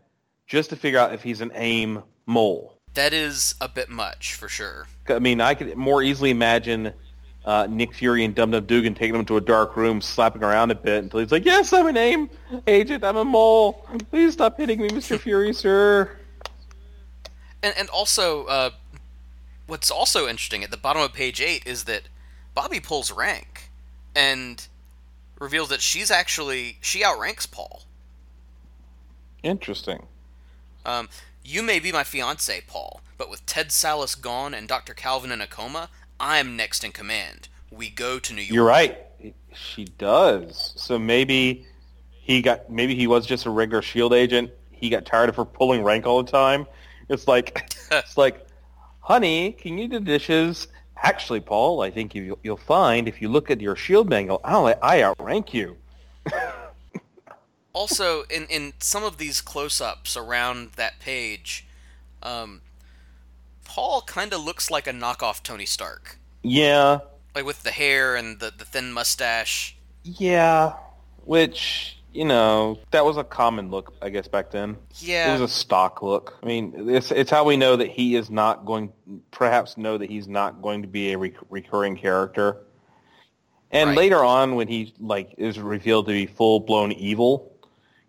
just 0.48 0.70
to 0.70 0.76
figure 0.76 1.00
out 1.00 1.14
if 1.14 1.22
he's 1.24 1.42
an 1.42 1.52
AIM 1.56 2.04
mole. 2.26 2.78
that 2.94 3.14
is 3.14 3.56
a 3.60 3.68
bit 3.68 3.90
much 3.90 4.36
for 4.36 4.48
sure. 4.48 4.88
I 5.10 5.20
mean, 5.20 5.42
I 5.42 5.54
could 5.54 5.76
more 5.76 6.02
easily 6.02 6.30
imagine 6.30 6.94
uh, 7.46 7.68
Nick 7.70 7.94
Fury 7.94 8.24
and 8.24 8.34
Dum 8.34 8.52
Dum 8.52 8.66
Dugan 8.66 8.96
taking 8.96 9.16
him 9.16 9.26
to 9.26 9.38
a 9.38 9.42
dark 9.42 9.76
room, 9.78 10.02
slapping 10.02 10.44
around 10.44 10.72
a 10.72 10.76
bit 10.76 11.04
until 11.04 11.20
he's 11.20 11.32
like, 11.32 11.46
"Yes, 11.46 11.74
I'm 11.74 11.88
an 11.88 11.98
AIM 11.98 12.30
agent. 12.68 13.04
I'm 13.04 13.18
a 13.18 13.26
mole. 13.26 13.86
Please 14.12 14.34
stop 14.34 14.58
hitting 14.58 14.80
me, 14.82 14.88
Mister 14.94 15.18
Fury, 15.26 15.54
sir." 15.54 16.18
And 17.62 17.74
and 17.78 17.90
also, 17.90 18.46
uh, 18.46 18.70
what's 19.68 19.92
also 19.92 20.28
interesting 20.28 20.64
at 20.64 20.72
the 20.72 20.78
bottom 20.78 21.02
of 21.02 21.14
page 21.14 21.42
eight 21.42 21.66
is 21.66 21.86
that 21.86 22.04
Bobby 22.54 22.80
pulls 22.80 23.12
rank 23.12 23.70
and 24.16 24.68
reveals 25.40 25.70
that 25.70 25.82
she's 25.82 26.10
actually 26.10 26.78
she 26.82 27.04
outranks 27.04 27.46
Paul. 27.46 27.84
Interesting. 29.44 30.08
Um, 30.86 31.10
you 31.44 31.62
may 31.62 31.80
be 31.80 31.92
my 31.92 32.04
fiance, 32.04 32.62
Paul, 32.68 33.02
but 33.18 33.30
with 33.30 33.46
Ted 33.46 33.70
Sallis 33.70 34.20
gone 34.20 34.54
and 34.54 34.68
Dr. 34.68 34.94
Calvin 34.94 35.32
in 35.32 35.42
a 35.42 35.48
coma, 35.48 35.90
I'm 36.20 36.56
next 36.56 36.84
in 36.84 36.92
command. 36.92 37.50
We 37.72 37.90
go 37.90 38.20
to 38.20 38.34
New 38.34 38.42
York. 38.42 38.54
You're 38.54 38.66
right. 38.66 38.98
She 39.54 39.86
does. 39.86 40.74
So 40.76 40.98
maybe 40.98 41.66
he 42.12 42.42
got 42.42 42.70
maybe 42.72 42.96
he 42.96 43.08
was 43.08 43.26
just 43.26 43.46
a 43.46 43.50
regular 43.50 43.82
Shield 43.82 44.14
agent. 44.14 44.52
He 44.72 44.90
got 44.90 45.06
tired 45.06 45.30
of 45.30 45.36
her 45.36 45.46
pulling 45.46 45.84
rank 45.84 46.06
all 46.06 46.22
the 46.24 46.32
time. 46.32 46.66
It's 47.10 47.28
like 47.28 47.74
it's 47.92 48.18
like, 48.18 48.46
honey, 49.02 49.52
can 49.54 49.78
you 49.78 49.88
do 49.88 50.00
dishes? 50.00 50.68
Actually, 50.98 51.42
Paul, 51.42 51.82
I 51.82 51.92
think 51.92 52.16
you, 52.16 52.38
you'll 52.42 52.58
find 52.58 53.08
if 53.08 53.22
you 53.22 53.28
look 53.30 53.52
at 53.52 53.60
your 53.62 53.76
Shield 53.76 54.10
manual, 54.10 54.40
I'll, 54.44 54.74
I 54.82 55.04
outrank 55.04 55.54
you. 55.54 55.78
Also, 57.74 58.24
in, 58.30 58.46
in 58.46 58.72
some 58.80 59.04
of 59.04 59.18
these 59.18 59.42
close 59.42 59.82
ups 59.82 60.16
around 60.16 60.72
that 60.78 60.98
page, 61.02 61.68
um, 62.24 62.62
Paul 63.66 64.02
kind 64.04 64.32
of 64.32 64.42
looks 64.42 64.72
like 64.72 64.88
a 64.88 64.92
knockoff 64.94 65.44
Tony 65.44 65.66
Stark. 65.66 66.18
Yeah, 66.42 67.00
Like 67.36 67.44
with 67.46 67.64
the 67.64 67.72
hair 67.72 68.16
and 68.16 68.40
the, 68.40 68.50
the 68.58 68.64
thin 68.64 68.94
mustache. 68.94 69.76
yeah. 70.04 70.74
Which 71.26 71.95
you 72.16 72.26
know 72.26 72.80
that 72.92 73.04
was 73.06 73.18
a 73.18 73.24
common 73.24 73.70
look, 73.70 73.94
I 74.02 74.10
guess, 74.10 74.28
back 74.28 74.50
then. 74.52 74.78
Yeah. 75.00 75.30
It 75.30 75.40
was 75.40 75.52
a 75.52 75.54
stock 75.54 76.02
look. 76.02 76.38
I 76.42 76.46
mean, 76.46 76.90
it's 76.90 77.12
it's 77.12 77.30
how 77.30 77.44
we 77.44 77.58
know 77.58 77.76
that 77.76 77.90
he 77.90 78.16
is 78.16 78.30
not 78.30 78.66
going, 78.66 78.92
perhaps 79.32 79.78
know 79.78 79.98
that 79.98 80.10
he's 80.10 80.28
not 80.28 80.62
going 80.62 80.82
to 80.82 80.88
be 80.88 81.12
a 81.14 81.18
rec- 81.18 81.34
recurring 81.50 81.98
character. 81.98 82.58
And 83.72 83.90
Right. 83.90 83.98
later 83.98 84.24
on, 84.24 84.56
when 84.56 84.68
he 84.68 84.94
like 85.00 85.36
is 85.38 85.60
revealed 85.60 86.06
to 86.08 86.14
be 86.14 86.26
full 86.26 86.60
blown 86.62 86.92
evil, 86.94 87.52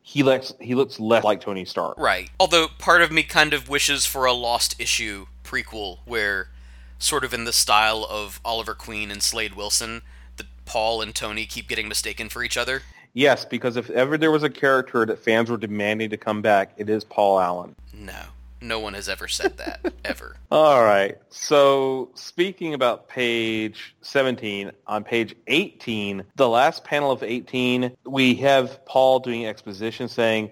he 0.02 0.22
looks 0.22 0.52
he 0.60 0.74
looks 0.74 1.00
less 1.00 1.24
like 1.24 1.40
Tony 1.40 1.64
Stark. 1.64 1.98
Right. 1.98 2.30
Although 2.38 2.68
part 2.78 3.02
of 3.02 3.10
me 3.10 3.22
kind 3.24 3.52
of 3.52 3.68
wishes 3.68 4.06
for 4.06 4.24
a 4.26 4.32
lost 4.32 4.80
issue 4.80 5.26
prequel 5.42 5.98
where, 6.04 6.50
sort 6.98 7.24
of 7.24 7.34
in 7.34 7.44
the 7.44 7.52
style 7.52 8.06
of 8.08 8.40
Oliver 8.44 8.74
Queen 8.74 9.10
and 9.10 9.22
Slade 9.22 9.54
Wilson, 9.54 10.02
that 10.36 10.46
Paul 10.64 11.02
and 11.02 11.14
Tony 11.14 11.44
keep 11.46 11.68
getting 11.68 11.88
mistaken 11.88 12.28
for 12.28 12.44
each 12.44 12.56
other. 12.56 12.82
Yes, 13.16 13.47
because 13.47 13.78
if 13.78 13.88
ever 13.88 14.18
there 14.18 14.30
was 14.30 14.43
a 14.43 14.51
character 14.51 15.06
that 15.06 15.18
fans 15.18 15.51
were 15.51 15.56
demanding 15.56 16.10
to 16.10 16.18
come 16.18 16.43
back, 16.43 16.74
it 16.76 16.90
is 16.90 17.02
Paul 17.02 17.40
Allen. 17.40 17.74
No. 17.94 18.20
No 18.60 18.78
one 18.78 18.93
has 18.93 19.09
ever 19.09 19.26
said 19.26 19.56
that. 19.56 19.90
ever. 20.05 20.36
All 20.51 20.84
right. 20.84 21.16
So 21.30 22.10
speaking 22.12 22.74
about 22.74 23.09
page 23.09 23.97
17, 24.02 24.70
on 24.86 25.02
page 25.02 25.34
18, 25.47 26.24
the 26.34 26.47
last 26.47 26.84
panel 26.84 27.10
of 27.10 27.22
18, 27.22 27.97
we 28.05 28.34
have 28.34 28.84
Paul 28.84 29.20
doing 29.20 29.47
exposition 29.47 30.09
saying 30.09 30.51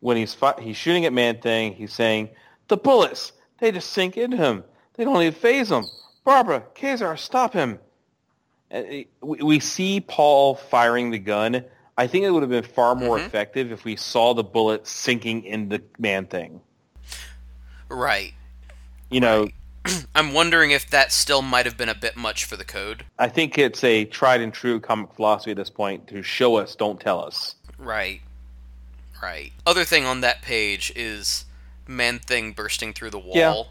when 0.00 0.16
he's 0.16 0.32
fi- 0.32 0.58
he's 0.62 0.78
shooting 0.78 1.04
at 1.04 1.12
Man 1.12 1.42
Thing, 1.42 1.74
he's 1.74 1.92
saying, 1.92 2.30
the 2.68 2.78
bullets, 2.78 3.32
they 3.58 3.70
just 3.70 3.90
sink 3.90 4.16
into 4.16 4.38
him. 4.38 4.64
They 4.94 5.04
don't 5.04 5.20
even 5.20 5.38
phase 5.38 5.70
him. 5.70 5.84
Barbara, 6.24 6.62
Kazar, 6.74 7.18
stop 7.18 7.52
him. 7.52 7.78
And 8.70 8.86
eh, 8.86 9.04
we 9.20 9.42
we 9.42 9.60
see 9.60 10.00
Paul 10.00 10.54
firing 10.54 11.10
the 11.10 11.18
gun. 11.18 11.64
I 11.98 12.06
think 12.06 12.24
it 12.24 12.30
would 12.30 12.44
have 12.44 12.50
been 12.50 12.62
far 12.62 12.94
more 12.94 13.16
mm-hmm. 13.18 13.26
effective 13.26 13.72
if 13.72 13.84
we 13.84 13.96
saw 13.96 14.32
the 14.32 14.44
bullet 14.44 14.86
sinking 14.86 15.42
in 15.44 15.68
the 15.68 15.82
Man 15.98 16.26
Thing. 16.26 16.60
Right. 17.88 18.34
You 19.10 19.20
know, 19.20 19.48
I'm 20.14 20.32
wondering 20.32 20.70
if 20.70 20.88
that 20.90 21.10
still 21.10 21.42
might 21.42 21.66
have 21.66 21.76
been 21.76 21.88
a 21.88 21.96
bit 21.96 22.16
much 22.16 22.44
for 22.44 22.56
the 22.56 22.64
code. 22.64 23.04
I 23.18 23.28
think 23.28 23.58
it's 23.58 23.82
a 23.82 24.04
tried 24.04 24.40
and 24.40 24.54
true 24.54 24.78
comic 24.78 25.12
philosophy 25.12 25.50
at 25.50 25.56
this 25.56 25.70
point 25.70 26.06
to 26.08 26.22
show 26.22 26.56
us, 26.56 26.76
don't 26.76 27.00
tell 27.00 27.20
us. 27.20 27.56
Right. 27.76 28.20
Right. 29.20 29.52
Other 29.66 29.84
thing 29.84 30.04
on 30.04 30.20
that 30.20 30.40
page 30.40 30.92
is 30.94 31.46
Man 31.88 32.20
Thing 32.20 32.52
bursting 32.52 32.92
through 32.92 33.10
the 33.10 33.18
wall. 33.18 33.34
Yeah. 33.34 33.62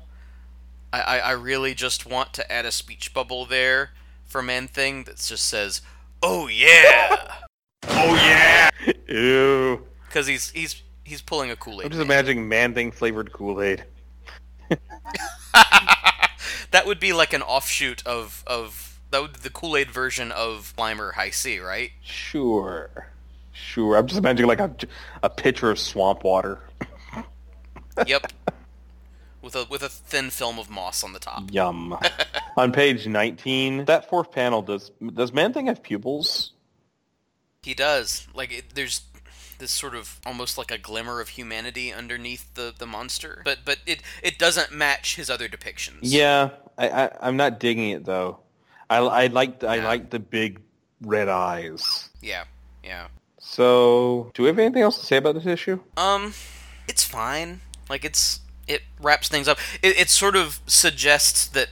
I, 0.92 1.00
I, 1.00 1.18
I 1.20 1.32
really 1.32 1.74
just 1.74 2.06
want 2.06 2.34
to 2.34 2.52
add 2.52 2.66
a 2.66 2.74
speech 2.74 3.14
bubble 3.14 3.46
there 3.46 3.92
for 4.26 4.42
Man 4.42 4.68
Thing 4.68 5.06
that 5.06 5.18
just 5.18 5.46
says, 5.46 5.82
"Oh 6.22 6.48
yeah," 6.48 7.36
Oh, 7.90 8.70
Ew. 9.08 9.86
because 10.08 10.28
he's 10.28 10.50
he's 10.52 10.82
he's 11.04 11.22
pulling 11.22 11.52
a 11.52 11.56
Kool 11.56 11.76
Aid. 11.82 11.86
I'm 11.86 11.86
Aid. 11.88 11.92
just 11.94 12.02
imagining 12.04 12.48
man 12.50 12.74
thing 12.74 12.92
flavored 12.92 13.32
Kool 13.32 13.62
Aid. 13.62 13.84
That 16.72 16.86
would 16.86 17.00
be 17.00 17.14
like 17.14 17.32
an 17.32 17.42
offshoot 17.42 18.06
of 18.06 18.44
of 18.46 19.00
that 19.12 19.22
would 19.22 19.34
be 19.34 19.40
the 19.40 19.50
Kool 19.50 19.78
Aid 19.78 19.90
version 19.90 20.34
of 20.34 20.74
Slimer 20.78 21.14
Hi-C, 21.14 21.60
right? 21.60 21.92
Sure. 22.04 23.08
Sure. 23.54 23.96
I'm 23.96 24.06
just 24.06 24.20
imagining 24.20 24.48
like 24.50 24.60
a, 24.60 24.76
a 25.24 25.30
pitcher 25.30 25.72
of 25.72 25.80
swamp 25.80 26.24
water. 26.24 26.60
Yep. 28.06 28.32
with 29.42 29.56
a 29.56 29.66
with 29.72 29.82
a 29.82 29.90
thin 29.90 30.30
film 30.30 30.60
of 30.60 30.70
moss 30.70 31.04
on 31.04 31.14
the 31.14 31.20
top. 31.20 31.44
Yum. 31.52 31.98
On 32.58 32.72
page 32.72 33.08
19, 33.08 33.86
that 33.86 34.08
fourth 34.10 34.32
panel, 34.32 34.62
does 34.62 34.92
does 35.16 35.34
Man 35.34 35.52
Thing 35.54 35.66
have 35.66 35.82
pupils? 35.82 36.52
He 37.64 37.74
does. 37.74 38.28
Like 38.34 38.52
it, 38.52 38.66
there's 38.76 39.02
this 39.60 39.72
sort 39.72 39.96
of 39.96 40.20
almost 40.26 40.58
like 40.58 40.72
a 40.72 40.78
glimmer 40.78 41.20
of 41.20 41.30
humanity 41.30 41.92
underneath 41.92 42.54
the, 42.54 42.74
the 42.78 42.86
monster, 42.86 43.42
but 43.44 43.60
but 43.66 43.80
it 43.86 44.02
it 44.22 44.38
doesn't 44.38 44.72
match 44.72 45.16
his 45.16 45.30
other 45.30 45.48
depictions. 45.48 46.00
Yeah. 46.02 46.50
I, 46.78 46.90
I, 46.90 47.12
I'm 47.22 47.38
not 47.38 47.60
digging 47.60 47.90
it, 47.90 48.06
though. 48.06 48.40
I, 48.90 48.98
I 48.98 49.28
like 49.28 49.64
I 49.64 49.78
Yeah. 49.78 49.88
like 49.88 50.10
the 50.12 50.20
big 50.20 50.60
red 51.02 51.28
eyes. 51.28 52.10
Yeah. 52.22 52.44
Yeah. 52.84 53.08
So, 53.40 54.30
do 54.34 54.44
we 54.44 54.48
have 54.50 54.60
anything 54.60 54.82
else 54.84 55.00
to 55.00 55.06
say 55.06 55.18
about 55.18 55.36
this 55.36 55.46
issue? 55.46 55.80
Um, 55.96 56.34
it's 56.88 57.04
fine. 57.04 57.62
Like 57.90 58.06
it's 58.06 58.42
it 58.68 58.82
wraps 59.02 59.28
things 59.30 59.48
up. 59.48 59.58
It, 59.82 59.98
it 60.00 60.10
sort 60.10 60.36
of 60.36 60.60
suggests 60.68 61.48
that 61.48 61.70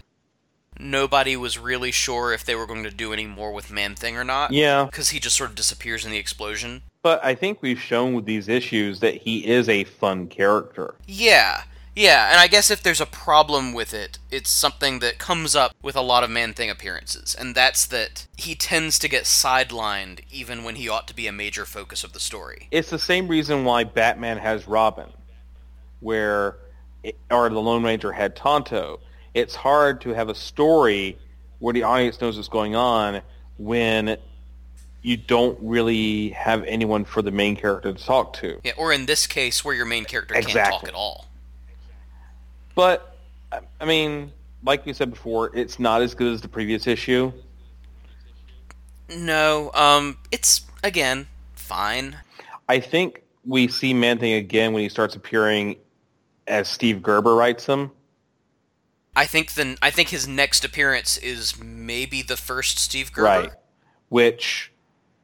nobody 0.79 1.35
was 1.35 1.57
really 1.57 1.91
sure 1.91 2.33
if 2.33 2.43
they 2.43 2.55
were 2.55 2.65
going 2.65 2.83
to 2.83 2.91
do 2.91 3.13
any 3.13 3.25
more 3.25 3.51
with 3.51 3.71
Man 3.71 3.95
Thing 3.95 4.17
or 4.17 4.23
not. 4.23 4.51
Yeah. 4.51 4.85
Because 4.85 5.09
he 5.09 5.19
just 5.19 5.37
sort 5.37 5.49
of 5.49 5.55
disappears 5.55 6.05
in 6.05 6.11
the 6.11 6.17
explosion. 6.17 6.83
But 7.01 7.23
I 7.23 7.35
think 7.35 7.61
we've 7.61 7.79
shown 7.79 8.13
with 8.13 8.25
these 8.25 8.47
issues 8.47 8.99
that 9.01 9.15
he 9.15 9.45
is 9.45 9.69
a 9.69 9.83
fun 9.83 10.27
character. 10.27 10.95
Yeah. 11.07 11.63
Yeah, 11.95 12.29
and 12.29 12.39
I 12.39 12.47
guess 12.47 12.69
if 12.69 12.83
there's 12.83 12.99
a 12.99 13.05
problem 13.05 13.71
with 13.73 13.93
it, 13.93 14.19
it's 14.29 14.49
something 14.49 14.99
that 14.99 15.17
comes 15.17 15.55
up 15.55 15.73
with 15.81 15.95
a 15.95 16.01
lot 16.01 16.25
of 16.25 16.29
Man 16.29 16.53
Thing 16.53 16.69
appearances, 16.69 17.33
and 17.33 17.55
that's 17.55 17.85
that 17.85 18.27
he 18.35 18.53
tends 18.53 18.99
to 18.99 19.07
get 19.07 19.23
sidelined 19.23 20.19
even 20.29 20.65
when 20.65 20.75
he 20.75 20.89
ought 20.89 21.07
to 21.07 21.15
be 21.15 21.25
a 21.25 21.31
major 21.31 21.63
focus 21.63 22.03
of 22.03 22.11
the 22.11 22.19
story. 22.19 22.67
It's 22.69 22.89
the 22.89 22.99
same 22.99 23.29
reason 23.29 23.63
why 23.63 23.85
Batman 23.85 24.37
has 24.39 24.67
Robin, 24.67 25.07
where, 26.01 26.57
it, 27.01 27.15
or 27.31 27.49
the 27.49 27.61
Lone 27.61 27.83
Ranger 27.83 28.11
had 28.11 28.35
Tonto. 28.35 28.99
It's 29.35 29.53
hard 29.53 29.99
to 30.01 30.09
have 30.13 30.29
a 30.29 30.33
story 30.33 31.19
where 31.59 31.73
the 31.73 31.83
audience 31.83 32.19
knows 32.21 32.37
what's 32.37 32.47
going 32.47 32.75
on 32.75 33.21
when 33.57 34.17
you 35.01 35.17
don't 35.17 35.59
really 35.61 36.29
have 36.29 36.63
anyone 36.63 37.03
for 37.03 37.21
the 37.21 37.31
main 37.31 37.57
character 37.57 37.93
to 37.93 38.03
talk 38.03 38.33
to. 38.37 38.59
Yeah, 38.63 38.71
or 38.77 38.93
in 38.93 39.05
this 39.05 39.27
case, 39.27 39.63
where 39.63 39.75
your 39.75 39.85
main 39.85 40.05
character 40.05 40.33
can't 40.35 40.69
talk 40.71 40.87
at 40.87 40.93
all. 40.93 41.27
But 42.75 43.17
I- 43.51 43.59
I 43.81 43.85
mean, 43.85 44.31
like 44.63 44.85
we 44.85 44.93
said 44.93 45.11
before, 45.11 45.51
it's 45.53 45.79
not 45.79 46.01
as 46.01 46.15
good 46.15 46.33
as 46.33 46.41
the 46.41 46.47
previous 46.47 46.87
issue. 46.87 47.31
No, 49.09 49.69
um, 49.73 50.17
it's 50.31 50.61
again 50.81 51.27
fine. 51.55 52.17
I 52.69 52.79
think 52.79 53.21
we 53.45 53.67
see 53.67 53.93
Man 53.93 54.17
Thing 54.17 54.33
again 54.33 54.71
when 54.73 54.81
he 54.81 54.89
starts 54.89 55.15
appearing 55.15 55.75
as 56.47 56.67
Steve 56.69 57.03
Gerber 57.03 57.35
writes 57.35 57.65
them. 57.65 57.91
I 59.15 59.25
think 59.25 59.53
then 59.53 59.77
I 59.81 59.89
think 59.91 60.09
his 60.09 60.27
next 60.27 60.65
appearance 60.65 61.17
is 61.17 61.59
maybe 61.61 62.21
the 62.21 62.37
first 62.37 62.79
Steve 62.79 63.11
Gerber. 63.13 63.27
Right. 63.27 63.51
Which, 64.09 64.71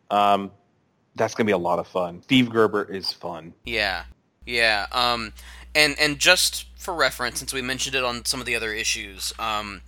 um, 0.10 0.52
that's 1.16 1.34
going 1.36 1.46
to 1.46 1.50
be 1.50 1.54
a 1.54 1.58
lot 1.58 1.80
of 1.80 1.88
fun. 1.88 2.22
Steve 2.24 2.50
Gerber 2.50 2.84
is 2.84 3.12
fun. 3.12 3.54
Yeah, 3.66 4.06
yeah. 4.46 4.88
Um, 4.92 5.34
and 5.76 5.98
and 6.00 6.20
just 6.20 6.66
for 6.78 6.94
reference, 6.94 7.40
since 7.40 7.54
we 7.54 7.62
mentioned 7.62 7.96
it 7.96 8.04
on 8.04 8.26
some 8.26 8.40
of 8.40 8.46
the 8.46 8.56
other 8.56 8.74
issues, 8.74 9.34
um, 9.38 9.82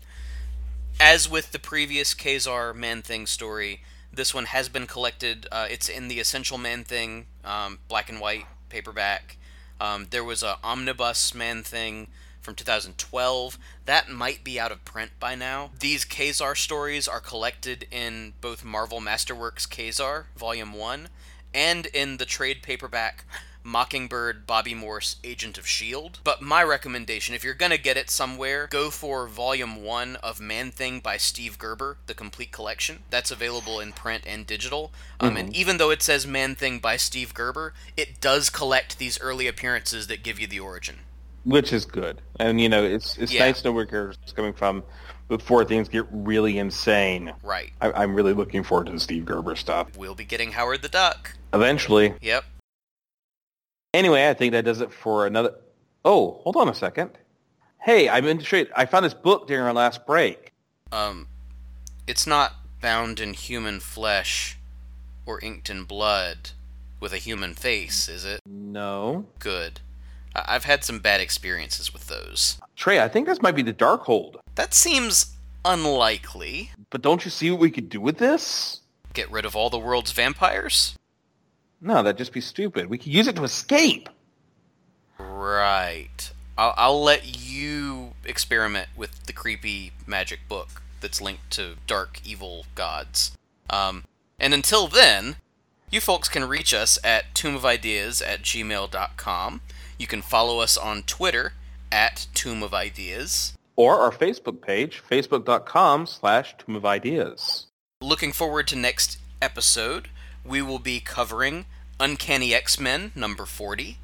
as 0.99 1.29
with 1.29 1.51
the 1.51 1.59
previous 1.59 2.13
Ka-Zar 2.13 2.73
Man 2.73 3.01
Thing 3.01 3.25
story, 3.25 3.81
this 4.11 4.33
one 4.33 4.45
has 4.45 4.69
been 4.69 4.85
collected. 4.85 5.47
Uh, 5.51 5.67
it's 5.69 5.89
in 5.89 6.07
the 6.07 6.19
Essential 6.19 6.57
Man 6.57 6.83
Thing 6.83 7.25
um, 7.43 7.79
black 7.87 8.09
and 8.09 8.19
white 8.19 8.45
paperback. 8.69 9.37
Um, 9.81 10.07
there 10.11 10.23
was 10.23 10.43
a 10.43 10.57
omnibus 10.63 11.33
Man 11.33 11.63
Thing 11.63 12.07
from 12.43 12.55
2012. 12.55 13.57
That 13.85 14.09
might 14.09 14.43
be 14.43 14.59
out 14.59 14.71
of 14.71 14.85
print 14.85 15.11
by 15.19 15.33
now. 15.35 15.71
These 15.79 16.05
Ka-Zar 16.05 16.55
stories 16.55 17.07
are 17.07 17.19
collected 17.19 17.87
in 17.89 18.33
both 18.41 18.63
Marvel 18.63 18.99
Masterworks 18.99 19.69
Ka-Zar 19.69 20.27
Volume 20.37 20.73
1 20.73 21.07
and 21.53 21.85
in 21.87 22.17
the 22.17 22.25
trade 22.25 22.61
paperback 22.61 23.25
Mockingbird 23.63 24.45
Bobbi 24.45 24.75
Morse 24.75 25.15
Agent 25.23 25.57
of 25.57 25.63
S.H.I.E.L.D. 25.63 26.19
But 26.23 26.41
my 26.41 26.61
recommendation, 26.61 27.33
if 27.33 27.45
you're 27.45 27.53
gonna 27.53 27.77
get 27.77 27.95
it 27.95 28.09
somewhere, 28.09 28.67
go 28.69 28.89
for 28.89 29.25
Volume 29.27 29.83
1 29.83 30.17
of 30.17 30.41
Man 30.41 30.69
Thing 30.69 30.99
by 30.99 31.15
Steve 31.15 31.57
Gerber, 31.57 31.97
the 32.07 32.13
complete 32.13 32.51
collection. 32.51 33.03
That's 33.09 33.31
available 33.31 33.79
in 33.79 33.93
print 33.93 34.25
and 34.27 34.45
digital. 34.45 34.91
Um, 35.19 35.37
And 35.37 35.55
even 35.55 35.77
though 35.77 35.91
it 35.91 36.03
says 36.03 36.27
Man 36.27 36.55
Thing 36.55 36.79
by 36.79 36.97
Steve 36.97 37.33
Gerber, 37.33 37.73
it 37.95 38.19
does 38.19 38.49
collect 38.49 38.99
these 38.99 39.19
early 39.21 39.47
appearances 39.47 40.07
that 40.07 40.23
give 40.23 40.39
you 40.39 40.47
the 40.47 40.59
origin. 40.59 40.99
Which 41.45 41.73
is 41.73 41.85
good. 41.85 42.21
And 42.39 42.59
you 42.61 42.69
know, 42.69 42.83
it's 42.83 43.17
it's 43.17 43.31
Yeah. 43.33 43.45
nice 43.45 43.61
to 43.61 43.69
know 43.69 43.71
where 43.73 43.85
characters 43.85 44.33
coming 44.33 44.53
from 44.53 44.83
before 45.27 45.63
things 45.65 45.89
get 45.89 46.05
really 46.11 46.57
insane. 46.57 47.33
Right. 47.43 47.71
I, 47.81 47.91
I'm 47.91 48.13
really 48.13 48.33
looking 48.33 48.63
forward 48.63 48.87
to 48.87 48.91
the 48.93 48.99
Steve 48.99 49.25
Gerber 49.25 49.55
stuff. 49.55 49.97
We'll 49.97 50.15
be 50.15 50.25
getting 50.25 50.51
Howard 50.51 50.81
the 50.81 50.89
Duck. 50.89 51.33
Eventually. 51.53 52.13
Yep. 52.21 52.43
Anyway, 53.93 54.27
I 54.27 54.33
think 54.33 54.53
that 54.53 54.65
does 54.65 54.81
it 54.81 54.91
for 54.91 55.25
another. 55.27 55.53
Oh, 56.03 56.39
hold 56.43 56.55
on 56.57 56.67
a 56.67 56.73
second. 56.73 57.11
Hey, 57.81 58.09
I'm 58.09 58.25
in 58.25 58.39
straight. 58.39 58.69
I 58.75 58.85
found 58.85 59.05
this 59.05 59.13
book 59.13 59.47
during 59.47 59.63
our 59.63 59.73
last 59.73 60.05
break. 60.05 60.51
Um, 60.91 61.27
it's 62.07 62.25
not 62.25 62.53
bound 62.81 63.19
in 63.19 63.33
human 63.33 63.79
flesh 63.79 64.57
or 65.25 65.39
inked 65.41 65.69
in 65.69 65.83
blood 65.83 66.51
with 66.99 67.13
a 67.13 67.17
human 67.17 67.53
face, 67.53 68.07
is 68.09 68.25
it? 68.25 68.39
No, 68.45 69.25
Good. 69.39 69.79
I've 70.35 70.65
had 70.65 70.83
some 70.83 70.99
bad 70.99 71.21
experiences 71.21 71.93
with 71.93 72.07
those. 72.07 72.57
Trey, 72.75 72.99
I 72.99 73.07
think 73.07 73.27
this 73.27 73.41
might 73.41 73.55
be 73.55 73.61
the 73.61 73.73
Darkhold. 73.73 74.37
That 74.55 74.73
seems 74.73 75.35
unlikely. 75.63 76.71
But 76.89 77.01
don't 77.01 77.23
you 77.25 77.31
see 77.31 77.51
what 77.51 77.59
we 77.59 77.71
could 77.71 77.89
do 77.89 78.01
with 78.01 78.17
this? 78.17 78.81
Get 79.13 79.31
rid 79.31 79.45
of 79.45 79.55
all 79.55 79.69
the 79.69 79.79
world's 79.79 80.11
vampires? 80.11 80.97
No, 81.79 82.01
that'd 82.01 82.17
just 82.17 82.33
be 82.33 82.41
stupid. 82.41 82.89
We 82.89 82.97
could 82.97 83.13
use 83.13 83.27
it 83.27 83.35
to 83.35 83.43
escape. 83.43 84.09
Right. 85.19 86.31
I'll, 86.57 86.73
I'll 86.77 87.03
let 87.03 87.25
you 87.45 88.13
experiment 88.25 88.89
with 88.95 89.25
the 89.25 89.33
creepy 89.33 89.91
magic 90.07 90.39
book 90.47 90.81
that's 91.01 91.21
linked 91.21 91.51
to 91.51 91.75
dark, 91.85 92.21
evil 92.25 92.65
gods. 92.75 93.37
Um, 93.69 94.05
and 94.39 94.53
until 94.53 94.87
then, 94.87 95.35
you 95.91 96.01
folks 96.01 96.29
can 96.29 96.47
reach 96.47 96.73
us 96.73 96.97
at 97.03 97.33
tombofIdeas 97.35 98.25
at 98.25 98.41
gmail.com. 98.41 99.61
You 99.97 100.07
can 100.07 100.21
follow 100.21 100.59
us 100.59 100.77
on 100.77 101.03
Twitter 101.03 101.53
at 101.91 102.27
Tomb 102.33 102.63
of 102.63 102.73
Ideas. 102.73 103.53
Or 103.75 103.99
our 103.99 104.11
Facebook 104.11 104.61
page, 104.61 105.01
facebook.com 105.09 106.05
slash 106.05 106.55
Tomb 106.57 106.75
of 106.75 106.85
Ideas. 106.85 107.67
Looking 108.01 108.31
forward 108.31 108.67
to 108.67 108.75
next 108.75 109.17
episode. 109.41 110.09
We 110.45 110.61
will 110.61 110.79
be 110.79 110.99
covering 110.99 111.65
Uncanny 111.99 112.53
X-Men 112.53 113.11
number 113.15 113.45
40, 113.45 113.97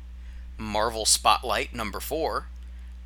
Marvel 0.58 1.06
Spotlight 1.06 1.74
number 1.74 2.00
4, 2.00 2.48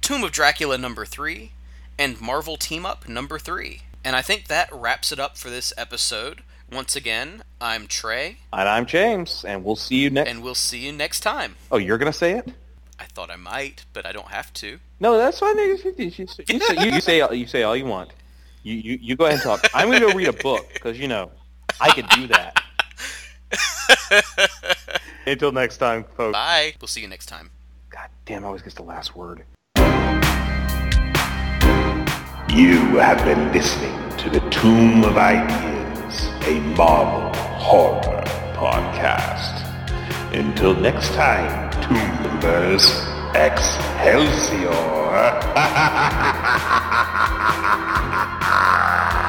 Tomb 0.02 0.24
of 0.24 0.32
Dracula 0.32 0.78
number 0.78 1.06
3, 1.06 1.52
and 1.98 2.22
Marvel 2.22 2.58
Team 2.58 2.86
Up 2.86 3.08
number 3.08 3.40
3. 3.40 3.82
And 4.04 4.16
I 4.16 4.22
think 4.22 4.48
that 4.48 4.70
wraps 4.72 5.12
it 5.12 5.20
up 5.20 5.38
for 5.38 5.50
this 5.50 5.74
episode. 5.78 6.44
Once 6.72 6.96
again, 6.96 7.44
I'm 7.62 7.88
Trey, 7.88 8.38
And 8.52 8.68
I'm 8.68 8.86
James, 8.86 9.46
and 9.48 9.64
we'll 9.64 9.76
see 9.76 9.96
you 9.96 10.10
next... 10.10 10.30
and 10.30 10.44
we'll 10.44 10.56
see 10.56 10.80
you 10.80 10.92
next 10.92 11.22
time. 11.22 11.56
Oh, 11.72 11.78
you're 11.78 11.98
going 11.98 12.12
to 12.12 12.18
say 12.18 12.34
it? 12.34 12.52
I 13.04 13.08
thought 13.08 13.30
I 13.30 13.36
might, 13.36 13.84
but 13.92 14.06
I 14.06 14.14
don't 14.14 14.30
have 14.30 14.54
to. 14.54 14.80
No, 15.02 15.18
that's 15.18 15.40
fine. 15.40 15.58
You, 15.58 15.78
you, 15.84 15.94
you, 15.98 16.06
you, 16.06 16.28
say, 16.28 16.46
you, 16.48 16.92
you 16.94 17.02
say 17.02 17.36
you 17.36 17.48
say 17.48 17.64
all 17.64 17.76
you 17.76 17.86
want. 17.86 18.12
You, 18.64 18.76
you, 18.76 19.00
you 19.02 19.16
go 19.18 19.26
ahead 19.26 19.36
and 19.36 19.44
talk. 19.44 19.70
I'm 19.74 19.90
going 19.90 20.00
to 20.00 20.08
go 20.08 20.14
read 20.14 20.30
a 20.30 20.34
book, 20.34 20.70
because, 20.74 20.98
you 20.98 21.10
know, 21.10 21.30
I 21.82 21.90
can 21.90 22.06
do 22.18 22.28
that. 22.28 22.64
Until 25.28 25.52
next 25.52 25.78
time, 25.78 26.06
folks. 26.16 26.32
Bye. 26.32 26.76
We'll 26.80 26.88
see 26.88 27.02
you 27.02 27.10
next 27.10 27.26
time. 27.26 27.52
God 27.90 28.08
damn, 28.26 28.46
I 28.46 28.48
always 28.48 28.62
gets 28.62 28.76
the 28.76 28.84
last 28.84 29.18
word. 29.18 29.44
You 32.50 32.78
have 33.00 33.18
been 33.26 33.52
listening 33.52 34.18
to 34.20 34.30
the 34.30 34.40
Tomb 34.50 35.04
of 35.04 35.18
Ideas, 35.18 36.30
a 36.48 36.58
Marvel 36.78 37.34
horror 37.60 38.24
podcast. 38.56 39.60
Until 40.34 40.74
next 40.74 41.14
time, 41.14 41.73
Tubers 41.94 43.06
Excelsior. 43.36 44.74